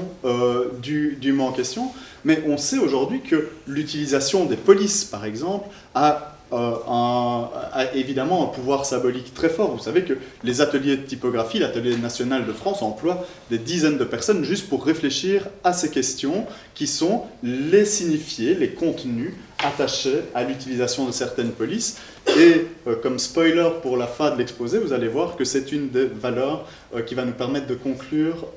du, 0.82 1.18
du 1.20 1.34
mot 1.34 1.46
en 1.46 1.52
question. 1.52 1.92
Mais 2.24 2.44
on 2.48 2.58
sait 2.58 2.78
aujourd'hui 2.78 3.22
que 3.22 3.50
l'utilisation 3.68 4.46
des 4.46 4.56
polices, 4.56 5.04
par 5.04 5.26
exemple, 5.26 5.70
a, 5.96 6.38
euh, 6.54 7.46
évidemment 7.94 8.44
un 8.44 8.48
pouvoir 8.48 8.86
symbolique 8.86 9.34
très 9.34 9.50
fort. 9.50 9.72
Vous 9.72 9.84
savez 9.84 10.04
que 10.04 10.14
les 10.44 10.62
ateliers 10.62 10.98
de 10.98 11.04
typographie, 11.04 11.60
l'atelier 11.60 11.96
national 11.96 12.46
de 12.46 12.52
France, 12.52 12.82
emploie 12.82 13.26
des 13.50 13.58
dizaines 13.58 13.98
de 13.98 14.04
personnes 14.04 14.44
juste 14.44 14.68
pour 14.68 14.86
réfléchir 14.86 15.48
à 15.64 15.72
ces 15.72 15.90
questions 15.90 16.46
qui 16.74 16.88
sont 16.88 17.24
les 17.42 17.86
signifiés, 17.86 18.54
les 18.54 18.72
contenus 18.72 19.34
attachés 19.64 20.22
à 20.36 20.44
l'utilisation 20.44 21.06
de 21.06 21.12
certaines 21.12 21.52
polices. 21.52 21.98
Et 22.38 22.68
euh, 22.88 22.96
comme 23.02 23.18
spoiler 23.18 23.70
pour 23.82 23.96
la 23.96 24.08
fin 24.08 24.32
de 24.32 24.38
l'exposé, 24.38 24.80
vous 24.80 24.92
allez 24.92 25.08
voir 25.08 25.38
que 25.38 25.46
c'est 25.46 25.72
une 25.72 25.90
des 25.90 26.06
valeurs 26.06 26.68
euh, 26.96 27.02
qui 27.02 27.16
va 27.16 27.24
nous 27.24 27.32
permettre 27.32 27.68
de 27.68 27.76
conclure 27.76 28.48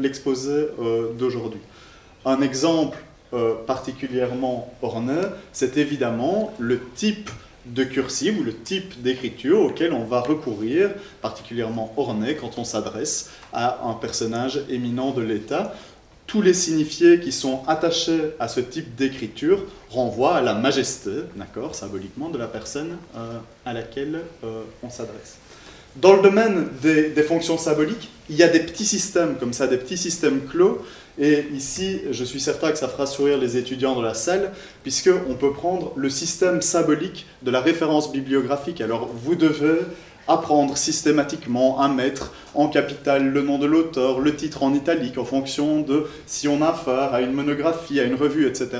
l'exposé 0.00 0.66
d'aujourd'hui. 1.18 1.60
Un 2.24 2.40
exemple 2.42 2.98
euh, 3.32 3.54
particulièrement 3.66 4.72
orné, 4.82 5.20
c'est 5.52 5.76
évidemment 5.76 6.52
le 6.58 6.80
type 6.94 7.30
de 7.66 7.84
cursive 7.84 8.40
ou 8.40 8.42
le 8.42 8.54
type 8.54 9.00
d'écriture 9.02 9.60
auquel 9.60 9.92
on 9.92 10.04
va 10.04 10.20
recourir, 10.20 10.90
particulièrement 11.20 11.92
orné, 11.96 12.34
quand 12.34 12.58
on 12.58 12.64
s'adresse 12.64 13.30
à 13.52 13.86
un 13.88 13.94
personnage 13.94 14.60
éminent 14.68 15.12
de 15.12 15.22
l'État. 15.22 15.74
Tous 16.26 16.42
les 16.42 16.54
signifiés 16.54 17.20
qui 17.20 17.32
sont 17.32 17.62
attachés 17.66 18.20
à 18.38 18.48
ce 18.48 18.60
type 18.60 18.94
d'écriture 18.96 19.64
renvoient 19.90 20.36
à 20.36 20.40
la 20.40 20.54
majesté, 20.54 21.10
d'accord, 21.36 21.74
symboliquement, 21.74 22.30
de 22.30 22.38
la 22.38 22.46
personne 22.46 22.96
euh, 23.16 23.38
à 23.66 23.72
laquelle 23.72 24.20
euh, 24.44 24.62
on 24.82 24.90
s'adresse. 24.90 25.38
Dans 25.96 26.16
le 26.16 26.22
domaine 26.22 26.68
des, 26.80 27.10
des, 27.10 27.22
fonctions 27.22 27.58
symboliques, 27.58 28.08
il 28.30 28.36
y 28.36 28.42
a 28.42 28.48
des 28.48 28.60
petits 28.60 28.86
systèmes 28.86 29.36
comme 29.38 29.52
ça, 29.52 29.66
des 29.66 29.76
petits 29.76 29.98
systèmes 29.98 30.46
clos 30.46 30.82
et 31.18 31.46
ici, 31.52 32.00
je 32.10 32.24
suis 32.24 32.40
certain 32.40 32.70
que 32.70 32.78
ça 32.78 32.88
fera 32.88 33.06
sourire 33.06 33.38
les 33.38 33.56
étudiants 33.56 33.94
de 33.94 34.02
la 34.02 34.14
salle, 34.14 34.52
puisqu'on 34.82 35.34
peut 35.34 35.52
prendre 35.52 35.92
le 35.96 36.08
système 36.08 36.62
symbolique 36.62 37.26
de 37.42 37.50
la 37.50 37.60
référence 37.60 38.12
bibliographique. 38.12 38.80
Alors, 38.80 39.08
vous 39.12 39.34
devez 39.34 39.80
apprendre 40.28 40.76
systématiquement 40.76 41.80
à 41.80 41.88
mettre 41.88 42.32
en 42.54 42.68
capital 42.68 43.28
le 43.28 43.42
nom 43.42 43.58
de 43.58 43.66
l'auteur, 43.66 44.20
le 44.20 44.34
titre 44.36 44.62
en 44.62 44.72
italique, 44.72 45.18
en 45.18 45.24
fonction 45.24 45.80
de 45.80 46.06
si 46.26 46.48
on 46.48 46.62
a 46.62 46.68
affaire 46.68 47.12
à 47.12 47.20
une 47.20 47.32
monographie, 47.32 48.00
à 48.00 48.04
une 48.04 48.14
revue, 48.14 48.46
etc. 48.46 48.70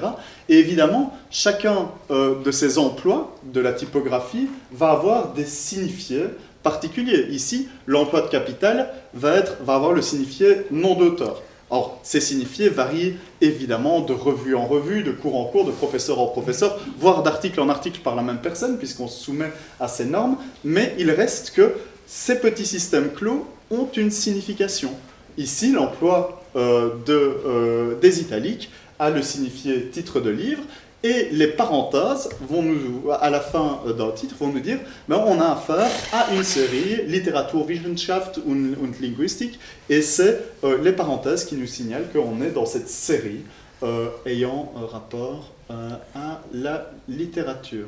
Et 0.48 0.58
évidemment, 0.58 1.12
chacun 1.30 1.90
euh, 2.10 2.40
de 2.42 2.50
ces 2.50 2.78
emplois 2.78 3.34
de 3.44 3.60
la 3.60 3.72
typographie 3.72 4.48
va 4.70 4.90
avoir 4.90 5.32
des 5.32 5.44
signifiés 5.44 6.26
particuliers. 6.62 7.26
Ici, 7.30 7.68
l'emploi 7.86 8.22
de 8.22 8.28
capital 8.28 8.90
va, 9.12 9.34
être, 9.34 9.56
va 9.64 9.74
avoir 9.74 9.92
le 9.92 10.00
signifié 10.00 10.58
nom 10.70 10.94
d'auteur. 10.94 11.42
Or, 11.74 11.98
ces 12.02 12.20
signifiés 12.20 12.68
varient 12.68 13.14
évidemment 13.40 14.00
de 14.02 14.12
revue 14.12 14.54
en 14.54 14.66
revue, 14.66 15.02
de 15.02 15.10
cours 15.10 15.36
en 15.36 15.46
cours, 15.46 15.64
de 15.64 15.70
professeur 15.70 16.20
en 16.20 16.26
professeur, 16.26 16.78
voire 16.98 17.22
d'article 17.22 17.60
en 17.60 17.70
article 17.70 18.00
par 18.00 18.14
la 18.14 18.20
même 18.20 18.42
personne, 18.42 18.76
puisqu'on 18.76 19.08
se 19.08 19.24
soumet 19.24 19.50
à 19.80 19.88
ces 19.88 20.04
normes, 20.04 20.36
mais 20.64 20.94
il 20.98 21.10
reste 21.10 21.52
que 21.52 21.72
ces 22.06 22.38
petits 22.38 22.66
systèmes 22.66 23.10
clos 23.10 23.46
ont 23.70 23.88
une 23.96 24.10
signification. 24.10 24.90
Ici, 25.38 25.72
l'emploi 25.72 26.42
euh, 26.56 26.90
euh, 27.08 27.98
des 28.02 28.20
italiques 28.20 28.68
a 28.98 29.08
le 29.08 29.22
signifié 29.22 29.86
titre 29.86 30.20
de 30.20 30.28
livre, 30.28 30.62
et 31.02 31.28
les 31.32 31.48
parenthèses 31.48 32.28
vont 32.48 32.62
nous, 32.62 33.10
à 33.10 33.30
la 33.30 33.40
fin 33.40 33.80
d'un 33.96 34.10
titre, 34.12 34.36
vont 34.38 34.48
nous 34.48 34.60
dire, 34.60 34.78
ben, 35.08 35.22
on 35.26 35.40
a 35.40 35.52
affaire 35.52 35.90
à 36.12 36.32
une 36.32 36.44
série 36.44 37.06
Literatur, 37.06 37.66
Wissenschaft 37.66 38.38
und, 38.46 38.76
Linguistik, 39.00 39.58
et 39.88 40.02
c'est 40.02 40.40
euh, 40.64 40.78
les 40.82 40.92
parenthèses 40.92 41.44
qui 41.44 41.56
nous 41.56 41.66
signalent 41.66 42.06
qu'on 42.12 42.40
est 42.40 42.50
dans 42.50 42.66
cette 42.66 42.88
série 42.88 43.40
euh, 43.82 44.08
ayant 44.26 44.72
un 44.76 44.86
rapport 44.86 45.50
euh, 45.70 45.90
à 46.14 46.40
la 46.52 46.90
littérature. 47.08 47.86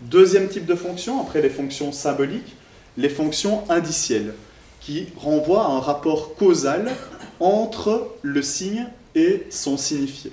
Deuxième 0.00 0.48
type 0.48 0.66
de 0.66 0.74
fonction, 0.74 1.20
après 1.20 1.42
les 1.42 1.50
fonctions 1.50 1.90
symboliques, 1.90 2.54
les 2.96 3.08
fonctions 3.08 3.64
indicielles, 3.68 4.34
qui 4.80 5.08
renvoient 5.16 5.66
à 5.66 5.70
un 5.70 5.80
rapport 5.80 6.36
causal 6.36 6.92
entre 7.40 8.08
le 8.22 8.40
signe 8.40 8.86
et 9.16 9.46
son 9.50 9.76
signifié. 9.76 10.30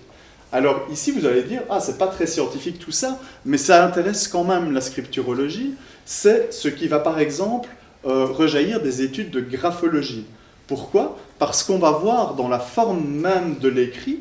Alors 0.53 0.85
ici, 0.91 1.09
vous 1.09 1.25
allez 1.25 1.41
dire, 1.41 1.63
ah, 1.71 1.79
c'est 1.79 1.97
pas 1.97 2.05
très 2.05 2.27
scientifique 2.27 2.77
tout 2.77 2.91
ça, 2.91 3.19
mais 3.43 3.57
ça 3.57 3.83
intéresse 3.83 4.27
quand 4.27 4.43
même 4.43 4.71
la 4.71 4.81
scripturologie. 4.81 5.73
C'est 6.05 6.53
ce 6.53 6.67
qui 6.67 6.87
va 6.87 6.99
par 6.99 7.19
exemple 7.19 7.69
euh, 8.05 8.25
rejaillir 8.25 8.79
des 8.79 9.01
études 9.01 9.31
de 9.31 9.41
graphologie. 9.41 10.25
Pourquoi? 10.67 11.17
Parce 11.39 11.63
qu'on 11.63 11.79
va 11.79 11.89
voir 11.89 12.35
dans 12.35 12.49
la 12.49 12.59
forme 12.59 13.03
même 13.03 13.57
de 13.57 13.67
l'écrit 13.67 14.19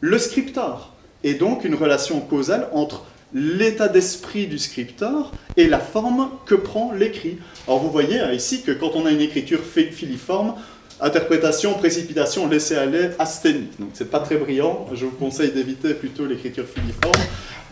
le 0.00 0.18
scripteur, 0.18 0.92
et 1.22 1.34
donc 1.34 1.64
une 1.64 1.74
relation 1.76 2.20
causale 2.20 2.68
entre 2.72 3.04
l'état 3.32 3.88
d'esprit 3.88 4.46
du 4.46 4.58
scripteur 4.58 5.32
et 5.56 5.68
la 5.68 5.78
forme 5.78 6.30
que 6.46 6.54
prend 6.56 6.92
l'écrit. 6.92 7.38
Alors 7.66 7.80
vous 7.80 7.90
voyez 7.90 8.18
hein, 8.18 8.32
ici 8.32 8.62
que 8.62 8.72
quand 8.72 8.92
on 8.94 9.06
a 9.06 9.10
une 9.10 9.20
écriture 9.20 9.60
filiforme, 9.60 10.54
Interprétation, 11.00 11.74
précipitation, 11.74 12.48
laisser 12.48 12.74
aller, 12.74 13.10
asthénique. 13.18 13.78
Donc 13.78 13.90
c'est 13.94 14.10
pas 14.10 14.20
très 14.20 14.36
brillant. 14.36 14.86
Je 14.94 15.04
vous 15.04 15.12
conseille 15.12 15.52
d'éviter 15.52 15.94
plutôt 15.94 16.26
l'écriture 16.26 16.64
filiforme. 16.66 17.22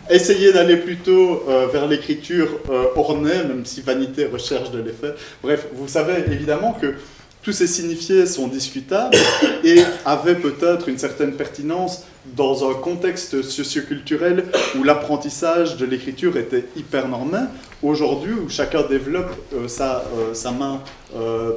Essayez 0.09 0.53
d'aller 0.53 0.77
plutôt 0.77 1.43
euh, 1.49 1.67
vers 1.67 1.89
l'écriture 1.89 2.49
euh, 2.71 2.85
ornée, 2.95 3.43
même 3.49 3.65
si 3.65 3.81
vanité 3.81 4.27
recherche 4.27 4.71
de 4.71 4.79
l'effet. 4.79 5.15
Bref, 5.43 5.67
vous 5.75 5.89
savez 5.89 6.25
évidemment 6.31 6.73
que 6.81 6.95
tous 7.43 7.53
ces 7.53 7.67
signifiés 7.67 8.27
sont 8.27 8.47
discutables 8.47 9.17
et 9.65 9.83
avaient 10.05 10.37
peut-être 10.37 10.89
une 10.89 10.99
certaine 10.99 11.33
pertinence 11.33 12.05
dans 12.35 12.69
un 12.69 12.75
contexte 12.75 13.43
socioculturel 13.43 14.45
où 14.79 14.83
l'apprentissage 14.83 15.77
de 15.77 15.87
l'écriture 15.87 16.37
était 16.37 16.65
hyper 16.77 17.09
normé. 17.09 17.39
Aujourd'hui, 17.83 18.33
où 18.33 18.49
chacun 18.49 18.83
développe 18.83 19.31
euh, 19.55 19.69
sa, 19.69 20.05
sa, 20.33 20.51
main 20.51 20.81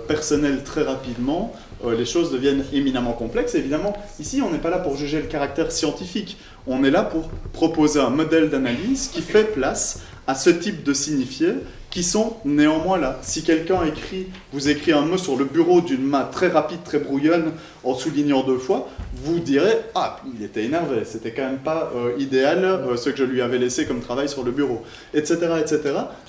personnelle 0.07 0.63
très 0.63 0.83
rapidement, 0.83 1.53
euh, 1.85 1.95
les 1.95 2.05
choses 2.05 2.31
deviennent 2.31 2.65
éminemment 2.73 3.13
complexes. 3.13 3.55
évidemment, 3.55 3.93
ici, 4.19 4.41
on 4.41 4.51
n'est 4.51 4.57
pas 4.57 4.69
là 4.69 4.79
pour 4.79 4.97
juger 4.97 5.21
le 5.21 5.27
caractère 5.27 5.71
scientifique. 5.71 6.37
On 6.67 6.83
est 6.83 6.91
là 6.91 7.03
pour 7.03 7.29
proposer 7.53 8.01
un 8.01 8.09
modèle 8.09 8.49
d'analyse 8.49 9.07
qui 9.07 9.21
fait 9.21 9.45
place 9.45 10.01
à 10.29 10.35
ce 10.35 10.49
type 10.49 10.83
de 10.83 10.93
signifiés 10.93 11.53
qui 11.89 12.03
sont 12.03 12.37
néanmoins 12.45 12.99
là. 12.99 13.17
Si 13.23 13.41
quelqu'un 13.41 13.83
écrit, 13.83 14.27
vous 14.53 14.69
écrit 14.69 14.91
un 14.91 15.01
mot 15.01 15.17
sur 15.17 15.35
le 15.35 15.45
bureau 15.45 15.81
d'une 15.81 16.03
main 16.03 16.29
très 16.31 16.49
rapide, 16.49 16.83
très 16.83 16.99
brouillonne, 16.99 17.53
en 17.83 17.95
soulignant 17.95 18.43
deux 18.43 18.59
fois, 18.59 18.87
vous 19.15 19.39
direz 19.39 19.75
Ah, 19.95 20.21
il 20.35 20.43
était 20.43 20.63
énervé, 20.63 21.03
c'était 21.03 21.31
quand 21.31 21.45
même 21.45 21.57
pas 21.57 21.91
euh, 21.95 22.13
idéal 22.19 22.63
euh, 22.63 22.95
ce 22.95 23.09
que 23.09 23.17
je 23.17 23.23
lui 23.23 23.41
avais 23.41 23.57
laissé 23.57 23.85
comme 23.85 24.01
travail 24.01 24.29
sur 24.29 24.43
le 24.43 24.51
bureau, 24.51 24.83
etc. 25.15 25.37
etc. 25.59 25.81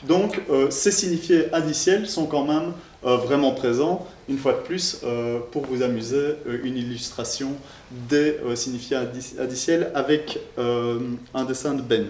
Donc, 0.09 0.41
ces 0.71 0.91
signifiés 0.91 1.53
additiels 1.53 2.09
sont 2.09 2.25
quand 2.25 2.47
même 2.47 2.73
vraiment 3.03 3.53
présents 3.53 4.07
une 4.31 4.39
fois 4.39 4.53
de 4.53 4.59
plus, 4.59 5.01
euh, 5.05 5.41
pour 5.51 5.67
vous 5.67 5.83
amuser, 5.83 6.17
euh, 6.17 6.61
une 6.63 6.77
illustration 6.77 7.57
des 7.91 8.37
euh, 8.45 8.55
signifiés 8.55 8.97
additiels 8.97 9.91
avec 9.95 10.39
un 10.57 11.45
dessin 11.45 11.75
de 11.75 11.83
Ben. 11.83 12.07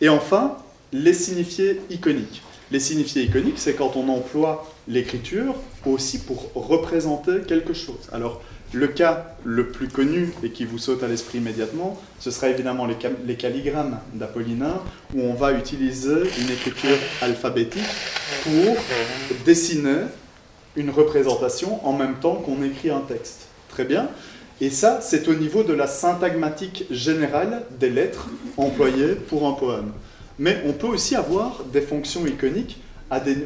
Et 0.00 0.10
enfin, 0.10 0.58
les 0.92 1.14
signifiés 1.14 1.80
iconiques. 1.90 2.42
Les 2.70 2.80
signifiés 2.80 3.22
iconiques, 3.22 3.58
c'est 3.58 3.74
quand 3.74 3.96
on 3.96 4.08
emploie 4.08 4.70
l'écriture 4.88 5.54
aussi 5.84 6.18
pour 6.18 6.50
représenter 6.54 7.42
quelque 7.46 7.74
chose. 7.74 8.08
Alors, 8.12 8.42
le 8.72 8.88
cas 8.88 9.36
le 9.44 9.68
plus 9.68 9.86
connu 9.88 10.32
et 10.42 10.50
qui 10.50 10.64
vous 10.64 10.78
saute 10.78 11.02
à 11.04 11.08
l'esprit 11.08 11.38
immédiatement, 11.38 12.00
ce 12.18 12.32
sera 12.32 12.48
évidemment 12.48 12.86
les, 12.86 12.96
les 13.24 13.36
calligrammes 13.36 13.98
d'Apollinaire, 14.14 14.80
où 15.14 15.20
on 15.20 15.34
va 15.34 15.52
utiliser 15.52 16.16
une 16.40 16.50
écriture 16.50 16.96
alphabétique 17.22 17.84
pour 18.42 18.76
dessiner 19.44 20.02
une 20.74 20.90
représentation 20.90 21.86
en 21.86 21.92
même 21.92 22.16
temps 22.16 22.34
qu'on 22.34 22.62
écrit 22.64 22.90
un 22.90 23.00
texte. 23.00 23.46
Très 23.68 23.84
bien. 23.84 24.08
Et 24.60 24.70
ça, 24.70 25.00
c'est 25.00 25.28
au 25.28 25.34
niveau 25.34 25.62
de 25.62 25.72
la 25.72 25.86
syntagmatique 25.86 26.86
générale 26.90 27.62
des 27.78 27.90
lettres 27.90 28.28
employées 28.56 29.14
pour 29.14 29.46
un 29.46 29.52
poème. 29.52 29.92
Mais 30.38 30.62
on 30.66 30.72
peut 30.72 30.86
aussi 30.86 31.16
avoir 31.16 31.64
des 31.72 31.80
fonctions 31.80 32.26
iconiques 32.26 32.78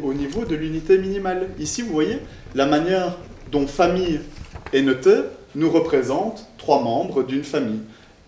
au 0.02 0.14
niveau 0.14 0.44
de 0.44 0.56
l'unité 0.56 0.98
minimale. 0.98 1.48
Ici, 1.58 1.82
vous 1.82 1.92
voyez, 1.92 2.18
la 2.54 2.66
manière 2.66 3.16
dont 3.52 3.66
famille 3.66 4.20
est 4.72 4.82
notée 4.82 5.20
nous 5.54 5.70
représente 5.70 6.46
trois 6.58 6.82
membres 6.82 7.22
d'une 7.22 7.44
famille. 7.44 7.80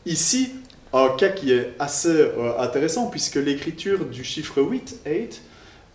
Ici, 0.06 0.50
un 0.92 1.08
cas 1.16 1.30
qui 1.30 1.52
est 1.52 1.72
assez 1.78 2.10
euh, 2.10 2.58
intéressant 2.58 3.06
puisque 3.06 3.36
l'écriture 3.36 4.04
du 4.04 4.24
chiffre 4.24 4.60
8, 4.60 5.00
8, 5.06 5.42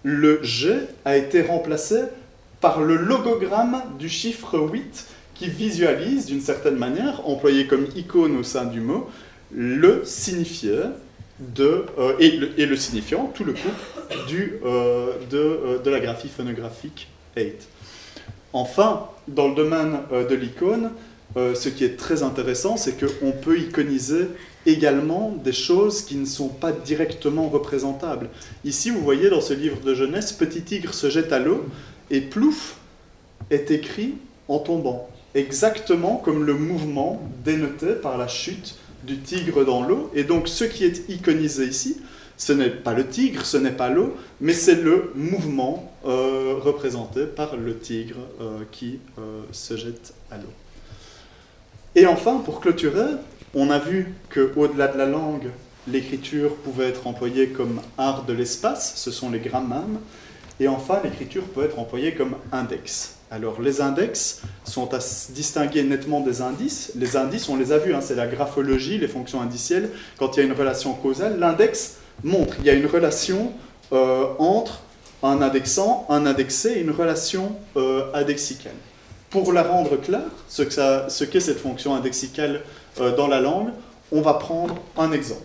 le 0.03 0.41
G 0.41 0.73
a 1.05 1.17
été 1.17 1.41
remplacé 1.41 2.03
par 2.61 2.81
le 2.81 2.95
logogramme 2.95 3.83
du 3.99 4.09
chiffre 4.09 4.57
8 4.57 5.05
qui 5.35 5.49
visualise 5.49 6.25
d'une 6.25 6.41
certaine 6.41 6.77
manière, 6.77 7.27
employé 7.27 7.67
comme 7.67 7.85
icône 7.95 8.37
au 8.37 8.43
sein 8.43 8.65
du 8.65 8.79
mot, 8.79 9.07
le 9.51 10.01
signifié 10.03 10.79
euh, 11.59 12.13
et, 12.19 12.65
le, 12.65 12.75
signifiant, 12.75 13.31
tout 13.33 13.43
le 13.43 13.53
couple, 13.53 14.25
du, 14.27 14.59
euh, 14.65 15.13
de, 15.29 15.81
de, 15.83 15.89
la 15.89 15.99
graphie 15.99 16.29
phonographique 16.29 17.09
8. 17.35 17.67
Enfin, 18.53 19.07
dans 19.27 19.47
le 19.49 19.55
domaine 19.55 19.99
de 20.11 20.33
l'icône, 20.33 20.91
ce 21.35 21.69
qui 21.69 21.83
est 21.83 21.97
très 21.97 22.23
intéressant, 22.23 22.77
c'est 22.77 22.93
qu'on 22.97 23.31
peut 23.31 23.59
iconiser 23.59 24.29
également 24.65 25.35
des 25.43 25.53
choses 25.53 26.01
qui 26.01 26.15
ne 26.15 26.25
sont 26.25 26.49
pas 26.49 26.71
directement 26.71 27.49
représentables. 27.49 28.29
Ici, 28.65 28.89
vous 28.89 29.01
voyez 29.01 29.29
dans 29.29 29.41
ce 29.41 29.53
livre 29.53 29.79
de 29.81 29.93
jeunesse, 29.93 30.31
Petit 30.31 30.61
tigre 30.61 30.93
se 30.93 31.09
jette 31.09 31.31
à 31.31 31.39
l'eau 31.39 31.65
et 32.09 32.21
plouf 32.21 32.77
est 33.51 33.69
écrit 33.71 34.15
en 34.47 34.59
tombant, 34.59 35.09
exactement 35.35 36.15
comme 36.17 36.45
le 36.45 36.53
mouvement 36.53 37.21
dénoté 37.43 37.93
par 37.93 38.17
la 38.17 38.27
chute 38.27 38.75
du 39.03 39.19
tigre 39.19 39.65
dans 39.65 39.83
l'eau. 39.83 40.09
Et 40.13 40.23
donc 40.23 40.47
ce 40.47 40.63
qui 40.63 40.85
est 40.85 41.09
iconisé 41.09 41.65
ici, 41.65 41.97
ce 42.37 42.53
n'est 42.53 42.69
pas 42.69 42.93
le 42.93 43.07
tigre, 43.07 43.45
ce 43.45 43.57
n'est 43.57 43.71
pas 43.71 43.89
l'eau, 43.89 44.15
mais 44.41 44.53
c'est 44.53 44.75
le 44.75 45.11
mouvement 45.15 45.91
euh, 46.05 46.55
représenté 46.59 47.25
par 47.25 47.57
le 47.57 47.77
tigre 47.77 48.19
euh, 48.39 48.59
qui 48.71 48.99
euh, 49.17 49.41
se 49.51 49.75
jette 49.75 50.13
à 50.29 50.37
l'eau. 50.37 50.53
Et 51.95 52.05
enfin, 52.05 52.37
pour 52.37 52.59
clôturer, 52.59 53.15
on 53.55 53.71
a 53.71 53.79
vu 53.79 54.13
qu'au-delà 54.31 54.87
de 54.87 54.97
la 54.99 55.07
langue, 55.07 55.47
l'écriture 55.87 56.55
pouvait 56.57 56.89
être 56.89 57.07
employée 57.07 57.49
comme 57.49 57.81
art 57.97 58.25
de 58.25 58.33
l'espace, 58.33 58.93
ce 58.95 59.09
sont 59.09 59.31
les 59.31 59.39
grammames, 59.39 59.99
et 60.59 60.67
enfin 60.67 61.01
l'écriture 61.03 61.43
peut 61.43 61.63
être 61.63 61.79
employée 61.79 62.13
comme 62.13 62.35
index. 62.51 63.16
Alors 63.29 63.61
les 63.61 63.81
index 63.81 64.41
sont 64.63 64.93
à 64.93 64.99
distinguer 65.29 65.83
nettement 65.83 66.21
des 66.21 66.41
indices. 66.41 66.93
Les 66.95 67.17
indices, 67.17 67.49
on 67.49 67.57
les 67.57 67.71
a 67.73 67.77
vus, 67.77 67.93
hein, 67.93 67.99
c'est 68.01 68.15
la 68.15 68.27
graphologie, 68.27 68.97
les 68.97 69.07
fonctions 69.07 69.41
indicielles. 69.41 69.89
Quand 70.17 70.35
il 70.35 70.39
y 70.39 70.43
a 70.43 70.45
une 70.45 70.57
relation 70.57 70.93
causale, 70.93 71.37
l'index 71.37 71.97
montre 72.23 72.55
qu'il 72.55 72.65
y 72.65 72.69
a 72.69 72.73
une 72.73 72.85
relation 72.85 73.51
euh, 73.91 74.27
entre 74.39 74.81
un 75.23 75.41
indexant, 75.41 76.05
un 76.09 76.25
indexé 76.25 76.73
et 76.73 76.81
une 76.81 76.91
relation 76.91 77.55
euh, 77.75 78.05
indexicale. 78.13 78.75
Pour 79.29 79.51
la 79.51 79.63
rendre 79.63 79.97
claire, 79.97 80.21
ce 80.47 80.63
qu'est 80.63 81.39
cette 81.39 81.59
fonction 81.59 81.95
indexicale 81.95 82.61
euh, 83.01 83.15
dans 83.15 83.27
la 83.27 83.41
langue, 83.41 83.69
on 84.11 84.21
va 84.21 84.35
prendre 84.35 84.77
un 84.97 85.11
exemple. 85.11 85.41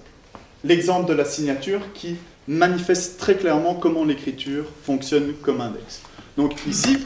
L'exemple 0.63 1.09
de 1.09 1.15
la 1.15 1.25
signature 1.25 1.81
qui 1.95 2.17
manifeste 2.47 3.19
très 3.19 3.35
clairement 3.35 3.75
comment 3.75 4.05
l'écriture 4.05 4.67
fonctionne 4.85 5.33
comme 5.43 5.61
index. 5.61 6.03
Donc 6.37 6.55
ici, 6.69 6.99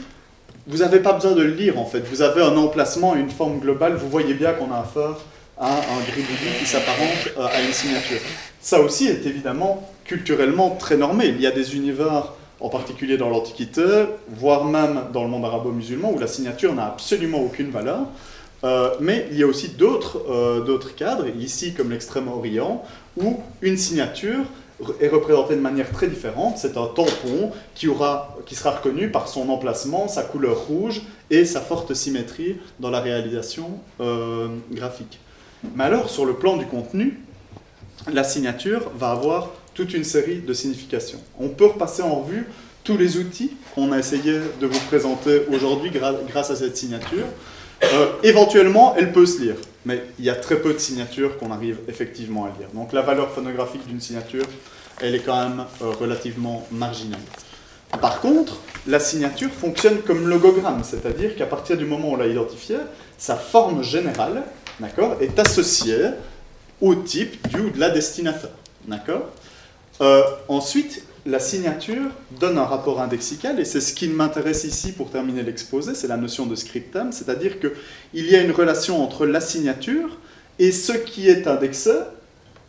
vous 0.67 0.77
n'avez 0.77 0.99
pas 0.99 1.13
besoin 1.13 1.31
de 1.31 1.41
le 1.41 1.53
lire 1.53 1.79
en 1.79 1.85
fait. 1.85 2.01
Vous 2.01 2.21
avez 2.21 2.41
un 2.41 2.55
emplacement 2.57 3.15
une 3.15 3.29
forme 3.29 3.59
globale. 3.59 3.95
Vous 3.95 4.09
voyez 4.09 4.33
bien 4.33 4.51
qu'on 4.53 4.71
a 4.71 4.79
affaire 4.79 5.15
à 5.57 5.71
un 5.71 6.01
gribouillis 6.05 6.59
qui 6.59 6.65
s'apparente 6.65 7.29
euh, 7.37 7.45
à 7.45 7.61
une 7.61 7.73
signature. 7.73 8.19
Ça 8.59 8.81
aussi 8.81 9.07
est 9.07 9.25
évidemment 9.25 9.89
culturellement 10.03 10.71
très 10.71 10.97
normé. 10.97 11.27
Il 11.27 11.41
y 11.41 11.47
a 11.47 11.51
des 11.51 11.75
univers, 11.75 12.33
en 12.59 12.69
particulier 12.69 13.17
dans 13.17 13.29
l'Antiquité, 13.29 14.05
voire 14.29 14.65
même 14.65 15.03
dans 15.13 15.23
le 15.23 15.29
monde 15.29 15.45
arabo-musulman, 15.45 16.11
où 16.11 16.19
la 16.19 16.27
signature 16.27 16.73
n'a 16.75 16.85
absolument 16.87 17.39
aucune 17.39 17.71
valeur. 17.71 18.01
Euh, 18.63 18.89
mais 18.99 19.27
il 19.31 19.37
y 19.37 19.43
a 19.43 19.47
aussi 19.47 19.71
euh, 19.79 20.61
d'autres 20.61 20.95
cadres, 20.95 21.27
ici 21.39 21.73
comme 21.73 21.91
l'Extrême-Orient, 21.91 22.83
où 23.15 23.39
une 23.61 23.77
signature 23.77 24.43
est 24.99 25.07
représentée 25.07 25.55
de 25.55 25.61
manière 25.61 25.91
très 25.91 26.07
différente. 26.07 26.57
C'est 26.57 26.77
un 26.77 26.87
tampon 26.87 27.51
qui, 27.75 27.87
aura, 27.87 28.37
qui 28.45 28.55
sera 28.55 28.71
reconnu 28.71 29.09
par 29.09 29.27
son 29.27 29.49
emplacement, 29.49 30.07
sa 30.07 30.23
couleur 30.23 30.67
rouge 30.67 31.01
et 31.29 31.45
sa 31.45 31.61
forte 31.61 31.93
symétrie 31.93 32.57
dans 32.79 32.89
la 32.89 32.99
réalisation 32.99 33.79
euh, 33.99 34.47
graphique. 34.71 35.19
Mais 35.75 35.85
alors, 35.85 36.09
sur 36.09 36.25
le 36.25 36.33
plan 36.33 36.57
du 36.57 36.65
contenu, 36.65 37.19
la 38.11 38.23
signature 38.23 38.91
va 38.95 39.11
avoir 39.11 39.51
toute 39.73 39.93
une 39.93 40.03
série 40.03 40.39
de 40.39 40.53
significations. 40.53 41.19
On 41.39 41.49
peut 41.49 41.65
repasser 41.65 42.01
en 42.01 42.21
revue 42.21 42.47
tous 42.83 42.97
les 42.97 43.17
outils 43.17 43.51
qu'on 43.75 43.91
a 43.91 43.99
essayé 43.99 44.39
de 44.61 44.65
vous 44.67 44.79
présenter 44.87 45.41
aujourd'hui 45.51 45.91
grâce 45.91 46.51
à 46.51 46.55
cette 46.55 46.77
signature. 46.77 47.25
Euh, 47.83 48.07
éventuellement, 48.23 48.95
elle 48.97 49.11
peut 49.11 49.25
se 49.25 49.41
lire, 49.41 49.55
mais 49.87 50.03
il 50.19 50.25
y 50.25 50.29
a 50.29 50.35
très 50.35 50.57
peu 50.57 50.73
de 50.73 50.79
signatures 50.79 51.37
qu'on 51.37 51.49
arrive 51.49 51.79
effectivement 51.87 52.43
à 52.43 52.49
lire. 52.59 52.67
Donc 52.73 52.91
la 52.91 53.01
valeur 53.01 53.31
phonographique 53.31 53.87
d'une 53.87 54.01
signature, 54.01 54.43
elle 54.99 55.15
est 55.15 55.19
quand 55.19 55.41
même 55.41 55.65
euh, 55.81 55.91
relativement 55.91 56.67
marginale. 56.71 57.21
Par 58.01 58.19
contre, 58.19 58.57
la 58.85 58.99
signature 58.99 59.49
fonctionne 59.49 59.99
comme 60.01 60.27
logogramme, 60.27 60.83
c'est-à-dire 60.83 61.37
qu'à 61.37 61.45
partir 61.45 61.77
du 61.77 61.85
moment 61.85 62.09
où 62.09 62.13
on 62.13 62.17
l'a 62.17 62.27
identifiée, 62.27 62.79
sa 63.17 63.37
forme 63.37 63.81
générale 63.81 64.43
est 65.21 65.39
associée 65.39 66.09
au 66.81 66.93
type 66.95 67.47
du 67.47 67.61
ou 67.61 67.69
de 67.69 67.79
la 67.79 67.89
destinataire. 67.89 68.51
Euh, 70.01 70.21
ensuite, 70.49 71.03
la 71.27 71.39
signature 71.39 72.09
donne 72.39 72.57
un 72.57 72.63
rapport 72.63 73.01
indexical, 73.01 73.59
et 73.59 73.65
c'est 73.65 73.81
ce 73.81 73.93
qui 73.93 74.07
m'intéresse 74.07 74.63
ici 74.63 74.93
pour 74.93 75.11
terminer 75.11 75.43
l'exposé, 75.43 75.93
c'est 75.93 76.07
la 76.07 76.15
notion 76.15 76.45
de 76.45 76.55
scriptum, 76.55 77.11
c'est-à-dire 77.11 77.59
qu'il 77.59 78.25
y 78.25 78.33
a 78.35 78.41
une 78.41 78.51
relation 78.51 79.03
entre 79.03 79.25
la 79.25 79.41
signature 79.41 80.17
et 80.57 80.71
ce 80.71 80.93
qui 80.93 81.27
est 81.27 81.45
indexé, 81.45 81.91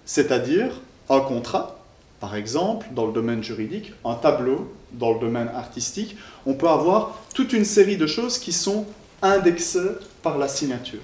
c'est-à-dire 0.04 0.80
un 1.08 1.20
contrat, 1.20 1.78
par 2.18 2.34
exemple, 2.34 2.88
dans 2.96 3.06
le 3.06 3.12
domaine 3.12 3.44
juridique, 3.44 3.92
un 4.04 4.14
tableau 4.14 4.74
dans 4.92 5.12
le 5.12 5.20
domaine 5.20 5.48
artistique, 5.54 6.16
on 6.44 6.54
peut 6.54 6.68
avoir 6.68 7.16
toute 7.34 7.52
une 7.52 7.64
série 7.64 7.96
de 7.96 8.08
choses 8.08 8.38
qui 8.38 8.52
sont 8.52 8.86
indexées 9.22 9.92
par 10.20 10.36
la 10.36 10.48
signature. 10.48 11.00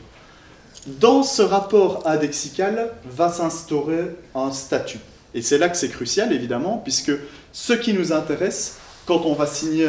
Dans 0.87 1.23
ce 1.23 1.43
rapport 1.43 2.03
indexical 2.05 2.93
va 3.05 3.31
s'instaurer 3.31 4.17
un 4.35 4.51
statut. 4.51 4.99
Et 5.35 5.43
c'est 5.43 5.59
là 5.59 5.69
que 5.69 5.77
c'est 5.77 5.89
crucial, 5.89 6.33
évidemment, 6.33 6.79
puisque 6.79 7.13
ce 7.55 7.73
qui 7.73 7.95
nous 7.95 8.13
intéresse 8.13 8.79
quand 9.07 9.23
on 9.25 9.33
va 9.33 9.47
signer 9.47 9.89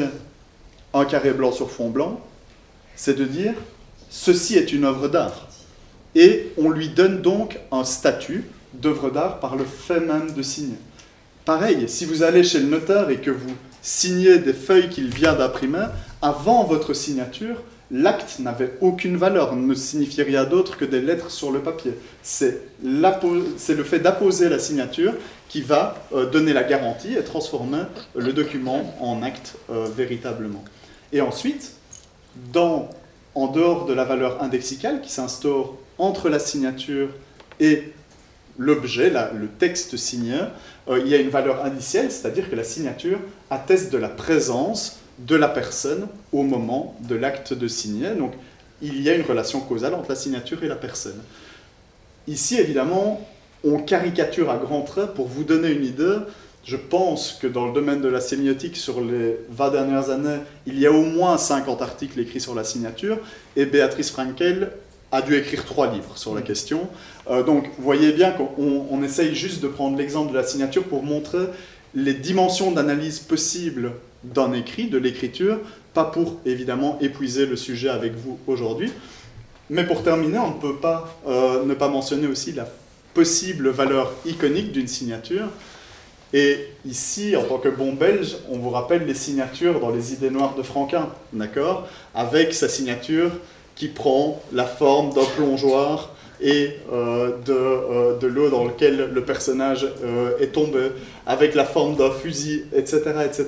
un 0.93 1.03
carré 1.03 1.31
blanc 1.31 1.51
sur 1.51 1.69
fond 1.69 1.89
blanc, 1.89 2.21
c'est 2.95 3.17
de 3.17 3.25
dire 3.25 3.55
ceci 4.09 4.55
est 4.55 4.71
une 4.71 4.85
œuvre 4.85 5.09
d'art. 5.09 5.49
Et 6.13 6.53
on 6.57 6.69
lui 6.69 6.89
donne 6.89 7.21
donc 7.21 7.59
un 7.71 7.83
statut 7.83 8.45
d'œuvre 8.73 9.09
d'art 9.09 9.39
par 9.39 9.55
le 9.55 9.65
fait 9.65 9.99
même 9.99 10.31
de 10.31 10.41
signer. 10.43 10.77
Pareil, 11.43 11.89
si 11.89 12.05
vous 12.05 12.23
allez 12.23 12.43
chez 12.43 12.59
le 12.59 12.67
notaire 12.67 13.09
et 13.09 13.17
que 13.17 13.31
vous 13.31 13.55
signez 13.81 14.37
des 14.37 14.53
feuilles 14.53 14.89
qu'il 14.89 15.13
vient 15.13 15.33
d'imprimer, 15.33 15.87
avant 16.21 16.63
votre 16.63 16.93
signature, 16.93 17.61
l'acte 17.91 18.39
n'avait 18.39 18.73
aucune 18.81 19.17
valeur, 19.17 19.55
ne 19.55 19.73
signifie 19.73 20.23
rien 20.23 20.43
d'autre 20.43 20.77
que 20.77 20.85
des 20.85 21.01
lettres 21.01 21.31
sur 21.31 21.51
le 21.51 21.59
papier. 21.59 21.93
C'est 22.23 22.59
le 22.83 23.83
fait 23.83 23.99
d'apposer 23.99 24.49
la 24.49 24.59
signature 24.59 25.13
qui 25.49 25.61
va 25.61 25.95
euh, 26.13 26.29
donner 26.29 26.53
la 26.53 26.63
garantie 26.63 27.13
et 27.13 27.23
transformer 27.23 27.83
le 28.15 28.33
document 28.33 28.95
en 28.99 29.21
acte 29.21 29.55
euh, 29.69 29.87
véritablement. 29.95 30.63
Et 31.13 31.21
ensuite, 31.21 31.73
en 32.53 33.47
dehors 33.47 33.85
de 33.85 33.93
la 33.93 34.03
valeur 34.03 34.41
indexicale 34.41 35.01
qui 35.01 35.11
s'instaure 35.11 35.77
entre 35.97 36.29
la 36.29 36.39
signature 36.39 37.09
et 37.59 37.93
l'objet, 38.57 39.09
le 39.09 39.47
texte 39.47 39.97
signé, 39.97 40.39
euh, 40.87 40.99
il 40.99 41.07
y 41.07 41.13
a 41.13 41.17
une 41.17 41.29
valeur 41.29 41.63
indicielle, 41.63 42.11
c'est-à-dire 42.11 42.49
que 42.49 42.55
la 42.55 42.63
signature 42.63 43.19
atteste 43.49 43.91
de 43.91 43.97
la 43.97 44.09
présence 44.09 44.99
de 45.19 45.35
la 45.35 45.47
personne 45.47 46.07
au 46.31 46.43
moment 46.43 46.95
de 47.07 47.15
l'acte 47.15 47.53
de 47.53 47.67
signer. 47.67 48.11
Donc 48.11 48.33
il 48.81 49.01
y 49.01 49.09
a 49.09 49.15
une 49.15 49.23
relation 49.23 49.61
causale 49.61 49.93
entre 49.93 50.09
la 50.09 50.15
signature 50.15 50.63
et 50.63 50.67
la 50.67 50.75
personne. 50.75 51.21
Ici, 52.27 52.57
évidemment, 52.57 53.25
on 53.63 53.79
caricature 53.79 54.49
à 54.49 54.57
grands 54.57 54.81
traits 54.81 55.13
pour 55.13 55.27
vous 55.27 55.43
donner 55.43 55.69
une 55.69 55.85
idée. 55.85 56.17
Je 56.63 56.77
pense 56.77 57.33
que 57.33 57.47
dans 57.47 57.67
le 57.67 57.73
domaine 57.73 58.01
de 58.01 58.07
la 58.07 58.21
sémiotique, 58.21 58.75
sur 58.75 58.99
les 59.01 59.37
20 59.51 59.69
dernières 59.69 60.09
années, 60.09 60.39
il 60.65 60.79
y 60.79 60.87
a 60.87 60.91
au 60.91 61.03
moins 61.03 61.37
50 61.37 61.81
articles 61.81 62.19
écrits 62.19 62.41
sur 62.41 62.55
la 62.55 62.63
signature, 62.63 63.19
et 63.55 63.65
Béatrice 63.65 64.09
Frankel 64.09 64.71
a 65.11 65.21
dû 65.21 65.35
écrire 65.35 65.63
trois 65.65 65.91
livres 65.91 66.17
sur 66.17 66.33
la 66.33 66.41
question. 66.41 66.89
Euh, 67.29 67.43
donc, 67.43 67.65
vous 67.77 67.83
voyez 67.83 68.11
bien 68.11 68.31
qu'on 68.31 68.87
on 68.89 69.03
essaye 69.03 69.35
juste 69.35 69.61
de 69.61 69.67
prendre 69.67 69.97
l'exemple 69.97 70.31
de 70.31 70.37
la 70.37 70.43
signature 70.43 70.83
pour 70.83 71.03
montrer 71.03 71.45
les 71.93 72.15
dimensions 72.15 72.71
d'analyse 72.71 73.19
possibles 73.19 73.91
d'un 74.33 74.53
écrit, 74.53 74.87
de 74.87 74.97
l'écriture, 74.97 75.59
pas 75.93 76.05
pour 76.05 76.39
évidemment 76.45 76.97
épuiser 77.01 77.45
le 77.45 77.55
sujet 77.55 77.89
avec 77.89 78.13
vous 78.15 78.37
aujourd'hui, 78.47 78.91
mais 79.69 79.85
pour 79.85 80.03
terminer, 80.03 80.39
on 80.39 80.55
ne 80.55 80.61
peut 80.61 80.75
pas 80.75 81.17
euh, 81.27 81.65
ne 81.65 81.73
pas 81.73 81.87
mentionner 81.87 82.27
aussi 82.27 82.51
la 82.51 82.67
possible 83.13 83.69
valeur 83.69 84.13
iconique 84.25 84.71
d'une 84.71 84.87
signature. 84.87 85.47
Et 86.33 86.67
ici, 86.85 87.35
en 87.35 87.43
tant 87.43 87.59
que 87.59 87.69
bon 87.69 87.93
belge, 87.93 88.35
on 88.49 88.57
vous 88.57 88.69
rappelle 88.69 89.05
les 89.05 89.13
signatures 89.13 89.79
dans 89.79 89.89
les 89.89 90.13
idées 90.13 90.29
noires 90.29 90.55
de 90.55 90.63
Franquin, 90.63 91.09
d'accord? 91.31 91.87
Avec 92.13 92.53
sa 92.53 92.67
signature 92.67 93.31
qui 93.75 93.87
prend 93.87 94.41
la 94.51 94.65
forme 94.65 95.13
d'un 95.13 95.23
plongeoir 95.35 96.14
et 96.41 96.77
de, 96.89 98.19
de 98.19 98.27
l'eau 98.27 98.49
dans 98.49 98.65
laquelle 98.65 99.11
le 99.13 99.23
personnage 99.23 99.87
est 100.39 100.53
tombé, 100.53 100.91
avec 101.25 101.55
la 101.55 101.65
forme 101.65 101.95
d'un 101.95 102.11
fusil, 102.11 102.65
etc., 102.73 103.01
etc. 103.25 103.47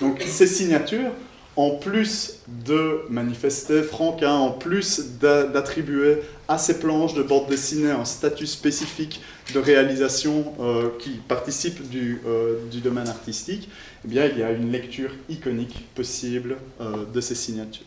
Donc 0.00 0.22
ces 0.22 0.46
signatures 0.46 1.10
en 1.56 1.70
plus 1.70 2.38
de 2.66 3.02
manifester, 3.10 3.82
Franquin, 3.82 4.32
en 4.32 4.50
plus 4.50 5.18
d'attribuer 5.20 6.18
à 6.48 6.56
ses 6.56 6.78
planches 6.78 7.14
de 7.14 7.22
bande 7.22 7.46
dessinée 7.48 7.90
un 7.90 8.06
statut 8.06 8.46
spécifique 8.46 9.20
de 9.52 9.58
réalisation 9.58 10.54
euh, 10.60 10.88
qui 10.98 11.10
participe 11.28 11.88
du, 11.90 12.20
euh, 12.26 12.58
du, 12.70 12.80
domaine 12.80 13.08
artistique, 13.08 13.68
eh 14.04 14.08
bien, 14.08 14.26
il 14.26 14.38
y 14.38 14.42
a 14.42 14.50
une 14.50 14.72
lecture 14.72 15.10
iconique 15.28 15.86
possible 15.94 16.56
euh, 16.80 17.04
de 17.12 17.20
ces 17.20 17.34
signatures. 17.34 17.86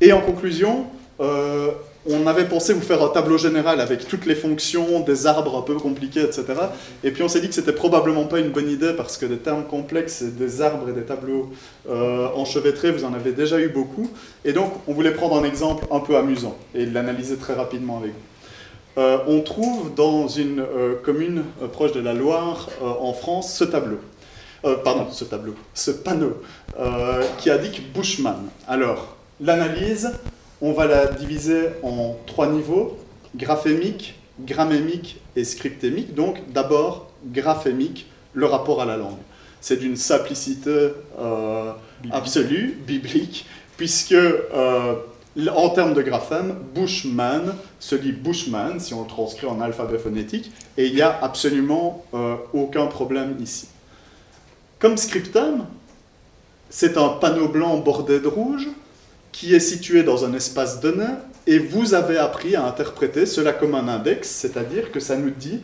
Et 0.00 0.12
en 0.12 0.20
conclusion, 0.20 0.86
on 2.08 2.26
avait 2.26 2.46
pensé 2.46 2.72
vous 2.72 2.80
faire 2.80 3.02
un 3.02 3.08
tableau 3.08 3.36
général 3.36 3.80
avec 3.80 4.08
toutes 4.08 4.24
les 4.24 4.34
fonctions, 4.34 5.00
des 5.00 5.26
arbres 5.26 5.58
un 5.58 5.62
peu 5.62 5.74
compliqués, 5.74 6.22
etc. 6.22 6.44
Et 7.04 7.10
puis 7.10 7.22
on 7.22 7.28
s'est 7.28 7.40
dit 7.40 7.48
que 7.48 7.54
c'était 7.54 7.72
probablement 7.72 8.24
pas 8.24 8.38
une 8.38 8.50
bonne 8.50 8.70
idée 8.70 8.92
parce 8.96 9.18
que 9.18 9.26
des 9.26 9.36
termes 9.36 9.64
complexes, 9.64 10.22
des 10.22 10.62
arbres 10.62 10.88
et 10.88 10.92
des 10.92 11.02
tableaux 11.02 11.50
euh, 11.88 12.28
enchevêtrés, 12.34 12.92
vous 12.92 13.04
en 13.04 13.12
avez 13.12 13.32
déjà 13.32 13.60
eu 13.60 13.68
beaucoup. 13.68 14.10
Et 14.44 14.52
donc 14.52 14.72
on 14.86 14.94
voulait 14.94 15.12
prendre 15.12 15.36
un 15.36 15.44
exemple 15.44 15.86
un 15.90 16.00
peu 16.00 16.16
amusant 16.16 16.56
et 16.74 16.86
l'analyser 16.86 17.36
très 17.36 17.54
rapidement 17.54 17.98
avec 17.98 18.12
vous. 18.12 19.02
Euh, 19.02 19.18
on 19.28 19.42
trouve 19.42 19.94
dans 19.94 20.28
une 20.28 20.60
euh, 20.60 20.94
commune 21.04 21.44
proche 21.72 21.92
de 21.92 22.00
la 22.00 22.14
Loire, 22.14 22.68
en 22.80 23.12
France, 23.12 23.54
ce 23.54 23.64
tableau. 23.64 23.98
pardon, 24.82 25.06
ce 25.10 25.24
tableau, 25.24 25.54
ce 25.74 25.90
panneau 25.90 26.40
qui 27.38 27.50
indique 27.50 27.92
Bushman. 27.92 28.48
Alors, 28.66 29.16
l'analyse, 29.40 30.12
on 30.60 30.72
va 30.72 30.86
la 30.86 31.06
diviser 31.06 31.68
en 31.82 32.16
trois 32.26 32.48
niveaux, 32.48 32.98
graphémique, 33.36 34.14
grammémique 34.40 35.20
et 35.36 35.44
scriptémique. 35.44 36.14
Donc 36.14 36.38
d'abord, 36.52 37.10
graphémique, 37.26 38.06
le 38.34 38.46
rapport 38.46 38.80
à 38.82 38.84
la 38.84 38.96
langue. 38.96 39.18
C'est 39.60 39.76
d'une 39.76 39.96
simplicité 39.96 40.90
euh, 41.18 41.72
absolue, 42.10 42.78
biblique, 42.86 43.46
puisque 43.76 44.12
euh, 44.12 44.94
en 45.54 45.68
termes 45.70 45.94
de 45.94 46.02
graphème, 46.02 46.56
Bushman 46.74 47.54
se 47.78 47.94
dit 47.94 48.12
Bushman, 48.12 48.78
si 48.78 48.94
on 48.94 49.02
le 49.02 49.08
transcrit 49.08 49.46
en 49.46 49.60
alphabet 49.60 49.98
phonétique, 49.98 50.52
et 50.76 50.86
il 50.86 50.94
n'y 50.94 51.02
a 51.02 51.18
absolument 51.22 52.04
euh, 52.14 52.36
aucun 52.52 52.86
problème 52.86 53.36
ici. 53.40 53.68
Comme 54.78 54.96
scriptum, 54.96 55.66
c'est 56.70 56.96
un 56.96 57.08
panneau 57.08 57.48
blanc 57.48 57.78
bordé 57.78 58.20
de 58.20 58.28
rouge, 58.28 58.68
qui 59.32 59.54
est 59.54 59.60
situé 59.60 60.02
dans 60.02 60.24
un 60.24 60.34
espace 60.34 60.80
donné, 60.80 61.06
et 61.46 61.58
vous 61.58 61.94
avez 61.94 62.18
appris 62.18 62.56
à 62.56 62.66
interpréter 62.66 63.26
cela 63.26 63.52
comme 63.52 63.74
un 63.74 63.88
index, 63.88 64.28
c'est-à-dire 64.28 64.92
que 64.92 65.00
ça 65.00 65.16
nous 65.16 65.30
dit 65.30 65.60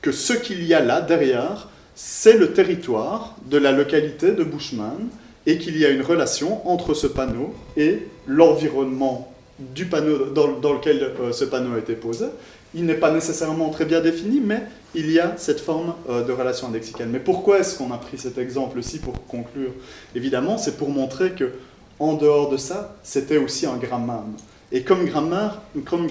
que 0.00 0.12
ce 0.12 0.32
qu'il 0.32 0.64
y 0.64 0.74
a 0.74 0.80
là 0.80 1.00
derrière, 1.00 1.68
c'est 1.94 2.36
le 2.36 2.52
territoire 2.52 3.36
de 3.46 3.56
la 3.56 3.72
localité 3.72 4.32
de 4.32 4.44
Bushman, 4.44 5.08
et 5.46 5.58
qu'il 5.58 5.78
y 5.78 5.84
a 5.84 5.90
une 5.90 6.02
relation 6.02 6.66
entre 6.68 6.94
ce 6.94 7.06
panneau 7.06 7.54
et 7.76 8.08
l'environnement 8.26 9.32
du 9.58 9.86
panneau 9.86 10.26
dans, 10.26 10.72
lequel 10.72 11.12
euh, 11.20 11.32
ce 11.32 11.44
panneau 11.44 11.74
a 11.74 11.78
été 11.78 11.94
posé. 11.94 12.26
Il 12.74 12.86
n'est 12.86 12.94
pas 12.94 13.12
nécessairement 13.12 13.70
très 13.70 13.84
bien 13.84 14.00
défini, 14.00 14.40
mais 14.40 14.62
il 14.94 15.10
y 15.10 15.20
a 15.20 15.34
cette 15.36 15.60
forme 15.60 15.94
euh, 16.08 16.24
de 16.24 16.32
relation 16.32 16.68
indexicale. 16.68 17.08
Mais 17.10 17.20
pourquoi 17.20 17.60
est-ce 17.60 17.78
qu'on 17.78 17.92
a 17.92 17.98
pris 17.98 18.18
cet 18.18 18.38
exemple-ci 18.38 18.98
pour 18.98 19.26
conclure? 19.26 19.70
Évidemment, 20.16 20.58
c'est 20.58 20.76
pour 20.76 20.88
montrer 20.88 21.32
que 21.32 21.52
en 21.98 22.14
dehors 22.14 22.50
de 22.50 22.56
ça, 22.56 22.96
c'était 23.02 23.36
aussi 23.36 23.66
un 23.66 23.76
grammame. 23.76 24.34
Et 24.72 24.82
comme 24.82 25.04
grammar, 25.04 25.62
comme 25.84 26.08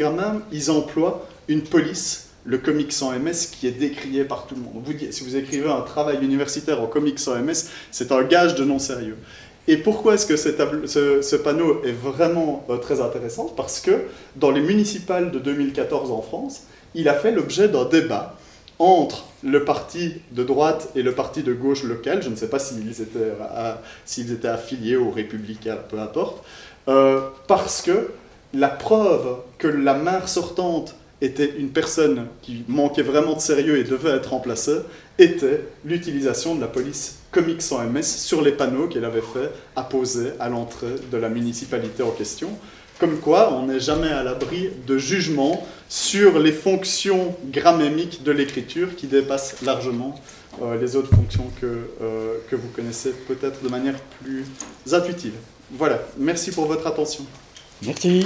ils 0.51 0.71
emploient 0.71 1.25
une 1.47 1.63
police, 1.63 2.29
le 2.45 2.57
comics 2.57 2.91
sans 2.91 3.11
MS, 3.11 3.49
qui 3.51 3.67
est 3.67 3.71
décrié 3.71 4.25
par 4.25 4.47
tout 4.47 4.55
le 4.55 4.61
monde. 4.61 4.83
Si 5.11 5.23
vous 5.23 5.35
écrivez 5.35 5.69
un 5.69 5.81
travail 5.81 6.23
universitaire 6.23 6.81
en 6.81 6.87
comics 6.87 7.19
sans 7.19 7.35
MS, 7.35 7.69
c'est 7.91 8.11
un 8.11 8.23
gage 8.23 8.55
de 8.55 8.63
non-sérieux. 8.63 9.17
Et 9.67 9.77
pourquoi 9.77 10.15
est-ce 10.15 10.25
que 10.25 10.35
ce, 10.35 11.35
panneau 11.37 11.81
est 11.85 11.93
vraiment 11.93 12.65
euh, 12.69 12.77
très 12.77 12.99
intéressant? 12.99 13.45
Parce 13.55 13.79
que 13.79 13.91
dans 14.35 14.51
les 14.51 14.59
municipales 14.59 15.31
de 15.31 15.39
2014 15.39 16.11
en 16.11 16.21
France, 16.21 16.63
il 16.95 17.07
a 17.07 17.13
fait 17.13 17.31
l'objet 17.31 17.69
d'un 17.69 17.85
débat 17.85 18.35
entre 18.83 19.25
le 19.43 19.63
parti 19.63 20.15
de 20.31 20.43
droite 20.43 20.89
et 20.95 21.03
le 21.03 21.13
parti 21.13 21.41
de 21.41 21.53
gauche 21.53 21.83
local, 21.83 22.21
je 22.21 22.29
ne 22.29 22.35
sais 22.35 22.49
pas 22.49 22.59
s'ils 22.59 23.01
étaient, 23.01 23.33
étaient 24.17 24.47
affiliés 24.47 24.97
aux 24.97 25.09
républicains, 25.09 25.77
peu 25.89 25.99
importe, 25.99 26.43
euh, 26.89 27.21
parce 27.47 27.81
que 27.81 28.11
la 28.53 28.67
preuve 28.67 29.37
que 29.57 29.67
la 29.67 29.93
maire 29.93 30.27
sortante 30.27 30.95
était 31.21 31.53
une 31.57 31.69
personne 31.69 32.27
qui 32.41 32.65
manquait 32.67 33.03
vraiment 33.03 33.35
de 33.35 33.39
sérieux 33.39 33.77
et 33.77 33.85
devait 33.85 34.11
être 34.11 34.31
remplacée, 34.31 34.79
était 35.17 35.61
l'utilisation 35.85 36.55
de 36.55 36.61
la 36.61 36.67
police 36.67 37.19
comique 37.31 37.61
sans 37.61 37.81
MS 37.83 38.03
sur 38.03 38.41
les 38.41 38.51
panneaux 38.51 38.87
qu'elle 38.87 39.05
avait 39.05 39.21
fait 39.21 39.49
apposer 39.75 40.31
à 40.39 40.49
l'entrée 40.49 40.95
de 41.11 41.17
la 41.17 41.29
municipalité 41.29 42.03
en 42.03 42.11
question. 42.11 42.49
Comme 42.99 43.19
quoi, 43.19 43.53
on 43.53 43.67
n'est 43.67 43.79
jamais 43.79 44.09
à 44.09 44.23
l'abri 44.23 44.69
de 44.87 44.97
jugements 44.97 45.65
sur 45.89 46.39
les 46.39 46.51
fonctions 46.51 47.35
grammaimiques 47.51 48.23
de 48.23 48.31
l'écriture 48.31 48.95
qui 48.95 49.07
dépassent 49.07 49.61
largement 49.61 50.15
euh, 50.61 50.79
les 50.79 50.95
autres 50.95 51.13
fonctions 51.13 51.49
que, 51.59 51.65
euh, 52.01 52.37
que 52.49 52.55
vous 52.55 52.67
connaissez 52.69 53.11
peut-être 53.27 53.63
de 53.63 53.69
manière 53.69 53.95
plus 54.21 54.45
intuitive. 54.91 55.33
Voilà, 55.71 56.01
merci 56.17 56.51
pour 56.51 56.65
votre 56.65 56.85
attention. 56.85 57.25
Merci. 57.83 58.25